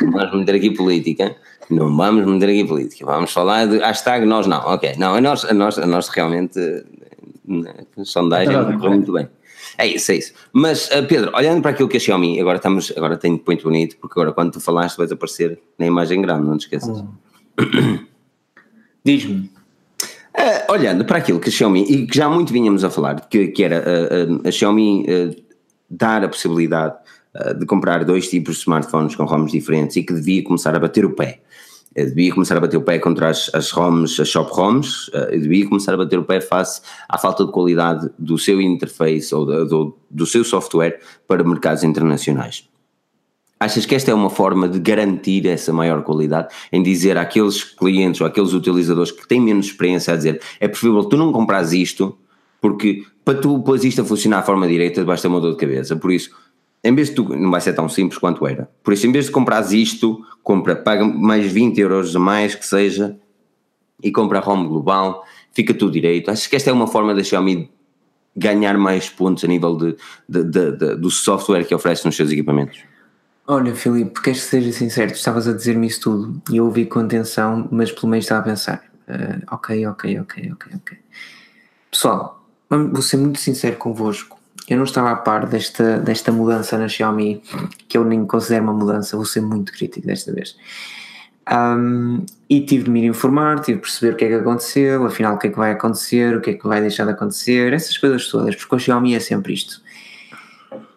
não 0.00 0.12
vamos 0.12 0.38
meter 0.38 0.54
aqui 0.54 0.70
política, 0.70 1.36
não 1.68 1.96
vamos 1.96 2.24
meter 2.26 2.50
aqui 2.50 2.64
política, 2.64 3.04
vamos 3.04 3.32
falar 3.32 3.66
de 3.66 3.78
hashtag 3.78 4.24
nós 4.24 4.46
não, 4.46 4.58
ok, 4.58 4.94
não, 4.96 5.14
a 5.14 5.20
nós, 5.20 5.44
a 5.44 5.52
nós, 5.52 5.78
a 5.78 5.86
nós 5.86 6.08
realmente, 6.08 6.58
eh, 6.58 6.84
a 7.98 8.04
sondagem 8.04 8.54
Está 8.54 8.64
bem, 8.64 8.78
correu 8.78 8.92
muito 8.92 9.12
bem. 9.12 9.28
É 9.78 9.86
isso, 9.86 10.12
é 10.12 10.16
isso. 10.16 10.32
Mas, 10.52 10.90
eh, 10.90 11.02
Pedro, 11.02 11.32
olhando 11.34 11.62
para 11.62 11.70
aquilo 11.70 11.88
que 11.88 11.96
a 11.96 12.00
Xiaomi, 12.00 12.38
agora 12.40 12.56
estamos, 12.56 12.92
agora 12.96 13.16
tenho 13.16 13.42
muito 13.44 13.64
bonito, 13.64 13.96
porque 13.96 14.12
agora 14.20 14.32
quando 14.32 14.52
tu 14.52 14.60
falaste 14.60 14.96
vais 14.96 15.10
aparecer 15.10 15.58
na 15.78 15.86
imagem 15.86 16.20
grande, 16.20 16.46
não 16.46 16.56
te 16.56 16.66
esqueças. 16.66 17.02
Diz-me. 19.04 19.50
Ah, 20.34 20.72
olhando 20.72 21.04
para 21.04 21.18
aquilo 21.18 21.38
que 21.38 21.48
a 21.48 21.52
Xiaomi, 21.52 21.82
e 21.82 22.06
que 22.06 22.16
já 22.16 22.28
muito 22.28 22.52
vinhamos 22.52 22.84
a 22.84 22.90
falar, 22.90 23.20
que, 23.28 23.48
que 23.48 23.62
era 23.62 23.78
ah, 23.78 24.42
ah, 24.44 24.48
a 24.48 24.50
Xiaomi 24.50 25.04
dar 25.90 26.24
a 26.24 26.28
possibilidade 26.28 26.94
de 27.58 27.64
comprar 27.64 28.04
dois 28.04 28.28
tipos 28.28 28.56
de 28.56 28.60
smartphones 28.60 29.14
com 29.14 29.24
ROMs 29.24 29.50
diferentes 29.52 29.96
e 29.96 30.02
que 30.02 30.12
devia 30.12 30.42
começar 30.44 30.74
a 30.74 30.78
bater 30.78 31.04
o 31.04 31.14
pé. 31.14 31.40
Devia 31.94 32.32
começar 32.32 32.56
a 32.56 32.60
bater 32.60 32.76
o 32.76 32.82
pé 32.82 32.98
contra 32.98 33.28
as, 33.28 33.50
as 33.54 33.70
ROMs, 33.70 34.20
as 34.20 34.28
shop 34.28 34.50
ROMs, 34.52 35.10
devia 35.32 35.68
começar 35.68 35.92
a 35.92 35.96
bater 35.98 36.18
o 36.18 36.24
pé 36.24 36.40
face 36.40 36.80
à 37.08 37.18
falta 37.18 37.44
de 37.44 37.52
qualidade 37.52 38.10
do 38.18 38.38
seu 38.38 38.60
interface 38.60 39.34
ou 39.34 39.44
da- 39.46 39.64
do, 39.64 39.96
do 40.10 40.24
seu 40.26 40.44
software 40.44 41.00
para 41.26 41.44
mercados 41.44 41.84
internacionais. 41.84 42.68
Achas 43.62 43.86
que 43.86 43.94
esta 43.94 44.10
é 44.10 44.14
uma 44.14 44.28
forma 44.28 44.68
de 44.68 44.80
garantir 44.80 45.46
essa 45.46 45.72
maior 45.72 46.02
qualidade? 46.02 46.48
Em 46.72 46.82
dizer 46.82 47.16
àqueles 47.16 47.62
clientes 47.62 48.20
ou 48.20 48.26
àqueles 48.26 48.52
utilizadores 48.52 49.12
que 49.12 49.26
têm 49.28 49.40
menos 49.40 49.66
experiência 49.66 50.12
a 50.12 50.16
dizer 50.16 50.40
é 50.58 50.66
preferível 50.66 51.04
tu 51.04 51.16
não 51.16 51.30
compras 51.30 51.72
isto 51.72 52.18
porque 52.60 53.04
para 53.24 53.38
tu 53.38 53.60
pôs 53.62 53.84
isto 53.84 54.00
a 54.02 54.04
funcionar 54.04 54.40
à 54.40 54.42
forma 54.42 54.66
direita 54.66 55.04
basta 55.04 55.28
uma 55.28 55.40
dor 55.40 55.52
de 55.52 55.58
cabeça, 55.58 55.94
por 55.94 56.10
isso 56.10 56.30
em 56.82 56.92
vez 56.92 57.10
de 57.10 57.14
tu, 57.14 57.22
não 57.36 57.52
vai 57.52 57.60
ser 57.60 57.72
tão 57.72 57.88
simples 57.88 58.18
quanto 58.18 58.44
era, 58.44 58.68
por 58.82 58.92
isso 58.92 59.06
em 59.06 59.12
vez 59.12 59.26
de 59.26 59.30
comprares 59.30 59.70
isto, 59.70 60.20
compra, 60.42 60.74
paga 60.74 61.04
mais 61.04 61.46
20 61.52 61.78
euros 61.78 62.16
a 62.16 62.18
mais 62.18 62.56
que 62.56 62.66
seja 62.66 63.16
e 64.02 64.10
compra 64.10 64.38
a 64.38 64.42
ROM 64.42 64.66
global, 64.66 65.24
fica 65.52 65.72
tudo 65.72 65.92
direito, 65.92 66.32
achas 66.32 66.48
que 66.48 66.56
esta 66.56 66.70
é 66.70 66.72
uma 66.72 66.88
forma 66.88 67.14
da 67.14 67.22
Xiaomi 67.22 67.70
ganhar 68.36 68.76
mais 68.76 69.08
pontos 69.08 69.44
a 69.44 69.46
nível 69.46 69.76
de, 69.76 69.96
de- 70.28 70.42
de- 70.42 70.72
de- 70.72 70.96
do 70.96 71.10
software 71.12 71.64
que 71.64 71.72
oferece 71.72 72.04
nos 72.04 72.16
seus 72.16 72.32
equipamentos? 72.32 72.78
Olha, 73.46 73.74
Filipe, 73.74 74.20
queres 74.22 74.44
que 74.44 74.50
seja 74.50 74.72
sincero? 74.72 75.10
Tu 75.10 75.16
estavas 75.16 75.48
a 75.48 75.52
dizer-me 75.52 75.86
isso 75.88 76.00
tudo 76.00 76.42
e 76.50 76.58
eu 76.58 76.64
ouvi 76.64 76.86
com 76.86 77.00
atenção, 77.00 77.68
mas 77.72 77.90
pelo 77.90 78.08
menos 78.08 78.24
estava 78.24 78.40
a 78.40 78.44
pensar: 78.44 78.84
ah, 79.08 79.54
ok, 79.54 79.86
ok, 79.86 80.20
ok, 80.20 80.52
ok, 80.52 80.72
ok. 80.76 80.98
Pessoal, 81.90 82.46
vou 82.70 83.02
ser 83.02 83.16
muito 83.16 83.40
sincero 83.40 83.76
convosco. 83.76 84.38
eu 84.68 84.76
não 84.76 84.84
estava 84.84 85.10
a 85.10 85.16
par 85.16 85.46
desta, 85.46 85.98
desta 85.98 86.30
mudança 86.30 86.78
na 86.78 86.88
Xiaomi, 86.88 87.42
que 87.88 87.98
eu 87.98 88.04
nem 88.04 88.24
considero 88.24 88.64
uma 88.64 88.72
mudança, 88.72 89.16
vou 89.16 89.26
ser 89.26 89.40
muito 89.40 89.72
crítico 89.72 90.06
desta 90.06 90.32
vez. 90.32 90.56
Um, 91.52 92.24
e 92.48 92.60
tive 92.64 92.84
de 92.84 92.90
me 92.90 93.04
informar, 93.04 93.60
tive 93.60 93.78
de 93.78 93.82
perceber 93.82 94.14
o 94.14 94.16
que 94.16 94.24
é 94.24 94.28
que 94.28 94.34
aconteceu, 94.34 95.04
afinal 95.04 95.34
o 95.34 95.38
que 95.38 95.48
é 95.48 95.50
que 95.50 95.58
vai 95.58 95.72
acontecer, 95.72 96.36
o 96.36 96.40
que 96.40 96.50
é 96.50 96.54
que 96.54 96.66
vai 96.66 96.80
deixar 96.80 97.04
de 97.04 97.10
acontecer, 97.10 97.72
essas 97.72 97.98
coisas 97.98 98.28
todas, 98.28 98.54
porque 98.54 98.76
o 98.76 98.78
Xiaomi 98.78 99.16
é 99.16 99.20
sempre 99.20 99.52
isto. 99.52 99.82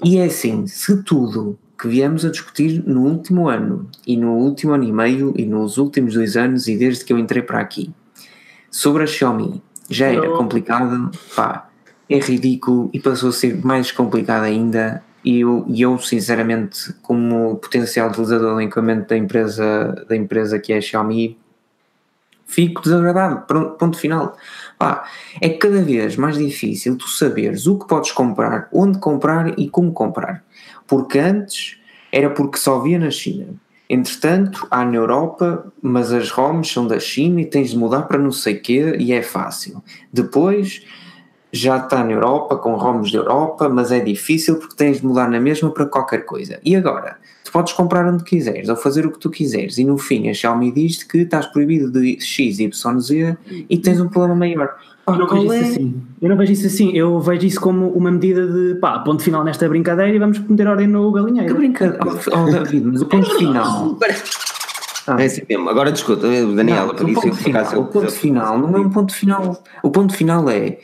E 0.04 0.20
é 0.20 0.26
assim, 0.26 0.68
se 0.68 1.02
tudo 1.04 1.58
que 1.78 1.88
viemos 1.88 2.26
a 2.26 2.30
discutir 2.30 2.84
no 2.86 3.02
último 3.02 3.50
ano 3.50 3.90
e 4.08 4.16
no 4.16 4.34
último 4.34 4.74
ano 4.74 4.84
e 4.84 4.92
meio 4.92 5.34
e 5.36 5.46
nos 5.46 5.78
últimos 5.78 6.14
dois 6.14 6.38
anos 6.38 6.68
e 6.68 6.78
desde 6.78 7.04
que 7.04 7.12
eu 7.12 7.20
entrei 7.20 7.42
para 7.42 7.60
aqui. 7.60 7.94
Sobre 8.72 9.04
a 9.04 9.08
Xiaomi. 9.08 9.62
Já 9.90 10.08
era 10.08 10.30
complicado, 10.32 11.12
pá, 11.36 11.70
é 12.10 12.18
ridículo 12.18 12.90
e 12.92 13.00
passou 13.00 13.30
a 13.30 13.32
ser 13.32 13.64
mais 13.64 13.92
complicado 13.92 14.44
ainda. 14.44 15.04
E 15.24 15.42
eu, 15.42 15.66
eu 15.70 15.98
sinceramente 16.00 16.94
como 17.02 17.56
potencial 17.58 18.10
utilizador 18.10 18.56
do 18.56 18.62
equipamento 18.62 19.10
da 19.10 19.18
empresa, 19.18 20.06
da 20.08 20.16
empresa 20.16 20.60
que 20.60 20.74
é 20.74 20.78
a 20.78 20.82
Xiaomi 20.82 21.38
fico 22.48 22.82
desagradado, 22.82 23.46
ponto 23.78 23.98
final. 23.98 24.38
Pá, 24.78 25.06
é 25.42 25.50
cada 25.50 25.82
vez 25.82 26.16
mais 26.16 26.38
difícil 26.38 26.96
tu 26.96 27.08
saberes 27.08 27.66
o 27.66 27.78
que 27.78 27.88
podes 27.88 28.12
comprar, 28.12 28.70
onde 28.72 29.00
comprar 29.00 29.58
e 29.58 29.70
como 29.70 29.92
comprar 29.92 30.45
porque 30.88 31.20
antes 31.20 31.78
era 32.12 32.30
porque 32.30 32.58
só 32.58 32.80
via 32.80 33.00
na 33.00 33.12
China 33.12 33.48
Entretanto, 33.90 34.68
há 34.72 34.84
na 34.84 34.96
Europa, 34.96 35.72
mas 35.82 36.12
as 36.12 36.32
ROMs 36.32 36.72
são 36.72 36.88
da 36.88 37.00
China 37.00 37.42
e 37.42 37.46
tens 37.46 37.70
de 37.70 37.78
mudar 37.78 38.04
para 38.04 38.18
não 38.18 38.32
sei 38.32 38.56
quê 38.56 38.96
e 38.98 39.14
é 39.14 39.22
fácil. 39.22 39.84
Depois 40.12 40.84
já 41.52 41.78
está 41.78 42.04
na 42.04 42.12
Europa, 42.12 42.58
com 42.58 42.76
ROMs 42.76 43.12
da 43.12 43.20
Europa, 43.20 43.70
mas 43.70 43.92
é 43.92 44.00
difícil 44.00 44.56
porque 44.56 44.76
tens 44.76 45.02
de 45.02 45.06
mudar 45.06 45.30
na 45.30 45.40
mesma 45.40 45.70
para 45.70 45.86
qualquer 45.86 46.26
coisa. 46.26 46.60
E 46.66 46.76
agora? 46.76 47.18
Tu 47.44 47.52
podes 47.52 47.74
comprar 47.74 48.12
onde 48.12 48.24
quiseres 48.24 48.70
ou 48.70 48.76
fazer 48.76 49.06
o 49.06 49.12
que 49.12 49.20
tu 49.20 49.30
quiseres 49.30 49.78
e 49.78 49.86
no 49.86 49.98
fim 49.98 50.30
a 50.30 50.34
Xiaomi 50.34 50.72
diz 50.72 51.04
que 51.04 51.20
estás 51.20 51.46
proibido 51.46 51.92
de 51.92 52.20
X, 52.20 52.60
Y, 52.60 53.00
Z 53.00 53.38
e 53.70 53.78
tens 53.78 54.02
um 54.02 54.10
problema 54.10 54.36
maior. 54.36 54.76
Eu, 55.08 55.16
não 55.16 55.28
vejo 55.28 55.54
é? 55.54 55.58
isso 55.60 55.72
assim. 55.72 56.02
eu 56.22 56.30
não 56.30 56.38
vejo 56.38 56.52
isso 56.52 56.68
assim, 56.68 56.92
eu 56.98 57.20
vejo 57.20 57.46
isso 57.46 57.62
como 57.62 57.90
uma 57.90 58.12
medida 58.12 58.48
de 58.48 58.76
pá, 58.76 59.00
ponto 59.00 59.22
final 59.22 59.44
nesta 59.44 59.68
brincadeira 59.70 60.16
e 60.16 60.20
vamos 60.20 60.40
meter 60.40 60.68
ordem 60.68 60.88
no 60.88 61.12
galinheiro. 61.12 61.48
Que 61.48 61.54
brincadeira, 61.54 62.00
oh, 62.04 62.52
David, 62.52 62.86
mas 62.86 63.02
o 63.02 63.06
ponto 63.06 63.38
final. 63.38 63.98
Ah. 65.08 65.22
É 65.22 65.26
assim 65.26 65.42
mesmo. 65.48 65.70
Agora 65.70 65.92
discuta, 65.92 66.28
Daniela, 66.28 66.94
não, 66.94 67.12
o 67.12 67.14
ponto, 67.14 67.36
final, 67.36 67.80
o 67.80 67.86
ponto 67.86 68.12
final 68.12 68.58
não 68.58 68.76
é 68.76 68.80
um 68.80 68.90
ponto 68.90 69.14
final. 69.14 69.64
O 69.84 69.92
ponto 69.92 70.14
final 70.14 70.50
é 70.50 70.80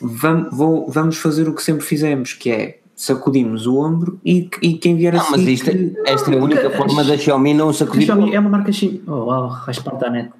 vamos, 0.00 0.54
vou, 0.54 0.90
vamos 0.90 1.16
fazer 1.16 1.48
o 1.48 1.54
que 1.54 1.62
sempre 1.62 1.84
fizemos, 1.84 2.34
que 2.34 2.50
é 2.50 2.78
sacudimos 2.94 3.66
o 3.66 3.78
ombro 3.78 4.20
e, 4.24 4.48
e 4.60 4.74
quem 4.74 4.96
vier 4.96 5.14
não, 5.14 5.30
mas 5.30 5.40
isto, 5.40 5.70
que, 5.70 5.94
esta 6.06 6.32
é 6.32 6.38
a 6.38 6.42
única 6.42 6.70
forma 6.70 7.02
da 7.02 7.16
Xiaomi 7.16 7.54
não 7.54 7.72
sacudir 7.72 8.02
a 8.02 8.14
Xiaomi 8.14 8.34
é 8.34 8.38
uma 8.38 8.50
marca 8.50 8.70
chinesa 8.70 9.02
oh, 9.08 9.28
oh 9.28 9.46
raspa 9.48 10.10
net 10.10 10.30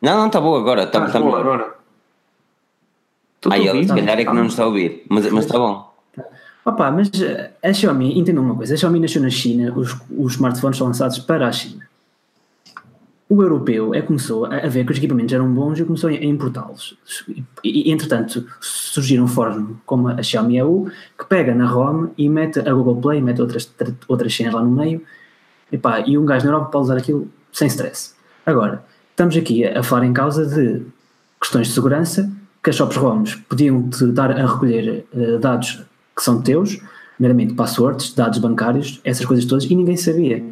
não, 0.00 0.16
não, 0.16 0.26
está 0.26 0.40
boa 0.40 0.58
agora 0.58 0.84
está, 0.84 1.04
tá 1.06 1.20
boa 1.20 1.40
agora 1.40 1.74
aí 3.50 3.66
ela 3.66 3.82
se 3.82 3.88
calhar 3.88 4.18
é 4.18 4.24
que 4.24 4.32
não 4.32 4.44
nos 4.44 4.52
está 4.52 4.64
a 4.64 4.66
ouvir 4.66 5.04
mas, 5.08 5.30
mas 5.30 5.44
está 5.44 5.58
bom 5.58 5.90
Opa, 6.64 6.92
mas 6.92 7.10
eh, 7.20 7.50
a 7.60 7.72
Xiaomi, 7.72 8.16
entenda 8.16 8.40
uma 8.40 8.54
coisa, 8.54 8.74
a 8.74 8.76
Xiaomi 8.76 9.00
nasceu 9.00 9.20
na 9.20 9.30
China, 9.30 9.72
os, 9.74 9.96
os 10.16 10.34
smartphones 10.34 10.76
são 10.76 10.86
lançados 10.86 11.18
para 11.18 11.48
a 11.48 11.50
China 11.50 11.82
o 13.32 13.42
europeu 13.42 13.94
é 13.94 14.02
começou 14.02 14.44
a 14.44 14.68
ver 14.68 14.84
que 14.84 14.92
os 14.92 14.98
equipamentos 14.98 15.32
eram 15.32 15.50
bons 15.54 15.80
e 15.80 15.84
começou 15.86 16.10
a 16.10 16.12
importá-los. 16.12 16.98
E, 17.64 17.90
entretanto, 17.90 18.46
surgiram 18.60 19.26
formas 19.26 19.74
como 19.86 20.08
a 20.08 20.22
Xiaomi 20.22 20.58
EU, 20.58 20.92
que 21.18 21.24
pega 21.24 21.54
na 21.54 21.66
ROM 21.66 22.08
e 22.18 22.28
mete 22.28 22.60
a 22.60 22.74
Google 22.74 23.00
Play, 23.00 23.22
mete 23.22 23.40
outras, 23.40 23.72
outras 24.06 24.36
cenas 24.36 24.52
lá 24.52 24.62
no 24.62 24.70
meio, 24.70 25.00
e, 25.70 25.78
pá, 25.78 26.00
e 26.00 26.18
um 26.18 26.26
gajo 26.26 26.44
na 26.44 26.52
Europa 26.52 26.72
pode 26.72 26.84
usar 26.84 26.98
aquilo 26.98 27.26
sem 27.50 27.68
stress. 27.68 28.14
Agora, 28.44 28.84
estamos 29.08 29.34
aqui 29.34 29.64
a, 29.64 29.82
falar 29.82 30.04
em 30.04 30.12
causa 30.12 30.44
de 30.44 30.82
questões 31.40 31.68
de 31.68 31.72
segurança, 31.72 32.30
que 32.62 32.70
as 32.70 32.76
shops 32.76 32.96
ROMs 32.96 33.36
podiam-te 33.48 34.06
dar 34.06 34.30
a 34.30 34.46
recolher 34.46 35.04
uh, 35.12 35.38
dados 35.38 35.82
que 36.16 36.22
são 36.22 36.40
teus, 36.40 36.78
meramente 37.18 37.54
passwords, 37.54 38.14
dados 38.14 38.38
bancários, 38.38 39.00
essas 39.04 39.24
coisas 39.26 39.44
todas, 39.44 39.64
e 39.64 39.74
ninguém 39.74 39.96
sabia. 39.96 40.44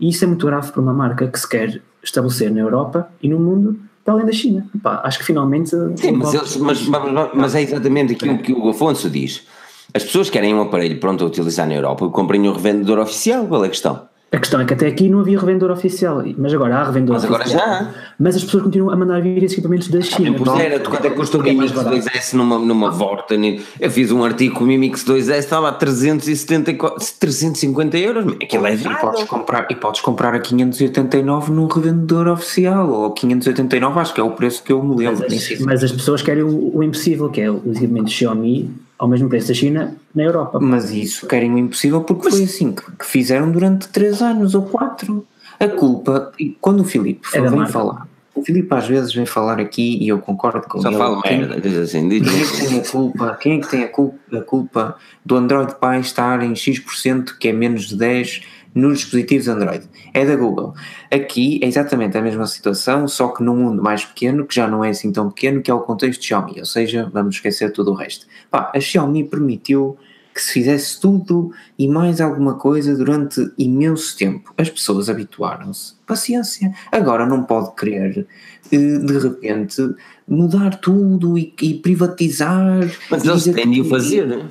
E 0.00 0.08
isso 0.08 0.24
é 0.24 0.26
muito 0.26 0.46
grave 0.46 0.72
para 0.72 0.80
uma 0.80 0.92
marca 0.92 1.26
que 1.26 1.38
se 1.38 1.48
quer 1.48 1.82
estabelecer 2.02 2.50
na 2.50 2.60
Europa 2.60 3.08
e 3.22 3.28
no 3.28 3.38
mundo 3.38 3.78
para 4.04 4.14
além 4.14 4.26
da 4.26 4.32
China. 4.32 4.66
Epá, 4.74 5.02
acho 5.04 5.18
que 5.18 5.24
finalmente. 5.24 5.70
Sim, 5.96 6.12
mas, 6.12 6.32
eles, 6.32 6.56
mas, 6.56 6.86
mas, 6.86 7.30
mas, 7.34 7.54
é 7.54 7.62
exatamente 7.62 8.14
aquilo 8.14 8.38
que 8.38 8.52
o 8.52 8.68
Afonso 8.70 9.10
diz. 9.10 9.46
As 9.92 10.02
pessoas 10.02 10.30
querem 10.30 10.54
um 10.54 10.62
aparelho 10.62 10.98
pronto 10.98 11.24
a 11.24 11.26
utilizar 11.26 11.66
na 11.66 11.74
Europa, 11.74 12.08
comprem 12.08 12.48
um 12.48 12.52
revendedor 12.52 12.98
oficial, 12.98 13.46
qual 13.46 13.64
é 13.64 13.66
a 13.66 13.70
questão? 13.70 14.08
A 14.30 14.38
questão 14.38 14.60
é 14.60 14.64
que 14.66 14.74
até 14.74 14.86
aqui 14.86 15.08
não 15.08 15.20
havia 15.20 15.38
revendedor 15.38 15.70
oficial, 15.70 16.22
mas 16.36 16.52
agora 16.52 16.76
há 16.76 16.84
revendedor 16.84 17.14
mas 17.14 17.24
agora 17.24 17.42
oficial. 17.44 17.66
já 17.66 17.94
Mas 18.18 18.36
as 18.36 18.44
pessoas 18.44 18.64
continuam 18.64 18.92
a 18.92 18.96
mandar 18.96 19.22
vir 19.22 19.42
esses 19.42 19.56
equipamentos 19.56 19.88
da 19.88 20.02
China. 20.02 20.36
Pois 20.36 20.60
era, 20.60 20.78
tu 20.80 20.90
quanto 20.90 21.06
é 21.06 21.10
que 21.10 21.16
custa 21.16 21.38
o 21.38 21.42
Mimix 21.42 21.72
2S 21.72 22.34
numa, 22.34 22.58
numa 22.58 22.90
Vorta? 22.90 23.34
Eu 23.80 23.90
fiz 23.90 24.12
um 24.12 24.22
artigo 24.22 24.56
com 24.56 24.64
o 24.64 24.66
Mimix 24.66 25.02
2S, 25.02 25.38
estava 25.38 25.70
a 25.70 25.72
370, 25.72 26.74
350 27.18 27.96
euros. 27.96 28.32
Aquilo 28.34 28.66
é 28.66 28.74
e 28.74 28.96
podes, 29.00 29.24
comprar, 29.24 29.66
e 29.70 29.74
podes 29.74 30.00
comprar 30.02 30.34
a 30.34 30.40
589 30.40 31.50
num 31.50 31.66
revendedor 31.66 32.28
oficial, 32.28 32.90
ou 32.90 33.10
589, 33.12 33.98
acho 33.98 34.12
que 34.12 34.20
é 34.20 34.24
o 34.24 34.32
preço 34.32 34.62
que 34.62 34.70
eu 34.70 34.82
me 34.82 34.94
lembro. 34.94 35.24
Mas 35.26 35.32
as, 35.32 35.60
mas 35.60 35.84
as 35.84 35.92
pessoas 35.92 36.20
querem 36.20 36.42
o, 36.42 36.76
o 36.76 36.82
impossível, 36.82 37.30
que 37.30 37.40
é 37.40 37.50
o 37.50 37.62
equipamento 37.66 38.10
Xiaomi 38.10 38.87
ao 38.98 39.08
mesmo 39.08 39.28
preço 39.28 39.48
da 39.48 39.54
China 39.54 39.96
na 40.14 40.22
Europa. 40.22 40.58
Mas 40.60 40.90
isso 40.90 41.26
querem 41.26 41.54
o 41.54 41.58
impossível 41.58 42.02
porque 42.02 42.24
Mas... 42.24 42.34
foi 42.34 42.44
assim 42.44 42.72
que, 42.72 42.82
que, 42.92 43.06
fizeram 43.06 43.50
durante 43.50 43.88
3 43.88 44.22
anos 44.22 44.54
ou 44.54 44.62
4. 44.62 45.26
A 45.60 45.68
culpa, 45.68 46.32
quando 46.60 46.80
o 46.80 46.84
Filipe 46.84 47.26
é 47.34 47.40
vem 47.40 47.66
falar, 47.66 48.06
o 48.34 48.44
Filipe 48.44 48.72
às 48.72 48.86
vezes 48.86 49.12
vem 49.12 49.26
falar 49.26 49.60
aqui 49.60 49.98
e 50.00 50.08
eu 50.08 50.18
concordo 50.18 50.66
com 50.68 50.80
Só 50.80 50.88
ele. 50.88 50.96
Só 50.96 51.02
fala 51.02 51.22
merda, 51.24 51.60
diz 51.60 51.76
assim, 51.76 52.08
diz 52.08 52.22
quem 52.22 52.40
é 52.40 52.44
que 52.44 52.68
tem 52.68 52.78
a 52.78 52.84
culpa, 52.84 53.38
quem 53.40 53.58
é 53.58 53.60
que 53.60 53.68
tem 53.68 53.82
a 53.82 53.88
culpa, 53.88 54.18
a 54.32 54.40
culpa 54.40 54.96
do 55.24 55.36
Android 55.36 55.74
Pie 55.74 56.00
estar 56.00 56.42
em 56.42 56.54
X% 56.54 57.36
que 57.38 57.48
é 57.48 57.52
menos 57.52 57.88
de 57.88 57.96
10 57.96 58.42
nos 58.74 58.98
dispositivos 58.98 59.48
Android. 59.48 59.88
É 60.12 60.24
da 60.24 60.36
Google. 60.36 60.74
Aqui 61.10 61.60
é 61.62 61.66
exatamente 61.66 62.16
a 62.16 62.22
mesma 62.22 62.46
situação, 62.46 63.08
só 63.08 63.28
que 63.28 63.42
num 63.42 63.56
mundo 63.56 63.82
mais 63.82 64.04
pequeno, 64.04 64.46
que 64.46 64.54
já 64.54 64.68
não 64.68 64.84
é 64.84 64.90
assim 64.90 65.10
tão 65.12 65.30
pequeno, 65.30 65.62
que 65.62 65.70
é 65.70 65.74
o 65.74 65.80
contexto 65.80 66.20
de 66.20 66.26
Xiaomi, 66.26 66.54
ou 66.58 66.66
seja, 66.66 67.10
vamos 67.12 67.36
esquecer 67.36 67.72
tudo 67.72 67.92
o 67.92 67.94
resto. 67.94 68.26
Pá, 68.50 68.70
a 68.74 68.80
Xiaomi 68.80 69.24
permitiu 69.24 69.98
que 70.38 70.44
se 70.44 70.52
fizesse 70.52 71.00
tudo 71.00 71.50
e 71.76 71.88
mais 71.88 72.20
alguma 72.20 72.54
coisa 72.54 72.96
durante 72.96 73.50
imenso 73.58 74.16
tempo. 74.16 74.54
As 74.56 74.70
pessoas 74.70 75.10
habituaram-se. 75.10 75.94
Paciência. 76.06 76.72
Agora 76.92 77.26
não 77.26 77.42
pode 77.42 77.74
querer, 77.74 78.24
eh, 78.70 78.76
de 78.76 79.18
repente, 79.18 79.82
mudar 80.28 80.76
tudo 80.76 81.36
e, 81.36 81.52
e 81.60 81.74
privatizar. 81.74 82.88
Mas 83.10 83.24
eles 83.24 83.44
têm 83.44 83.68
de 83.68 83.80
o 83.80 83.84
fazer. 83.86 84.46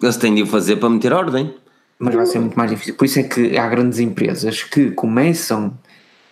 Eles 0.00 0.16
têm 0.16 0.34
de 0.34 0.42
o 0.42 0.46
fazer 0.46 0.76
para 0.76 0.88
meter 0.88 1.12
ordem 1.12 1.54
mas 1.98 2.14
vai 2.14 2.26
ser 2.26 2.38
muito 2.38 2.56
mais 2.56 2.70
difícil. 2.70 2.94
Por 2.94 3.04
isso 3.04 3.18
é 3.18 3.22
que 3.22 3.56
há 3.58 3.68
grandes 3.68 3.98
empresas 3.98 4.62
que 4.62 4.90
começam 4.92 5.76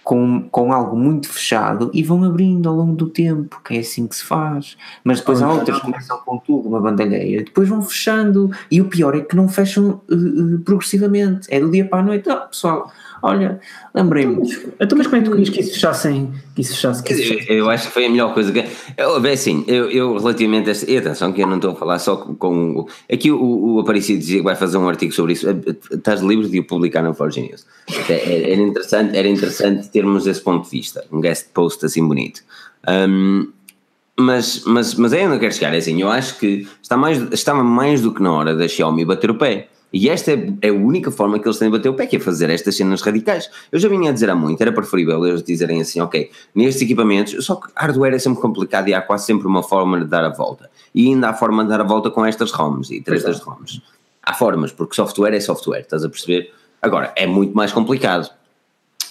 com, 0.07 0.49
com 0.51 0.73
algo 0.73 0.97
muito 0.97 1.29
fechado 1.29 1.91
e 1.93 2.01
vão 2.01 2.23
abrindo 2.23 2.69
ao 2.69 2.77
longo 2.77 2.95
do 2.95 3.09
tempo, 3.09 3.61
que 3.65 3.75
é 3.75 3.81
assim 3.81 4.07
que 4.07 4.15
se 4.15 4.23
faz. 4.23 4.77
Mas 5.03 5.19
depois 5.19 5.43
há 5.43 5.53
outras 5.53 5.79
que 5.79 5.85
começam 5.85 6.19
com 6.25 6.39
tudo, 6.39 6.69
uma 6.69 6.81
bandalheira, 6.81 7.43
depois 7.43 7.69
vão 7.69 7.83
fechando. 7.83 8.49
E 8.71 8.81
o 8.81 8.85
pior 8.85 9.17
é 9.17 9.21
que 9.21 9.35
não 9.35 9.49
fecham 9.49 10.01
uh, 10.09 10.15
uh, 10.15 10.59
progressivamente. 10.61 11.49
É 11.51 11.59
do 11.59 11.69
dia 11.69 11.85
para 11.85 11.99
a 11.99 12.03
noite. 12.05 12.31
Ah, 12.31 12.37
pessoal, 12.37 12.93
Olha, 13.23 13.61
lembrei-me. 13.95 14.37
Então, 14.81 14.97
mas 14.97 15.07
como 15.07 15.17
é 15.17 15.21
que 15.21 15.25
tu 15.25 15.31
querias 15.31 15.49
que 15.49 15.61
isso 15.61 15.75
fechassem? 15.75 16.33
Que 16.55 16.61
isso 16.61 16.75
fechasse, 16.75 17.03
que 17.03 17.13
isso 17.13 17.23
fechasse? 17.23 17.51
Eu, 17.51 17.57
eu, 17.57 17.71
acho 17.71 17.87
que 17.89 17.93
foi 17.93 18.07
a 18.07 18.11
melhor 18.11 18.35
coisa 18.35 18.53
que. 18.53 18.65
Eu, 18.97 19.25
é 19.25 19.33
assim, 19.33 19.65
eu, 19.67 19.91
eu 19.91 20.17
relativamente 20.17 20.69
a 20.69 20.73
esta. 20.73 20.91
E 20.91 20.97
atenção, 20.97 21.33
que 21.33 21.43
eu 21.43 21.47
não 21.47 21.57
estou 21.57 21.73
a 21.73 21.75
falar 21.75 21.99
só 21.99 22.17
com. 22.17 22.87
Aqui 23.11 23.31
o, 23.31 23.77
o 23.77 23.81
Aparecido 23.81 24.19
dizia 24.19 24.39
que 24.39 24.45
vai 24.45 24.57
fazer 24.57 24.77
um 24.79 24.89
artigo 24.89 25.13
sobre 25.13 25.33
isso. 25.33 25.47
Estás 25.91 26.21
livre 26.21 26.49
de 26.49 26.61
o 26.61 26.65
publicar 26.65 27.03
na 27.03 27.15
Forge 27.15 27.41
News. 27.41 27.67
É, 28.09 28.53
era 28.53 28.61
interessante, 28.61 29.17
era 29.17 29.29
interessante 29.29 29.89
termos 29.89 30.27
esse 30.27 30.41
ponto 30.41 30.65
de 30.65 30.71
vista. 30.71 31.05
Um 31.11 31.21
guest 31.21 31.49
post 31.53 31.85
assim 31.85 32.07
bonito. 32.07 32.43
Um, 32.89 33.49
mas, 34.19 34.63
mas, 34.65 34.95
mas 34.95 35.13
é 35.13 35.27
onde 35.27 35.37
eu 35.37 35.41
quero 35.41 35.53
chegar. 35.53 35.75
É 35.75 35.79
assim, 35.79 36.01
eu 36.01 36.11
acho 36.11 36.39
que 36.39 36.67
está 36.83 36.97
mais, 36.97 37.21
estava 37.33 37.63
mais 37.63 38.01
do 38.01 38.13
que 38.13 38.23
na 38.23 38.33
hora 38.33 38.55
da 38.55 38.67
Xiaomi 38.67 39.05
bater 39.05 39.31
o 39.31 39.35
pé. 39.35 39.69
E 39.99 40.11
esta 40.11 40.31
é, 40.31 40.53
é, 40.61 40.69
a 40.69 40.75
única 40.75 41.11
forma 41.11 41.39
que 41.39 41.49
eles 41.49 41.57
têm 41.57 41.71
de 41.71 41.79
bater 41.79 41.89
o 41.89 41.95
pé, 41.95 42.07
que 42.07 42.17
é 42.17 42.21
fazer 42.21 42.51
estas 42.51 42.77
cenas 42.77 43.01
radicais. 43.01 43.51
Eu 43.73 43.79
já 43.79 43.89
vinha 43.89 44.11
a 44.11 44.13
dizer 44.13 44.29
há 44.29 44.35
muito, 44.35 44.61
era 44.61 44.71
preferível 44.71 45.27
eles 45.27 45.43
dizerem 45.43 45.81
assim, 45.81 46.03
ok, 46.03 46.31
nestes 46.55 46.83
equipamentos, 46.83 47.43
só 47.43 47.57
que 47.57 47.73
hardware 47.75 48.13
é 48.13 48.19
sempre 48.19 48.43
complicado 48.43 48.89
e 48.89 48.95
há 48.95 49.01
quase 49.01 49.25
sempre 49.25 49.47
uma 49.47 49.63
forma 49.63 49.99
de 49.99 50.05
dar 50.05 50.23
a 50.23 50.29
volta. 50.29 50.71
E 50.95 51.07
ainda 51.07 51.31
há 51.31 51.33
forma 51.33 51.63
de 51.63 51.71
dar 51.71 51.81
a 51.81 51.85
volta 51.85 52.11
com 52.11 52.27
estas 52.27 52.53
ROMs 52.53 52.91
e 52.91 53.01
três 53.01 53.23
das 53.23 53.41
ROMs. 53.41 53.81
Há 54.23 54.35
formas, 54.35 54.71
porque 54.71 54.95
software 54.95 55.33
é 55.33 55.41
software, 55.41 55.81
estás 55.81 56.05
a 56.05 56.11
perceber? 56.11 56.53
Agora, 56.83 57.15
é 57.17 57.27
muito 57.27 57.57
mais 57.57 57.73
complicado. 57.73 58.31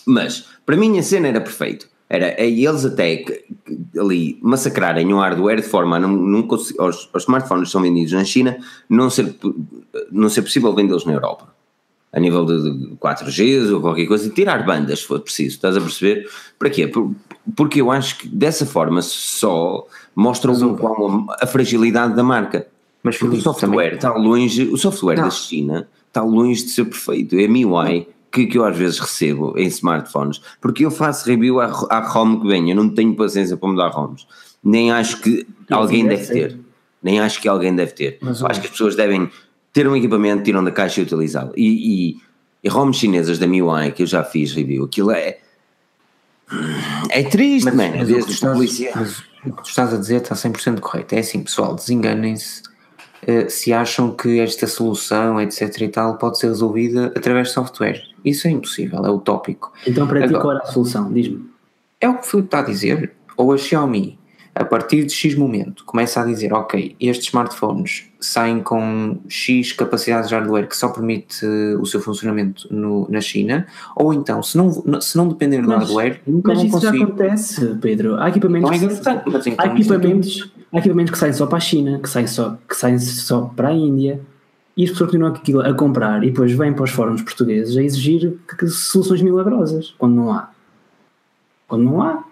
Mas, 0.06 0.46
para 0.64 0.78
mim 0.78 1.00
a 1.00 1.02
cena 1.02 1.30
era 1.30 1.42
perfeito. 1.42 1.88
Era 2.10 2.28
é 2.40 2.48
eles 2.50 2.86
até 2.86 3.18
que- 3.18 3.44
que 3.66 4.00
ali 4.00 4.38
massacrarem 4.42 5.12
o 5.14 5.18
hardware 5.20 5.62
de 5.62 5.68
forma 5.68 5.96
a 5.96 6.00
não, 6.00 6.10
não 6.16 6.48
aos, 6.50 6.74
aos 6.80 7.10
smartphones 7.24 7.72
são 7.72 7.82
vendidos 7.82 8.12
na 8.14 8.24
China 8.24 8.58
não 8.88 9.10
ser, 9.10 9.36
não 10.12 10.30
ser 10.30 10.44
possível 10.44 10.74
vendê-los 10.76 11.06
na 11.06 11.14
Europa. 11.14 11.54
A 12.14 12.20
nível 12.20 12.46
de, 12.46 12.62
de 12.90 12.96
4G 12.96 13.74
ou 13.74 13.82
qualquer 13.82 14.06
coisa, 14.06 14.28
e 14.28 14.30
tirar 14.30 14.64
bandas 14.66 15.00
se 15.00 15.06
for 15.06 15.20
preciso, 15.20 15.56
estás 15.56 15.76
a 15.76 15.82
perceber? 15.82 16.30
Para 16.58 16.70
quê? 16.70 16.88
Por- 16.88 17.12
Porque 17.56 17.82
eu 17.82 17.92
acho 17.92 18.18
que 18.20 18.28
dessa 18.28 18.66
forma 18.66 19.02
só 19.02 19.86
mostram 20.16 20.54
um 20.54 20.76
qual 20.78 21.26
a 21.42 21.46
fragilidade 21.46 22.16
da 22.16 22.24
marca. 22.24 22.68
Mas 23.04 23.18
Porque 23.18 23.38
o 23.38 23.42
software 23.42 23.70
também- 23.70 23.94
está 23.96 24.14
longe, 24.14 24.64
o 24.72 24.78
software 24.78 25.18
Não. 25.18 25.26
da 25.26 25.30
China 25.30 25.88
está 26.08 26.24
longe 26.24 26.64
de 26.64 26.70
ser 26.72 26.86
perfeito. 26.86 27.36
É 27.36 27.46
a 27.46 27.50
MIUI 27.50 28.08
que, 28.36 28.46
que 28.48 28.58
eu 28.58 28.66
às 28.66 28.76
vezes 28.76 29.00
recebo 29.00 29.58
em 29.58 29.68
smartphones, 29.68 30.42
porque 30.60 30.86
eu 30.86 30.92
faço 30.92 31.26
review 31.26 31.62
à, 31.62 31.68
à 31.90 32.00
ROM 32.06 32.42
que 32.42 32.48
vem, 32.48 32.70
eu 32.70 32.76
não 32.76 32.90
tenho 32.90 33.16
paciência 33.16 33.56
para 33.56 33.70
mudar 33.70 33.88
ROMs. 33.88 34.28
Nem 34.62 34.92
acho 34.92 35.22
que 35.22 35.48
alguém 35.70 36.04
deve 36.04 36.18
deve 36.18 36.26
ser. 36.28 36.50
ter. 36.50 36.60
Nem 37.02 37.20
acho 37.22 37.42
que 37.42 37.48
alguém 37.48 37.74
deve 37.74 37.94
ter. 37.94 38.18
Mas, 38.22 38.42
Eu 38.42 38.48
acho 38.48 38.60
que 38.60 38.68
as 38.68 38.72
pessoas 38.72 38.96
devem 38.96 39.30
ter 39.72 39.88
um 39.88 39.96
equipamento, 39.96 40.44
tiram 40.44 40.62
da 40.64 40.72
caixa 40.72 41.00
e 41.00 41.04
utilizá-lo. 41.04 41.54
E, 41.56 42.12
e, 42.12 42.18
e 42.62 42.68
ROMs 42.70 42.98
chinesas 42.98 43.40
da 43.40 43.48
MIUI, 43.48 43.92
que 43.94 44.04
eu 44.04 44.08
já 44.08 44.22
fiz 44.22 44.52
review, 44.54 44.84
aquilo 44.84 45.12
é. 45.12 45.38
É 47.10 47.24
triste, 47.24 47.66
Mas, 47.66 47.76
man. 47.76 47.92
mas 47.98 48.10
o, 48.10 48.26
que 48.26 48.32
estás, 48.32 48.58
mas 48.96 49.20
o 49.46 49.52
que 49.54 49.64
tu 49.64 49.70
estás 49.70 49.94
a 49.94 49.98
dizer 49.98 50.22
está 50.22 50.36
100% 50.36 50.80
correto. 50.82 51.16
É 51.16 51.20
assim, 51.20 51.42
pessoal, 51.42 51.74
desenganem-se 51.74 52.64
se 53.50 53.74
acham 53.74 54.12
que 54.12 54.40
esta 54.40 54.68
solução, 54.68 55.40
etc 55.42 55.82
e 55.82 55.88
tal, 55.88 56.18
pode 56.18 56.38
ser 56.40 56.48
resolvida 56.48 57.08
através 57.16 57.48
de 57.50 57.54
software. 57.54 58.02
Isso 58.24 58.48
é 58.48 58.52
impossível, 58.52 59.06
é 59.06 59.10
utópico. 59.10 59.72
Então, 59.88 60.08
para 60.08 60.20
ti, 60.20 60.26
Agora- 60.26 60.42
qual 60.42 60.54
era 60.56 60.64
a 60.64 60.68
solução? 60.68 61.12
Diz-me. 61.12 61.44
É 62.00 62.10
o 62.10 62.16
que 62.16 62.26
o 62.26 62.30
Filipe 62.30 62.48
está 62.48 62.60
a 62.60 62.64
dizer. 62.64 63.12
Ou 63.38 63.52
a 63.54 63.58
Xiaomi, 63.58 64.18
a 64.54 64.64
partir 64.64 65.04
de 65.06 65.12
X 65.14 65.36
momento, 65.36 65.84
começa 65.86 66.22
a 66.22 66.26
dizer: 66.26 66.54
Ok, 66.54 66.96
estes 67.00 67.28
smartphones 67.28 68.06
saem 68.20 68.62
com 68.62 69.18
X 69.28 69.74
capacidade 69.74 70.28
de 70.30 70.34
hardware 70.34 70.68
que 70.68 70.76
só 70.78 70.88
permite 70.90 71.46
eh, 71.46 71.76
o 71.80 71.86
seu 71.86 72.00
funcionamento 72.02 72.68
no- 72.74 73.08
na 73.10 73.20
China, 73.22 73.68
ou 73.96 74.14
então, 74.14 74.42
se 74.42 74.58
não, 74.58 74.72
se 75.02 75.16
não 75.18 75.28
depender 75.28 75.62
do 75.62 75.68
Mas- 75.68 75.80
hardware, 75.80 76.22
nunca 76.26 76.50
Mas 76.54 76.58
vão 76.60 76.68
isso 76.68 76.80
já 76.80 76.88
conseguir. 76.92 77.04
acontece, 77.04 77.76
Pedro. 77.82 78.16
Há 78.16 78.30
equipamentos, 78.30 78.70
Então 78.72 78.90
é 78.90 79.22
mas 79.30 79.48
então 79.48 79.66
há, 79.66 79.68
é 79.70 79.74
equipamentos, 79.74 80.52
há 80.76 80.80
equipamentos 80.80 81.12
que 81.12 81.18
saem 81.18 81.34
só 81.34 81.46
para 81.46 81.58
a 81.58 81.62
China, 81.62 82.00
que 82.00 82.10
saem 82.10 82.28
só, 82.28 82.58
que 82.68 82.76
saem 82.76 83.00
só 83.00 83.42
para 83.56 83.70
a 83.70 83.74
Índia, 83.74 84.20
e 84.78 84.84
as 84.84 84.90
pessoas 84.92 85.10
continuam 85.12 85.34
aquilo 85.34 85.62
a 85.62 85.74
comprar 85.74 86.24
e 86.24 86.28
depois 86.32 86.52
vêm 86.52 86.74
para 86.74 86.84
os 86.84 86.90
fóruns 86.92 87.22
portugueses 87.22 87.78
a 87.78 87.82
exigir 87.84 88.38
que, 88.48 88.58
que 88.58 88.68
soluções 88.68 89.22
milagrosas, 89.22 89.94
quando 89.98 90.16
não 90.16 90.32
há. 90.34 90.50
Quando 91.68 91.84
não 91.86 92.02
há. 92.02 92.24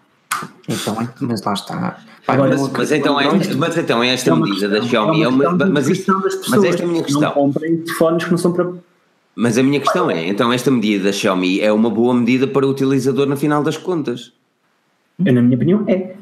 Então, 0.67 1.01
é- 1.01 1.07
mas 1.21 1.41
lá 1.41 1.53
está. 1.53 1.97
Pá, 2.25 2.33
Agora, 2.33 2.53
eu 2.55 2.59
Mas, 2.59 2.71
mas 2.71 2.91
então, 2.91 3.19
esta, 3.19 3.55
mas 3.55 3.77
então 3.77 4.03
esta 4.03 4.29
É 4.29 4.33
uma 4.33 4.45
medida 4.45 4.67
da 4.69 4.79
questão- 4.79 4.89
Xiaomi 5.05 5.23
é 5.23 5.27
uma, 5.27 5.37
questão 5.43 5.57
de 5.57 5.73
mas, 5.73 5.87
isto, 5.89 5.95
questão 5.97 6.21
mas 6.21 6.35
pessoas 6.35 6.63
esta 6.65 6.81
é 6.81 6.85
a 6.85 6.87
minha 6.87 7.03
que 7.03 7.11
Não 7.13 7.19
questão. 7.21 7.33
comprem 7.43 7.77
telefones 7.77 8.23
que 8.25 8.31
não 8.31 8.37
são 8.37 8.53
para. 8.53 8.73
Mas 9.35 9.57
a 9.57 9.63
minha 9.63 9.79
questão 9.79 10.11
é, 10.11 10.27
então 10.27 10.53
esta 10.53 10.69
medida 10.71 11.05
da 11.05 11.11
Xiaomi 11.11 11.59
é 11.59 11.71
uma 11.71 11.89
boa 11.89 12.13
medida 12.13 12.45
para 12.47 12.65
o 12.65 12.69
utilizador 12.69 13.25
no 13.27 13.35
final 13.35 13.63
das 13.63 13.77
contas? 13.77 14.31
Na 15.17 15.31
minha 15.41 15.55
opinião, 15.55 15.83
é. 15.87 16.15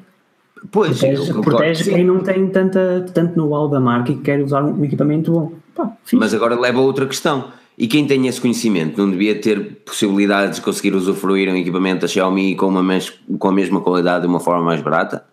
Pois, 0.70 0.99
Protege, 1.41 1.91
quem 1.91 2.03
não 2.05 2.20
tem 2.20 2.47
tanta, 2.47 3.05
tanto 3.14 3.36
know-how 3.38 3.68
da 3.68 3.80
marca 3.80 4.12
e 4.12 4.18
quer 4.18 4.41
usar 4.43 4.64
um 4.64 4.84
equipamento 4.84 5.32
bom. 5.32 5.51
Pá. 5.74 5.91
Mas 6.14 6.34
agora 6.34 6.59
leva 6.59 6.80
a 6.80 6.82
outra 6.82 7.05
questão. 7.07 7.45
E 7.78 7.88
quem 7.88 8.05
tem 8.05 8.28
esse 8.28 8.39
conhecimento 8.39 9.01
não 9.01 9.09
devia 9.09 9.39
ter 9.41 9.78
possibilidades 9.86 10.57
de 10.57 10.62
conseguir 10.62 10.93
usufruir 10.93 11.49
um 11.49 11.55
equipamento 11.55 12.01
da 12.01 12.07
Xiaomi 12.07 12.55
com, 12.55 12.68
uma 12.68 12.84
mes- 12.84 13.12
com 13.39 13.47
a 13.47 13.51
mesma 13.51 13.82
qualidade 13.82 14.22
de 14.24 14.28
uma 14.28 14.39
forma 14.39 14.62
mais 14.64 14.82
barata? 14.82 15.24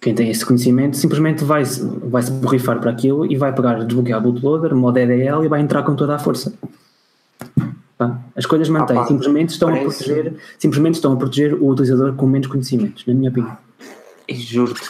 Quem 0.00 0.14
tem 0.14 0.28
esse 0.28 0.44
conhecimento 0.44 0.98
simplesmente 0.98 1.42
vai, 1.42 1.62
vai 1.64 2.20
se 2.22 2.30
borrifar 2.32 2.78
para 2.80 2.90
aquilo 2.90 3.24
e 3.24 3.36
vai 3.36 3.54
pegar, 3.54 3.82
desbloquear 3.82 4.18
o 4.18 4.22
bootloader, 4.32 4.74
modo 4.76 4.98
EDL 4.98 5.44
e 5.44 5.48
vai 5.48 5.60
entrar 5.62 5.82
com 5.84 5.94
toda 5.94 6.16
a 6.16 6.18
força. 6.18 6.52
Pá, 7.96 8.18
as 8.36 8.44
coisas 8.44 8.68
mantêm, 8.68 8.96
Ah, 8.96 9.00
pá, 9.00 9.06
simplesmente 9.06 9.50
estão 9.50 9.68
a 9.68 9.72
parece- 9.72 10.04
proteger, 10.04 10.34
simplesmente 10.58 10.94
estão 10.96 11.12
a 11.12 11.16
proteger 11.16 11.54
o 11.54 11.68
utilizador 11.70 12.12
com 12.14 12.26
menos 12.26 12.48
conhecimentos, 12.48 13.06
na 13.06 13.14
minha 13.14 13.30
opinião. 13.30 13.56
E 14.26 14.34
juro-te, 14.34 14.80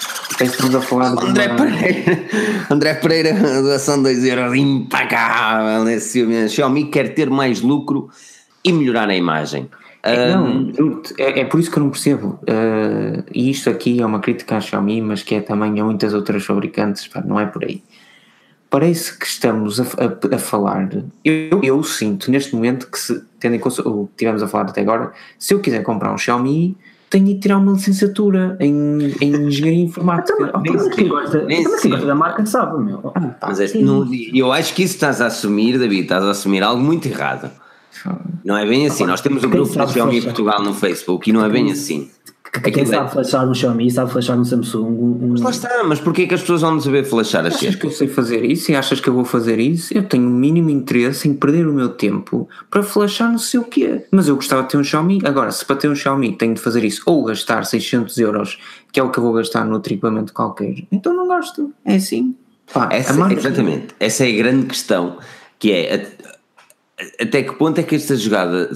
estamos 0.45 0.75
a 0.75 0.81
falar 0.81 1.17
de 1.17 1.27
André 1.27 1.47
uma- 1.49 1.57
Pereira, 1.57 2.25
André 2.71 2.95
Pereira, 2.95 3.35
doação 3.63 3.97
de 3.97 4.03
2 4.15 4.25
euros, 4.25 4.55
impagável. 4.57 5.89
Esse 5.89 6.49
Xiaomi 6.49 6.85
quer 6.87 7.15
ter 7.15 7.29
mais 7.31 7.61
lucro 7.61 8.09
e 8.65 8.73
melhorar 8.73 9.09
a 9.09 9.17
imagem. 9.17 9.69
Não, 10.07 10.47
Ahm, 10.47 10.73
juro-te, 10.77 11.15
é, 11.21 11.41
é 11.41 11.45
por 11.47 11.59
isso 11.59 11.71
que 11.71 11.79
eu 11.79 11.83
não 11.83 11.91
percebo. 11.91 12.39
Uh, 12.43 13.25
e 13.33 13.51
isto 13.51 13.69
aqui 13.71 14.01
é 14.01 14.07
uma 14.07 14.21
crítica 14.21 14.57
à 14.57 14.61
Xiaomi, 14.61 15.01
mas 15.01 15.23
que 15.23 15.35
é 15.35 15.41
também 15.41 15.81
a 15.81 15.85
muitas 15.85 16.13
outras 16.15 16.45
fabricantes, 16.45 17.09
pá, 17.09 17.23
não 17.25 17.41
é 17.41 17.47
por 17.47 17.65
aí. 17.65 17.83
Parece 18.71 19.17
que 19.19 19.25
estamos 19.27 19.81
a, 19.81 19.85
a- 19.85 20.35
a 20.37 20.39
falar. 20.39 20.91
Eu, 21.25 21.61
eu 21.63 21.83
sinto 21.83 22.31
neste 22.31 22.55
momento 22.55 22.89
que, 22.91 22.99
se, 22.99 23.23
tendo 23.41 23.55
em 23.57 23.59
conta 23.59 23.87
o 23.89 24.07
que 24.09 24.13
tivemos 24.19 24.43
a 24.43 24.49
falar 24.49 24.65
até 24.69 24.81
agora, 24.83 25.11
se 25.39 25.55
eu 25.55 25.61
quiser 25.61 25.83
comprar 25.83 26.13
um 26.13 26.19
Xiaomi, 26.19 26.77
tenho 27.11 27.27
de 27.27 27.35
tirar 27.39 27.59
uma 27.59 27.73
licenciatura 27.73 28.57
em, 28.61 29.15
em 29.21 29.35
engenharia 29.47 29.85
informática. 29.85 30.35
Então, 30.43 30.61
Nem 30.63 30.73
mas 30.73 30.89
quem 30.95 31.09
gosta, 31.09 31.41
quem 31.47 31.63
gosta 31.91 32.07
da 32.07 32.15
marca 32.15 32.45
sabe, 32.47 32.83
meu. 32.85 33.13
Ah, 33.15 33.35
mas 33.49 33.61
é- 33.61 33.79
não- 33.79 34.07
eu 34.33 34.53
acho 34.53 34.75
que 34.75 34.83
isso 34.83 34.95
estás 34.95 35.21
a 35.21 35.27
assumir, 35.27 35.79
David, 35.79 36.03
estás 36.03 36.25
a 36.25 36.31
assumir 36.31 36.63
algo 36.63 36.83
muito 36.83 37.07
errado. 37.07 37.51
Não 38.45 38.57
é 38.59 38.67
bem 38.67 38.87
assim. 38.87 39.07
Nós 39.07 39.21
temos 39.21 39.39
o 39.45 39.49
Quem 39.49 39.57
grupo 39.59 39.75
da 39.75 39.81
sabe 39.83 39.93
Xiaomi? 39.93 40.23
Portugal 40.23 40.63
no 40.63 40.75
Facebook 40.75 41.31
e 41.31 41.33
não 41.33 41.45
é 41.45 41.49
bem 41.49 41.71
assim. 41.71 42.11
Quem 42.63 42.71
Aquilo 42.71 42.87
é- 42.87 42.97
sabe 42.97 43.11
flashar 43.11 43.49
um 43.49 43.53
Xiaomi, 43.55 43.91
sabe 43.91 44.13
flashar 44.13 44.39
um 44.39 44.45
Samsung, 44.45 44.87
um, 44.87 45.29
Mas 45.33 45.41
lá 45.41 45.51
está, 45.51 45.85
mas 45.85 45.99
porquê 45.99 46.25
que 46.27 46.35
as 46.35 46.41
pessoas 46.41 46.61
vão 46.61 46.81
saber 46.81 47.05
flashar 47.05 47.41
as 47.45 47.49
Achas 47.55 47.61
cenas? 47.61 47.75
que 47.77 47.87
eu 47.87 47.91
sei 47.91 48.07
fazer 48.07 48.45
isso 48.45 48.71
e 48.71 48.77
achas 48.77 49.01
que 49.01 49.09
eu 49.09 49.15
vou 49.15 49.25
fazer 49.25 49.59
isso? 49.59 49.93
Eu 49.93 50.05
tenho 50.05 50.25
o 50.29 50.31
mínimo 50.31 50.71
interesse 50.71 51.29
em 51.29 51.35
perder 51.35 51.67
o 51.67 51.73
meu 51.73 51.89
tempo 51.89 52.49
para 52.71 52.83
flashar 52.85 53.29
não 53.31 53.39
sei 53.39 53.59
o 53.59 53.65
quê. 53.65 54.05
Mas 54.13 54.29
eu 54.29 54.37
gostava 54.37 54.63
de 54.63 54.69
ter 54.69 54.77
um 54.77 54.85
Xiaomi. 54.85 55.21
Agora, 55.25 55.51
se 55.51 55.65
para 55.65 55.75
ter 55.77 55.89
um 55.89 55.97
Xiaomi 55.97 56.37
tenho 56.37 56.55
de 56.55 56.61
fazer 56.61 56.85
isso 56.85 57.03
ou 57.07 57.25
gastar 57.25 57.65
600 57.67 58.17
euros, 58.19 58.57
que 58.93 59.01
é 59.01 59.03
o 59.03 59.11
que 59.11 59.19
eu 59.19 59.23
vou 59.25 59.33
gastar 59.33 59.65
no 59.65 59.77
equipamento 59.79 60.33
qualquer, 60.33 60.75
então 60.93 61.13
não 61.13 61.27
gosto. 61.27 61.73
É 61.85 61.97
assim. 61.97 62.37
Pá, 62.73 62.89
Essa, 62.93 63.13
exatamente, 63.33 63.89
essa 63.99 64.25
é 64.25 64.29
a 64.33 64.37
grande 64.37 64.67
questão, 64.67 65.19
que 65.59 65.73
é 65.73 66.09
até 67.21 67.43
que 67.43 67.53
ponto 67.55 67.79
é 67.81 67.83
que 67.83 67.97
esta 67.97 68.15
jogada 68.17 68.71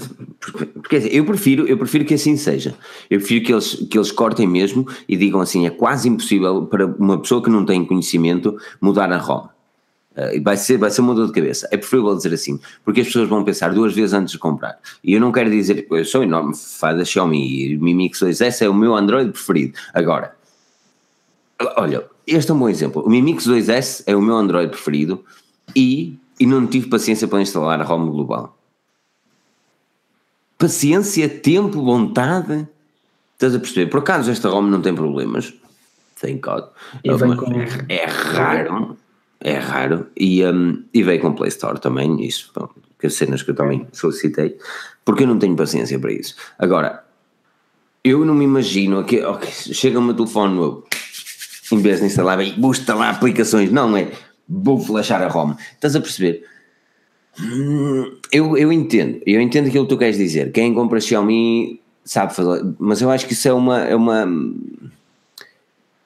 porque, 0.73 0.97
eu 1.11 1.23
prefiro 1.23 1.65
eu 1.67 1.77
prefiro 1.77 2.03
que 2.05 2.13
assim 2.13 2.35
seja. 2.35 2.75
Eu 3.09 3.19
prefiro 3.19 3.45
que 3.45 3.53
eles, 3.53 3.75
que 3.89 3.97
eles 3.97 4.11
cortem 4.11 4.47
mesmo 4.47 4.87
e 5.07 5.15
digam 5.15 5.39
assim 5.39 5.65
é 5.65 5.69
quase 5.69 6.09
impossível 6.09 6.65
para 6.65 6.85
uma 6.85 7.19
pessoa 7.19 7.41
que 7.41 7.49
não 7.49 7.65
tem 7.65 7.85
conhecimento 7.85 8.57
mudar 8.81 9.11
a 9.11 9.17
ROM 9.17 9.47
Eh, 10.19 10.37
e 10.37 10.39
vai 10.39 10.57
ser, 10.57 10.77
vai 10.77 10.91
ser 10.91 11.01
uma 11.01 11.15
dor 11.15 11.27
de 11.27 11.33
cabeça. 11.33 11.67
É 11.71 11.77
preferível 11.77 12.13
dizer 12.15 12.33
assim, 12.33 12.59
porque 12.83 13.01
as 13.01 13.07
pessoas 13.07 13.29
vão 13.29 13.43
pensar 13.43 13.73
duas 13.73 13.93
vezes 13.93 14.13
antes 14.13 14.33
de 14.33 14.37
comprar. 14.37 14.77
E 15.01 15.13
eu 15.13 15.21
não 15.21 15.31
quero 15.31 15.49
dizer 15.49 15.87
eu 15.89 16.05
sou 16.05 16.23
enorme 16.23 16.53
fã 16.55 16.93
da 16.93 17.05
Xiaomi 17.05 17.73
e 17.73 17.77
Mi 17.77 17.93
Mix 17.93 18.19
2S 18.19 18.63
é 18.63 18.69
o 18.69 18.73
meu 18.73 18.95
Android 18.95 19.31
preferido. 19.31 19.77
Agora 19.93 20.37
Olha, 21.75 22.05
este 22.25 22.51
é 22.51 22.53
um 22.53 22.59
bom 22.59 22.69
exemplo. 22.69 23.03
O 23.05 23.09
Mi 23.09 23.21
Mix 23.21 23.45
2S 23.45 24.03
é 24.07 24.15
o 24.15 24.21
meu 24.21 24.35
Android 24.35 24.69
preferido 24.69 25.23
e, 25.75 26.17
e 26.39 26.45
não 26.45 26.65
tive 26.67 26.87
paciência 26.87 27.27
para 27.27 27.41
instalar 27.41 27.81
a 27.81 27.83
ROM 27.83 28.09
global. 28.09 28.57
Paciência, 30.57 31.27
tempo, 31.29 31.83
vontade. 31.83 32.67
Estás 33.33 33.55
a 33.55 33.59
perceber? 33.59 33.89
Por 33.89 33.99
acaso 33.99 34.29
esta 34.31 34.49
ROM 34.49 34.63
não 34.63 34.81
tem 34.81 34.93
problemas. 34.93 35.53
Thank 36.19 36.39
God. 36.41 36.65
Vem 37.03 37.29
Mas 37.29 37.39
com- 37.39 37.53
é, 37.87 37.95
é 37.95 38.05
raro. 38.05 38.97
É 39.39 39.53
raro. 39.57 40.07
E, 40.17 40.45
um, 40.45 40.83
e 40.93 41.01
veio 41.01 41.21
com 41.21 41.33
Play 41.33 41.47
Store 41.49 41.79
também. 41.79 42.25
Isso, 42.25 42.51
bom, 42.53 42.67
que 42.99 43.07
as 43.07 43.13
cenas 43.13 43.41
que 43.41 43.51
eu 43.51 43.55
também 43.55 43.87
solicitei. 43.93 44.57
Porque 45.05 45.23
eu 45.23 45.27
não 45.27 45.39
tenho 45.39 45.55
paciência 45.55 45.97
para 45.97 46.11
isso. 46.11 46.35
Agora, 46.57 47.05
eu 48.03 48.25
não 48.25 48.33
me 48.35 48.43
imagino 48.43 49.03
que 49.05 49.23
ok, 49.23 49.49
chega 49.49 49.97
o 49.99 50.01
meu 50.01 50.13
telefone 50.13 50.55
novo 50.55 50.85
em 51.71 51.77
vez 51.77 51.99
de 51.99 52.07
instalar, 52.07 52.35
bem, 52.37 52.59
vou 52.59 52.71
instalar 52.71 53.13
aplicações, 53.13 53.71
não 53.71 53.95
é? 53.95 54.11
Vou 54.49 54.79
flashar 54.79 55.21
a 55.21 55.27
ROM. 55.27 55.53
Estás 55.73 55.95
a 55.95 56.01
perceber? 56.01 56.43
Hum, 57.39 58.17
Eu, 58.31 58.57
eu 58.57 58.73
entendo, 58.73 59.21
eu 59.25 59.39
entendo 59.39 59.67
aquilo 59.67 59.85
que 59.85 59.93
tu 59.93 59.97
queres 59.97 60.17
dizer. 60.17 60.51
Quem 60.51 60.73
compra 60.73 60.99
Xiaomi 60.99 61.79
sabe 62.03 62.33
fazer, 62.33 62.65
mas 62.79 63.01
eu 63.01 63.09
acho 63.11 63.27
que 63.27 63.33
isso 63.33 63.47
é 63.47 63.53
uma, 63.53 63.79
é 63.81 63.95
uma, 63.95 64.27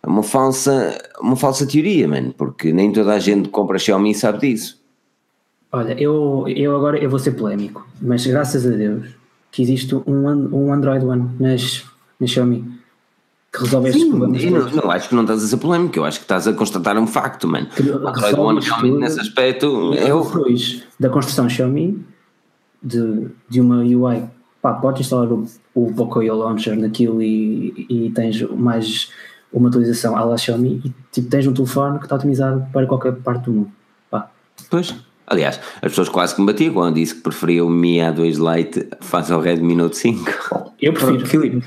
é 0.04 0.08
uma 0.08 0.22
falsa, 0.24 1.02
uma 1.22 1.36
falsa 1.36 1.66
teoria, 1.66 2.08
mano, 2.08 2.34
porque 2.38 2.74
nem 2.74 2.92
toda 2.92 3.14
a 3.14 3.20
gente 3.20 3.44
que 3.44 3.50
compra 3.50 3.80
Xiaomi 3.80 4.14
sabe 4.14 4.40
disso. 4.40 4.82
Olha, 5.72 5.94
eu, 6.00 6.46
eu 6.48 6.76
agora 6.76 7.00
eu 7.00 7.10
vou 7.10 7.18
ser 7.18 7.32
polémico, 7.32 7.88
mas 8.00 8.26
graças 8.28 8.66
a 8.66 8.70
Deus 8.70 9.08
que 9.52 9.62
existe 9.62 9.96
um, 9.96 10.28
um 10.52 10.74
Android 10.74 11.06
One 11.06 11.30
nas, 11.40 11.84
nas 12.20 12.30
Xiaomi 12.30 12.83
que 13.54 13.60
resolve 13.60 13.90
estes 13.90 14.06
problemas. 14.06 14.44
Eu 14.44 14.52
não, 14.52 14.70
não, 14.72 14.92
acho 14.92 15.10
que 15.10 15.16
não 15.16 15.22
estás 15.22 15.44
a 15.44 15.48
ser 15.48 15.58
polémico, 15.58 16.00
eu 16.00 16.06
acho 16.06 16.18
que 16.18 16.26
estás 16.26 16.48
a 16.48 16.54
constatar 16.54 16.98
um 16.98 17.06
facto, 17.06 17.48
mano. 17.48 17.68
Que 17.68 17.84
O 17.84 18.08
Android 18.08 18.40
One 18.40 18.60
realmente 18.60 18.98
nesse 18.98 19.20
aspecto 19.20 19.94
é 19.94 20.14
o. 20.14 20.26
da 21.00 21.10
construção 21.10 21.48
Xiaomi 21.48 22.04
de, 22.82 23.28
de 23.48 23.62
uma 23.62 23.78
UI 23.78 24.24
pá, 24.60 24.74
podes 24.74 25.02
instalar 25.02 25.32
o, 25.32 25.46
o 25.76 25.94
Pocoyo 25.94 26.36
Launcher 26.36 26.76
naquilo 26.76 27.22
e, 27.22 27.86
e 27.88 28.12
tens 28.12 28.42
mais 28.42 29.12
uma 29.52 29.70
atualização 29.70 30.18
à 30.18 30.24
la 30.26 30.36
Xiaomi 30.36 30.82
e 30.84 30.94
tipo, 31.12 31.30
tens 31.30 31.46
um 31.46 31.54
telefone 31.54 32.00
que 32.00 32.06
está 32.06 32.16
otimizado 32.16 32.66
para 32.74 32.88
qualquer 32.88 33.14
parte 33.18 33.46
do 33.46 33.52
mundo. 33.52 33.72
Pá. 34.10 34.32
Pois. 34.70 34.96
Aliás, 35.26 35.58
as 35.76 35.92
pessoas 35.92 36.10
quase 36.10 36.36
que 36.36 36.42
me 36.42 36.48
batiam 36.48 36.74
quando 36.74 36.96
disse 36.96 37.16
que 37.16 37.22
preferia 37.22 37.64
o 37.64 37.70
Mi 37.70 37.98
A2 37.98 38.58
Lite 38.58 38.90
face 39.00 39.32
ao 39.32 39.40
Redmi 39.40 39.74
Note 39.74 39.96
5. 39.96 40.74
Eu 40.82 40.92
prefiro. 40.92 41.26
Filipe, 41.26 41.66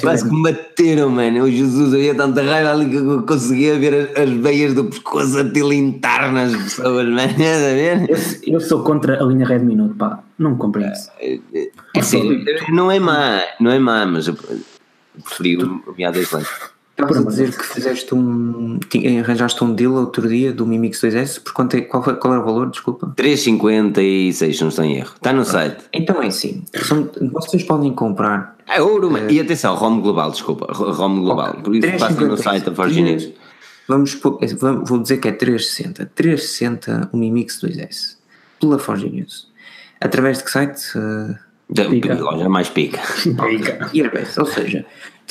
Quase 0.00 0.26
que 0.26 0.34
me 0.34 0.42
bateram, 0.42 1.10
mano. 1.10 1.44
O 1.44 1.50
Jesus, 1.50 1.92
eu 1.92 2.00
ia 2.00 2.14
tanta 2.14 2.42
raiva 2.42 2.72
ali 2.72 2.88
que 2.88 2.96
eu 2.96 3.22
conseguia 3.24 3.78
ver 3.78 4.10
as, 4.16 4.22
as 4.22 4.30
veias 4.30 4.72
do 4.72 4.84
pescoço 4.84 5.38
a 5.38 5.44
tilintar 5.50 6.32
nas 6.32 6.56
pessoas, 6.56 7.06
mano. 7.06 7.20
Eu, 8.08 8.54
eu 8.54 8.60
sou 8.60 8.82
contra 8.82 9.22
a 9.22 9.26
linha 9.26 9.46
Redmi 9.46 9.76
Note, 9.76 9.94
pá, 9.94 10.22
não 10.38 10.52
me 10.52 10.56
comprei 10.56 10.86
isso. 10.86 11.10
É 11.94 12.02
sério, 12.02 12.42
não 12.70 12.90
é 12.90 12.98
má, 12.98 13.42
não 13.60 13.70
é 13.70 13.78
má, 13.78 14.06
mas 14.06 14.28
eu 14.28 14.34
preferi 14.34 15.56
o 15.56 15.82
A2 15.98 16.38
Lite. 16.38 16.79
Estavas 17.06 17.26
a 17.26 17.30
dizer 17.30 17.56
que 17.56 17.64
fizeste 17.66 18.14
um. 18.14 18.78
arranjaste 19.22 19.62
um 19.64 19.74
deal 19.74 19.92
outro 19.94 20.28
dia 20.28 20.52
do 20.52 20.66
Mi 20.66 20.78
Mix 20.78 21.00
2S, 21.00 21.42
por 21.42 21.52
quanto 21.52 21.76
é, 21.76 21.80
qual, 21.82 22.02
foi, 22.02 22.14
qual 22.16 22.34
era 22.34 22.42
o 22.42 22.44
valor? 22.46 22.70
Desculpa. 22.70 23.12
3,56, 23.16 24.52
se 24.54 24.60
não 24.60 24.68
estou 24.68 24.84
em 24.84 24.96
erro. 24.96 25.12
Está 25.16 25.32
no 25.32 25.44
site. 25.44 25.84
Então 25.92 26.22
é 26.22 26.26
assim, 26.28 26.62
são- 26.74 27.08
vocês 27.32 27.62
podem 27.64 27.92
comprar 27.92 28.56
É 28.68 28.80
ouro, 28.80 29.10
mano. 29.10 29.30
E 29.30 29.40
atenção, 29.40 29.74
ROM 29.74 30.00
global, 30.00 30.30
desculpa. 30.30 30.72
ROM 30.72 31.20
global. 31.20 31.54
Por 31.62 31.74
isso 31.74 31.88
passem 31.98 32.26
no 32.26 32.36
site 32.36 32.64
da 32.64 32.74
Forge 32.74 33.02
News. 33.02 33.30
Vamos, 33.88 34.14
pôr- 34.14 34.38
vamos- 34.58 34.88
vou 34.88 34.98
dizer 35.00 35.16
que 35.18 35.28
é 35.28 35.32
360. 35.32 36.10
360 36.14 37.08
o 37.12 37.16
Mi 37.16 37.30
Mix 37.30 37.60
2S 37.60 38.16
pela 38.60 38.78
Forge 38.78 39.08
News. 39.10 39.48
Através 40.00 40.38
de 40.38 40.44
que 40.44 40.50
site? 40.50 40.80
Uh, 40.96 41.34
Da 41.72 41.84
Pica. 41.84 42.14
loja 42.14 42.48
mais 42.48 42.68
pica. 42.68 43.00
Airbus. 43.94 44.36
Ou 44.38 44.46
seja, 44.46 44.84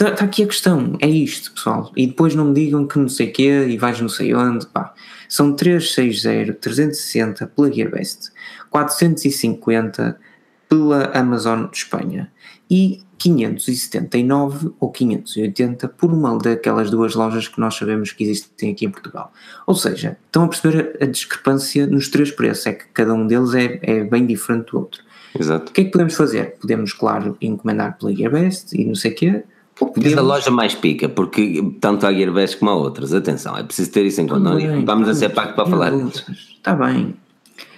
está 0.07 0.25
aqui 0.25 0.43
a 0.43 0.47
questão. 0.47 0.95
É 1.01 1.07
isto, 1.07 1.51
pessoal. 1.51 1.91
E 1.95 2.07
depois 2.07 2.33
não 2.33 2.45
me 2.45 2.53
digam 2.53 2.87
que 2.87 2.97
não 2.97 3.09
sei 3.09 3.29
o 3.29 3.33
quê 3.33 3.67
e 3.67 3.77
vais 3.77 3.99
não 3.99 4.09
sei 4.09 4.33
onde. 4.33 4.65
Pá. 4.67 4.93
São 5.27 5.53
360, 5.53 6.53
360 6.53 7.47
pela 7.47 7.71
Gearbest, 7.71 8.31
450 8.69 10.19
pela 10.67 11.05
Amazon 11.17 11.65
de 11.65 11.77
Espanha 11.77 12.31
e 12.69 13.01
579 13.17 14.71
ou 14.79 14.89
580 14.89 15.89
por 15.89 16.11
uma 16.11 16.37
daquelas 16.37 16.89
duas 16.89 17.15
lojas 17.15 17.47
que 17.47 17.59
nós 17.59 17.75
sabemos 17.75 18.11
que 18.11 18.23
existem 18.23 18.71
aqui 18.71 18.85
em 18.85 18.89
Portugal. 18.89 19.33
Ou 19.67 19.75
seja, 19.75 20.17
estão 20.25 20.45
a 20.45 20.47
perceber 20.47 20.97
a, 20.99 21.03
a 21.03 21.07
discrepância 21.07 21.85
nos 21.85 22.07
três 22.07 22.31
preços, 22.31 22.67
é 22.67 22.73
que 22.73 22.85
cada 22.93 23.13
um 23.13 23.27
deles 23.27 23.53
é, 23.53 23.79
é 23.81 24.03
bem 24.03 24.25
diferente 24.25 24.71
do 24.71 24.79
outro. 24.79 25.03
Exato. 25.37 25.69
O 25.69 25.73
que 25.73 25.81
é 25.81 25.83
que 25.83 25.91
podemos 25.91 26.13
fazer? 26.15 26.55
Podemos, 26.59 26.93
claro, 26.93 27.37
encomendar 27.41 27.97
pela 27.97 28.15
Gearbest 28.15 28.73
e 28.73 28.85
não 28.85 28.95
sei 28.95 29.11
o 29.11 29.15
quê. 29.15 29.43
Ou 29.79 29.87
Diz 29.95 30.13
a 30.13 30.17
podemos... 30.17 30.23
loja 30.23 30.51
mais 30.51 30.75
pica, 30.75 31.07
porque 31.07 31.63
tanto 31.79 32.05
a 32.05 32.13
Gearbest 32.13 32.57
como 32.57 32.71
a 32.71 32.75
outras, 32.75 33.13
atenção, 33.13 33.57
é 33.57 33.63
preciso 33.63 33.91
ter 33.91 34.05
isso 34.05 34.21
em 34.21 34.27
conta. 34.27 34.55
Não 34.55 34.85
Vamos 34.85 35.07
a 35.07 35.13
ser 35.13 35.29
pago 35.29 35.53
para 35.53 35.65
falar. 35.65 35.93
Está 35.93 36.73
bem. 36.73 37.15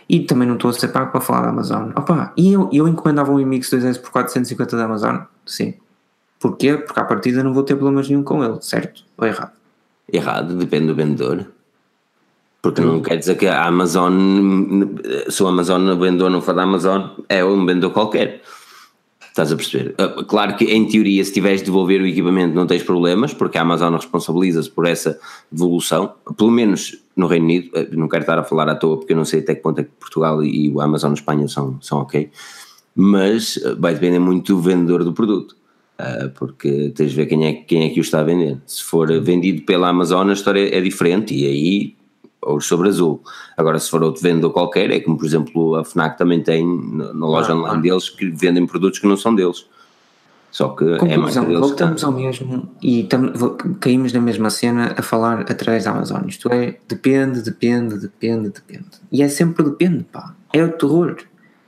E 0.10 0.20
também 0.22 0.48
não 0.48 0.56
estou 0.56 0.72
a 0.72 0.74
ser 0.74 0.90
pago 0.90 1.12
para 1.12 1.22
falar 1.22 1.42
da 1.44 1.50
Amazon. 1.50 1.92
Opa, 1.96 2.34
e 2.36 2.52
eu, 2.52 2.70
eu 2.74 2.88
encomendava 2.88 3.32
um 3.32 3.40
iMix 3.40 3.70
2S 3.70 4.00
por 4.00 4.12
450 4.12 4.76
da 4.76 4.86
Amazon? 4.86 5.20
Sim. 5.46 5.76
Porquê? 6.40 6.76
Porque 6.76 7.00
à 7.00 7.06
partida 7.06 7.44
não 7.44 7.54
vou 7.54 7.64
ter 7.64 7.76
problemas 7.76 8.10
nenhum 8.10 8.24
com 8.24 8.44
ele, 8.44 8.58
certo? 8.62 9.04
Ou 9.18 9.28
errado? 9.28 9.52
Errado, 10.12 10.56
depende 10.56 10.88
do 10.88 10.96
vendedor. 10.96 11.46
Porque 12.62 12.82
não 12.82 13.02
quer 13.02 13.18
dizer 13.18 13.36
que 13.36 13.48
a 13.48 13.66
Amazon, 13.66 14.14
se 15.30 15.42
o 15.42 15.48
Amazon 15.48 15.98
vendedor 15.98 16.30
não 16.30 16.42
for 16.42 16.54
da 16.54 16.64
Amazon, 16.64 17.10
é 17.28 17.44
um 17.44 17.66
vendedor 17.66 17.92
qualquer. 17.92 18.42
Estás 19.32 19.50
a 19.52 19.56
perceber? 19.56 19.96
Ah, 19.98 20.24
Claro 20.28 20.56
que 20.58 20.66
em 20.66 20.86
teoria, 20.88 21.24
se 21.24 21.32
tiveres 21.32 21.62
de 21.62 21.66
devolver 21.68 22.02
o 22.02 22.06
equipamento, 22.06 22.54
não 22.54 22.68
tens 22.68 22.84
problemas, 22.84 23.34
porque 23.34 23.58
a 23.58 23.62
Amazon 23.62 23.94
responsabiliza-se 23.96 24.70
por 24.70 24.86
essa 24.86 25.18
devolução, 25.52 26.14
pelo 26.38 26.52
menos 26.52 26.98
no 27.16 27.28
Reino 27.28 27.46
Unido. 27.46 27.70
ah, 27.76 27.86
Não 27.92 28.10
quero 28.10 28.24
estar 28.24 28.38
a 28.38 28.44
falar 28.44 28.68
à 28.70 28.76
toa, 28.76 28.98
porque 28.98 29.14
eu 29.14 29.18
não 29.18 29.26
sei 29.26 29.40
até 29.40 29.56
que 29.56 29.62
ponto 29.62 29.80
é 29.80 29.84
que 29.84 29.90
Portugal 30.00 30.44
e 30.44 30.70
o 30.70 30.82
Amazon 30.82 31.14
Espanha 31.14 31.48
são, 31.48 31.82
são 31.82 32.00
ok, 32.00 32.30
mas 32.94 33.58
ah, 33.66 33.76
vai 33.80 33.94
depender 33.94 34.20
muito 34.20 34.54
do 34.54 34.62
vendedor 34.62 35.04
do 35.04 35.14
produto. 35.14 35.56
Porque 36.34 36.92
tens 36.96 37.12
de 37.12 37.16
ver 37.16 37.28
quem 37.28 37.46
é, 37.46 37.54
quem 37.54 37.84
é 37.84 37.90
que 37.90 38.00
o 38.00 38.02
está 38.02 38.22
a 38.22 38.24
vender. 38.24 38.58
Se 38.66 38.82
for 38.82 39.08
vendido 39.22 39.62
pela 39.62 39.88
Amazon, 39.90 40.32
a 40.32 40.34
história 40.34 40.76
é 40.76 40.82
diferente 40.82 41.32
e 41.32 41.46
aí 41.46 41.96
ouro 42.44 42.62
sobre 42.62 42.90
azul. 42.90 43.22
Agora, 43.56 43.80
se 43.80 43.90
for 43.90 44.04
outro 44.04 44.22
vendedor 44.22 44.52
qualquer, 44.52 44.90
é 44.92 45.00
como 45.00 45.18
por 45.18 45.26
exemplo 45.26 45.76
a 45.76 45.84
Fnac 45.86 46.18
também 46.18 46.42
tem 46.42 46.66
na 46.66 47.26
loja 47.26 47.54
Ah, 47.54 47.56
online 47.56 47.78
ah. 47.78 47.82
deles 47.82 48.10
que 48.10 48.30
vendem 48.30 48.66
produtos 48.66 49.00
que 49.00 49.08
não 49.08 49.18
são 49.18 49.34
deles. 49.36 49.66
Só 50.52 50.70
que 50.70 50.84
é 50.84 50.98
mais 50.98 51.34
Conclusão, 51.38 51.46
que 51.46 51.56
voltamos 51.56 52.04
ao 52.04 52.12
mesmo 52.12 52.70
e 52.82 53.04
tam- 53.04 53.32
caímos 53.80 54.12
na 54.12 54.20
mesma 54.20 54.50
cena 54.50 54.94
a 54.98 55.02
falar 55.02 55.40
através 55.50 55.86
da 55.86 55.92
Amazon. 55.92 56.24
Isto 56.28 56.50
é, 56.52 56.78
depende, 56.90 57.42
depende, 57.42 57.98
depende, 57.98 58.50
depende. 58.50 58.86
E 59.10 59.22
é 59.24 59.30
sempre 59.30 59.64
depende, 59.64 60.04
pá. 60.12 60.36
É 60.52 60.62
o 60.62 60.70
terror. 60.74 61.16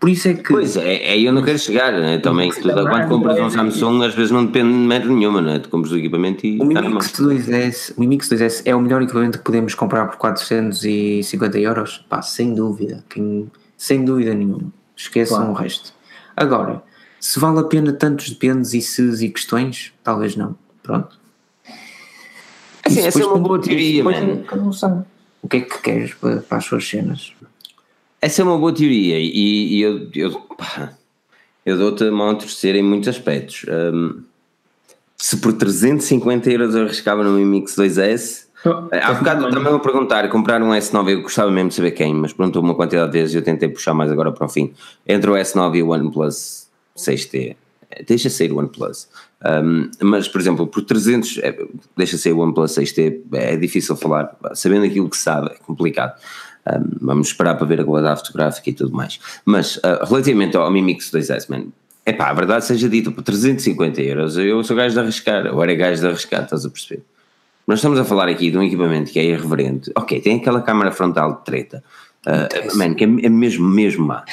Por 0.03 0.09
isso 0.09 0.27
é 0.27 0.33
que. 0.33 0.49
Pois 0.51 0.75
é, 0.75 1.11
é 1.11 1.11
aí 1.13 1.23
eu 1.23 1.31
não 1.31 1.41
quero 1.41 1.57
chegar, 1.57 1.93
né? 1.93 2.17
também 2.17 2.51
tu, 2.51 2.61
quando 2.61 3.07
compras 3.07 3.39
um 3.39 3.49
Samsung 3.49 4.03
às 4.03 4.13
vezes 4.13 4.31
não 4.31 4.45
depende 4.45 4.67
de 4.67 4.77
merda 4.77 5.07
nenhuma, 5.07 5.39
não 5.39 5.53
é? 5.53 5.59
Tu 5.59 5.69
compras 5.69 5.93
o 5.93 5.97
equipamento 5.97 6.45
e 6.45 6.59
O 6.59 6.65
Mi. 6.65 6.73
Mix 6.75 7.13
2S, 7.13 7.93
o 7.95 8.01
Mi 8.01 8.07
Mix 8.07 8.27
2S 8.27 8.63
é 8.65 8.75
o 8.75 8.81
melhor 8.81 9.01
equipamento 9.01 9.37
que 9.37 9.45
podemos 9.45 9.73
comprar 9.73 10.07
por 10.07 10.17
450 10.17 11.57
euros? 11.57 12.05
Pá, 12.09 12.21
sem 12.21 12.53
dúvida. 12.53 13.01
Quem- 13.09 13.49
sem 13.77 14.03
dúvida 14.03 14.33
nenhuma. 14.33 14.73
Esqueçam 14.93 15.37
Claro. 15.37 15.51
o 15.53 15.55
resto. 15.55 15.93
Agora, 16.35 16.83
se 17.17 17.39
vale 17.39 17.59
a 17.59 17.63
pena 17.63 17.93
tantos 17.93 18.29
dependes 18.29 18.73
e 18.73 18.81
ses 18.81 19.21
e 19.21 19.29
questões, 19.29 19.93
talvez 20.03 20.35
não. 20.35 20.53
Pronto. 20.83 21.17
Assim, 22.85 22.99
essa 23.05 23.21
é 23.21 23.25
uma 23.25 23.39
boa 23.39 23.57
teoria, 23.61 24.03
mano. 24.03 24.43
O 25.41 25.47
que 25.47 25.55
é 25.57 25.61
que 25.61 25.81
queres 25.81 26.13
para, 26.15 26.41
para 26.41 26.57
as 26.57 26.65
suas 26.65 26.85
cenas? 26.85 27.31
Essa 28.23 28.41
é 28.41 28.45
uma 28.45 28.57
boa 28.57 28.71
teoria 28.73 29.19
e, 29.19 29.75
e 29.75 29.81
eu, 29.81 30.07
eu, 30.15 30.31
pá, 30.57 30.93
eu 31.65 31.77
dou-te 31.77 32.05
a 32.05 32.11
mão 32.11 32.29
a 32.29 32.35
torcer 32.35 32.73
em 32.73 32.81
muitos 32.81 33.09
aspectos. 33.09 33.65
Hum, 33.67 34.21
se 35.17 35.35
por 35.35 35.51
350 35.51 36.49
euros 36.49 36.73
eu 36.73 36.85
arriscava 36.85 37.21
no 37.21 37.31
Mi 37.31 37.43
Mix 37.43 37.75
2S, 37.75 38.45
há 38.93 39.13
bocado 39.13 39.51
também 39.51 39.73
a 39.73 39.77
perguntar, 39.77 40.29
comprar 40.29 40.63
um 40.63 40.69
S9, 40.69 41.11
eu 41.11 41.21
gostava 41.21 41.51
mesmo 41.51 41.67
de 41.67 41.75
saber 41.75 41.91
quem, 41.91 42.13
mas 42.15 42.31
perguntou 42.31 42.63
uma 42.63 42.75
quantidade 42.75 43.11
de 43.11 43.19
vezes 43.19 43.35
e 43.35 43.37
eu 43.39 43.41
tentei 43.41 43.67
puxar 43.67 43.93
mais 43.93 44.09
agora 44.09 44.31
para 44.31 44.45
o 44.45 44.49
fim. 44.49 44.73
Entre 45.05 45.29
o 45.29 45.33
S9 45.33 45.75
e 45.75 45.83
o 45.83 45.89
OnePlus 45.89 46.67
6T, 46.97 47.57
deixa 48.07 48.29
ser 48.29 48.53
o 48.53 48.57
OnePlus. 48.57 49.09
Um, 49.45 49.91
mas, 50.01 50.29
por 50.29 50.39
exemplo, 50.39 50.65
por 50.65 50.81
300, 50.81 51.39
é, 51.39 51.57
deixa 51.97 52.17
ser 52.17 52.31
o 52.31 52.39
OnePlus 52.39 52.71
6T, 52.71 53.19
é 53.33 53.57
difícil 53.57 53.97
falar, 53.97 54.33
sabendo 54.53 54.85
aquilo 54.85 55.09
que 55.09 55.17
se 55.17 55.23
sabe, 55.23 55.47
é 55.47 55.55
complicado. 55.55 56.17
Um, 56.65 56.97
vamos 57.01 57.27
esperar 57.27 57.55
para 57.55 57.67
ver 57.67 57.81
a 57.81 57.83
qualidade 57.83 58.21
fotográfica 58.21 58.69
e 58.69 58.73
tudo 58.73 58.95
mais. 58.95 59.19
Mas, 59.45 59.77
uh, 59.77 60.05
relativamente 60.07 60.55
ao 60.55 60.69
Mi 60.71 60.81
Mix 60.81 61.11
2S, 61.11 61.49
man, 61.49 61.65
é 62.05 62.13
pá, 62.13 62.29
a 62.29 62.33
verdade 62.33 62.65
seja 62.65 62.87
dita, 62.89 63.11
por 63.11 63.23
350 63.23 64.01
euros, 64.01 64.37
eu 64.37 64.63
sou 64.63 64.75
gajo 64.75 64.93
de 64.93 64.99
arriscar, 64.99 65.53
ou 65.53 65.63
era 65.63 65.73
gajo 65.75 66.01
de 66.01 66.07
arriscar, 66.07 66.43
estás 66.43 66.65
a 66.65 66.69
perceber? 66.69 67.03
Nós 67.65 67.79
estamos 67.79 67.97
a 67.97 68.03
falar 68.03 68.27
aqui 68.27 68.51
de 68.51 68.57
um 68.57 68.63
equipamento 68.63 69.11
que 69.11 69.19
é 69.19 69.23
irreverente. 69.23 69.91
Ok, 69.95 70.19
tem 70.19 70.37
aquela 70.37 70.61
câmara 70.61 70.91
frontal 70.91 71.35
de 71.35 71.45
treta. 71.45 71.83
Uh, 72.25 72.77
man, 72.77 72.93
que 72.93 73.03
é, 73.03 73.07
é 73.07 73.29
mesmo, 73.29 73.67
mesmo 73.67 74.05
má. 74.05 74.23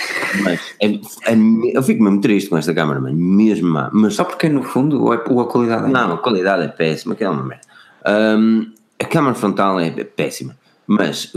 Mas 0.42 0.60
é, 0.80 0.86
é- 0.86 1.36
eu 1.74 1.82
fico 1.82 2.02
mesmo 2.02 2.20
triste 2.20 2.48
com 2.48 2.56
esta 2.56 2.72
câmara, 2.72 3.00
man, 3.00 3.12
mesmo 3.12 3.68
má. 3.68 3.90
Mas 3.92 4.14
Só 4.14 4.24
porque 4.24 4.48
no 4.48 4.62
fundo 4.62 5.02
ou, 5.02 5.14
é, 5.14 5.22
ou 5.28 5.40
a 5.40 5.46
qualidade 5.48 5.86
é 5.86 5.88
não, 5.88 6.12
a 6.12 6.18
qualidade 6.18 6.64
é 6.64 6.68
péssima, 6.68 7.14
aquela 7.14 7.34
é 7.34 7.36
uma 7.36 7.44
merda. 7.44 7.66
Um, 8.38 8.72
a 9.00 9.04
câmara 9.04 9.34
frontal 9.34 9.78
é 9.80 9.90
péssima, 9.90 10.56
mas 10.86 11.32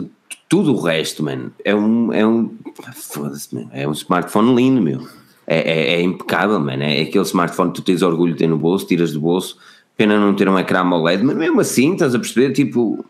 tudo 0.53 0.71
o 0.71 0.79
resto, 0.79 1.23
mano, 1.23 1.51
é 1.65 1.73
um. 1.73 2.13
É 2.13 2.23
um 2.23 2.55
foda-se, 2.93 3.55
man, 3.55 3.67
é 3.71 3.87
um 3.87 3.91
smartphone 3.91 4.53
lindo, 4.53 4.79
meu. 4.79 5.01
É, 5.47 5.57
é, 5.57 5.93
é 5.95 6.01
impecável, 6.03 6.59
mano. 6.59 6.83
É 6.83 7.01
aquele 7.01 7.23
smartphone 7.23 7.71
que 7.71 7.77
tu 7.77 7.81
tens 7.81 8.03
orgulho 8.03 8.33
de 8.33 8.37
ter 8.37 8.47
no 8.47 8.55
bolso, 8.55 8.85
tiras 8.85 9.13
do 9.13 9.19
bolso. 9.19 9.57
Pena 9.97 10.19
não 10.19 10.35
ter 10.35 10.47
um 10.47 10.59
ecrã 10.59 10.81
AMOLED, 10.81 11.23
mas 11.23 11.35
mesmo 11.35 11.59
assim, 11.59 11.93
estás 11.93 12.13
a 12.13 12.19
perceber? 12.19 12.53
Tipo, 12.53 13.03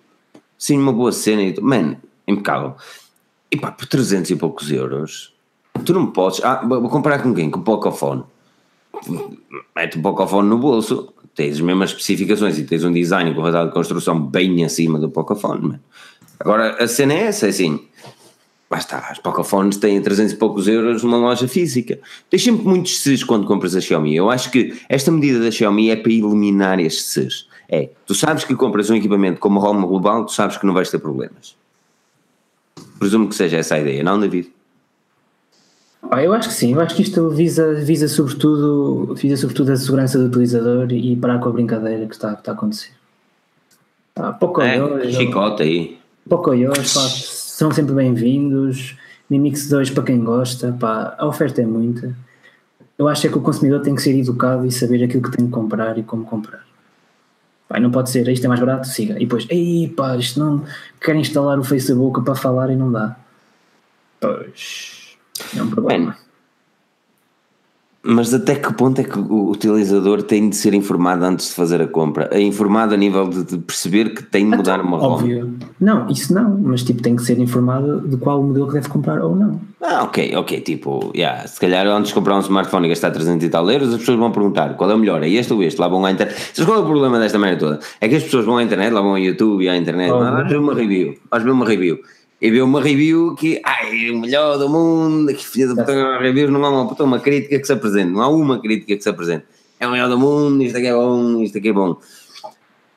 sim, 0.58 0.78
uma 0.78 0.94
boa 0.94 1.12
cena. 1.12 1.54
Mano, 1.62 1.98
impecável. 2.26 2.76
E 3.52 3.58
pá, 3.58 3.74
por 3.74 3.88
300 3.88 4.32
e 4.32 4.36
poucos 4.38 4.72
euros, 4.72 5.34
tu 5.84 5.94
não 5.94 6.08
podes. 6.08 6.42
Ah, 6.46 6.66
vou 6.66 6.88
comparar 6.88 7.22
com 7.22 7.34
quem? 7.34 7.52
Com 7.52 7.60
o 7.60 7.64
Pocophone 7.64 8.24
mete 9.76 9.98
um 9.98 10.02
Pocophone 10.02 10.48
no 10.48 10.58
bolso, 10.58 11.14
tens 11.36 11.56
as 11.56 11.62
mesmas 11.62 11.90
especificações 11.92 12.58
e 12.58 12.64
tens 12.64 12.84
um 12.84 12.92
design 12.92 13.32
com 13.32 13.42
qualidade 13.42 13.70
de 13.70 13.74
construção 13.74 14.20
bem 14.20 14.64
acima 14.64 15.00
do 15.00 15.10
Pocophone, 15.10 15.62
mano. 15.62 15.80
Agora, 16.44 16.84
a 16.84 16.88
cena 16.90 17.14
é 17.14 17.22
essa, 17.22 17.46
é 17.46 17.50
assim, 17.50 17.88
lá 18.70 18.78
está, 18.78 19.12
os 19.14 19.20
Pocophones 19.20 19.78
têm 19.78 20.02
300 20.02 20.34
e 20.34 20.36
poucos 20.36 20.68
euros 20.68 21.02
numa 21.02 21.16
loja 21.16 21.48
física. 21.48 21.98
Tens 22.30 22.44
sempre 22.44 22.66
muitos 22.66 23.00
Cs 23.00 23.24
quando 23.24 23.48
compras 23.48 23.74
a 23.78 23.80
Xiaomi. 23.80 24.14
Eu 24.14 24.30
acho 24.30 24.52
que 24.52 24.78
esta 24.90 25.10
medida 25.10 25.40
da 25.40 25.50
Xiaomi 25.50 25.90
é 25.90 25.96
para 25.96 26.12
eliminar 26.12 26.82
estes 26.82 27.06
Cs. 27.06 27.48
É, 27.70 27.90
tu 28.06 28.14
sabes 28.14 28.44
que 28.44 28.54
compras 28.56 28.90
um 28.90 28.96
equipamento 28.96 29.40
como 29.40 29.58
a 29.58 29.62
Roma 29.64 29.88
Global, 29.88 30.26
tu 30.26 30.34
sabes 30.34 30.58
que 30.58 30.66
não 30.66 30.74
vais 30.74 30.92
ter 30.92 31.00
problemas. 31.00 31.56
Presumo 33.00 33.30
que 33.30 33.36
seja 33.36 33.58
essa 33.58 33.76
a 33.76 33.80
ideia, 33.80 34.04
não, 34.04 34.20
David? 34.20 34.52
Ah, 36.12 36.22
eu 36.22 36.34
acho 36.34 36.50
que 36.50 36.56
sim, 36.56 36.74
eu 36.74 36.82
acho 36.82 36.94
que 36.94 37.04
isto 37.04 37.30
visa, 37.30 37.74
visa, 37.76 38.10
sobretudo, 38.10 39.16
visa 39.16 39.38
sobretudo 39.38 39.72
a 39.72 39.78
segurança 39.78 40.20
do 40.20 40.26
utilizador 40.26 40.92
e 40.92 41.16
parar 41.16 41.40
com 41.40 41.48
a 41.48 41.54
brincadeira 41.54 42.06
que 42.06 42.14
está, 42.14 42.34
que 42.34 42.42
está 42.42 42.52
a 42.52 42.56
acontecer. 42.56 42.92
Ah, 44.18 44.34
pouco 44.34 44.62
É, 44.62 44.82
olhos, 44.84 45.16
chicote 45.16 45.64
aí. 45.64 46.03
Pouco 46.28 46.52
olhos, 46.52 46.94
pá, 46.94 47.02
são 47.02 47.72
sempre 47.72 47.94
bem-vindos. 47.94 48.98
Mi 49.30 49.40
Mix 49.40 49.68
2 49.70 49.90
para 49.92 50.04
quem 50.04 50.24
gosta, 50.24 50.76
pá, 50.80 51.16
a 51.18 51.26
oferta 51.26 51.62
é 51.62 51.66
muita. 51.66 52.16
Eu 52.98 53.08
acho 53.08 53.26
é 53.26 53.30
que 53.30 53.38
o 53.38 53.42
consumidor 53.42 53.82
tem 53.82 53.96
que 53.96 54.02
ser 54.02 54.18
educado 54.18 54.66
e 54.66 54.72
saber 54.72 55.04
aquilo 55.04 55.24
que 55.24 55.36
tem 55.36 55.46
que 55.46 55.52
comprar 55.52 55.98
e 55.98 56.04
como 56.04 56.26
comprar. 56.26 56.64
Pá, 57.68 57.80
não 57.80 57.92
pode 57.92 58.10
ser, 58.10 58.28
isto 58.28 58.46
é 58.46 58.48
mais 58.48 58.60
barato, 58.60 58.88
siga. 58.88 59.16
E 59.16 59.26
depois, 59.26 59.48
ei 59.50 59.88
pá, 59.88 60.16
isto 60.16 60.40
não. 60.40 60.64
Querem 61.02 61.22
instalar 61.22 61.60
o 61.60 61.64
Facebook 61.64 62.24
para 62.24 62.36
falar 62.36 62.70
e 62.70 62.76
não 62.76 62.92
dá. 62.92 63.16
Pois. 64.20 65.18
É 65.58 65.62
um 65.62 65.70
problema. 65.70 66.06
Mano, 66.06 66.16
Mas 68.06 68.34
até 68.34 68.56
que 68.56 68.74
ponto 68.74 69.00
é 69.00 69.04
que 69.06 69.18
o 69.18 69.50
utilizador 69.50 70.22
tem 70.24 70.50
de 70.50 70.58
ser 70.58 70.74
informado 70.74 71.24
antes 71.24 71.48
de 71.48 71.54
fazer 71.54 71.82
a 71.82 71.88
compra? 71.88 72.28
É 72.34 72.42
informado 72.42 72.94
a 72.94 72.98
nível 72.98 73.30
de, 73.30 73.46
de 73.46 73.58
perceber 73.60 74.14
que 74.14 74.22
tem 74.22 74.50
de 74.50 74.58
mudar 74.58 74.82
uma 74.82 74.98
ROM? 74.98 75.14
Óbvio. 75.14 75.54
Não, 75.80 76.10
isso 76.10 76.34
não, 76.34 76.60
mas 76.62 76.84
tipo 76.84 77.02
tem 77.02 77.16
que 77.16 77.24
ser 77.24 77.40
informado 77.40 78.06
de 78.06 78.18
qual 78.18 78.44
modelo 78.44 78.68
que 78.68 78.74
deve 78.74 78.90
comprar 78.90 79.22
ou 79.22 79.34
não. 79.34 79.62
Ah, 79.82 80.04
ok, 80.04 80.36
ok, 80.36 80.60
tipo, 80.60 81.12
yeah, 81.16 81.48
se 81.48 81.58
calhar 81.58 81.88
antes 81.88 82.10
de 82.10 82.14
comprar 82.14 82.36
um 82.36 82.42
smartphone 82.42 82.88
e 82.88 82.90
gastar 82.90 83.12
300 83.12 83.46
e 83.46 83.50
tal 83.50 83.72
euros, 83.72 83.94
as 83.94 84.00
pessoas 84.00 84.20
vão 84.20 84.32
perguntar 84.32 84.76
qual 84.76 84.92
é 84.92 84.96
o 84.96 84.98
melhor, 84.98 85.24
é 85.24 85.30
este 85.30 85.54
ou 85.54 85.64
este, 85.64 85.80
lá 85.80 85.88
vão 85.88 86.06
à 86.06 86.12
internet. 86.12 86.38
Sabes 86.54 86.66
qual 86.66 86.80
é 86.80 86.82
o 86.82 86.86
problema 86.86 87.18
desta 87.20 87.40
merda 87.40 87.58
toda? 87.58 87.80
É 88.02 88.10
que 88.10 88.16
as 88.16 88.24
pessoas 88.24 88.44
vão 88.44 88.58
à 88.58 88.64
internet, 88.64 88.92
lá 88.92 89.02
vão 89.02 89.12
ao 89.12 89.20
YouTube 89.20 89.64
e 89.64 89.70
à 89.70 89.78
internet, 89.78 90.12
Oh, 90.12 90.18
ah, 90.22 90.44
ver 90.44 90.58
uma 90.58 90.74
review, 90.74 91.16
ver 91.32 91.50
uma 91.50 91.66
review. 91.66 92.00
E 92.44 92.52
vê 92.52 92.62
uma 92.62 92.82
review 92.82 93.36
que, 93.36 93.62
ai, 93.64 94.10
o 94.10 94.20
melhor 94.20 94.58
do 94.58 94.68
mundo, 94.68 95.34
que 95.34 95.48
filha 95.48 95.74
da 95.74 95.76
puta, 95.76 96.20
reviews 96.20 96.52
não 96.52 96.66
há 96.66 96.70
uma 96.70 96.90
puta, 96.90 97.06
uma 97.06 97.18
crítica 97.18 97.58
que 97.58 97.66
se 97.66 97.72
apresente, 97.72 98.12
não 98.12 98.22
há 98.22 98.28
uma 98.28 98.60
crítica 98.60 98.98
que 98.98 99.02
se 99.02 99.08
apresente. 99.08 99.46
É 99.80 99.88
o 99.88 99.92
melhor 99.92 100.10
do 100.10 100.20
mundo, 100.20 100.62
isto 100.62 100.78
aqui 100.78 100.88
é 100.88 100.94
bom, 100.94 101.42
isto 101.42 101.58
aqui 101.58 101.70
é 101.70 101.74
bom. 101.74 101.96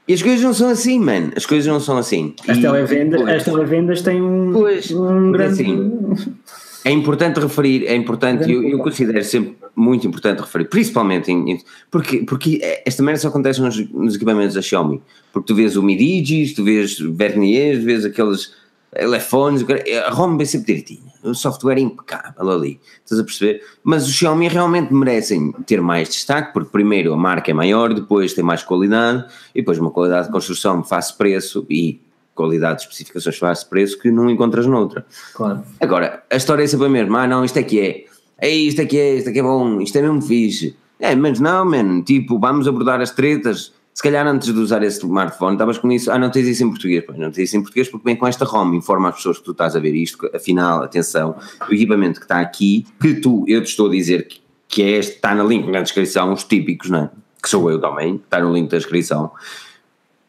E 0.09 0.15
as 0.15 0.21
coisas 0.21 0.43
não 0.43 0.53
são 0.53 0.69
assim, 0.69 0.99
man, 0.99 1.31
as 1.37 1.47
coisas 1.47 1.65
não 1.65 1.79
são 1.79 1.97
assim. 1.97 2.35
As 2.49 2.59
televendas, 2.59 3.21
as 3.29 3.45
televendas 3.45 4.03
têm 4.03 4.21
um, 4.21 4.51
Pois, 4.53 4.91
um 4.91 5.31
porque 5.31 5.39
grande. 5.39 5.63
assim, 5.63 6.35
É 6.85 6.91
importante 6.91 7.39
referir, 7.41 7.87
é 7.87 7.95
importante, 7.95 8.51
eu, 8.51 8.63
eu 8.63 8.79
considero 8.79 9.23
sempre 9.25 9.57
muito 9.75 10.07
importante 10.09 10.41
referir, 10.41 10.67
principalmente 10.67 11.31
em, 11.31 11.61
porque, 11.91 12.19
porque 12.19 12.61
esta 12.85 13.03
merda 13.03 13.21
só 13.21 13.29
acontece 13.29 13.61
nos, 13.61 13.77
nos 13.91 14.15
equipamentos 14.15 14.55
da 14.55 14.63
Xiaomi, 14.63 15.01
porque 15.33 15.47
tu 15.47 15.55
vês 15.57 15.77
o 15.77 15.83
Mi 15.83 15.97
Digis, 15.97 16.55
tu 16.55 16.63
vês 16.63 16.97
verniers, 16.99 17.83
vês 17.83 18.05
aqueles 18.05 18.55
telefones, 18.99 19.63
o 19.63 19.67
cara- 19.67 19.85
a 20.07 20.11
ROM 20.11 20.37
vem 20.37 20.47
sempre 20.47 20.67
direitinha, 20.67 21.13
o 21.23 21.35
software 21.35 21.77
é 21.79 21.81
impecável 21.81 22.51
ali, 22.51 22.81
estás 23.05 23.21
a 23.21 23.25
perceber? 23.25 23.63
Mas 23.85 24.07
os 24.07 24.13
Xiaomi 24.15 24.49
realmente 24.49 24.93
merecem 24.93 25.53
ter 25.67 25.81
mais 25.81 26.09
destaque, 26.09 26.53
porque 26.53 26.71
primeiro 26.71 27.13
a 27.13 27.17
marca 27.17 27.51
é 27.51 27.55
maior, 27.55 27.93
depois 27.95 28.33
tem 28.35 28.45
mais 28.45 28.63
qualidade, 28.63 29.25
e 29.55 29.61
depois 29.61 29.79
uma 29.79 29.91
qualidade 29.91 30.27
de 30.27 30.33
construção 30.33 30.83
face 30.85 31.17
preço 31.17 31.67
e 31.71 32.01
qualidade 32.35 32.79
de 32.79 32.83
especificações 32.85 33.39
face 33.39 33.65
preço 33.69 33.99
que 33.99 34.11
não 34.11 34.29
encontras 34.29 34.67
noutra. 34.67 35.07
Claro. 35.35 35.63
Agora, 35.81 36.23
a 36.31 36.37
história 36.37 36.63
é 36.63 36.67
sempre 36.67 36.87
a 36.87 36.91
mesma. 36.91 37.23
Ah, 37.23 37.27
não, 37.27 37.45
isto 37.45 37.59
é 37.59 37.63
que 37.63 37.81
é. 37.81 38.05
Ei, 38.47 38.67
isto 38.69 38.81
é 38.83 38.85
que 38.85 38.99
é, 38.99 39.15
isto 39.17 39.31
é 39.31 39.33
que 39.33 39.39
é 39.39 39.43
bom, 39.43 39.81
isto 39.81 39.97
é 39.97 40.03
mesmo 40.03 40.21
fixe. 40.21 40.77
É, 41.01 41.15
mas 41.15 41.41
não, 41.41 41.65
man, 41.65 42.03
tipo, 42.03 42.39
vamos 42.39 42.69
abordar 42.69 43.01
as 43.01 43.11
tretas. 43.11 43.73
Se 43.97 44.03
calhar 44.03 44.27
antes 44.27 44.53
de 44.53 44.61
usar 44.61 44.83
esse 44.83 44.99
smartphone, 44.99 45.55
estavas 45.55 45.79
com 45.79 45.91
isso, 45.91 46.13
ah, 46.13 46.19
não 46.19 46.29
tens 46.29 46.47
isso 46.47 46.63
em 46.63 46.69
português. 46.69 47.03
Pois, 47.07 47.19
não 47.19 47.31
tens 47.31 47.45
isso 47.45 47.57
em 47.57 47.63
português 47.63 47.89
porque 47.89 48.05
vem 48.05 48.15
com 48.15 48.27
esta 48.27 48.45
ROM, 48.45 48.75
informa 48.75 49.09
as 49.09 49.15
pessoas 49.17 49.39
que 49.39 49.45
tu 49.45 49.53
estás 49.53 49.75
a 49.75 49.81
ver 49.81 49.95
isto, 49.95 50.31
afinal, 50.35 50.83
atenção, 50.83 51.35
o 51.67 51.73
equipamento 51.73 52.21
que 52.21 52.27
está 52.27 52.39
aqui, 52.39 52.87
que 53.01 53.15
tu, 53.15 53.47
eu 53.49 53.63
te 53.63 53.71
estou 53.71 53.89
a 53.89 53.91
dizer 53.91 54.29
que, 54.29 54.43
que 54.69 54.83
é 54.83 54.91
este, 54.99 55.15
está 55.15 55.35
no 55.35 55.49
link 55.49 55.67
na 55.71 55.81
descrição, 55.81 56.31
os 56.31 56.45
típicos, 56.45 56.91
não 56.91 57.05
é? 57.05 57.11
Que 57.43 57.49
sou 57.49 57.71
eu 57.71 57.81
também, 57.81 58.17
está 58.17 58.39
no 58.39 58.53
link 58.53 58.71
da 58.71 58.77
descrição, 58.77 59.31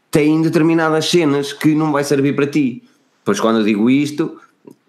tem 0.09 0.41
determinadas 0.41 1.09
cenas 1.09 1.51
que 1.51 1.75
não 1.75 1.91
vai 1.91 2.05
servir 2.05 2.37
para 2.37 2.47
ti. 2.47 2.85
Pois 3.25 3.41
quando 3.41 3.59
eu 3.59 3.65
digo 3.65 3.89
isto, 3.89 4.39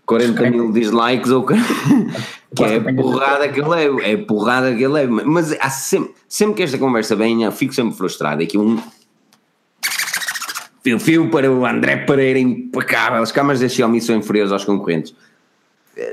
40 0.08 0.50
mil 0.50 0.72
dislikes 0.72 1.30
ou 1.30 1.44
que 1.44 1.54
que 2.56 2.64
é 2.64 2.80
porrada 2.80 3.46
que 3.48 3.60
eu 3.60 3.68
levo, 3.68 4.00
é 4.00 4.14
a 4.14 4.18
porrada 4.18 4.74
que 4.74 4.82
eu 4.82 4.90
levo. 4.90 5.20
Mas 5.26 5.52
há 5.60 5.68
sempre, 5.68 6.14
sempre 6.26 6.54
que 6.56 6.62
esta 6.62 6.78
conversa 6.78 7.14
venha, 7.14 7.50
fico 7.50 7.74
sempre 7.74 7.94
frustrado. 7.94 8.42
Aqui 8.42 8.56
um 8.56 8.80
fio 10.82 10.98
fio 10.98 11.30
para 11.30 11.52
o 11.52 11.66
André 11.66 11.98
Pereira 11.98 12.38
impecável. 12.38 13.22
As 13.22 13.30
câmaras 13.30 13.60
da 13.60 13.68
Xiaomi 13.68 14.00
são 14.00 14.16
inferiores 14.16 14.50
aos 14.50 14.64
concorrentes. 14.64 15.14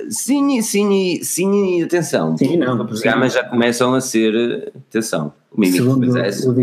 Sim, 0.09 0.61
sim, 0.61 1.19
sim, 1.21 1.83
atenção. 1.83 2.35
Sim, 2.37 2.57
não. 2.57 2.81
As 2.83 3.01
câmaras 3.01 3.33
já 3.33 3.43
começam 3.43 3.93
a 3.93 4.01
ser, 4.01 4.71
atenção, 4.89 5.31
o 5.51 5.59
Mi 5.61 5.67
Mix 5.67 5.83
Segundo 5.83 6.07
2S. 6.07 6.47
o 6.47 6.53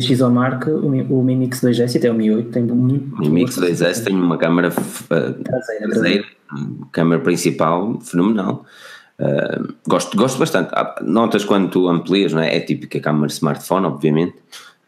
o, 0.84 0.88
Mi- 0.90 1.06
o 1.08 1.22
Mi 1.22 1.36
Mix 1.36 1.60
2S 1.60 1.94
e 1.94 1.98
até 1.98 2.10
o 2.10 2.14
Mi 2.14 2.30
8 2.30 2.50
tem 2.50 2.62
muito. 2.64 3.14
O 3.16 3.20
Mi 3.20 3.28
Mix 3.28 3.56
2S 3.58 4.04
tem 4.04 4.14
uma 4.14 4.36
câmara 4.36 4.68
f- 4.68 5.04
eh, 5.10 5.30
Traseira, 5.44 5.88
traseira, 5.90 6.24
câmara 6.90 7.20
principal 7.20 7.98
fenomenal. 8.00 8.64
Uh, 9.20 9.72
gosto, 9.86 10.16
gosto 10.16 10.38
bastante. 10.38 10.70
Ah, 10.72 10.96
Notas 11.02 11.44
quando 11.44 11.70
tu 11.70 11.88
amplias, 11.88 12.32
não 12.32 12.40
é? 12.42 12.56
É 12.56 12.60
típica 12.60 12.98
câmara 12.98 13.28
de 13.28 13.34
smartphone, 13.34 13.86
obviamente. 13.86 14.34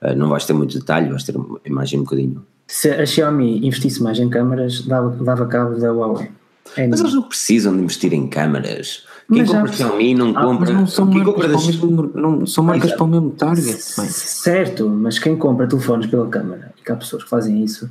Uh, 0.02 0.14
não 0.16 0.28
vais 0.28 0.44
ter 0.44 0.52
muito 0.54 0.76
detalhe, 0.78 1.08
vais 1.08 1.22
ter 1.22 1.36
uma 1.36 1.60
imagem 1.64 2.00
um 2.00 2.02
bocadinho. 2.04 2.44
Se 2.66 2.90
a 2.90 3.06
Xiaomi 3.06 3.64
investisse 3.66 4.02
mais 4.02 4.18
em 4.18 4.28
câmaras, 4.28 4.80
dava, 4.86 5.10
dava 5.22 5.46
cabo 5.46 5.78
da 5.78 5.92
Huawei. 5.92 6.30
É 6.76 6.86
Mas 6.88 7.00
eles 7.00 7.14
não 7.14 7.22
precisam 7.22 7.74
de 7.76 7.82
investir 7.82 8.12
em 8.12 8.26
câmaras. 8.26 9.04
Quem 9.32 9.42
Mas 9.42 9.50
compra 9.50 9.72
Xiaomi 9.72 10.14
não 10.14 10.30
Ah, 10.36 10.42
compra. 10.42 10.72
Não 10.72 10.86
são 10.86 11.06
quem 11.06 11.18
marcas, 11.18 11.34
compra 11.34 11.48
para 11.48 11.56
o 11.56 11.66
das- 11.66 11.66
mesmo, 11.76 12.10
não, 12.14 12.46
são 12.46 12.64
marcas 12.64 12.84
Exato. 12.86 12.98
para 12.98 13.04
o 13.06 13.08
mesmo 13.10 13.30
target. 13.30 13.66
bem. 13.96 14.08
Certo, 14.08 14.88
mas 14.88 15.18
quem 15.18 15.36
compra 15.36 15.66
telefones 15.66 16.06
pela 16.06 16.26
câmara, 16.28 16.72
e 16.78 16.82
que 16.84 16.90
há 16.92 16.96
pessoas 16.96 17.22
que 17.24 17.30
fazem 17.30 17.62
isso, 17.64 17.90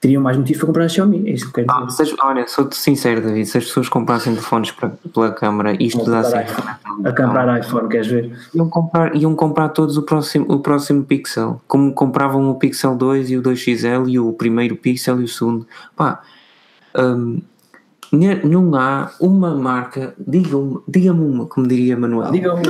teriam 0.00 0.22
mais 0.22 0.36
motivos 0.36 0.58
para 0.58 0.66
comprar 0.68 0.84
a 0.84 0.88
Xiaomi. 0.88 1.28
É 1.28 1.32
isso 1.32 1.44
que 1.52 1.60
eu 1.60 1.64
quero 1.66 1.78
Ah, 1.78 1.84
dizer. 1.86 2.04
se 2.06 2.12
as- 2.14 2.18
olha, 2.24 2.48
sou-te 2.48 2.76
sincero, 2.76 3.20
David. 3.20 3.46
Se 3.46 3.58
as 3.58 3.64
pessoas 3.66 3.88
comprassem 3.88 4.32
telefones 4.34 4.70
para- 4.72 4.88
pela 5.12 5.30
câmara, 5.32 5.76
comprar 5.92 6.24
certo. 6.24 6.62
A 7.04 7.12
comprar 7.12 7.60
iPhone, 7.60 7.88
queres 7.88 8.06
ver? 8.06 8.32
Iam 8.54 8.68
comprar, 8.68 9.14
iam 9.14 9.34
comprar 9.36 9.68
todos 9.68 9.96
o 9.96 10.02
próximo, 10.02 10.46
o 10.48 10.58
próximo 10.60 11.04
Pixel, 11.04 11.60
como 11.68 11.92
compravam 11.92 12.50
o 12.50 12.54
Pixel 12.54 12.96
2 12.96 13.30
e 13.30 13.36
o 13.36 13.42
2XL 13.42 14.08
e 14.08 14.18
o 14.18 14.32
primeiro 14.32 14.74
Pixel 14.74 15.20
e 15.20 15.24
o 15.24 15.28
segundo. 15.28 15.66
Pá, 15.94 16.22
ne- 16.96 17.42
não 18.12 18.74
há 18.74 19.12
uma 19.20 19.54
marca, 19.54 20.14
diga-me 20.18 20.78
diga 20.88 21.12
uma, 21.12 21.46
como 21.46 21.66
diria 21.66 21.96
Manuel, 21.96 22.32
Digam 22.32 22.60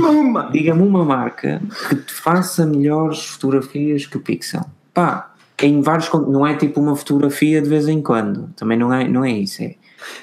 diga-me 0.52 0.82
uma 0.82 1.04
marca 1.04 1.62
que 1.88 1.96
te 1.96 2.12
faça 2.12 2.66
melhores 2.66 3.24
fotografias 3.24 4.04
que 4.06 4.16
o 4.16 4.20
Pixel. 4.20 4.64
Pá, 4.92 5.32
em 5.62 5.80
vários, 5.80 6.10
não 6.12 6.46
é 6.46 6.54
tipo 6.54 6.80
uma 6.80 6.94
fotografia 6.94 7.60
de 7.60 7.68
vez 7.68 7.88
em 7.88 8.02
quando, 8.02 8.50
também 8.56 8.78
não 8.78 8.92
é, 8.92 9.08
não 9.08 9.24
é 9.24 9.30
isso, 9.30 9.62
é, 9.62 9.76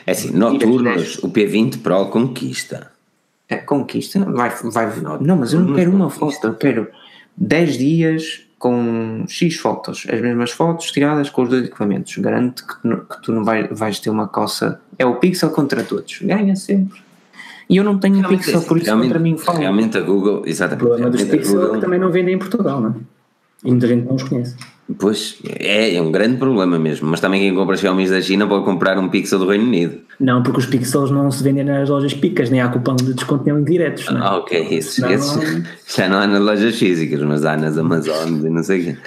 É 0.05 0.11
assim, 0.11 0.31
noturnos, 0.31 1.17
o 1.23 1.29
P20 1.29 1.81
Pro 1.81 2.07
conquista. 2.07 2.91
É, 3.49 3.57
conquista, 3.57 4.19
vai, 4.19 4.49
vai. 4.49 4.99
Não, 5.21 5.37
mas 5.37 5.53
eu 5.53 5.61
não 5.61 5.73
quero 5.73 5.91
uma 5.91 6.09
foto, 6.09 6.47
eu 6.47 6.55
quero 6.55 6.87
10 7.37 7.77
dias 7.77 8.46
com 8.59 9.23
X 9.27 9.55
fotos, 9.57 10.05
as 10.11 10.19
mesmas 10.21 10.51
fotos 10.51 10.91
tiradas 10.91 11.29
com 11.29 11.43
os 11.43 11.49
dois 11.49 11.65
equipamentos. 11.65 12.17
Garanto 12.17 12.65
que, 12.65 12.81
tu 12.81 12.87
não- 12.87 12.99
que 12.99 13.21
tu 13.21 13.31
não 13.31 13.43
vai, 13.43 13.67
vais 13.67 13.99
ter 13.99 14.09
uma 14.09 14.27
coça. 14.27 14.79
É 14.97 15.05
o 15.05 15.15
pixel 15.15 15.49
contra 15.51 15.83
todos, 15.83 16.19
ganha 16.21 16.55
sempre. 16.55 16.99
E 17.69 17.77
eu 17.77 17.83
não 17.83 17.99
tenho 17.99 18.15
Realmente, 18.19 18.45
pixel, 18.45 18.61
por 18.63 18.77
isso 18.77 18.91
contra 18.97 19.19
mim 19.19 19.37
fala. 19.37 19.59
Realmente 19.59 19.97
a 19.97 20.01
Google, 20.01 20.41
O 20.41 20.47
exatamente. 20.47 20.79
problema 20.85 21.09
dos 21.09 21.21
realmente 21.21 21.39
a 21.39 21.43
Pixel 21.49 21.71
é 21.71 21.75
que 21.75 21.81
também 21.81 21.99
não 21.99 22.11
vendem 22.11 22.35
em 22.35 22.39
Portugal, 22.39 22.79
não 22.81 22.89
é? 22.91 22.93
E 23.65 23.69
muita 23.71 23.87
gente 23.87 24.05
não 24.05 24.15
os 24.15 24.23
conhece. 24.23 24.55
Pois, 24.97 25.37
é, 25.45 25.95
é 25.95 26.01
um 26.01 26.11
grande 26.11 26.37
problema 26.37 26.79
mesmo. 26.79 27.09
Mas 27.09 27.19
também 27.19 27.41
quem 27.41 27.53
compra 27.53 27.75
Xiaomi 27.75 28.09
da 28.09 28.21
China 28.21 28.47
pode 28.47 28.63
comprar 28.63 28.97
um 28.97 29.09
Pixel 29.09 29.37
do 29.39 29.47
Reino 29.47 29.65
Unido. 29.65 29.99
Não, 30.17 30.41
porque 30.41 30.59
os 30.59 30.65
Pixels 30.65 31.11
não 31.11 31.29
se 31.29 31.43
vendem 31.43 31.65
nas 31.65 31.89
lojas 31.89 32.13
picas, 32.13 32.49
nem 32.49 32.61
há 32.61 32.69
cupom 32.69 32.95
de 32.95 33.13
desconto 33.13 33.43
nem 33.45 33.63
diretos, 33.65 34.05
não 34.09 34.17
é? 34.17 34.25
Ah, 34.25 34.37
ok, 34.37 34.61
isso. 34.71 35.01
Não. 35.01 35.11
Esses 35.11 35.63
já 35.93 36.07
não 36.07 36.19
há 36.19 36.27
nas 36.27 36.41
lojas 36.41 36.75
físicas, 36.79 37.21
mas 37.21 37.43
há 37.43 37.57
nas 37.57 37.77
Amazonas 37.77 38.45
e 38.45 38.49
não 38.49 38.63
sei 38.63 38.79
o 38.79 38.83
quê. 38.85 38.97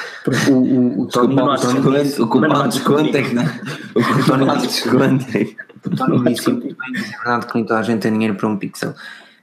O, 0.50 0.52
o, 0.52 1.00
o 1.02 1.06
Tony, 1.06 1.34
Cupom 1.34 1.46
não 1.46 1.56
de 1.56 1.62
desconto, 1.62 2.22
o 2.22 2.26
cupom 2.28 2.46
não 2.46 2.62
de 2.62 2.68
desconto 2.68 3.16
é 3.16 3.22
que 3.22 3.34
não. 3.34 3.44
O 3.94 4.02
cupom 4.02 4.58
de 4.58 4.66
desconto 4.66 5.26
é 5.34 5.44
que. 5.44 5.56
o 5.86 5.96
Tony 5.96 6.24
disse 6.34 6.50
é 6.50 7.40
que 7.40 7.54
nem 7.54 7.64
toda 7.64 7.80
a 7.80 7.82
gente 7.82 8.00
tem 8.00 8.12
dinheiro 8.12 8.34
para 8.34 8.48
um 8.48 8.56
pixel. 8.56 8.94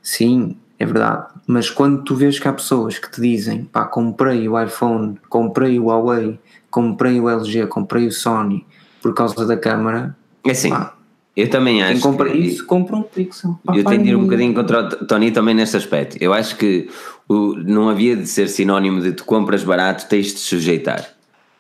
Sim, 0.04 0.56
é 0.80 0.86
verdade. 0.86 1.28
Mas 1.46 1.70
quando 1.70 2.04
tu 2.04 2.16
vês 2.16 2.40
que 2.40 2.48
há 2.48 2.54
pessoas 2.54 2.98
que 3.00 3.10
te 3.12 3.22
dizem 3.22 3.66
pá, 3.66 3.86
comprei 3.86 4.48
o 4.48 4.62
iPhone, 4.62 5.18
comprei 5.30 5.80
o 5.80 5.86
Huawei, 5.86 6.40
comprei 6.70 7.20
o 7.20 7.30
LG, 7.30 7.68
comprei 7.68 8.08
o 8.08 8.12
Sony 8.12 8.66
por 9.02 9.14
causa 9.14 9.46
da 9.46 9.56
câmara, 9.58 10.16
É 10.46 10.52
assim, 10.52 10.70
Pá, 10.70 10.94
eu 11.36 11.50
também 11.50 11.76
quem 11.76 11.84
acho. 11.84 12.02
compra 12.02 12.30
que- 12.32 12.38
isso 12.38 12.66
compra 12.66 12.96
um 12.96 13.04
pixel. 13.04 13.60
Pá, 13.66 13.76
Eu 13.76 13.84
tenho 13.84 14.04
de 14.04 14.10
ir 14.10 14.16
um 14.16 14.24
bocadinho 14.24 14.54
contra 14.54 14.82
o 14.84 15.06
Tony 15.06 15.32
também 15.32 15.54
neste 15.56 15.78
aspecto. 15.78 16.18
Eu 16.20 16.34
acho 16.34 16.56
que 16.58 16.90
o, 17.28 17.54
não 17.56 17.90
havia 17.90 18.16
de 18.16 18.26
ser 18.28 18.48
sinónimo 18.48 19.02
de 19.02 19.12
tu 19.12 19.24
compras 19.26 19.64
barato, 19.64 20.08
tens 20.08 20.28
de 20.34 20.40
sujeitar. 20.40 21.06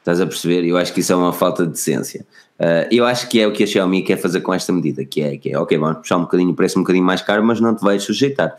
Estás 0.07 0.21
a 0.21 0.25
perceber? 0.25 0.63
Eu 0.65 0.77
acho 0.77 0.93
que 0.93 1.01
isso 1.01 1.11
é 1.11 1.15
uma 1.17 1.34
falta 1.34 1.65
de 1.65 1.73
decência. 1.73 2.25
Uh, 2.57 2.88
eu 2.89 3.03
acho 3.03 3.27
que 3.27 3.41
é 3.41 3.45
o 3.45 3.51
que 3.51 3.61
a 3.61 3.67
Xiaomi 3.67 4.03
quer 4.03 4.15
fazer 4.15 4.39
com 4.39 4.53
esta 4.53 4.71
medida, 4.71 5.03
que 5.03 5.21
é, 5.21 5.35
que 5.35 5.51
é 5.51 5.59
ok, 5.59 5.77
vamos 5.77 5.97
puxar 5.97 6.15
um 6.15 6.21
bocadinho 6.21 6.51
o 6.51 6.53
preço 6.53 6.79
um 6.79 6.81
bocadinho 6.81 7.03
mais 7.03 7.21
caro, 7.21 7.43
mas 7.43 7.59
não 7.59 7.75
te 7.75 7.81
vais 7.84 8.01
sujeitar. 8.01 8.55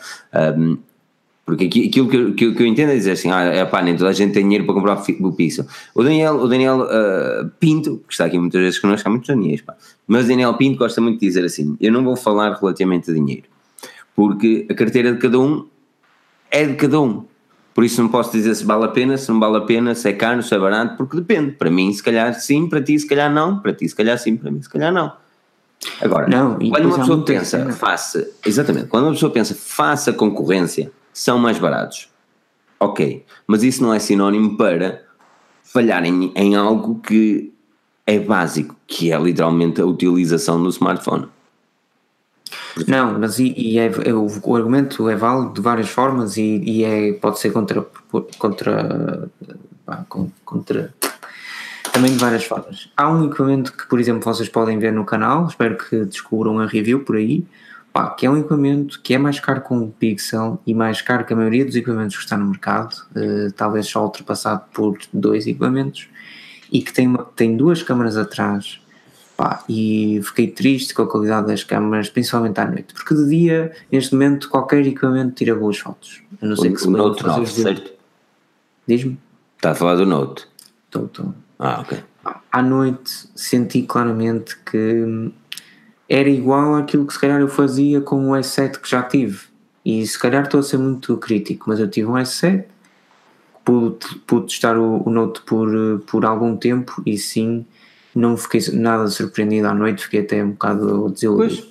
Um, 0.59 0.77
porque 1.47 1.65
aquilo 1.65 2.07
que, 2.07 2.17
eu, 2.19 2.35
que, 2.35 2.63
eu 2.63 2.67
entendo 2.67 2.91
é 2.91 2.97
dizer 2.97 3.13
assim, 3.13 3.31
ah, 3.31 3.45
é 3.45 3.65
pá, 3.65 3.81
nem 3.81 3.97
toda 3.97 4.11
a 4.11 4.13
gente 4.13 4.35
tem 4.35 4.43
dinheiro 4.43 4.67
para 4.67 4.75
comprar 4.75 5.03
o 5.21 5.33
Pixel. 5.33 5.65
O 5.95 6.03
Daniel, 6.03 6.35
o 6.35 6.47
Daniel 6.47 6.81
uh, 6.81 7.49
Pinto, 7.59 8.03
que 8.07 8.13
está 8.13 8.27
aqui 8.27 8.39
muitas 8.39 8.61
vezes 8.61 8.79
connosco, 8.79 9.09
há 9.09 9.11
muitos 9.11 9.29
Daniels, 9.29 9.63
pá, 9.63 9.75
mas 10.07 10.27
o 10.27 10.29
Daniel 10.29 10.53
Pinto 10.53 10.79
gosta 10.79 11.01
muito 11.01 11.19
de 11.19 11.27
dizer 11.27 11.47
assim, 11.47 11.79
eu 11.81 11.91
não 11.91 12.05
vou 12.05 12.15
falar 12.15 12.59
relativamente 12.61 13.11
a 13.11 13.15
dinheiro, 13.15 13.45
porque 14.15 14.67
a 14.69 14.75
carteira 14.75 15.15
de 15.15 15.19
cada 15.19 15.41
um 15.41 15.67
é 16.51 16.67
de 16.67 16.75
cada 16.75 17.01
um. 17.01 17.25
Por 17.79 17.85
isso 17.85 18.03
não 18.03 18.09
posso 18.09 18.33
dizer 18.33 18.57
se 18.57 18.65
vale 18.65 18.87
a 18.87 18.89
pena, 18.89 19.17
se 19.17 19.31
não 19.31 19.39
vale 19.39 19.57
a 19.57 19.61
pena, 19.61 19.95
se 19.95 20.09
é 20.09 20.13
caro, 20.13 20.43
se 20.43 20.53
é 20.53 20.59
barato, 20.59 20.97
porque 20.97 21.17
depende. 21.17 21.53
Para 21.53 21.71
mim, 21.71 21.93
se 21.93 22.03
calhar 22.03 22.35
sim, 22.35 22.69
para 22.69 22.83
ti, 22.83 22.99
se 22.99 23.07
calhar 23.07 23.33
não, 23.33 23.61
para 23.61 23.73
ti, 23.73 23.89
se 23.89 23.95
calhar 23.95 24.19
sim, 24.19 24.37
para 24.37 24.51
mim, 24.51 24.61
se 24.61 24.69
calhar 24.69 24.93
não. 24.93 25.13
Agora, 26.01 26.27
não, 26.27 26.59
quando 26.59 26.87
uma 26.87 26.99
pessoa 26.99 27.25
pensa, 27.25 27.71
faça, 27.71 28.29
exatamente, 28.45 28.89
quando 28.89 29.05
uma 29.05 29.13
pessoa 29.13 29.31
pensa, 29.31 29.55
faça 29.55 30.13
concorrência, 30.13 30.91
são 31.13 31.39
mais 31.39 31.57
baratos. 31.61 32.09
Ok, 32.81 33.25
mas 33.47 33.63
isso 33.63 33.81
não 33.81 33.95
é 33.95 34.01
sinónimo 34.01 34.57
para 34.57 35.05
falhar 35.63 36.05
em, 36.05 36.33
em 36.35 36.57
algo 36.57 36.97
que 36.99 37.55
é 38.05 38.19
básico, 38.19 38.75
que 38.89 39.13
é 39.13 39.19
literalmente 39.21 39.81
a 39.81 39.87
utilização 39.87 40.61
do 40.61 40.69
smartphone. 40.71 41.29
Não, 42.87 43.19
mas 43.19 43.39
e, 43.39 43.53
e 43.57 43.79
é, 43.79 43.87
é, 44.05 44.13
o, 44.13 44.27
o, 44.43 44.57
argumento 44.57 45.09
é 45.09 45.17
válido 45.17 45.55
de 45.55 45.61
várias 45.61 45.89
formas 45.89 46.37
e, 46.37 46.63
e 46.65 46.85
é, 46.85 47.13
pode 47.15 47.39
ser 47.39 47.51
contra, 47.51 47.87
contra, 48.39 49.29
contra 50.45 50.95
também 51.93 52.13
de 52.13 52.19
várias 52.19 52.45
formas. 52.45 52.91
Há 52.97 53.11
um 53.11 53.27
equipamento 53.27 53.73
que, 53.73 53.87
por 53.89 53.99
exemplo, 53.99 54.23
vocês 54.23 54.49
podem 54.49 54.79
ver 54.79 54.93
no 54.93 55.05
canal, 55.05 55.47
espero 55.47 55.77
que 55.77 56.05
descubram 56.05 56.59
a 56.59 56.67
review 56.67 57.01
por 57.01 57.17
aí, 57.17 57.45
pá, 57.93 58.11
que 58.11 58.27
é 58.27 58.31
um 58.31 58.37
equipamento 58.37 59.01
que 59.03 59.15
é 59.15 59.19
mais 59.19 59.41
caro 59.41 59.63
com 59.63 59.79
o 59.79 59.91
Pixel 59.91 60.61
e 60.67 60.75
mais 60.75 61.03
caro 61.03 61.25
que 61.25 61.33
a 61.33 61.37
maioria 61.37 61.65
dos 61.65 61.75
equipamentos 61.75 62.17
que 62.17 62.23
está 62.23 62.37
no 62.37 62.47
mercado, 62.47 62.95
uh, 63.17 63.51
talvez 63.57 63.87
só 63.89 64.05
ultrapassado 64.05 64.63
por 64.73 64.97
dois 65.13 65.47
equipamentos, 65.47 66.09
e 66.71 66.83
que 66.83 66.93
tem, 66.93 67.09
uma, 67.09 67.25
tem 67.25 67.57
duas 67.57 67.83
câmaras 67.83 68.17
atrás 68.17 68.81
Pá, 69.39 69.63
e 69.69 70.21
fiquei 70.25 70.49
triste 70.49 70.93
com 70.93 71.03
a 71.03 71.07
qualidade 71.09 71.47
das 71.47 71.63
câmaras, 71.63 72.11
principalmente 72.11 72.59
à 72.59 72.67
noite, 72.67 72.93
porque 72.93 73.15
de 73.15 73.29
dia, 73.29 73.73
neste 73.89 74.13
momento, 74.13 74.49
qualquer 74.49 74.85
equipamento 74.85 75.37
tira 75.37 75.55
boas 75.55 75.79
fotos. 75.79 76.21
A 76.43 76.47
não 76.47 76.57
ser 76.57 76.73
que 76.73 76.81
se 76.81 76.89
o 76.89 76.91
Note 76.91 77.25
9, 77.25 77.47
certo? 77.47 77.93
Diz-me? 78.85 79.17
Está 79.55 79.71
a 79.71 79.75
falar 79.77 79.95
do 79.95 80.05
Note? 80.05 80.45
Estou, 80.87 81.05
estou. 81.05 81.35
Ah, 81.57 81.83
ok. 81.83 82.03
À 82.51 82.61
noite 82.61 83.29
senti 83.37 83.83
claramente 83.83 84.59
que 84.59 85.31
era 86.09 86.29
igual 86.29 86.75
àquilo 86.75 87.07
que 87.07 87.13
se 87.13 87.21
calhar 87.21 87.41
eu 87.41 87.47
fazia 87.47 88.01
com 88.01 88.31
o 88.31 88.33
S7 88.33 88.81
que 88.81 88.91
já 88.91 89.05
tive. 89.05 89.43
E 89.85 90.05
se 90.05 90.19
calhar 90.19 90.43
estou 90.43 90.59
a 90.59 90.65
ser 90.65 90.79
muito 90.79 91.17
crítico, 91.17 91.67
mas 91.69 91.79
eu 91.79 91.89
tive 91.89 92.09
um 92.09 92.15
S7, 92.15 92.65
pude, 93.65 94.05
pude 94.27 94.47
testar 94.49 94.77
o, 94.77 95.01
o 95.07 95.11
Note 95.11 95.43
por, 95.43 95.71
por 96.09 96.25
algum 96.25 96.57
tempo 96.57 97.01
e 97.07 97.17
sim 97.17 97.65
não 98.15 98.37
fiquei 98.37 98.61
nada 98.73 99.07
surpreendido 99.09 99.69
à 99.69 99.75
noite, 99.75 100.05
fiquei 100.05 100.21
até 100.21 100.43
um 100.43 100.51
bocado 100.51 101.11
desiludido. 101.11 101.63
Pois. 101.63 101.69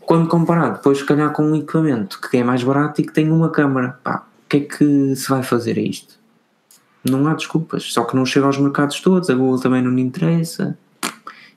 Quando 0.00 0.28
comparado 0.28 0.76
depois, 0.76 0.98
se 0.98 1.04
calhar, 1.04 1.32
com 1.32 1.42
um 1.44 1.56
equipamento 1.56 2.20
que 2.20 2.36
é 2.36 2.44
mais 2.44 2.62
barato 2.62 3.00
e 3.00 3.04
que 3.04 3.12
tem 3.12 3.30
uma 3.30 3.50
câmara, 3.50 3.98
pá, 4.02 4.26
o 4.44 4.48
que 4.48 4.56
é 4.56 4.60
que 4.60 5.16
se 5.16 5.28
vai 5.28 5.42
fazer 5.42 5.78
a 5.78 5.82
isto? 5.82 6.20
Não 7.08 7.26
há 7.26 7.34
desculpas, 7.34 7.84
só 7.84 8.04
que 8.04 8.14
não 8.14 8.26
chega 8.26 8.46
aos 8.46 8.58
mercados 8.58 9.00
todos, 9.00 9.30
a 9.30 9.34
Google 9.34 9.60
também 9.60 9.82
não 9.82 9.90
lhe 9.90 10.02
interessa 10.02 10.76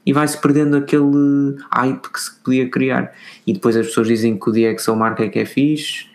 e 0.06 0.14
vai-se 0.14 0.40
perdendo 0.40 0.78
aquele 0.78 1.58
hype 1.74 2.10
que 2.10 2.22
se 2.22 2.36
podia 2.40 2.70
criar. 2.70 3.14
E 3.46 3.54
depois 3.54 3.76
as 3.76 3.88
pessoas 3.88 4.08
dizem 4.08 4.38
que 4.38 4.50
o 4.50 4.54
DxO 4.54 4.96
marca 4.96 5.24
é 5.24 5.30
que 5.30 5.40
é 5.40 5.46
fixe 5.46 6.06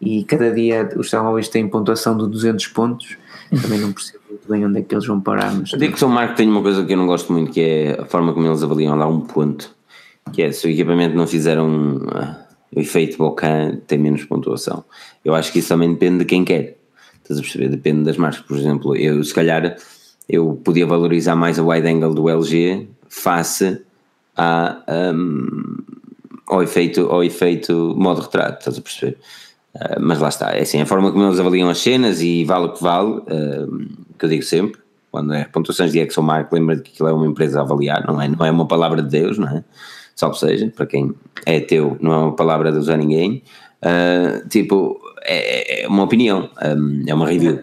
e 0.00 0.24
cada 0.24 0.50
dia 0.52 0.88
os 0.96 1.10
telemóveis 1.10 1.48
têm 1.48 1.68
pontuação 1.68 2.16
de 2.16 2.28
200 2.28 2.68
pontos. 2.68 3.16
Também 3.60 3.80
não 3.80 3.92
percebo 3.92 4.21
muito 4.42 4.48
bem 4.48 4.66
onde 4.66 4.80
é 4.80 4.82
que 4.82 4.94
eles 4.94 5.06
vão 5.06 5.20
parar. 5.20 5.54
Mas... 5.54 5.72
Eu 5.72 5.78
digo 5.78 5.92
que 5.92 5.98
são 5.98 6.08
marca 6.08 6.34
tem 6.34 6.48
uma 6.48 6.62
coisa 6.62 6.84
que 6.84 6.92
eu 6.92 6.96
não 6.96 7.06
gosto 7.06 7.32
muito, 7.32 7.52
que 7.52 7.60
é 7.60 8.00
a 8.00 8.04
forma 8.04 8.32
como 8.32 8.46
eles 8.46 8.62
avaliam 8.62 8.96
lá 8.96 9.06
um 9.06 9.20
ponto. 9.20 9.70
Que 10.32 10.42
é 10.42 10.52
se 10.52 10.66
o 10.66 10.70
equipamento 10.70 11.16
não 11.16 11.26
fizer 11.26 11.60
um, 11.60 11.96
uh, 11.96 12.36
efeito 12.74 13.18
bocã, 13.18 13.78
tem 13.86 13.98
menos 13.98 14.24
pontuação. 14.24 14.84
Eu 15.24 15.34
acho 15.34 15.52
que 15.52 15.60
isso 15.60 15.68
também 15.68 15.92
depende 15.92 16.18
de 16.18 16.24
quem 16.24 16.44
quer. 16.44 16.76
Estás 17.22 17.38
a 17.38 17.42
perceber? 17.42 17.68
Depende 17.68 18.04
das 18.04 18.16
marcas. 18.16 18.40
Por 18.40 18.56
exemplo, 18.56 18.96
eu 18.96 19.22
se 19.22 19.34
calhar 19.34 19.76
eu 20.28 20.60
podia 20.64 20.86
valorizar 20.86 21.36
mais 21.36 21.58
a 21.58 21.62
wide 21.62 21.86
angle 21.86 22.14
do 22.14 22.28
LG 22.28 22.88
face 23.08 23.82
a, 24.36 24.82
um, 25.14 25.76
ao, 26.48 26.62
efeito, 26.62 27.02
ao 27.02 27.22
efeito 27.22 27.94
modo 27.96 28.22
retrato, 28.22 28.58
estás 28.60 28.78
a 28.78 28.80
perceber? 28.80 29.18
Uh, 29.74 30.00
mas 30.00 30.18
lá 30.18 30.28
está, 30.28 30.50
é 30.50 30.62
assim, 30.62 30.80
a 30.80 30.86
forma 30.86 31.10
como 31.10 31.24
eles 31.24 31.40
avaliam 31.40 31.68
as 31.68 31.78
cenas 31.78 32.20
e 32.20 32.44
vale 32.44 32.66
o 32.66 32.72
que 32.72 32.82
vale, 32.82 33.10
uh, 33.10 33.88
que 34.18 34.24
eu 34.24 34.28
digo 34.28 34.42
sempre, 34.42 34.80
quando 35.10 35.32
é 35.32 35.44
pontuações 35.44 35.92
de 35.92 35.98
ExoMark, 36.00 36.52
lembra 36.52 36.76
de 36.76 36.82
que 36.82 36.90
aquilo 36.92 37.08
é 37.08 37.12
uma 37.12 37.26
empresa 37.26 37.60
a 37.60 37.62
avaliar, 37.62 38.06
não 38.06 38.20
é, 38.20 38.28
não 38.28 38.44
é 38.44 38.50
uma 38.50 38.66
palavra 38.66 39.02
de 39.02 39.08
Deus, 39.08 39.38
não 39.38 39.48
é? 39.48 39.64
Salve 40.14 40.38
seja, 40.38 40.72
para 40.74 40.86
quem 40.86 41.14
é 41.46 41.60
teu, 41.60 41.96
não 42.00 42.12
é 42.12 42.16
uma 42.16 42.36
palavra 42.36 42.70
de 42.70 42.78
usar 42.78 42.96
ninguém, 42.96 43.42
uh, 43.82 44.46
tipo, 44.48 45.00
é, 45.24 45.84
é, 45.84 45.88
uma 45.88 46.02
opinião, 46.04 46.50
um, 46.64 47.04
é 47.06 47.14
uma 47.14 47.26
review. 47.26 47.60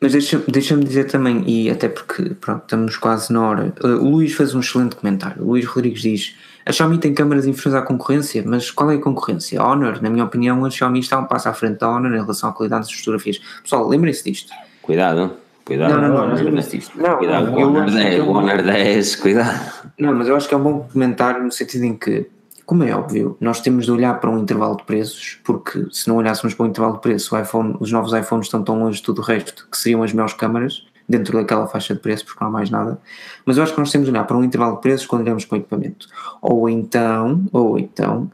Mas 0.00 0.12
deixa-me 0.12 0.44
deixa 0.48 0.76
dizer 0.78 1.04
também, 1.04 1.44
e 1.46 1.70
até 1.70 1.88
porque 1.88 2.34
pronto, 2.40 2.62
estamos 2.62 2.96
quase 2.96 3.30
na 3.32 3.46
hora, 3.46 3.74
o 3.82 4.08
Luís 4.08 4.32
fez 4.32 4.54
um 4.54 4.60
excelente 4.60 4.96
comentário. 4.96 5.42
O 5.42 5.48
Luís 5.48 5.66
Rodrigues 5.66 6.00
diz: 6.00 6.36
a 6.70 6.72
Xiaomi 6.72 6.98
tem 6.98 7.12
câmaras 7.12 7.46
inferiores 7.46 7.82
à 7.82 7.84
concorrência, 7.84 8.42
mas 8.46 8.70
qual 8.70 8.92
é 8.92 8.94
a 8.94 9.00
concorrência? 9.00 9.60
A 9.60 9.68
Honor, 9.68 10.00
na 10.00 10.08
minha 10.08 10.24
opinião, 10.24 10.64
a 10.64 10.70
Xiaomi 10.70 11.00
está 11.00 11.18
um 11.18 11.24
passo 11.24 11.48
à 11.48 11.52
frente 11.52 11.80
da 11.80 11.88
Honor 11.88 12.12
em 12.14 12.20
relação 12.20 12.48
à 12.48 12.52
qualidade 12.52 12.86
das 12.86 12.92
fotografias. 12.92 13.40
Pessoal, 13.62 13.88
lembrem-se 13.88 14.22
disto. 14.22 14.52
Cuidado, 14.80 15.32
cuidado. 15.64 15.94
Não, 15.94 16.00
não, 16.00 16.08
não, 16.08 16.28
não 16.28 16.34
lembrem-se 16.36 16.78
disto. 16.78 16.96
Não, 16.96 17.16
cuidado, 17.16 17.52
o 17.52 17.58
Honor 17.58 17.90
10, 17.90 18.22
o 18.22 18.30
Honor 18.30 18.62
10, 18.62 19.16
cuidado. 19.16 19.90
Não, 19.98 20.14
mas 20.14 20.28
eu 20.28 20.36
acho 20.36 20.48
que 20.48 20.54
é 20.54 20.56
um 20.56 20.62
bom 20.62 20.88
comentário 20.92 21.42
no 21.42 21.50
sentido 21.50 21.84
em 21.84 21.96
que 21.96 22.28
como 22.64 22.84
é 22.84 22.94
óbvio, 22.94 23.36
nós 23.40 23.60
temos 23.60 23.86
de 23.86 23.90
olhar 23.90 24.20
para 24.20 24.30
um 24.30 24.38
intervalo 24.38 24.76
de 24.76 24.84
preços, 24.84 25.40
porque 25.42 25.88
se 25.90 26.06
não 26.06 26.18
olhássemos 26.18 26.54
para 26.54 26.66
um 26.66 26.68
intervalo 26.68 26.94
de 26.94 27.00
preço, 27.00 27.36
iPhone, 27.36 27.76
os 27.80 27.90
novos 27.90 28.12
iPhones 28.12 28.46
estão 28.46 28.62
tão 28.62 28.78
longe 28.78 28.98
de 28.98 29.02
tudo 29.02 29.20
o 29.20 29.24
resto 29.24 29.66
que 29.68 29.76
seriam 29.76 30.04
as 30.04 30.12
melhores 30.12 30.34
câmaras 30.34 30.86
dentro 31.10 31.36
daquela 31.36 31.66
faixa 31.66 31.92
de 31.92 32.00
preço, 32.00 32.24
porque 32.24 32.38
não 32.40 32.48
há 32.48 32.52
mais 32.52 32.70
nada. 32.70 32.98
Mas 33.44 33.56
eu 33.56 33.64
acho 33.64 33.74
que 33.74 33.80
nós 33.80 33.90
temos 33.90 34.06
de 34.06 34.12
olhar 34.12 34.24
para 34.24 34.36
um 34.36 34.44
intervalo 34.44 34.76
de 34.76 34.82
preços 34.82 35.06
quando 35.06 35.22
olhamos 35.22 35.44
para 35.44 35.56
o 35.56 35.58
equipamento. 35.58 36.06
Ou 36.40 36.68
então, 36.68 37.44
ou 37.52 37.78
então, 37.78 38.30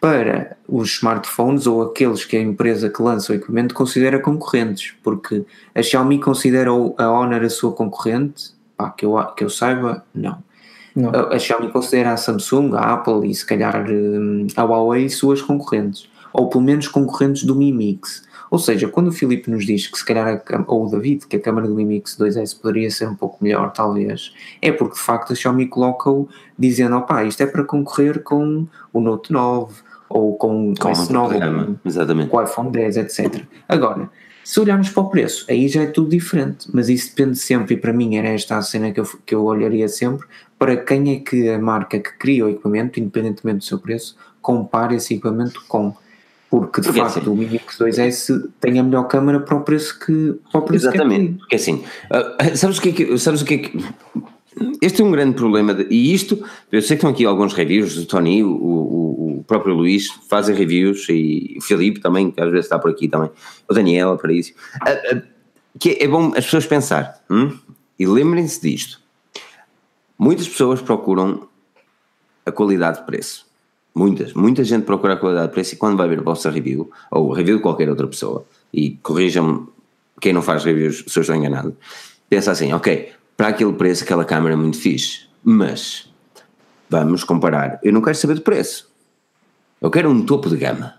para 0.00 0.56
os 0.68 0.94
smartphones 0.94 1.66
ou 1.66 1.82
aqueles 1.82 2.24
que 2.24 2.36
a 2.36 2.40
empresa 2.40 2.88
que 2.88 3.02
lança 3.02 3.32
o 3.32 3.34
equipamento 3.34 3.74
considera 3.74 4.20
concorrentes, 4.20 4.94
porque 5.02 5.44
a 5.74 5.82
Xiaomi 5.82 6.20
considera 6.20 6.70
a 6.70 7.10
Honor 7.10 7.42
a 7.42 7.50
sua 7.50 7.72
concorrente, 7.72 8.52
pá, 8.76 8.90
que, 8.90 9.04
eu, 9.04 9.16
que 9.36 9.42
eu 9.42 9.50
saiba, 9.50 10.04
não. 10.14 10.44
Não. 10.94 11.10
A 11.10 11.38
Xiaomi 11.38 11.70
considera 11.70 12.12
a 12.12 12.16
Samsung, 12.16 12.74
a 12.74 12.94
Apple 12.94 13.28
e 13.28 13.34
se 13.34 13.44
calhar 13.44 13.84
hum, 13.90 14.46
a 14.56 14.62
Huawei 14.62 15.08
suas 15.10 15.42
concorrentes, 15.42 16.08
ou 16.32 16.48
pelo 16.48 16.62
menos 16.62 16.86
concorrentes 16.86 17.42
do 17.42 17.54
Mi 17.54 17.72
Mix. 17.72 18.25
Ou 18.50 18.58
seja, 18.58 18.88
quando 18.88 19.08
o 19.08 19.12
Filipe 19.12 19.50
nos 19.50 19.66
diz 19.66 19.86
que 19.86 19.98
se 19.98 20.04
calhar, 20.04 20.28
a, 20.28 20.64
ou 20.66 20.86
o 20.86 20.90
David, 20.90 21.26
que 21.26 21.36
a 21.36 21.40
câmera 21.40 21.66
do 21.66 21.74
Mi 21.74 21.84
Mix 21.84 22.16
2S 22.18 22.60
poderia 22.60 22.90
ser 22.90 23.08
um 23.08 23.14
pouco 23.14 23.42
melhor, 23.42 23.72
talvez, 23.72 24.32
é 24.62 24.70
porque 24.70 24.94
de 24.94 25.00
facto 25.00 25.32
a 25.32 25.36
Xiaomi 25.36 25.66
coloca-o 25.66 26.28
dizendo, 26.58 26.96
opá, 26.96 27.24
isto 27.24 27.42
é 27.42 27.46
para 27.46 27.64
concorrer 27.64 28.22
com 28.22 28.66
o 28.92 29.00
Note 29.00 29.32
9, 29.32 29.74
ou 30.08 30.36
com, 30.36 30.72
com 30.78 30.88
o 30.88 30.92
S9, 30.92 31.76
com 32.28 32.36
o 32.36 32.42
iPhone 32.42 32.70
10, 32.70 32.96
etc. 32.96 33.42
Agora, 33.68 34.08
se 34.44 34.60
olharmos 34.60 34.90
para 34.90 35.02
o 35.02 35.10
preço, 35.10 35.44
aí 35.48 35.66
já 35.66 35.82
é 35.82 35.86
tudo 35.86 36.08
diferente, 36.08 36.68
mas 36.72 36.88
isso 36.88 37.08
depende 37.08 37.36
sempre, 37.36 37.74
e 37.74 37.76
para 37.76 37.92
mim 37.92 38.16
era 38.16 38.28
esta 38.28 38.56
a 38.56 38.62
cena 38.62 38.92
que 38.92 39.00
eu, 39.00 39.08
que 39.26 39.34
eu 39.34 39.44
olharia 39.44 39.88
sempre, 39.88 40.24
para 40.56 40.76
quem 40.76 41.16
é 41.16 41.18
que 41.18 41.50
a 41.50 41.58
marca 41.58 41.98
que 41.98 42.16
cria 42.16 42.46
o 42.46 42.48
equipamento, 42.48 43.00
independentemente 43.00 43.58
do 43.58 43.64
seu 43.64 43.78
preço, 43.80 44.16
compara 44.40 44.94
esse 44.94 45.14
equipamento 45.14 45.64
com. 45.66 45.92
Porque 46.50 46.80
de 46.80 46.86
porque 46.86 47.00
facto 47.00 47.18
assim, 47.18 47.28
o 47.28 47.34
Mi 47.34 47.46
Mix 47.46 47.78
2S 47.78 48.50
tem 48.60 48.78
a 48.78 48.82
melhor 48.82 49.04
câmera 49.04 49.40
para 49.40 49.56
o 49.56 49.60
preço 49.62 49.98
que. 49.98 50.38
Para 50.50 50.60
o 50.60 50.62
preço 50.62 50.88
exatamente, 50.88 51.26
que 51.26 51.32
é 51.32 51.38
porque 51.38 51.56
assim, 51.56 51.84
uh, 52.10 52.56
sabes 52.56 52.78
o 52.78 52.82
que 52.82 52.88
é 52.88 52.92
que. 52.92 53.18
Sabes 53.18 53.42
o 53.42 53.44
que, 53.44 53.54
é 53.54 53.58
que 53.58 53.84
este 54.80 55.02
é 55.02 55.04
um 55.04 55.10
grande 55.10 55.34
problema, 55.34 55.74
de, 55.74 55.86
e 55.90 56.14
isto, 56.14 56.42
eu 56.72 56.80
sei 56.80 56.96
que 56.96 57.00
estão 57.00 57.10
aqui 57.10 57.26
alguns 57.26 57.52
reviews, 57.52 57.96
o 57.98 58.06
Tony, 58.06 58.42
o, 58.42 58.48
o, 58.48 59.38
o, 59.40 59.44
próprio 59.44 59.74
Luís 59.74 60.08
fazem 60.30 60.54
reviews, 60.54 61.06
e 61.10 61.56
o 61.58 61.60
Filipe 61.60 62.00
também, 62.00 62.30
que 62.30 62.40
às 62.40 62.50
vezes 62.50 62.64
está 62.64 62.78
por 62.78 62.90
aqui 62.90 63.06
também, 63.06 63.30
o 63.68 63.74
Daniel, 63.74 64.16
para 64.16 64.32
isso, 64.32 64.54
uh, 64.76 65.16
uh, 65.16 65.22
que 65.78 65.98
é 66.00 66.08
bom 66.08 66.28
as 66.28 66.44
pessoas 66.46 66.64
pensar, 66.64 67.22
hum? 67.28 67.54
e 67.98 68.06
lembrem-se 68.06 68.62
disto, 68.62 68.98
Muitas 70.18 70.48
pessoas 70.48 70.80
procuram 70.80 71.46
a 72.44 72.50
qualidade 72.50 73.00
de 73.00 73.04
preço. 73.04 73.45
Muitas, 73.96 74.34
muita 74.34 74.62
gente 74.62 74.84
procura 74.84 75.14
a 75.14 75.16
qualidade 75.16 75.46
de 75.46 75.54
preço 75.54 75.72
e 75.72 75.78
quando 75.78 75.96
vai 75.96 76.06
ver 76.06 76.18
a 76.18 76.22
vossa 76.22 76.50
review, 76.50 76.90
ou 77.10 77.32
a 77.32 77.36
review 77.38 77.56
de 77.56 77.62
qualquer 77.62 77.88
outra 77.88 78.06
pessoa, 78.06 78.44
e 78.70 78.90
corrijam-me 79.02 79.68
quem 80.20 80.34
não 80.34 80.42
faz 80.42 80.64
reviews 80.64 81.02
se 81.08 81.18
eu 81.18 81.22
estou 81.22 81.34
enganado, 81.34 81.74
pensa 82.28 82.50
assim, 82.50 82.74
ok, 82.74 83.12
para 83.38 83.48
aquele 83.48 83.72
preço, 83.72 84.04
aquela 84.04 84.22
câmera 84.22 84.52
é 84.52 84.56
muito 84.56 84.78
fixe. 84.78 85.20
Mas, 85.42 86.12
vamos 86.90 87.24
comparar. 87.24 87.80
Eu 87.82 87.90
não 87.90 88.02
quero 88.02 88.18
saber 88.18 88.34
do 88.34 88.42
preço. 88.42 88.86
Eu 89.80 89.90
quero 89.90 90.10
um 90.10 90.26
topo 90.26 90.50
de 90.50 90.58
gama. 90.58 90.96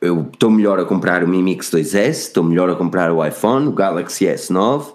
Eu 0.00 0.30
estou 0.32 0.50
melhor 0.50 0.80
a 0.80 0.86
comprar 0.86 1.22
o 1.22 1.28
Mi 1.28 1.42
Mix 1.42 1.70
2S, 1.70 2.08
estou 2.08 2.44
melhor 2.44 2.70
a 2.70 2.74
comprar 2.76 3.12
o 3.12 3.22
iPhone, 3.22 3.68
o 3.68 3.72
Galaxy 3.72 4.24
S9. 4.24 4.94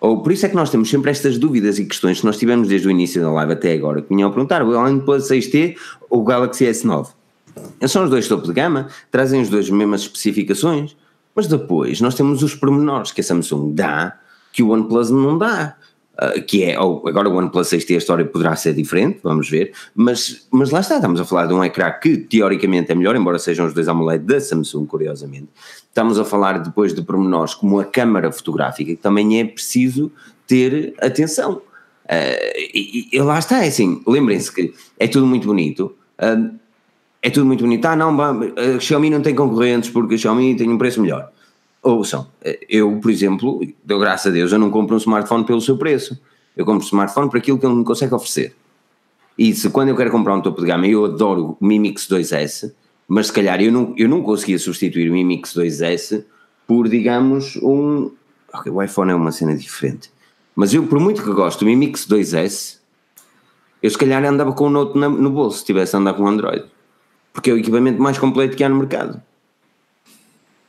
Ou 0.00 0.22
por 0.22 0.32
isso 0.32 0.46
é 0.46 0.48
que 0.48 0.54
nós 0.54 0.70
temos 0.70 0.88
sempre 0.88 1.10
estas 1.10 1.38
dúvidas 1.38 1.78
e 1.78 1.84
questões 1.84 2.20
que 2.20 2.26
nós 2.26 2.36
tivemos 2.36 2.68
desde 2.68 2.86
o 2.86 2.90
início 2.90 3.20
da 3.20 3.30
live 3.30 3.52
até 3.52 3.72
agora, 3.72 4.00
que 4.00 4.08
vinham 4.08 4.28
a 4.28 4.32
perguntar 4.32 4.62
o 4.62 4.70
OnePlus 4.70 5.28
6T 5.28 5.76
ou 6.08 6.20
o 6.20 6.24
Galaxy 6.24 6.64
S9. 6.64 7.08
São 7.86 8.04
os 8.04 8.10
dois 8.10 8.28
topo 8.28 8.46
de 8.46 8.52
gama, 8.52 8.88
trazem 9.10 9.40
os 9.40 9.48
dois 9.48 9.66
as 9.66 9.70
mesmas 9.70 10.02
especificações, 10.02 10.96
mas 11.34 11.46
depois 11.46 12.00
nós 12.00 12.14
temos 12.14 12.42
os 12.42 12.54
pormenores 12.54 13.12
que 13.12 13.20
a 13.20 13.24
Samsung 13.24 13.72
dá 13.74 14.18
que 14.52 14.62
o 14.62 14.70
OnePlus 14.70 15.10
não 15.10 15.38
dá. 15.38 15.76
Uh, 16.20 16.42
que 16.42 16.64
é, 16.64 16.76
ou 16.80 17.06
agora 17.06 17.28
o 17.28 17.36
OnePlus 17.36 17.68
6T 17.68 17.94
a 17.94 17.98
história 17.98 18.24
poderá 18.24 18.56
ser 18.56 18.74
diferente, 18.74 19.20
vamos 19.22 19.48
ver, 19.48 19.72
mas, 19.94 20.48
mas 20.50 20.70
lá 20.72 20.80
está, 20.80 20.96
estamos 20.96 21.20
a 21.20 21.24
falar 21.24 21.46
de 21.46 21.54
um 21.54 21.62
ecrã 21.62 21.92
que 21.92 22.16
teoricamente 22.16 22.90
é 22.90 22.94
melhor, 22.96 23.14
embora 23.14 23.38
sejam 23.38 23.66
os 23.66 23.72
dois 23.72 23.86
AMOLED 23.86 24.24
da 24.24 24.40
Samsung, 24.40 24.84
curiosamente. 24.84 25.46
Estamos 25.98 26.16
a 26.16 26.24
falar 26.24 26.60
depois 26.60 26.94
de 26.94 27.02
pormenores 27.02 27.56
como 27.56 27.80
a 27.80 27.84
câmara 27.84 28.30
fotográfica, 28.30 28.94
que 28.94 29.02
também 29.02 29.40
é 29.40 29.44
preciso 29.44 30.12
ter 30.46 30.94
atenção. 31.00 31.54
Uh, 31.54 32.54
e, 32.72 33.08
e, 33.12 33.20
lá 33.20 33.36
está, 33.36 33.64
é 33.64 33.66
assim, 33.66 34.00
lembrem-se 34.06 34.54
que 34.54 34.72
é 34.96 35.08
tudo 35.08 35.26
muito 35.26 35.48
bonito, 35.48 35.96
uh, 36.20 36.56
é 37.20 37.30
tudo 37.30 37.46
muito 37.46 37.64
bonito. 37.64 37.84
Ah, 37.84 37.96
não, 37.96 38.16
a 38.20 38.78
Xiaomi 38.78 39.10
não 39.10 39.20
tem 39.20 39.34
concorrentes 39.34 39.90
porque 39.90 40.14
a 40.14 40.18
Xiaomi 40.18 40.54
tem 40.54 40.70
um 40.70 40.78
preço 40.78 41.02
melhor. 41.02 41.32
Ouçam, 41.82 42.28
eu, 42.68 43.00
por 43.02 43.10
exemplo, 43.10 43.60
deu 43.84 43.98
graças 43.98 44.28
a 44.28 44.30
Deus, 44.30 44.52
eu 44.52 44.58
não 44.60 44.70
compro 44.70 44.94
um 44.94 44.98
smartphone 44.98 45.44
pelo 45.44 45.60
seu 45.60 45.76
preço. 45.76 46.16
Eu 46.56 46.64
compro 46.64 46.84
um 46.84 46.86
smartphone 46.86 47.28
por 47.28 47.38
aquilo 47.38 47.58
que 47.58 47.66
ele 47.66 47.74
me 47.74 47.84
consegue 47.84 48.14
oferecer. 48.14 48.54
E 49.36 49.52
se 49.52 49.68
quando 49.70 49.88
eu 49.88 49.96
quero 49.96 50.12
comprar 50.12 50.36
um 50.36 50.40
topo 50.40 50.60
de 50.60 50.66
gama, 50.68 50.86
eu 50.86 51.06
adoro 51.06 51.56
o 51.60 51.66
Mi 51.66 51.76
Mix 51.76 52.06
2S, 52.06 52.72
mas 53.08 53.28
se 53.28 53.32
calhar 53.32 53.60
eu 53.62 53.72
não, 53.72 53.94
eu 53.96 54.06
não 54.06 54.22
conseguia 54.22 54.58
substituir 54.58 55.08
o 55.08 55.12
Mi 55.14 55.24
Mix 55.24 55.54
2S 55.54 56.24
por, 56.66 56.86
digamos, 56.88 57.56
um. 57.56 58.12
O 58.66 58.82
iPhone 58.82 59.10
é 59.10 59.14
uma 59.14 59.32
cena 59.32 59.56
diferente. 59.56 60.10
Mas 60.54 60.74
eu, 60.74 60.86
por 60.86 61.00
muito 61.00 61.22
que 61.22 61.32
gosto 61.32 61.60
do 61.60 61.66
Mi 61.66 61.74
Mix 61.74 62.06
2S, 62.06 62.78
eu 63.82 63.88
se 63.88 63.96
calhar 63.96 64.22
andava 64.24 64.52
com 64.52 64.66
o 64.66 64.70
Note 64.70 64.98
no 64.98 65.30
bolso 65.30 65.60
se 65.60 65.64
tivesse 65.64 65.96
a 65.96 65.98
andar 65.98 66.12
com 66.12 66.24
o 66.24 66.28
Android. 66.28 66.64
Porque 67.32 67.50
é 67.50 67.54
o 67.54 67.58
equipamento 67.58 68.02
mais 68.02 68.18
completo 68.18 68.56
que 68.56 68.62
há 68.62 68.68
no 68.68 68.76
mercado. 68.76 69.22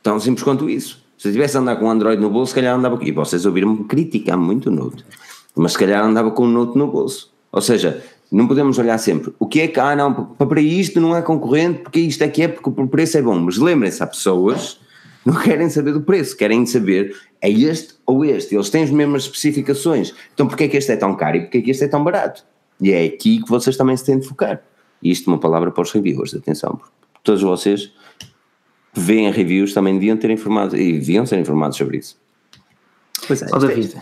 Tão 0.02 0.18
simples 0.18 0.42
quanto 0.42 0.70
isso. 0.70 1.04
Se 1.18 1.28
eu 1.28 1.32
tivesse 1.32 1.58
a 1.58 1.60
andar 1.60 1.76
com 1.76 1.84
um 1.86 1.90
Android 1.90 2.22
no 2.22 2.30
bolso, 2.30 2.50
se 2.50 2.54
calhar 2.54 2.74
andava. 2.74 2.98
E 3.02 3.12
vocês 3.12 3.44
ouviram-me 3.44 3.84
criticar 3.84 4.38
muito 4.38 4.70
o 4.70 4.72
Note. 4.72 5.04
Mas 5.54 5.72
se 5.72 5.78
calhar 5.78 6.02
andava 6.02 6.30
com 6.30 6.44
o 6.44 6.48
Note 6.48 6.78
no 6.78 6.86
bolso. 6.86 7.30
Ou 7.52 7.60
seja, 7.60 8.02
não 8.30 8.46
podemos 8.46 8.78
olhar 8.78 8.96
sempre. 8.98 9.32
O 9.38 9.46
que 9.46 9.60
é 9.60 9.68
que, 9.68 9.80
ah, 9.80 9.96
não, 9.96 10.26
para 10.26 10.60
isto 10.60 11.00
não 11.00 11.16
é 11.16 11.22
concorrente, 11.22 11.80
porque 11.80 12.00
isto 12.00 12.22
é 12.22 12.28
que 12.28 12.42
é, 12.42 12.48
porque 12.48 12.68
o 12.68 12.86
preço 12.86 13.18
é 13.18 13.22
bom. 13.22 13.38
Mas 13.38 13.58
lembrem-se, 13.58 14.02
há 14.02 14.06
pessoas 14.06 14.80
que 15.22 15.30
não 15.30 15.34
querem 15.40 15.68
saber 15.68 15.92
do 15.92 16.02
preço, 16.02 16.36
querem 16.36 16.64
saber 16.64 17.16
é 17.40 17.50
este 17.50 17.94
ou 18.06 18.24
este. 18.24 18.54
Eles 18.54 18.70
têm 18.70 18.84
as 18.84 18.90
mesmas 18.90 19.24
especificações. 19.24 20.14
Então 20.32 20.46
porquê 20.46 20.64
é 20.64 20.68
que 20.68 20.76
este 20.76 20.92
é 20.92 20.96
tão 20.96 21.14
caro 21.16 21.38
e 21.38 21.40
porquê 21.40 21.58
é 21.58 21.60
que 21.62 21.70
este 21.70 21.84
é 21.84 21.88
tão 21.88 22.04
barato? 22.04 22.44
E 22.80 22.92
é 22.92 23.04
aqui 23.04 23.42
que 23.42 23.48
vocês 23.48 23.76
também 23.76 23.96
se 23.96 24.04
têm 24.04 24.18
de 24.18 24.26
focar. 24.26 24.62
E 25.02 25.10
isto 25.10 25.28
é 25.28 25.32
uma 25.32 25.40
palavra 25.40 25.70
para 25.70 25.82
os 25.82 25.90
reviewers, 25.90 26.34
atenção, 26.34 26.76
porque 26.76 26.92
todos 27.22 27.42
vocês 27.42 27.92
veem 28.92 29.30
reviews 29.30 29.72
também 29.72 29.94
deviam 29.94 30.16
ter 30.16 30.30
informado 30.30 30.76
e 30.76 30.92
deviam 30.92 31.24
ser 31.24 31.38
informados 31.38 31.76
sobre 31.76 31.98
isso. 31.98 32.18
Pois 33.26 33.42
é. 33.42 33.46
Oh, 33.52 33.58
David, 33.58 33.96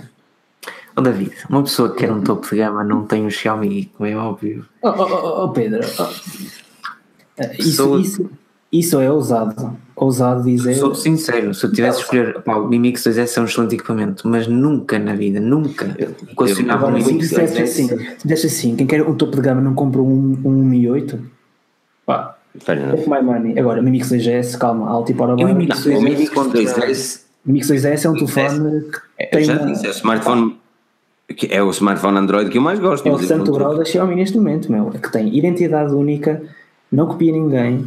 oh, 0.98 1.02
David, 1.02 1.32
uma 1.48 1.62
pessoa 1.62 1.90
que 1.90 1.98
quer 1.98 2.12
um 2.12 2.20
topo 2.20 2.48
de 2.48 2.56
gama 2.56 2.84
não 2.84 3.04
tem 3.04 3.24
um 3.24 3.30
Xiaomi, 3.30 3.90
como 3.96 4.08
é 4.08 4.16
óbvio. 4.16 4.64
Oh, 4.82 4.88
oh, 4.88 5.44
oh 5.44 5.48
Pedro, 5.50 5.80
isso, 7.58 7.98
isso, 7.98 8.30
isso 8.72 9.00
é 9.00 9.10
ousado. 9.10 9.76
Ousado 9.96 10.44
dizer. 10.44 10.74
Sou 10.74 10.94
sincero, 10.94 11.52
se 11.52 11.64
eu 11.64 11.72
tivesse 11.72 11.98
de 11.98 12.04
escolher, 12.04 12.42
pá, 12.42 12.56
o 12.56 12.68
Mi 12.68 12.78
Mix 12.78 13.02
2S 13.02 13.36
é 13.36 13.40
um 13.40 13.44
excelente 13.44 13.74
equipamento, 13.74 14.28
mas 14.28 14.46
nunca 14.46 14.98
na 14.98 15.14
vida, 15.14 15.40
nunca 15.40 15.96
equacionava 16.30 16.86
um 16.86 16.92
Mi 16.92 17.04
Mix 17.04 17.32
2S. 17.32 17.62
Assim, 17.62 17.88
se 17.88 18.46
assim, 18.46 18.76
quem 18.76 18.86
quer 18.86 19.02
um 19.02 19.14
topo 19.14 19.36
de 19.36 19.42
gama 19.42 19.60
não 19.60 19.74
compra 19.74 20.00
um, 20.00 20.38
um 20.44 20.64
Mi 20.64 20.88
8, 20.88 21.18
pá, 22.06 22.38
Take 22.64 23.08
my 23.08 23.22
money. 23.22 23.58
Agora, 23.58 23.82
Mi 23.82 23.90
Mix 23.90 24.10
2S, 24.10 24.56
calma, 24.58 24.88
alto 24.88 25.12
e 25.12 25.14
para 25.14 25.36
baixo. 25.36 25.44
O 25.44 26.02
Mi 26.02 26.14
Mix 26.16 26.32
2S. 26.32 27.20
O 27.46 27.52
Mix 27.52 27.70
2S 27.70 28.04
é 28.04 28.10
um 28.10 28.14
telefone 28.14 28.82
que 29.18 29.26
tem. 29.26 29.44
Já 29.44 29.56
disse, 29.56 29.86
é 29.86 29.90
o 29.90 30.52
smartphone. 31.28 31.52
É 31.52 31.62
o 31.62 31.70
smartphone 31.70 32.18
Android 32.18 32.50
que 32.50 32.58
eu 32.58 32.62
mais 32.62 32.78
gosto. 32.78 33.06
É 33.06 33.12
o 33.12 33.18
santo 33.18 33.52
grau 33.52 33.76
da 33.76 33.84
Xiaomi 33.84 34.14
neste 34.14 34.36
momento, 34.36 34.70
meu. 34.70 34.90
É 34.94 34.98
que 34.98 35.10
tem 35.10 35.36
identidade 35.36 35.92
única, 35.92 36.42
não 36.90 37.06
copia 37.06 37.32
ninguém. 37.32 37.86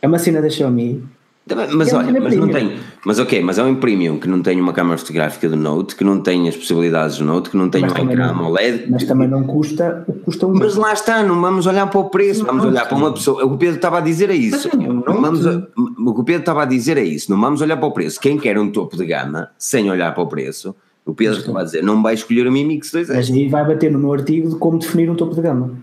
É 0.00 0.06
uma 0.06 0.18
cena 0.18 0.40
da 0.40 0.48
Xiaomi 0.48 1.02
mas 1.72 1.92
é 1.92 1.96
olha, 1.96 2.20
mas 2.20 2.34
não 2.34 2.48
tem. 2.48 2.76
Mas 3.04 3.18
ok, 3.20 3.40
mas 3.40 3.56
é 3.56 3.62
um 3.62 3.76
premium 3.76 4.18
que 4.18 4.28
não 4.28 4.42
tem 4.42 4.60
uma 4.60 4.72
câmera 4.72 4.98
fotográfica 4.98 5.48
do 5.48 5.54
Note, 5.54 5.94
que 5.94 6.02
não 6.02 6.20
tem 6.20 6.48
as 6.48 6.56
possibilidades 6.56 7.18
do 7.18 7.24
Note, 7.24 7.50
que 7.50 7.56
não 7.56 7.70
tem 7.70 7.82
mas 7.82 7.92
um 7.92 8.10
ecrã 8.10 8.30
AMOLED. 8.30 8.90
Mas 8.90 9.04
também 9.04 9.28
não 9.28 9.44
custa, 9.44 10.04
custa 10.24 10.44
um. 10.44 10.54
Mas 10.54 10.74
lá 10.74 10.92
está, 10.92 11.22
não 11.22 11.40
vamos 11.40 11.66
olhar 11.66 11.86
para 11.86 12.00
o 12.00 12.10
preço, 12.10 12.40
não, 12.40 12.46
vamos 12.46 12.64
olhar 12.64 12.88
para 12.88 12.96
uma 12.96 13.12
pessoa. 13.12 13.44
O 13.44 13.50
que 13.50 13.54
o 13.54 13.58
Pedro 13.58 13.76
estava 13.76 13.98
a 13.98 14.00
dizer 14.00 14.28
é 14.28 14.34
isso. 14.34 14.68
Não 14.76 15.22
vamos, 15.22 15.46
o 15.46 16.14
que 16.14 16.20
o 16.20 16.24
Pedro 16.24 16.40
estava 16.40 16.62
a 16.62 16.66
dizer 16.66 16.98
é 16.98 17.04
isso. 17.04 17.30
Não 17.30 17.40
vamos 17.40 17.60
olhar 17.60 17.76
para 17.76 17.86
o 17.86 17.92
preço. 17.92 18.20
Quem 18.20 18.36
quer 18.36 18.58
um 18.58 18.68
topo 18.72 18.96
de 18.96 19.06
gama, 19.06 19.50
sem 19.56 19.88
olhar 19.88 20.12
para 20.12 20.24
o 20.24 20.26
preço, 20.26 20.74
o 21.06 21.14
Pedro 21.14 21.38
estava 21.38 21.60
a 21.60 21.64
dizer, 21.64 21.84
não 21.84 22.02
vai 22.02 22.14
escolher 22.14 22.48
o 22.48 22.52
Mi 22.52 22.64
Mix 22.64 22.90
2 22.90 23.08
Mas 23.08 23.30
aí 23.30 23.48
vai 23.48 23.64
bater 23.64 23.92
no 23.92 23.98
meu 23.98 24.12
artigo 24.12 24.50
de 24.50 24.56
como 24.56 24.78
definir 24.78 25.08
um 25.08 25.14
topo 25.14 25.36
de 25.36 25.40
gama. 25.40 25.74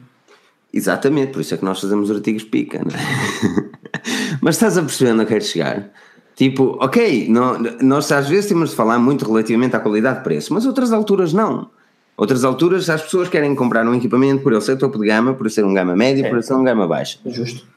Exatamente, 0.72 1.32
por 1.32 1.40
isso 1.40 1.54
é 1.54 1.58
que 1.58 1.64
nós 1.64 1.80
fazemos 1.80 2.12
artigos 2.12 2.44
pica, 2.44 2.80
não 2.80 2.91
é? 2.91 3.70
Mas 4.41 4.56
estás 4.56 4.78
a 4.78 4.82
perceber 4.82 5.12
onde 5.12 5.24
eu 5.24 5.28
quero 5.28 5.44
chegar? 5.44 5.90
Tipo, 6.36 6.78
ok, 6.82 7.28
não, 7.30 7.58
nós 7.82 8.12
às 8.12 8.28
vezes 8.28 8.48
temos 8.48 8.72
de 8.72 8.76
falar 8.76 9.00
muito 9.00 9.26
relativamente 9.26 9.76
à 9.76 9.80
qualidade 9.80 10.18
de 10.18 10.24
preço, 10.24 10.52
mas 10.52 10.66
outras 10.66 10.91
alturas 10.91 11.32
não. 11.32 11.70
Outras 12.18 12.44
alturas 12.44 12.90
as 12.90 13.04
pessoas 13.04 13.30
querem 13.30 13.54
comprar 13.54 13.88
um 13.88 13.94
equipamento 13.94 14.41
por 14.41 14.52
ele 14.52 14.62
ser 14.62 14.78
topo 14.78 15.00
de 15.00 15.06
gama, 15.06 15.36
por 15.36 15.50
ser 15.50 15.64
um 15.64 15.74
gama 15.74 15.95
média, 15.95 16.26
é. 16.26 16.30
por 16.30 16.41
ser 16.41 16.56
um 16.56 16.64
gama 16.64 16.88
baixa. 16.88 17.20
Justo. 17.26 17.68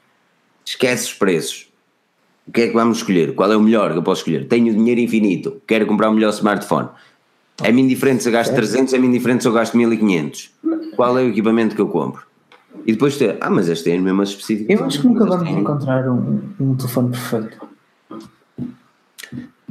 Esquece 0.65 1.05
os 1.05 1.13
preços. 1.13 1.69
O 2.49 2.53
que 2.53 2.63
é 2.63 2.69
que 2.69 2.73
vamos 2.73 2.99
escolher? 2.99 3.35
Qual 3.35 3.53
é 3.53 3.57
o 3.57 3.61
melhor 3.61 3.93
que 3.93 3.99
eu 3.99 4.03
posso 4.03 4.21
escolher? 4.21 4.49
Tenho 4.49 4.73
dinheiro 4.73 5.01
infinito, 5.01 5.61
quero 5.67 5.85
comprar 5.87 6.09
o 6.09 6.15
melhor 6.15 6.31
smartphone. 6.31 6.89
É-me 7.63 7.83
indiferente 7.83 8.23
se 8.23 8.29
eu 8.29 8.33
gasto 8.33 8.55
300, 8.55 8.93
é-me 8.95 9.07
indiferente 9.07 9.43
se 9.43 9.49
eu 9.49 9.53
gasto 9.53 9.77
1500. 9.77 10.51
Qual 10.95 11.19
é 11.19 11.23
o 11.23 11.29
equipamento 11.29 11.75
que 11.75 11.81
eu 11.81 11.89
compro? 11.89 12.27
E 12.87 12.93
depois 12.93 13.17
ter, 13.17 13.37
ah, 13.41 13.51
mas 13.51 13.69
este 13.69 13.91
é 13.91 13.97
as 13.97 14.03
mesmas 14.03 14.31
específicas. 14.31 14.79
Eu 14.79 14.85
acho 14.85 15.01
que 15.01 15.09
nunca 15.09 15.25
vamos 15.25 15.49
encontrar 15.49 16.09
um, 16.09 16.41
um 16.61 16.75
telefone 16.75 17.11
perfeito. 17.11 17.69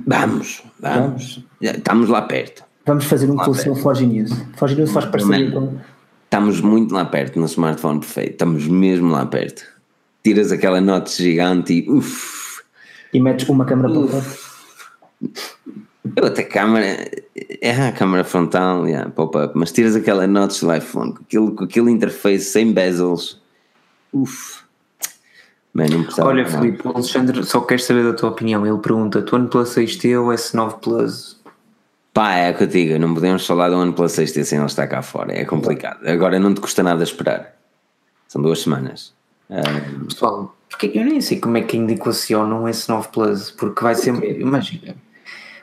Vamos, 0.06 0.64
vamos. 0.80 1.44
Estamos 1.62 2.10
lá 2.10 2.22
perto. 2.24 2.64
Vamos 2.86 3.06
fazer 3.06 3.30
um 3.30 3.38
curso 3.38 3.68
no 3.70 3.76
Forge 3.76 4.06
News. 4.06 4.32
Forge 4.56 4.76
News 4.76 4.92
faz 4.92 5.06
parceria 5.06 5.52
com. 5.52 5.78
Estamos 6.26 6.60
muito 6.60 6.94
lá 6.94 7.06
perto 7.06 7.40
no 7.40 7.46
smartphone 7.46 8.00
perfeito. 8.00 8.32
Estamos 8.32 8.68
mesmo 8.68 9.12
lá 9.12 9.26
perto. 9.26 9.64
Tiras 10.24 10.52
aquela 10.52 10.82
nota 10.82 11.10
gigante 11.10 11.74
e 11.74 11.90
uff. 11.90 12.62
E 13.14 13.20
metes 13.20 13.48
uma 13.48 13.66
câmera 13.66 13.90
para 13.90 14.22
fora. 16.10 16.28
Outra 16.28 16.44
câmera, 16.44 17.12
é 17.62 17.72
a 17.72 17.92
câmera 17.92 18.24
frontal, 18.24 18.88
yeah, 18.88 19.10
pop-up, 19.10 19.58
mas 19.58 19.72
tiras 19.72 19.96
aquela 19.96 20.28
notch 20.28 20.62
do 20.62 20.74
iPhone 20.74 21.14
com 21.14 21.24
aquele, 21.24 21.52
com 21.52 21.64
aquele 21.64 21.92
interface 21.92 22.46
sem 22.46 22.72
bezels. 22.72 23.42
Uff. 24.14 24.66
Olha, 26.20 26.46
Filipe, 26.46 26.88
o 26.88 26.92
Alexandre 26.92 27.44
só 27.44 27.60
quer 27.60 27.82
saber 27.82 28.06
da 28.06 28.14
tua 28.14 28.30
opinião. 28.30 28.66
Ele 28.66 28.78
pergunta: 28.78 29.22
tu 29.22 29.36
OnePlus 29.36 29.76
6T 29.76 30.22
ou 30.22 30.30
S9 30.30 30.80
Plus? 30.80 31.42
Pá, 32.14 32.34
é 32.36 32.54
que 32.54 32.64
eu 32.64 32.68
digo, 32.68 32.98
não 32.98 33.14
podemos 33.14 33.46
falar 33.46 33.70
do 33.70 33.76
OnePlus 33.76 34.14
6T 34.14 34.44
sem 34.46 34.58
ele 34.58 34.68
estar 34.68 34.88
cá 34.88 35.02
fora. 35.02 35.34
É 35.34 35.44
complicado. 35.44 36.08
Agora 36.08 36.40
não 36.40 36.54
te 36.54 36.62
custa 36.62 36.82
nada 36.82 37.04
esperar. 37.04 37.58
São 38.26 38.42
duas 38.42 38.62
semanas. 38.62 39.14
Um... 39.50 40.06
Pessoal, 40.06 40.56
porque 40.70 40.92
eu 40.94 41.04
nem 41.04 41.20
sei 41.20 41.42
como 41.42 41.58
é 41.58 41.62
que 41.62 41.76
ainda 41.76 41.92
equacionam 41.92 42.64
um 42.64 42.68
S9 42.68 43.08
Plus, 43.12 43.52
porque 43.52 43.84
vai 43.84 43.96
ser. 43.96 44.14
Imagina, 44.40 44.96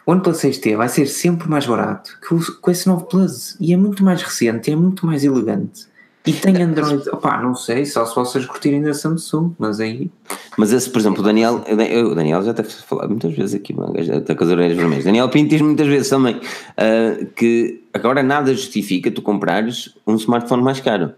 o 0.06 0.12
OnePlus 0.12 0.38
6T 0.38 0.76
vai 0.76 0.88
ser 0.88 1.06
sempre 1.06 1.48
mais 1.48 1.66
barato 1.66 2.18
que 2.26 2.34
o, 2.34 2.38
que 2.38 2.70
o 2.70 2.72
S9 2.72 3.06
Plus 3.08 3.56
e 3.60 3.72
é 3.72 3.76
muito 3.76 4.04
mais 4.04 4.22
recente, 4.22 4.70
é 4.70 4.76
muito 4.76 5.06
mais 5.06 5.24
elegante. 5.24 5.86
E 6.24 6.32
tem 6.32 6.56
Android, 6.62 7.08
opá, 7.10 7.42
não 7.42 7.52
sei, 7.52 7.84
só 7.84 8.06
se 8.06 8.14
vocês 8.14 8.46
curtirem 8.46 8.80
da 8.80 8.94
Samsung, 8.94 9.54
mas 9.58 9.80
aí. 9.80 10.08
Mas 10.56 10.72
esse, 10.72 10.88
por 10.88 11.00
exemplo, 11.00 11.20
o 11.20 11.24
Daniel, 11.24 11.64
o 11.66 12.14
Daniel 12.14 12.42
já 12.42 12.54
tem 12.54 12.64
falado 12.64 13.10
muitas 13.10 13.34
vezes 13.34 13.56
aqui, 13.56 13.74
está 13.98 14.32
com 14.32 14.44
as 14.44 14.50
orelhas 14.50 14.76
vermelhas. 14.76 15.04
Daniel 15.04 15.28
Pinto 15.28 15.50
diz 15.50 15.60
muitas 15.60 15.88
vezes 15.88 16.08
também 16.08 16.36
uh, 16.36 17.26
que 17.34 17.82
agora 17.92 18.22
nada 18.22 18.54
justifica 18.54 19.10
tu 19.10 19.20
comprares 19.20 19.96
um 20.06 20.14
smartphone 20.14 20.62
mais 20.62 20.78
caro. 20.78 21.12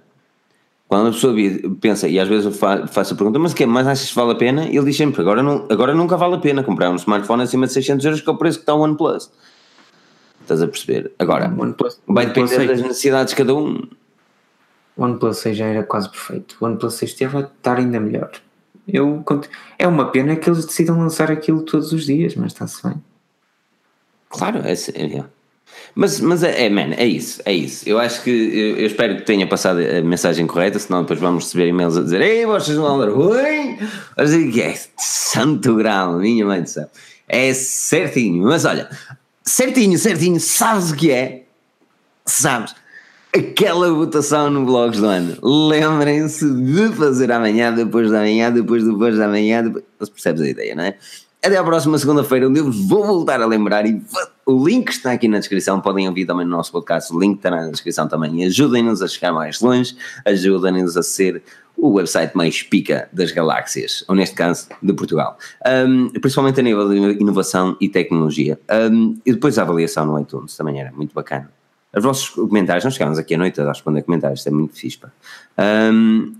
Quando 0.95 1.09
a 1.09 1.11
pessoa 1.11 1.35
pensa, 1.81 2.07
e 2.07 2.21
às 2.21 2.29
vezes 2.29 2.45
eu 2.45 2.53
faço 2.53 3.15
a 3.15 3.17
pergunta, 3.17 3.37
mas 3.37 3.51
o 3.51 3.57
que 3.57 3.67
Mas 3.67 3.85
achas 3.85 4.09
que 4.09 4.15
vale 4.15 4.31
a 4.31 4.37
pena? 4.37 4.65
Ele 4.65 4.85
diz 4.85 4.97
sempre, 4.97 5.21
agora, 5.21 5.43
não, 5.43 5.67
agora 5.69 5.93
nunca 5.93 6.17
vale 6.17 6.37
a 6.37 6.39
pena 6.39 6.63
comprar 6.63 6.89
um 6.89 6.95
smartphone 6.95 7.43
acima 7.43 7.67
de 7.67 7.73
600 7.73 8.05
euros, 8.05 8.21
que 8.21 8.31
é 8.31 8.33
o 8.33 8.37
preço 8.37 8.59
que 8.59 8.63
está 8.63 8.75
o 8.75 8.81
OnePlus. 8.81 9.29
Estás 10.41 10.63
a 10.63 10.69
perceber? 10.69 11.11
Agora, 11.19 11.47
OnePlus, 11.47 12.01
vai 12.07 12.27
OnePlus 12.27 12.49
depender 12.49 12.69
das 12.69 12.79
6, 12.79 12.89
necessidades 12.89 13.33
de 13.33 13.37
cada 13.39 13.57
um. 13.57 13.83
OnePlus 14.97 15.39
6 15.39 15.57
já 15.57 15.67
era 15.67 15.83
quase 15.83 16.09
perfeito. 16.09 16.57
O 16.61 16.65
OnePlus 16.65 16.95
6 16.95 17.15
teve 17.15 17.39
a 17.39 17.41
estar 17.41 17.77
ainda 17.77 17.99
melhor. 17.99 18.31
Eu, 18.87 19.25
é 19.77 19.89
uma 19.89 20.13
pena 20.13 20.37
que 20.37 20.49
eles 20.49 20.65
decidam 20.65 20.97
lançar 21.01 21.29
aquilo 21.29 21.63
todos 21.63 21.93
os 21.93 22.07
dias, 22.07 22.37
mas 22.37 22.53
está-se 22.53 22.81
bem. 22.87 23.03
Claro, 24.29 24.59
é, 24.59 24.71
assim, 24.71 24.93
é. 24.93 25.25
Mas, 25.95 26.19
mas 26.21 26.43
é, 26.43 26.67
é, 26.67 26.71
man, 26.71 26.93
é 26.97 27.07
isso, 27.07 27.41
é 27.45 27.53
isso. 27.53 27.89
Eu 27.89 27.99
acho 27.99 28.23
que 28.23 28.31
eu, 28.31 28.79
eu 28.79 28.87
espero 28.87 29.17
que 29.17 29.23
tenha 29.23 29.47
passado 29.47 29.79
a 29.79 30.03
mensagem 30.03 30.47
correta, 30.47 30.79
senão 30.79 31.03
depois 31.03 31.21
vamos 31.21 31.45
receber 31.45 31.69
e-mails 31.69 31.97
a 31.97 32.03
dizer 32.03 32.21
Ei, 32.21 32.45
vocês 32.45 32.77
não 32.77 32.87
andam 32.87 33.15
ruim! 33.15 33.79
Que 34.53 34.61
é 34.61 34.75
santo 34.99 35.77
grau, 35.77 36.19
minha 36.19 36.45
mãe 36.45 36.63
do 36.63 36.69
céu. 36.69 36.91
É 37.29 37.55
certinho, 37.55 38.45
mas 38.45 38.65
olha, 38.65 38.91
certinho, 39.45 39.97
certinho, 39.99 40.41
sabes 40.41 40.91
o 40.91 40.97
que 40.97 41.13
é? 41.13 41.45
Sabes? 42.27 42.75
Aquela 43.37 43.93
votação 43.93 44.51
no 44.51 44.65
Blogs 44.65 45.01
do 45.01 45.07
ano. 45.07 45.37
Lembrem-se 45.43 46.49
de 46.49 46.89
fazer 46.91 47.33
amanhã, 47.33 47.73
depois 47.73 48.11
da 48.11 48.19
manhã, 48.21 48.51
depois 48.53 48.85
depois 48.85 49.17
da 49.17 49.27
manhã. 49.27 49.63
Depois... 49.63 49.85
Percebes 50.09 50.43
a 50.43 50.49
ideia, 50.49 50.75
não 50.75 50.85
é? 50.85 50.97
Até 51.45 51.59
à 51.59 51.63
próxima 51.63 51.99
segunda-feira, 51.99 52.49
onde 52.49 52.59
eu 52.59 52.73
vou 52.73 53.05
voltar 53.05 53.39
a 53.43 53.45
lembrar 53.45 53.85
e 53.85 54.03
o 54.47 54.67
link 54.67 54.89
está 54.89 55.13
aqui 55.13 55.29
na 55.29 55.39
descrição. 55.39 55.79
Podem 55.79 56.09
ouvir 56.09 56.25
também 56.25 56.47
no 56.47 56.53
nosso 56.53 56.73
podcast, 56.73 57.13
o 57.13 57.21
link 57.21 57.37
está 57.37 57.51
na 57.51 57.69
descrição 57.69 58.09
também. 58.09 58.47
Ajudem-nos 58.47 59.03
a 59.03 59.09
chegar 59.09 59.31
mais 59.31 59.61
longe, 59.61 59.95
ajudem-nos 60.25 60.97
a 60.97 61.03
ser 61.03 61.43
o 61.77 61.91
website 61.97 62.35
mais 62.35 62.63
pica 62.63 63.11
das 63.13 63.31
galáxias, 63.31 64.03
ou 64.09 64.15
neste 64.15 64.35
caso, 64.35 64.69
de 64.83 64.95
Portugal. 64.95 65.37
Um, 65.87 66.09
principalmente 66.19 66.61
a 66.61 66.63
nível 66.63 66.89
de 66.89 67.21
inovação 67.21 67.77
e 67.79 67.91
tecnologia. 67.91 68.59
Um, 68.91 69.19
e 69.27 69.31
depois 69.31 69.59
a 69.59 69.63
avaliação 69.65 70.07
no 70.07 70.19
iTunes 70.19 70.57
também 70.57 70.81
era 70.81 70.93
muito 70.93 71.15
bacana. 71.15 71.53
Os 71.95 72.03
vossos 72.03 72.31
comentários, 72.31 72.87
nós 72.87 72.95
chegámos 72.95 73.19
aqui 73.19 73.35
à 73.35 73.39
noite 73.39 73.61
a 73.61 73.69
responder 73.69 74.01
comentários, 74.01 74.41
isto 74.41 74.49
é 74.49 74.51
muito 74.51 74.79
fixe. 74.79 74.99
Um, 75.59 76.37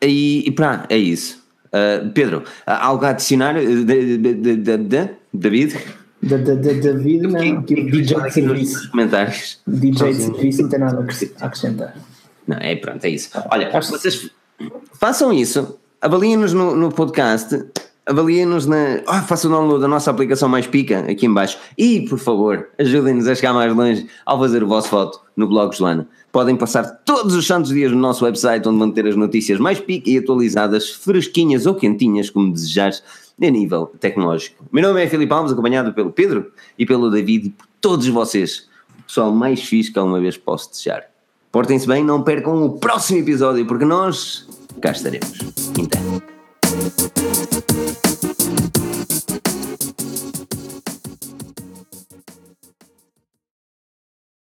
e, 0.00 0.48
e 0.48 0.50
pá, 0.52 0.86
é 0.88 0.96
isso. 0.96 1.44
Uh, 1.76 2.10
Pedro, 2.12 2.42
algo 2.66 3.04
a 3.04 3.10
adicionar? 3.10 3.54
De, 3.54 4.16
de, 4.18 5.10
David? 5.32 5.76
Da, 6.22 6.36
da, 6.38 6.54
da, 6.54 6.72
David, 6.72 7.26
não. 7.26 7.62
Que 7.62 7.74
o 7.74 7.90
DJ 7.90 8.20
de 8.22 8.30
serviço. 8.32 8.74
Nos 8.78 8.86
comentários. 8.86 9.60
DJ 9.66 10.12
de 10.14 10.22
serviço 10.22 10.62
não 10.62 10.68
tem 10.68 10.78
nada 10.80 10.96
a 10.98 11.00
acres- 11.02 11.32
a 11.40 11.46
acrescentar. 11.46 11.94
Não, 12.46 12.56
é 12.58 12.76
pronto, 12.76 13.04
é 13.04 13.10
isso. 13.10 13.30
Olha, 13.50 13.70
vocês 13.70 14.30
façam 14.98 15.32
isso, 15.32 15.76
avaliem-nos 16.00 16.52
no, 16.52 16.74
no 16.76 16.90
podcast, 16.92 17.64
avaliem-nos 18.06 18.66
na. 18.66 19.00
Oh, 19.06 19.22
façam 19.26 19.50
o 19.50 19.54
download 19.54 19.80
da 19.82 19.88
nossa 19.88 20.10
aplicação 20.10 20.48
mais 20.48 20.66
pica 20.66 21.00
aqui 21.00 21.26
em 21.26 21.34
baixo 21.34 21.58
e, 21.76 22.02
por 22.08 22.18
favor, 22.18 22.68
ajudem-nos 22.78 23.26
a 23.28 23.34
chegar 23.34 23.52
mais 23.52 23.74
longe 23.74 24.06
ao 24.24 24.38
fazer 24.38 24.62
o 24.62 24.66
vosso 24.68 24.88
voto 24.90 25.20
no 25.36 25.48
blog 25.48 25.76
Joana. 25.76 26.06
Podem 26.36 26.54
passar 26.54 27.00
todos 27.02 27.34
os 27.34 27.46
santos 27.46 27.70
dias 27.70 27.90
no 27.90 27.96
nosso 27.96 28.22
website 28.22 28.68
onde 28.68 28.78
vão 28.78 28.90
ter 28.90 29.06
as 29.06 29.16
notícias 29.16 29.58
mais 29.58 29.80
pica 29.80 30.10
e 30.10 30.18
atualizadas, 30.18 30.90
fresquinhas 30.90 31.64
ou 31.64 31.74
quentinhas, 31.74 32.28
como 32.28 32.52
desejares, 32.52 33.02
a 33.42 33.50
nível 33.50 33.86
tecnológico. 33.98 34.62
Meu 34.70 34.82
nome 34.82 35.02
é 35.02 35.08
Filipe 35.08 35.32
Alves, 35.32 35.52
acompanhado 35.52 35.94
pelo 35.94 36.12
Pedro 36.12 36.52
e 36.78 36.84
pelo 36.84 37.10
David 37.10 37.46
e 37.46 37.50
por 37.52 37.66
todos 37.80 38.06
vocês. 38.08 38.68
O 38.98 39.04
pessoal 39.04 39.32
mais 39.32 39.62
fixe 39.62 39.90
que 39.90 39.98
alguma 39.98 40.20
vez 40.20 40.36
posso 40.36 40.68
desejar. 40.68 41.04
Portem-se 41.50 41.86
bem, 41.86 42.04
não 42.04 42.22
percam 42.22 42.66
o 42.66 42.72
próximo 42.78 43.20
episódio, 43.20 43.64
porque 43.64 43.86
nós 43.86 44.46
cá 44.82 44.90
estaremos. 44.90 45.38
Então. 45.78 46.20